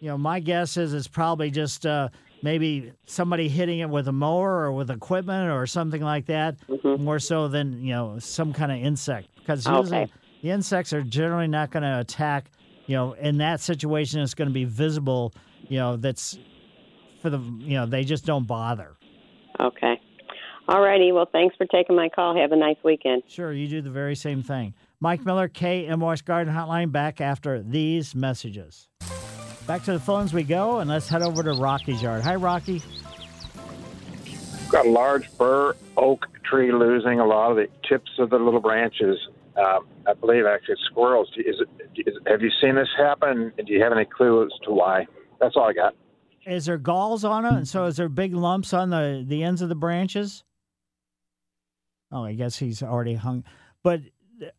you 0.00 0.08
know, 0.08 0.18
my 0.18 0.40
guess 0.40 0.76
is 0.76 0.92
it's 0.94 1.06
probably 1.08 1.50
just 1.50 1.84
uh, 1.86 2.08
maybe 2.44 2.92
somebody 3.06 3.48
hitting 3.48 3.78
it 3.78 3.88
with 3.88 4.06
a 4.06 4.12
mower 4.12 4.64
or 4.64 4.72
with 4.72 4.90
equipment 4.90 5.50
or 5.50 5.66
something 5.66 6.02
like 6.02 6.26
that, 6.26 6.56
mm-hmm. 6.68 7.02
more 7.02 7.18
so 7.18 7.48
than 7.48 7.82
you 7.82 7.92
know 7.92 8.18
some 8.18 8.52
kind 8.52 8.70
of 8.70 8.78
insect. 8.78 9.28
Because 9.36 9.66
ah, 9.66 9.78
usually 9.78 10.02
Okay. 10.02 10.12
the 10.42 10.50
insects 10.50 10.92
are 10.92 11.02
generally 11.02 11.48
not 11.48 11.70
going 11.70 11.82
to 11.82 11.98
attack. 11.98 12.50
You 12.86 12.96
know, 12.96 13.12
in 13.14 13.38
that 13.38 13.60
situation, 13.60 14.20
it's 14.20 14.34
going 14.34 14.48
to 14.48 14.54
be 14.54 14.66
visible. 14.66 15.32
You 15.68 15.78
know, 15.78 15.96
that's 15.96 16.38
for 17.22 17.30
the 17.30 17.38
you 17.38 17.74
know 17.78 17.86
they 17.86 18.04
just 18.04 18.26
don't 18.26 18.46
bother. 18.46 18.94
Okay. 19.58 19.98
All 20.68 20.82
righty. 20.82 21.12
Well, 21.12 21.28
thanks 21.30 21.56
for 21.56 21.66
taking 21.66 21.96
my 21.96 22.08
call. 22.10 22.36
Have 22.36 22.52
a 22.52 22.56
nice 22.56 22.76
weekend. 22.84 23.22
Sure, 23.26 23.52
you 23.52 23.68
do 23.68 23.80
the 23.80 23.90
very 23.90 24.14
same 24.14 24.42
thing. 24.42 24.74
Mike 25.00 25.24
Miller, 25.24 25.48
KMOX 25.48 26.24
Garden 26.24 26.54
Hotline, 26.54 26.92
back 26.92 27.20
after 27.20 27.62
these 27.62 28.14
messages. 28.14 28.88
Back 29.66 29.82
to 29.84 29.92
the 29.92 30.00
phones 30.00 30.34
we 30.34 30.42
go, 30.42 30.80
and 30.80 30.90
let's 30.90 31.08
head 31.08 31.22
over 31.22 31.42
to 31.42 31.52
Rocky's 31.52 32.02
yard. 32.02 32.22
Hi, 32.22 32.34
Rocky. 32.34 32.82
got 34.68 34.84
a 34.84 34.90
large 34.90 35.26
fir 35.28 35.74
oak 35.96 36.26
tree 36.44 36.70
losing 36.70 37.18
a 37.18 37.24
lot 37.24 37.50
of 37.50 37.56
the 37.56 37.68
tips 37.88 38.10
of 38.18 38.28
the 38.28 38.38
little 38.38 38.60
branches. 38.60 39.16
Um, 39.56 39.86
I 40.06 40.12
believe 40.12 40.44
actually 40.44 40.76
squirrels. 40.84 41.30
Is 41.38 41.60
it, 41.60 42.06
is, 42.06 42.14
have 42.26 42.42
you 42.42 42.50
seen 42.60 42.74
this 42.74 42.88
happen? 42.98 43.52
And 43.56 43.66
do 43.66 43.72
you 43.72 43.82
have 43.82 43.92
any 43.92 44.04
clue 44.04 44.44
as 44.44 44.50
to 44.64 44.70
why? 44.70 45.06
That's 45.40 45.56
all 45.56 45.64
I 45.64 45.72
got. 45.72 45.94
Is 46.46 46.66
there 46.66 46.76
galls 46.76 47.24
on 47.24 47.46
it? 47.46 47.52
And 47.52 47.66
so 47.66 47.86
is 47.86 47.96
there 47.96 48.10
big 48.10 48.34
lumps 48.34 48.74
on 48.74 48.90
the 48.90 49.24
the 49.26 49.42
ends 49.42 49.62
of 49.62 49.70
the 49.70 49.74
branches? 49.74 50.44
Oh, 52.12 52.24
I 52.24 52.34
guess 52.34 52.58
he's 52.58 52.82
already 52.82 53.14
hung. 53.14 53.44
But 53.82 54.02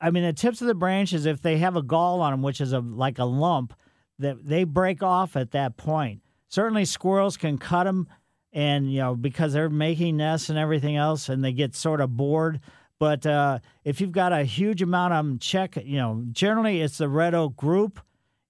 I 0.02 0.10
mean, 0.10 0.24
the 0.24 0.34
tips 0.34 0.62
of 0.62 0.68
the 0.68 0.74
branches, 0.74 1.28
if 1.28 1.44
they 1.44 1.58
have 1.58 1.76
a 1.76 1.84
gall 1.84 2.22
on 2.22 2.32
them, 2.32 2.42
which 2.42 2.60
is 2.60 2.74
a 2.74 2.80
like 2.80 3.20
a 3.20 3.26
lump, 3.26 3.76
that 4.20 4.48
they 4.48 4.64
break 4.64 5.04
off 5.04 5.36
at 5.36 5.52
that 5.52 5.78
point. 5.78 6.22
Certainly, 6.48 6.86
squirrels 6.86 7.38
can 7.38 7.58
cut 7.58 7.84
them, 7.84 8.08
and 8.54 8.92
you 8.92 9.00
know 9.00 9.16
because 9.16 9.54
they're 9.54 9.70
making 9.70 10.18
nests 10.18 10.50
and 10.50 10.58
everything 10.58 10.96
else, 10.96 11.30
and 11.30 11.44
they 11.44 11.52
get 11.52 11.76
sort 11.76 12.02
of 12.02 12.16
bored. 12.16 12.60
But 13.00 13.26
uh, 13.26 13.60
if 13.84 14.00
you've 14.00 14.12
got 14.12 14.32
a 14.32 14.44
huge 14.44 14.82
amount 14.82 15.14
of 15.14 15.26
them, 15.26 15.40
check. 15.40 15.76
You 15.76 15.98
know, 15.98 16.24
generally 16.32 16.82
it's 16.82 16.98
the 16.98 17.10
red 17.10 17.34
oak 17.34 17.56
group, 17.56 18.00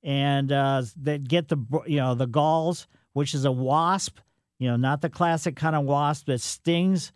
and 0.03 0.51
uh, 0.51 0.83
that 1.01 1.27
get 1.27 1.47
the 1.47 1.57
you 1.87 1.97
know 1.97 2.15
the 2.15 2.27
galls, 2.27 2.87
which 3.13 3.33
is 3.33 3.45
a 3.45 3.51
wasp. 3.51 4.19
You 4.59 4.69
know, 4.69 4.77
not 4.77 5.01
the 5.01 5.09
classic 5.09 5.55
kind 5.55 5.75
of 5.75 5.85
wasp 5.85 6.27
that 6.27 6.41
stings. 6.41 7.11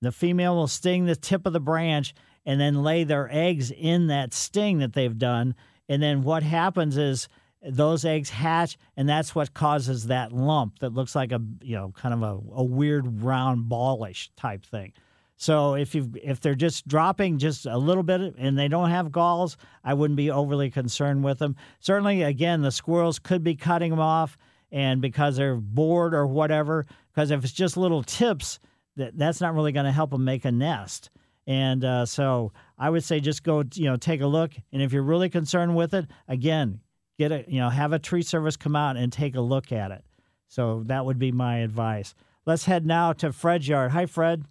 The 0.00 0.12
female 0.12 0.54
will 0.54 0.68
sting 0.68 1.06
the 1.06 1.16
tip 1.16 1.46
of 1.46 1.52
the 1.52 1.60
branch 1.60 2.14
and 2.46 2.60
then 2.60 2.82
lay 2.82 3.04
their 3.04 3.28
eggs 3.30 3.70
in 3.70 4.06
that 4.06 4.32
sting 4.32 4.78
that 4.78 4.92
they've 4.92 5.18
done. 5.18 5.54
And 5.88 6.02
then 6.02 6.22
what 6.22 6.42
happens 6.42 6.96
is 6.96 7.28
those 7.68 8.04
eggs 8.04 8.30
hatch, 8.30 8.78
and 8.96 9.08
that's 9.08 9.34
what 9.34 9.54
causes 9.54 10.06
that 10.06 10.32
lump 10.32 10.78
that 10.80 10.94
looks 10.94 11.14
like 11.14 11.32
a 11.32 11.40
you 11.62 11.76
know 11.76 11.92
kind 11.96 12.14
of 12.14 12.22
a, 12.22 12.40
a 12.54 12.64
weird 12.64 13.22
round 13.22 13.68
ballish 13.68 14.30
type 14.36 14.64
thing. 14.64 14.92
So 15.36 15.74
if 15.74 15.94
you 15.94 16.10
if 16.22 16.40
they're 16.40 16.54
just 16.54 16.88
dropping 16.88 17.38
just 17.38 17.66
a 17.66 17.78
little 17.78 18.02
bit 18.02 18.34
and 18.38 18.58
they 18.58 18.68
don't 18.68 18.90
have 18.90 19.12
galls, 19.12 19.56
I 19.84 19.94
wouldn't 19.94 20.16
be 20.16 20.30
overly 20.30 20.70
concerned 20.70 21.22
with 21.22 21.38
them. 21.38 21.54
Certainly, 21.78 22.22
again, 22.22 22.62
the 22.62 22.72
squirrels 22.72 23.18
could 23.18 23.44
be 23.44 23.54
cutting 23.54 23.90
them 23.90 24.00
off, 24.00 24.36
and 24.72 25.00
because 25.00 25.36
they're 25.36 25.56
bored 25.56 26.12
or 26.12 26.26
whatever. 26.26 26.86
Because 27.14 27.30
if 27.30 27.44
it's 27.44 27.52
just 27.52 27.76
little 27.76 28.02
tips, 28.02 28.58
that 28.96 29.16
that's 29.16 29.40
not 29.40 29.54
really 29.54 29.72
going 29.72 29.86
to 29.86 29.92
help 29.92 30.10
them 30.10 30.24
make 30.24 30.44
a 30.44 30.52
nest. 30.52 31.10
And 31.46 31.84
uh, 31.84 32.04
so 32.04 32.52
I 32.76 32.90
would 32.90 33.04
say 33.04 33.20
just 33.20 33.42
go, 33.42 33.64
you 33.74 33.86
know, 33.86 33.96
take 33.96 34.20
a 34.20 34.26
look. 34.26 34.52
And 34.72 34.82
if 34.82 34.92
you're 34.92 35.02
really 35.02 35.30
concerned 35.30 35.74
with 35.74 35.94
it, 35.94 36.06
again, 36.26 36.80
get 37.18 37.32
a, 37.32 37.44
you 37.48 37.60
know, 37.60 37.68
have 37.68 37.92
a 37.92 37.98
tree 37.98 38.22
service 38.22 38.56
come 38.56 38.76
out 38.76 38.96
and 38.96 39.12
take 39.12 39.34
a 39.34 39.40
look 39.40 39.72
at 39.72 39.90
it. 39.90 40.04
So 40.46 40.84
that 40.86 41.04
would 41.04 41.18
be 41.18 41.32
my 41.32 41.58
advice. 41.58 42.14
Let's 42.46 42.64
head 42.64 42.86
now 42.86 43.12
to 43.14 43.32
Fred's 43.32 43.68
yard. 43.68 43.90
Hi, 43.90 44.06
Fred. 44.06 44.44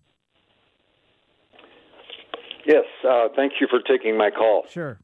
Yes, 2.65 2.83
uh, 3.09 3.29
thank 3.35 3.53
you 3.61 3.67
for 3.69 3.79
taking 3.79 4.17
my 4.17 4.29
call. 4.29 4.65
Sure. 4.69 4.99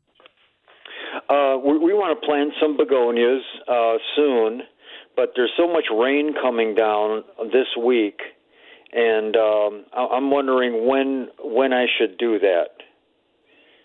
Uh, 1.29 1.57
we, 1.65 1.77
we 1.77 1.93
want 1.93 2.19
to 2.19 2.25
plant 2.27 2.51
some 2.61 2.75
begonias 2.75 3.41
uh, 3.69 3.93
soon, 4.15 4.61
but 5.15 5.29
there's 5.35 5.51
so 5.57 5.71
much 5.71 5.85
rain 5.97 6.33
coming 6.39 6.75
down 6.75 7.23
this 7.53 7.67
week, 7.81 8.19
and 8.91 9.35
um, 9.37 9.85
I- 9.93 10.09
I'm 10.13 10.29
wondering 10.29 10.87
when 10.87 11.29
when 11.39 11.71
I 11.71 11.85
should 11.97 12.17
do 12.17 12.37
that. 12.39 12.69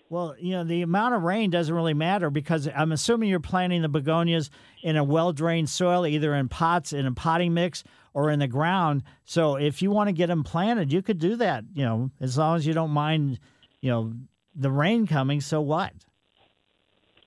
Well, 0.09 0.35
you 0.39 0.53
know, 0.53 0.63
the 0.63 0.81
amount 0.81 1.13
of 1.13 1.21
rain 1.21 1.51
doesn't 1.51 1.73
really 1.73 1.93
matter 1.93 2.31
because 2.31 2.67
I'm 2.75 2.91
assuming 2.91 3.29
you're 3.29 3.39
planting 3.39 3.83
the 3.83 3.89
begonias 3.89 4.49
in 4.81 4.97
a 4.97 5.03
well 5.03 5.33
drained 5.33 5.69
soil, 5.69 6.07
either 6.07 6.33
in 6.33 6.49
pots, 6.49 6.93
in 6.93 7.05
a 7.05 7.11
potting 7.11 7.53
mix, 7.53 7.83
or 8.15 8.31
in 8.31 8.39
the 8.39 8.47
ground. 8.47 9.03
So 9.25 9.55
if 9.55 9.83
you 9.83 9.91
want 9.91 10.07
to 10.07 10.13
get 10.13 10.27
them 10.27 10.43
planted, 10.43 10.91
you 10.91 11.03
could 11.03 11.19
do 11.19 11.35
that, 11.35 11.63
you 11.75 11.85
know, 11.85 12.09
as 12.19 12.39
long 12.39 12.57
as 12.57 12.65
you 12.65 12.73
don't 12.73 12.89
mind, 12.89 13.39
you 13.81 13.91
know, 13.91 14.13
the 14.55 14.71
rain 14.71 15.05
coming. 15.05 15.41
So 15.41 15.61
what? 15.61 15.93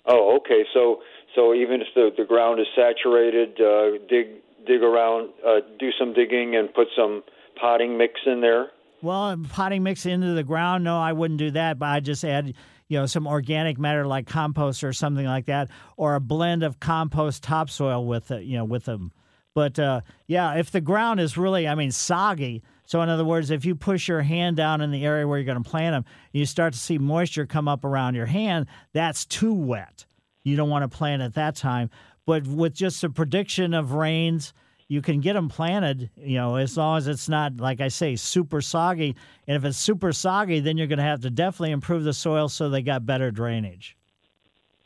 Oh, 0.05 0.37
okay. 0.39 0.65
So 0.75 1.03
so 1.37 1.55
even 1.55 1.81
if 1.83 1.89
the 1.95 2.11
the 2.17 2.25
ground 2.25 2.61
is 2.61 2.67
saturated, 2.75 3.61
uh, 3.61 4.05
dig 4.09 4.27
dig 4.67 4.83
around, 4.83 5.31
uh, 5.47 5.61
do 5.79 5.91
some 5.99 6.15
digging, 6.15 6.57
and 6.57 6.75
put 6.75 6.89
some 6.97 7.23
potting 7.61 7.97
mix 7.97 8.21
in 8.27 8.41
there. 8.41 8.71
Well, 9.03 9.37
potting 9.51 9.83
mix 9.83 10.07
into 10.07 10.33
the 10.35 10.45
ground, 10.45 10.85
no, 10.85 10.99
I 10.99 11.13
wouldn't 11.13 11.39
do 11.39 11.51
that. 11.53 11.79
But 11.79 11.87
I 11.87 12.01
just 12.01 12.25
add, 12.25 12.55
you 12.93 12.99
know, 12.99 13.07
some 13.07 13.27
organic 13.27 13.79
matter 13.79 14.07
like 14.07 14.27
compost 14.27 14.85
or 14.85 14.93
something 14.93 15.25
like 15.25 15.47
that, 15.47 15.71
or 15.97 16.15
a 16.15 16.21
blend 16.21 16.63
of 16.63 16.79
compost 16.79 17.43
topsoil 17.43 18.05
with 18.05 18.31
it, 18.31 18.45
you 18.45 18.55
know, 18.55 18.67
with 18.67 18.85
them. 18.85 19.13
But 19.55 19.79
uh, 19.79 20.03
yeah, 20.27 20.57
if 20.57 20.71
the 20.71 20.83
ground 20.83 21.19
is 21.19 21.39
really, 21.39 21.67
I 21.67 21.75
mean, 21.75 21.91
soggy. 21.91 22.63
So 22.85 23.01
in 23.01 23.09
other 23.09 23.25
words, 23.25 23.51
if 23.51 23.65
you 23.65 23.75
push 23.75 24.09
your 24.09 24.21
hand 24.21 24.59
down 24.59 24.83
in 24.83 24.91
the 24.91 25.07
area 25.07 25.27
where 25.27 25.39
you're 25.39 25.47
going 25.47 25.63
to 25.63 25.71
plant 25.71 25.95
them, 25.95 26.05
you 26.33 26.45
start 26.45 26.75
to 26.75 26.79
see 26.79 26.99
moisture 26.99 27.47
come 27.47 27.67
up 27.67 27.83
around 27.83 28.15
your 28.15 28.27
hand. 28.27 28.67
That's 28.93 29.25
too 29.25 29.55
wet. 29.55 30.05
You 30.45 30.55
don't 30.57 30.69
want 30.69 30.83
to 30.83 30.95
plant 30.95 31.23
at 31.23 31.33
that 31.33 31.57
time. 31.57 31.89
But 32.27 32.47
with 32.47 32.75
just 32.75 33.03
a 33.05 33.09
prediction 33.09 33.73
of 33.73 33.93
rains, 33.93 34.53
you 34.93 35.01
can 35.01 35.21
get 35.21 35.33
them 35.33 35.49
planted, 35.49 36.11
you 36.19 36.37
know, 36.37 36.57
as 36.57 36.77
long 36.77 36.99
as 36.99 37.09
it's 37.09 37.27
not, 37.27 37.57
like 37.57 37.81
I 37.81 37.89
say, 37.89 38.15
super 38.15 38.61
soggy. 38.61 39.17
And 39.49 39.57
if 39.57 39.65
it's 39.65 39.79
super 39.79 40.13
soggy, 40.13 40.61
then 40.61 40.77
you're 40.77 40.87
going 40.87 40.99
to 40.99 41.03
have 41.03 41.21
to 41.21 41.31
definitely 41.31 41.71
improve 41.71 42.05
the 42.05 42.13
soil 42.13 42.51
so 42.51 42.69
they 42.69 42.83
got 42.83 43.07
better 43.07 43.31
drainage. 43.31 43.97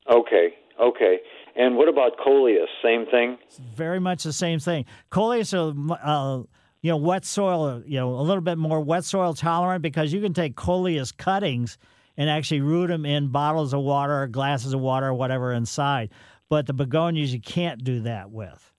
Okay, 0.09 0.55
okay. 0.81 1.19
And 1.57 1.77
what 1.77 1.89
about 1.89 2.12
coleus? 2.23 2.69
Same 2.85 3.07
thing. 3.07 3.37
Very 3.74 3.99
much 3.99 4.23
the 4.23 4.33
same 4.33 4.61
thing. 4.61 4.85
Coleus 5.11 5.53
are, 5.53 5.74
uh, 6.01 6.43
you 6.83 6.91
know, 6.93 6.99
wet 6.99 7.24
soil, 7.24 7.83
you 7.85 7.99
know, 7.99 8.15
a 8.15 8.23
little 8.23 8.43
bit 8.43 8.59
more 8.59 8.81
wet 8.81 9.05
soil 9.05 9.35
tolerant 9.35 9.83
because 9.83 10.12
you 10.12 10.20
can 10.20 10.33
take 10.33 10.55
coleus 10.55 11.11
cuttings 11.11 11.78
and 12.16 12.31
actually 12.31 12.61
root 12.61 12.87
them 12.87 13.05
in 13.05 13.27
bottles 13.27 13.74
of 13.74 13.81
water 13.81 14.23
or 14.23 14.28
glasses 14.28 14.73
of 14.73 14.78
water 14.78 15.09
or 15.09 15.15
whatever 15.15 15.53
inside. 15.53 16.11
But 16.49 16.66
the 16.66 16.74
begonias, 16.74 17.35
you 17.35 17.41
can't 17.41 17.83
do 17.83 18.03
that 18.03 18.31
with. 18.31 18.73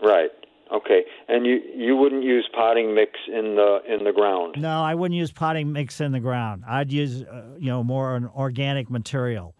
Right. 0.00 0.30
Okay. 0.74 1.02
And 1.28 1.46
you 1.46 1.60
you 1.76 1.94
wouldn't 1.96 2.24
use 2.24 2.48
potting 2.54 2.94
mix 2.94 3.12
in 3.28 3.54
the 3.54 3.78
in 3.88 4.02
the 4.04 4.12
ground. 4.12 4.56
No, 4.58 4.82
I 4.82 4.94
wouldn't 4.94 5.16
use 5.16 5.30
potting 5.30 5.72
mix 5.72 6.00
in 6.00 6.10
the 6.12 6.20
ground. 6.20 6.64
I'd 6.68 6.90
use, 6.92 7.22
uh, 7.22 7.42
you 7.58 7.68
know, 7.70 7.84
more 7.84 8.16
an 8.16 8.26
organic 8.36 8.90
material. 8.90 9.54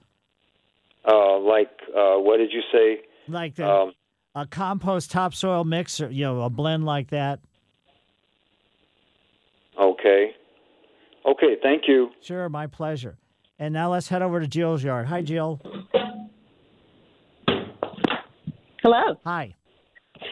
Uh, 1.06 1.38
like 1.38 1.70
uh, 1.96 2.16
what 2.16 2.38
did 2.38 2.50
you 2.52 2.62
say? 2.72 3.00
Like 3.28 3.54
the, 3.54 3.70
Um, 3.70 3.92
a 4.34 4.46
compost 4.46 5.10
topsoil 5.12 5.62
mix 5.64 6.00
or, 6.00 6.10
you 6.10 6.24
know, 6.24 6.42
a 6.42 6.50
blend 6.50 6.84
like 6.84 7.10
that. 7.10 7.38
okay. 9.80 10.32
Okay. 11.26 11.56
Thank 11.62 11.82
you. 11.88 12.10
Sure, 12.20 12.48
my 12.48 12.66
pleasure. 12.66 13.16
And 13.58 13.72
now 13.72 13.92
let's 13.92 14.08
head 14.08 14.20
over 14.22 14.40
to 14.40 14.46
Jill's 14.48 14.82
yard. 14.82 15.06
Hi, 15.06 15.22
Jill. 15.22 15.60
Hello. 18.82 19.16
Hi. 19.24 19.54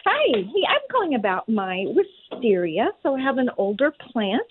Hi. 0.04 0.32
Hey, 0.36 0.62
I'm 0.68 0.80
calling 0.90 1.14
about 1.14 1.48
my 1.48 1.84
wisteria. 1.88 2.90
So 3.02 3.16
I 3.16 3.20
have 3.20 3.38
an 3.38 3.50
older 3.56 3.92
plant, 4.12 4.42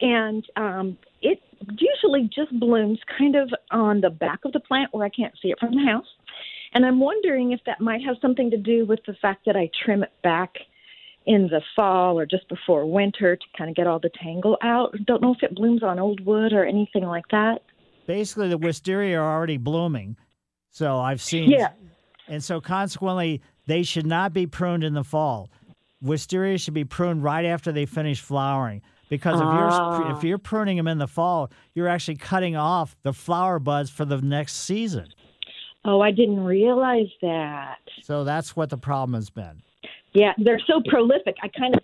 and 0.00 0.44
um, 0.56 0.98
it 1.22 1.40
usually 1.78 2.30
just 2.34 2.58
blooms 2.58 2.98
kind 3.18 3.36
of 3.36 3.50
on 3.70 4.00
the 4.00 4.10
back 4.10 4.40
of 4.44 4.52
the 4.52 4.60
plant 4.60 4.92
where 4.92 5.04
I 5.04 5.10
can't 5.10 5.34
see 5.42 5.48
it 5.48 5.58
from 5.58 5.74
the 5.74 5.84
house. 5.84 6.06
And 6.72 6.84
I'm 6.84 7.00
wondering 7.00 7.52
if 7.52 7.60
that 7.66 7.80
might 7.80 8.02
have 8.04 8.16
something 8.20 8.50
to 8.50 8.56
do 8.56 8.84
with 8.86 9.00
the 9.06 9.14
fact 9.14 9.46
that 9.46 9.56
I 9.56 9.70
trim 9.84 10.02
it 10.02 10.12
back 10.22 10.54
in 11.26 11.48
the 11.48 11.60
fall 11.74 12.18
or 12.18 12.26
just 12.26 12.48
before 12.48 12.86
winter 12.86 13.36
to 13.36 13.44
kind 13.56 13.68
of 13.68 13.76
get 13.76 13.86
all 13.86 13.98
the 13.98 14.10
tangle 14.22 14.56
out. 14.62 14.94
Don't 15.06 15.22
know 15.22 15.34
if 15.34 15.42
it 15.42 15.54
blooms 15.54 15.82
on 15.82 15.98
old 15.98 16.24
wood 16.24 16.52
or 16.52 16.64
anything 16.64 17.04
like 17.04 17.26
that. 17.30 17.62
Basically, 18.06 18.48
the 18.48 18.58
wisteria 18.58 19.18
are 19.18 19.36
already 19.36 19.56
blooming. 19.56 20.16
So 20.70 20.98
I've 20.98 21.20
seen. 21.22 21.50
Yeah. 21.50 21.70
And 22.28 22.42
so 22.42 22.60
consequently, 22.60 23.40
they 23.66 23.82
should 23.82 24.06
not 24.06 24.32
be 24.32 24.46
pruned 24.46 24.84
in 24.84 24.94
the 24.94 25.04
fall. 25.04 25.50
Wisteria 26.02 26.58
should 26.58 26.74
be 26.74 26.84
pruned 26.84 27.22
right 27.22 27.44
after 27.44 27.72
they 27.72 27.86
finish 27.86 28.20
flowering. 28.20 28.82
Because 29.08 29.40
if 29.40 29.46
Ah. 29.46 29.98
you're 30.08 30.16
if 30.16 30.24
you're 30.24 30.38
pruning 30.38 30.76
them 30.76 30.88
in 30.88 30.98
the 30.98 31.06
fall, 31.06 31.50
you're 31.74 31.86
actually 31.88 32.16
cutting 32.16 32.56
off 32.56 32.96
the 33.02 33.12
flower 33.12 33.58
buds 33.60 33.88
for 33.88 34.04
the 34.04 34.20
next 34.20 34.54
season. 34.54 35.06
Oh, 35.84 36.00
I 36.00 36.10
didn't 36.10 36.42
realize 36.44 37.08
that. 37.22 37.78
So 38.02 38.24
that's 38.24 38.56
what 38.56 38.70
the 38.70 38.76
problem 38.76 39.14
has 39.14 39.30
been. 39.30 39.62
Yeah, 40.12 40.32
they're 40.38 40.60
so 40.66 40.82
prolific. 40.88 41.36
I 41.42 41.48
kind 41.48 41.76
of 41.76 41.80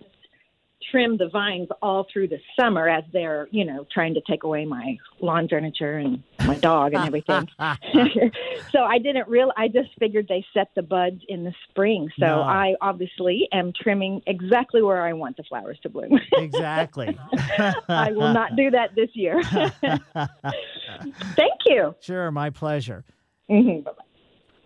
trim 0.91 1.17
the 1.17 1.29
vines 1.29 1.67
all 1.81 2.05
through 2.11 2.27
the 2.27 2.39
summer 2.59 2.87
as 2.89 3.03
they're, 3.11 3.47
you 3.51 3.65
know, 3.65 3.85
trying 3.93 4.13
to 4.13 4.21
take 4.29 4.43
away 4.43 4.65
my 4.65 4.97
lawn 5.21 5.47
furniture 5.47 5.97
and 5.97 6.23
my 6.45 6.55
dog 6.55 6.93
and 6.93 7.05
everything. 7.05 7.47
so 8.71 8.79
I 8.83 8.97
didn't 8.97 9.27
real 9.27 9.51
I 9.57 9.67
just 9.67 9.89
figured 9.99 10.27
they 10.27 10.45
set 10.53 10.69
the 10.75 10.81
buds 10.81 11.21
in 11.27 11.43
the 11.43 11.53
spring. 11.69 12.09
So 12.19 12.25
No. 12.25 12.41
I 12.41 12.75
obviously 12.81 13.47
am 13.51 13.71
trimming 13.81 14.21
exactly 14.27 14.81
where 14.81 15.01
I 15.01 15.13
want 15.13 15.37
the 15.37 15.43
flowers 15.43 15.79
to 15.83 15.89
bloom. 15.89 16.19
Exactly. 16.33 17.17
I 17.87 18.11
will 18.11 18.33
not 18.33 18.55
do 18.55 18.71
that 18.71 18.95
this 18.95 19.09
year. 19.13 19.41
Thank 21.35 21.59
you. 21.65 21.95
Sure, 22.01 22.31
my 22.31 22.49
pleasure. 22.49 23.03
Mhm. 23.49 23.85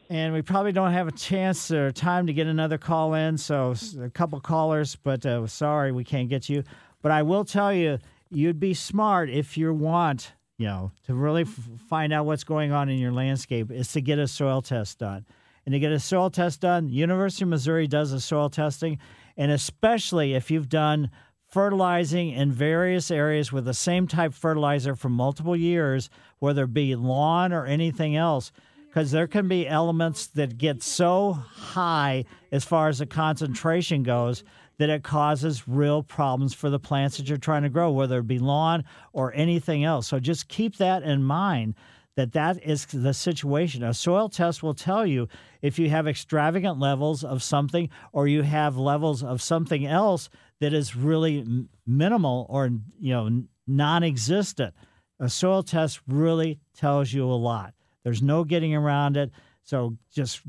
And 0.10 0.34
we 0.34 0.42
probably 0.42 0.72
don't 0.72 0.94
have 0.94 1.08
a 1.10 1.12
chance 1.12 1.70
or 1.70 1.92
time 1.92 2.28
to 2.28 2.34
get 2.34 2.48
another 2.48 2.78
call 2.78 3.14
in, 3.14 3.38
so 3.38 3.76
a 4.02 4.10
couple 4.10 4.40
callers, 4.40 4.96
but 4.96 5.26
uh, 5.26 5.46
sorry 5.48 5.92
we 5.92 6.06
can't 6.06 6.30
get 6.30 6.48
you. 6.48 6.64
But 7.02 7.12
I 7.12 7.24
will 7.24 7.44
tell 7.44 7.74
you, 7.74 8.00
you'd 8.30 8.60
be 8.60 8.74
smart 8.74 9.30
if 9.30 9.58
you 9.58 9.74
want, 9.74 10.32
you 10.58 10.66
know, 10.66 10.92
to 11.08 11.14
really 11.14 11.42
f- 11.42 11.60
find 11.90 12.14
out 12.14 12.26
what's 12.26 12.46
going 12.46 12.72
on 12.72 12.88
in 12.88 13.00
your 13.00 13.12
landscape, 13.12 13.70
is 13.70 13.92
to 13.92 14.02
get 14.02 14.18
a 14.18 14.28
soil 14.28 14.62
test 14.62 15.00
done. 15.00 15.26
and 15.66 15.74
to 15.74 15.80
get 15.80 15.92
a 15.92 16.00
soil 16.00 16.30
test 16.30 16.62
done, 16.62 16.88
University 16.88 17.44
of 17.44 17.50
Missouri 17.50 17.88
does 17.88 18.12
the 18.12 18.22
soil 18.22 18.50
testing, 18.50 18.98
and 19.36 19.52
especially 19.52 20.34
if 20.34 20.50
you've 20.50 20.70
done 20.70 21.12
fertilizing 21.50 22.30
in 22.30 22.54
various 22.54 23.12
areas 23.12 23.52
with 23.52 23.66
the 23.66 23.74
same 23.74 24.08
type 24.08 24.34
fertilizer 24.34 24.96
for 24.96 25.10
multiple 25.10 25.58
years, 25.58 26.10
whether 26.40 26.64
it 26.64 26.74
be 26.74 26.96
lawn 26.96 27.52
or 27.52 27.66
anything 27.66 28.16
else, 28.16 28.54
because 28.98 29.12
there 29.12 29.28
can 29.28 29.48
be 29.48 29.68
elements 29.68 30.26
that 30.26 30.58
get 30.58 30.82
so 30.82 31.32
high 31.32 32.26
as 32.52 32.66
far 32.66 32.90
as 32.90 32.98
the 32.98 33.06
concentration 33.06 34.02
goes 34.02 34.44
that 34.80 34.90
it 34.90 35.04
causes 35.04 35.68
real 35.68 36.02
problems 36.02 36.52
for 36.52 36.72
the 36.72 36.80
plants 36.80 37.18
that 37.18 37.30
you're 37.30 37.38
trying 37.38 37.62
to 37.62 37.70
grow, 37.70 37.92
whether 37.92 38.18
it 38.18 38.26
be 38.26 38.40
lawn 38.40 38.84
or 39.14 39.32
anything 39.36 39.84
else. 39.84 40.08
So 40.08 40.20
just 40.20 40.48
keep 40.48 40.78
that 40.78 41.04
in 41.04 41.22
mind 41.22 41.76
that 42.16 42.32
that 42.32 42.64
is 42.64 42.88
the 42.88 43.14
situation. 43.14 43.84
A 43.84 43.94
soil 43.94 44.30
test 44.30 44.64
will 44.64 44.74
tell 44.74 45.06
you 45.06 45.28
if 45.62 45.78
you 45.78 45.92
have 45.92 46.08
extravagant 46.08 46.80
levels 46.80 47.24
of 47.24 47.44
something 47.44 47.92
or 48.14 48.28
you 48.28 48.42
have 48.42 48.78
levels 48.78 49.22
of 49.22 49.44
something 49.44 49.86
else 49.86 50.28
that 50.60 50.74
is 50.74 50.96
really 50.96 51.68
minimal 51.86 52.48
or 52.50 52.72
you 53.00 53.14
know 53.14 53.44
non-existent. 53.68 54.74
A 55.20 55.30
soil 55.30 55.62
test 55.62 56.00
really 56.08 56.58
tells 56.74 57.14
you 57.14 57.26
a 57.26 57.38
lot. 57.38 57.76
There's 58.08 58.22
no 58.22 58.46
getting 58.46 58.74
around 58.74 59.18
it. 59.18 59.32
So 59.66 59.98
just 60.14 60.40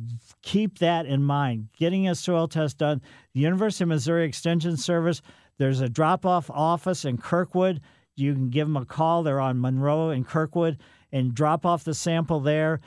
keep 0.42 0.78
that 0.78 1.06
in 1.06 1.24
mind. 1.24 1.70
Getting 1.76 2.06
a 2.06 2.14
soil 2.14 2.46
test 2.46 2.78
done. 2.78 3.02
The 3.34 3.40
University 3.40 3.82
of 3.82 3.88
Missouri 3.88 4.26
Extension 4.26 4.76
Service, 4.76 5.22
there's 5.58 5.80
a 5.80 5.88
drop 5.88 6.24
off 6.24 6.48
office 6.50 7.04
in 7.04 7.18
Kirkwood. 7.18 7.80
You 8.14 8.32
can 8.32 8.48
give 8.50 8.68
them 8.68 8.76
a 8.76 8.84
call. 8.84 9.24
They're 9.24 9.40
on 9.40 9.60
Monroe 9.60 10.10
and 10.10 10.24
Kirkwood 10.24 10.78
and 11.10 11.34
drop 11.34 11.66
off 11.66 11.82
the 11.82 11.94
sample 11.94 12.38
there. 12.38 12.78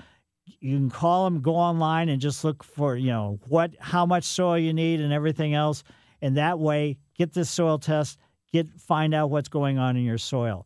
You 0.46 0.78
can 0.78 0.90
call 0.90 1.26
them, 1.26 1.42
go 1.42 1.58
online, 1.58 2.08
and 2.08 2.22
just 2.22 2.46
look 2.46 2.64
for 2.64 2.96
you 2.96 3.12
know 3.12 3.42
what, 3.50 3.72
how 3.78 4.06
much 4.06 4.24
soil 4.24 4.58
you 4.58 4.72
need, 4.72 5.02
and 5.02 5.12
everything 5.12 5.54
else. 5.54 5.84
And 6.22 6.38
that 6.38 6.60
way, 6.60 6.98
get 7.18 7.34
this 7.34 7.50
soil 7.50 7.78
test, 7.78 8.18
get 8.54 8.70
find 8.80 9.14
out 9.14 9.32
what's 9.32 9.50
going 9.50 9.80
on 9.80 9.98
in 9.98 10.06
your 10.06 10.18
soil. 10.18 10.66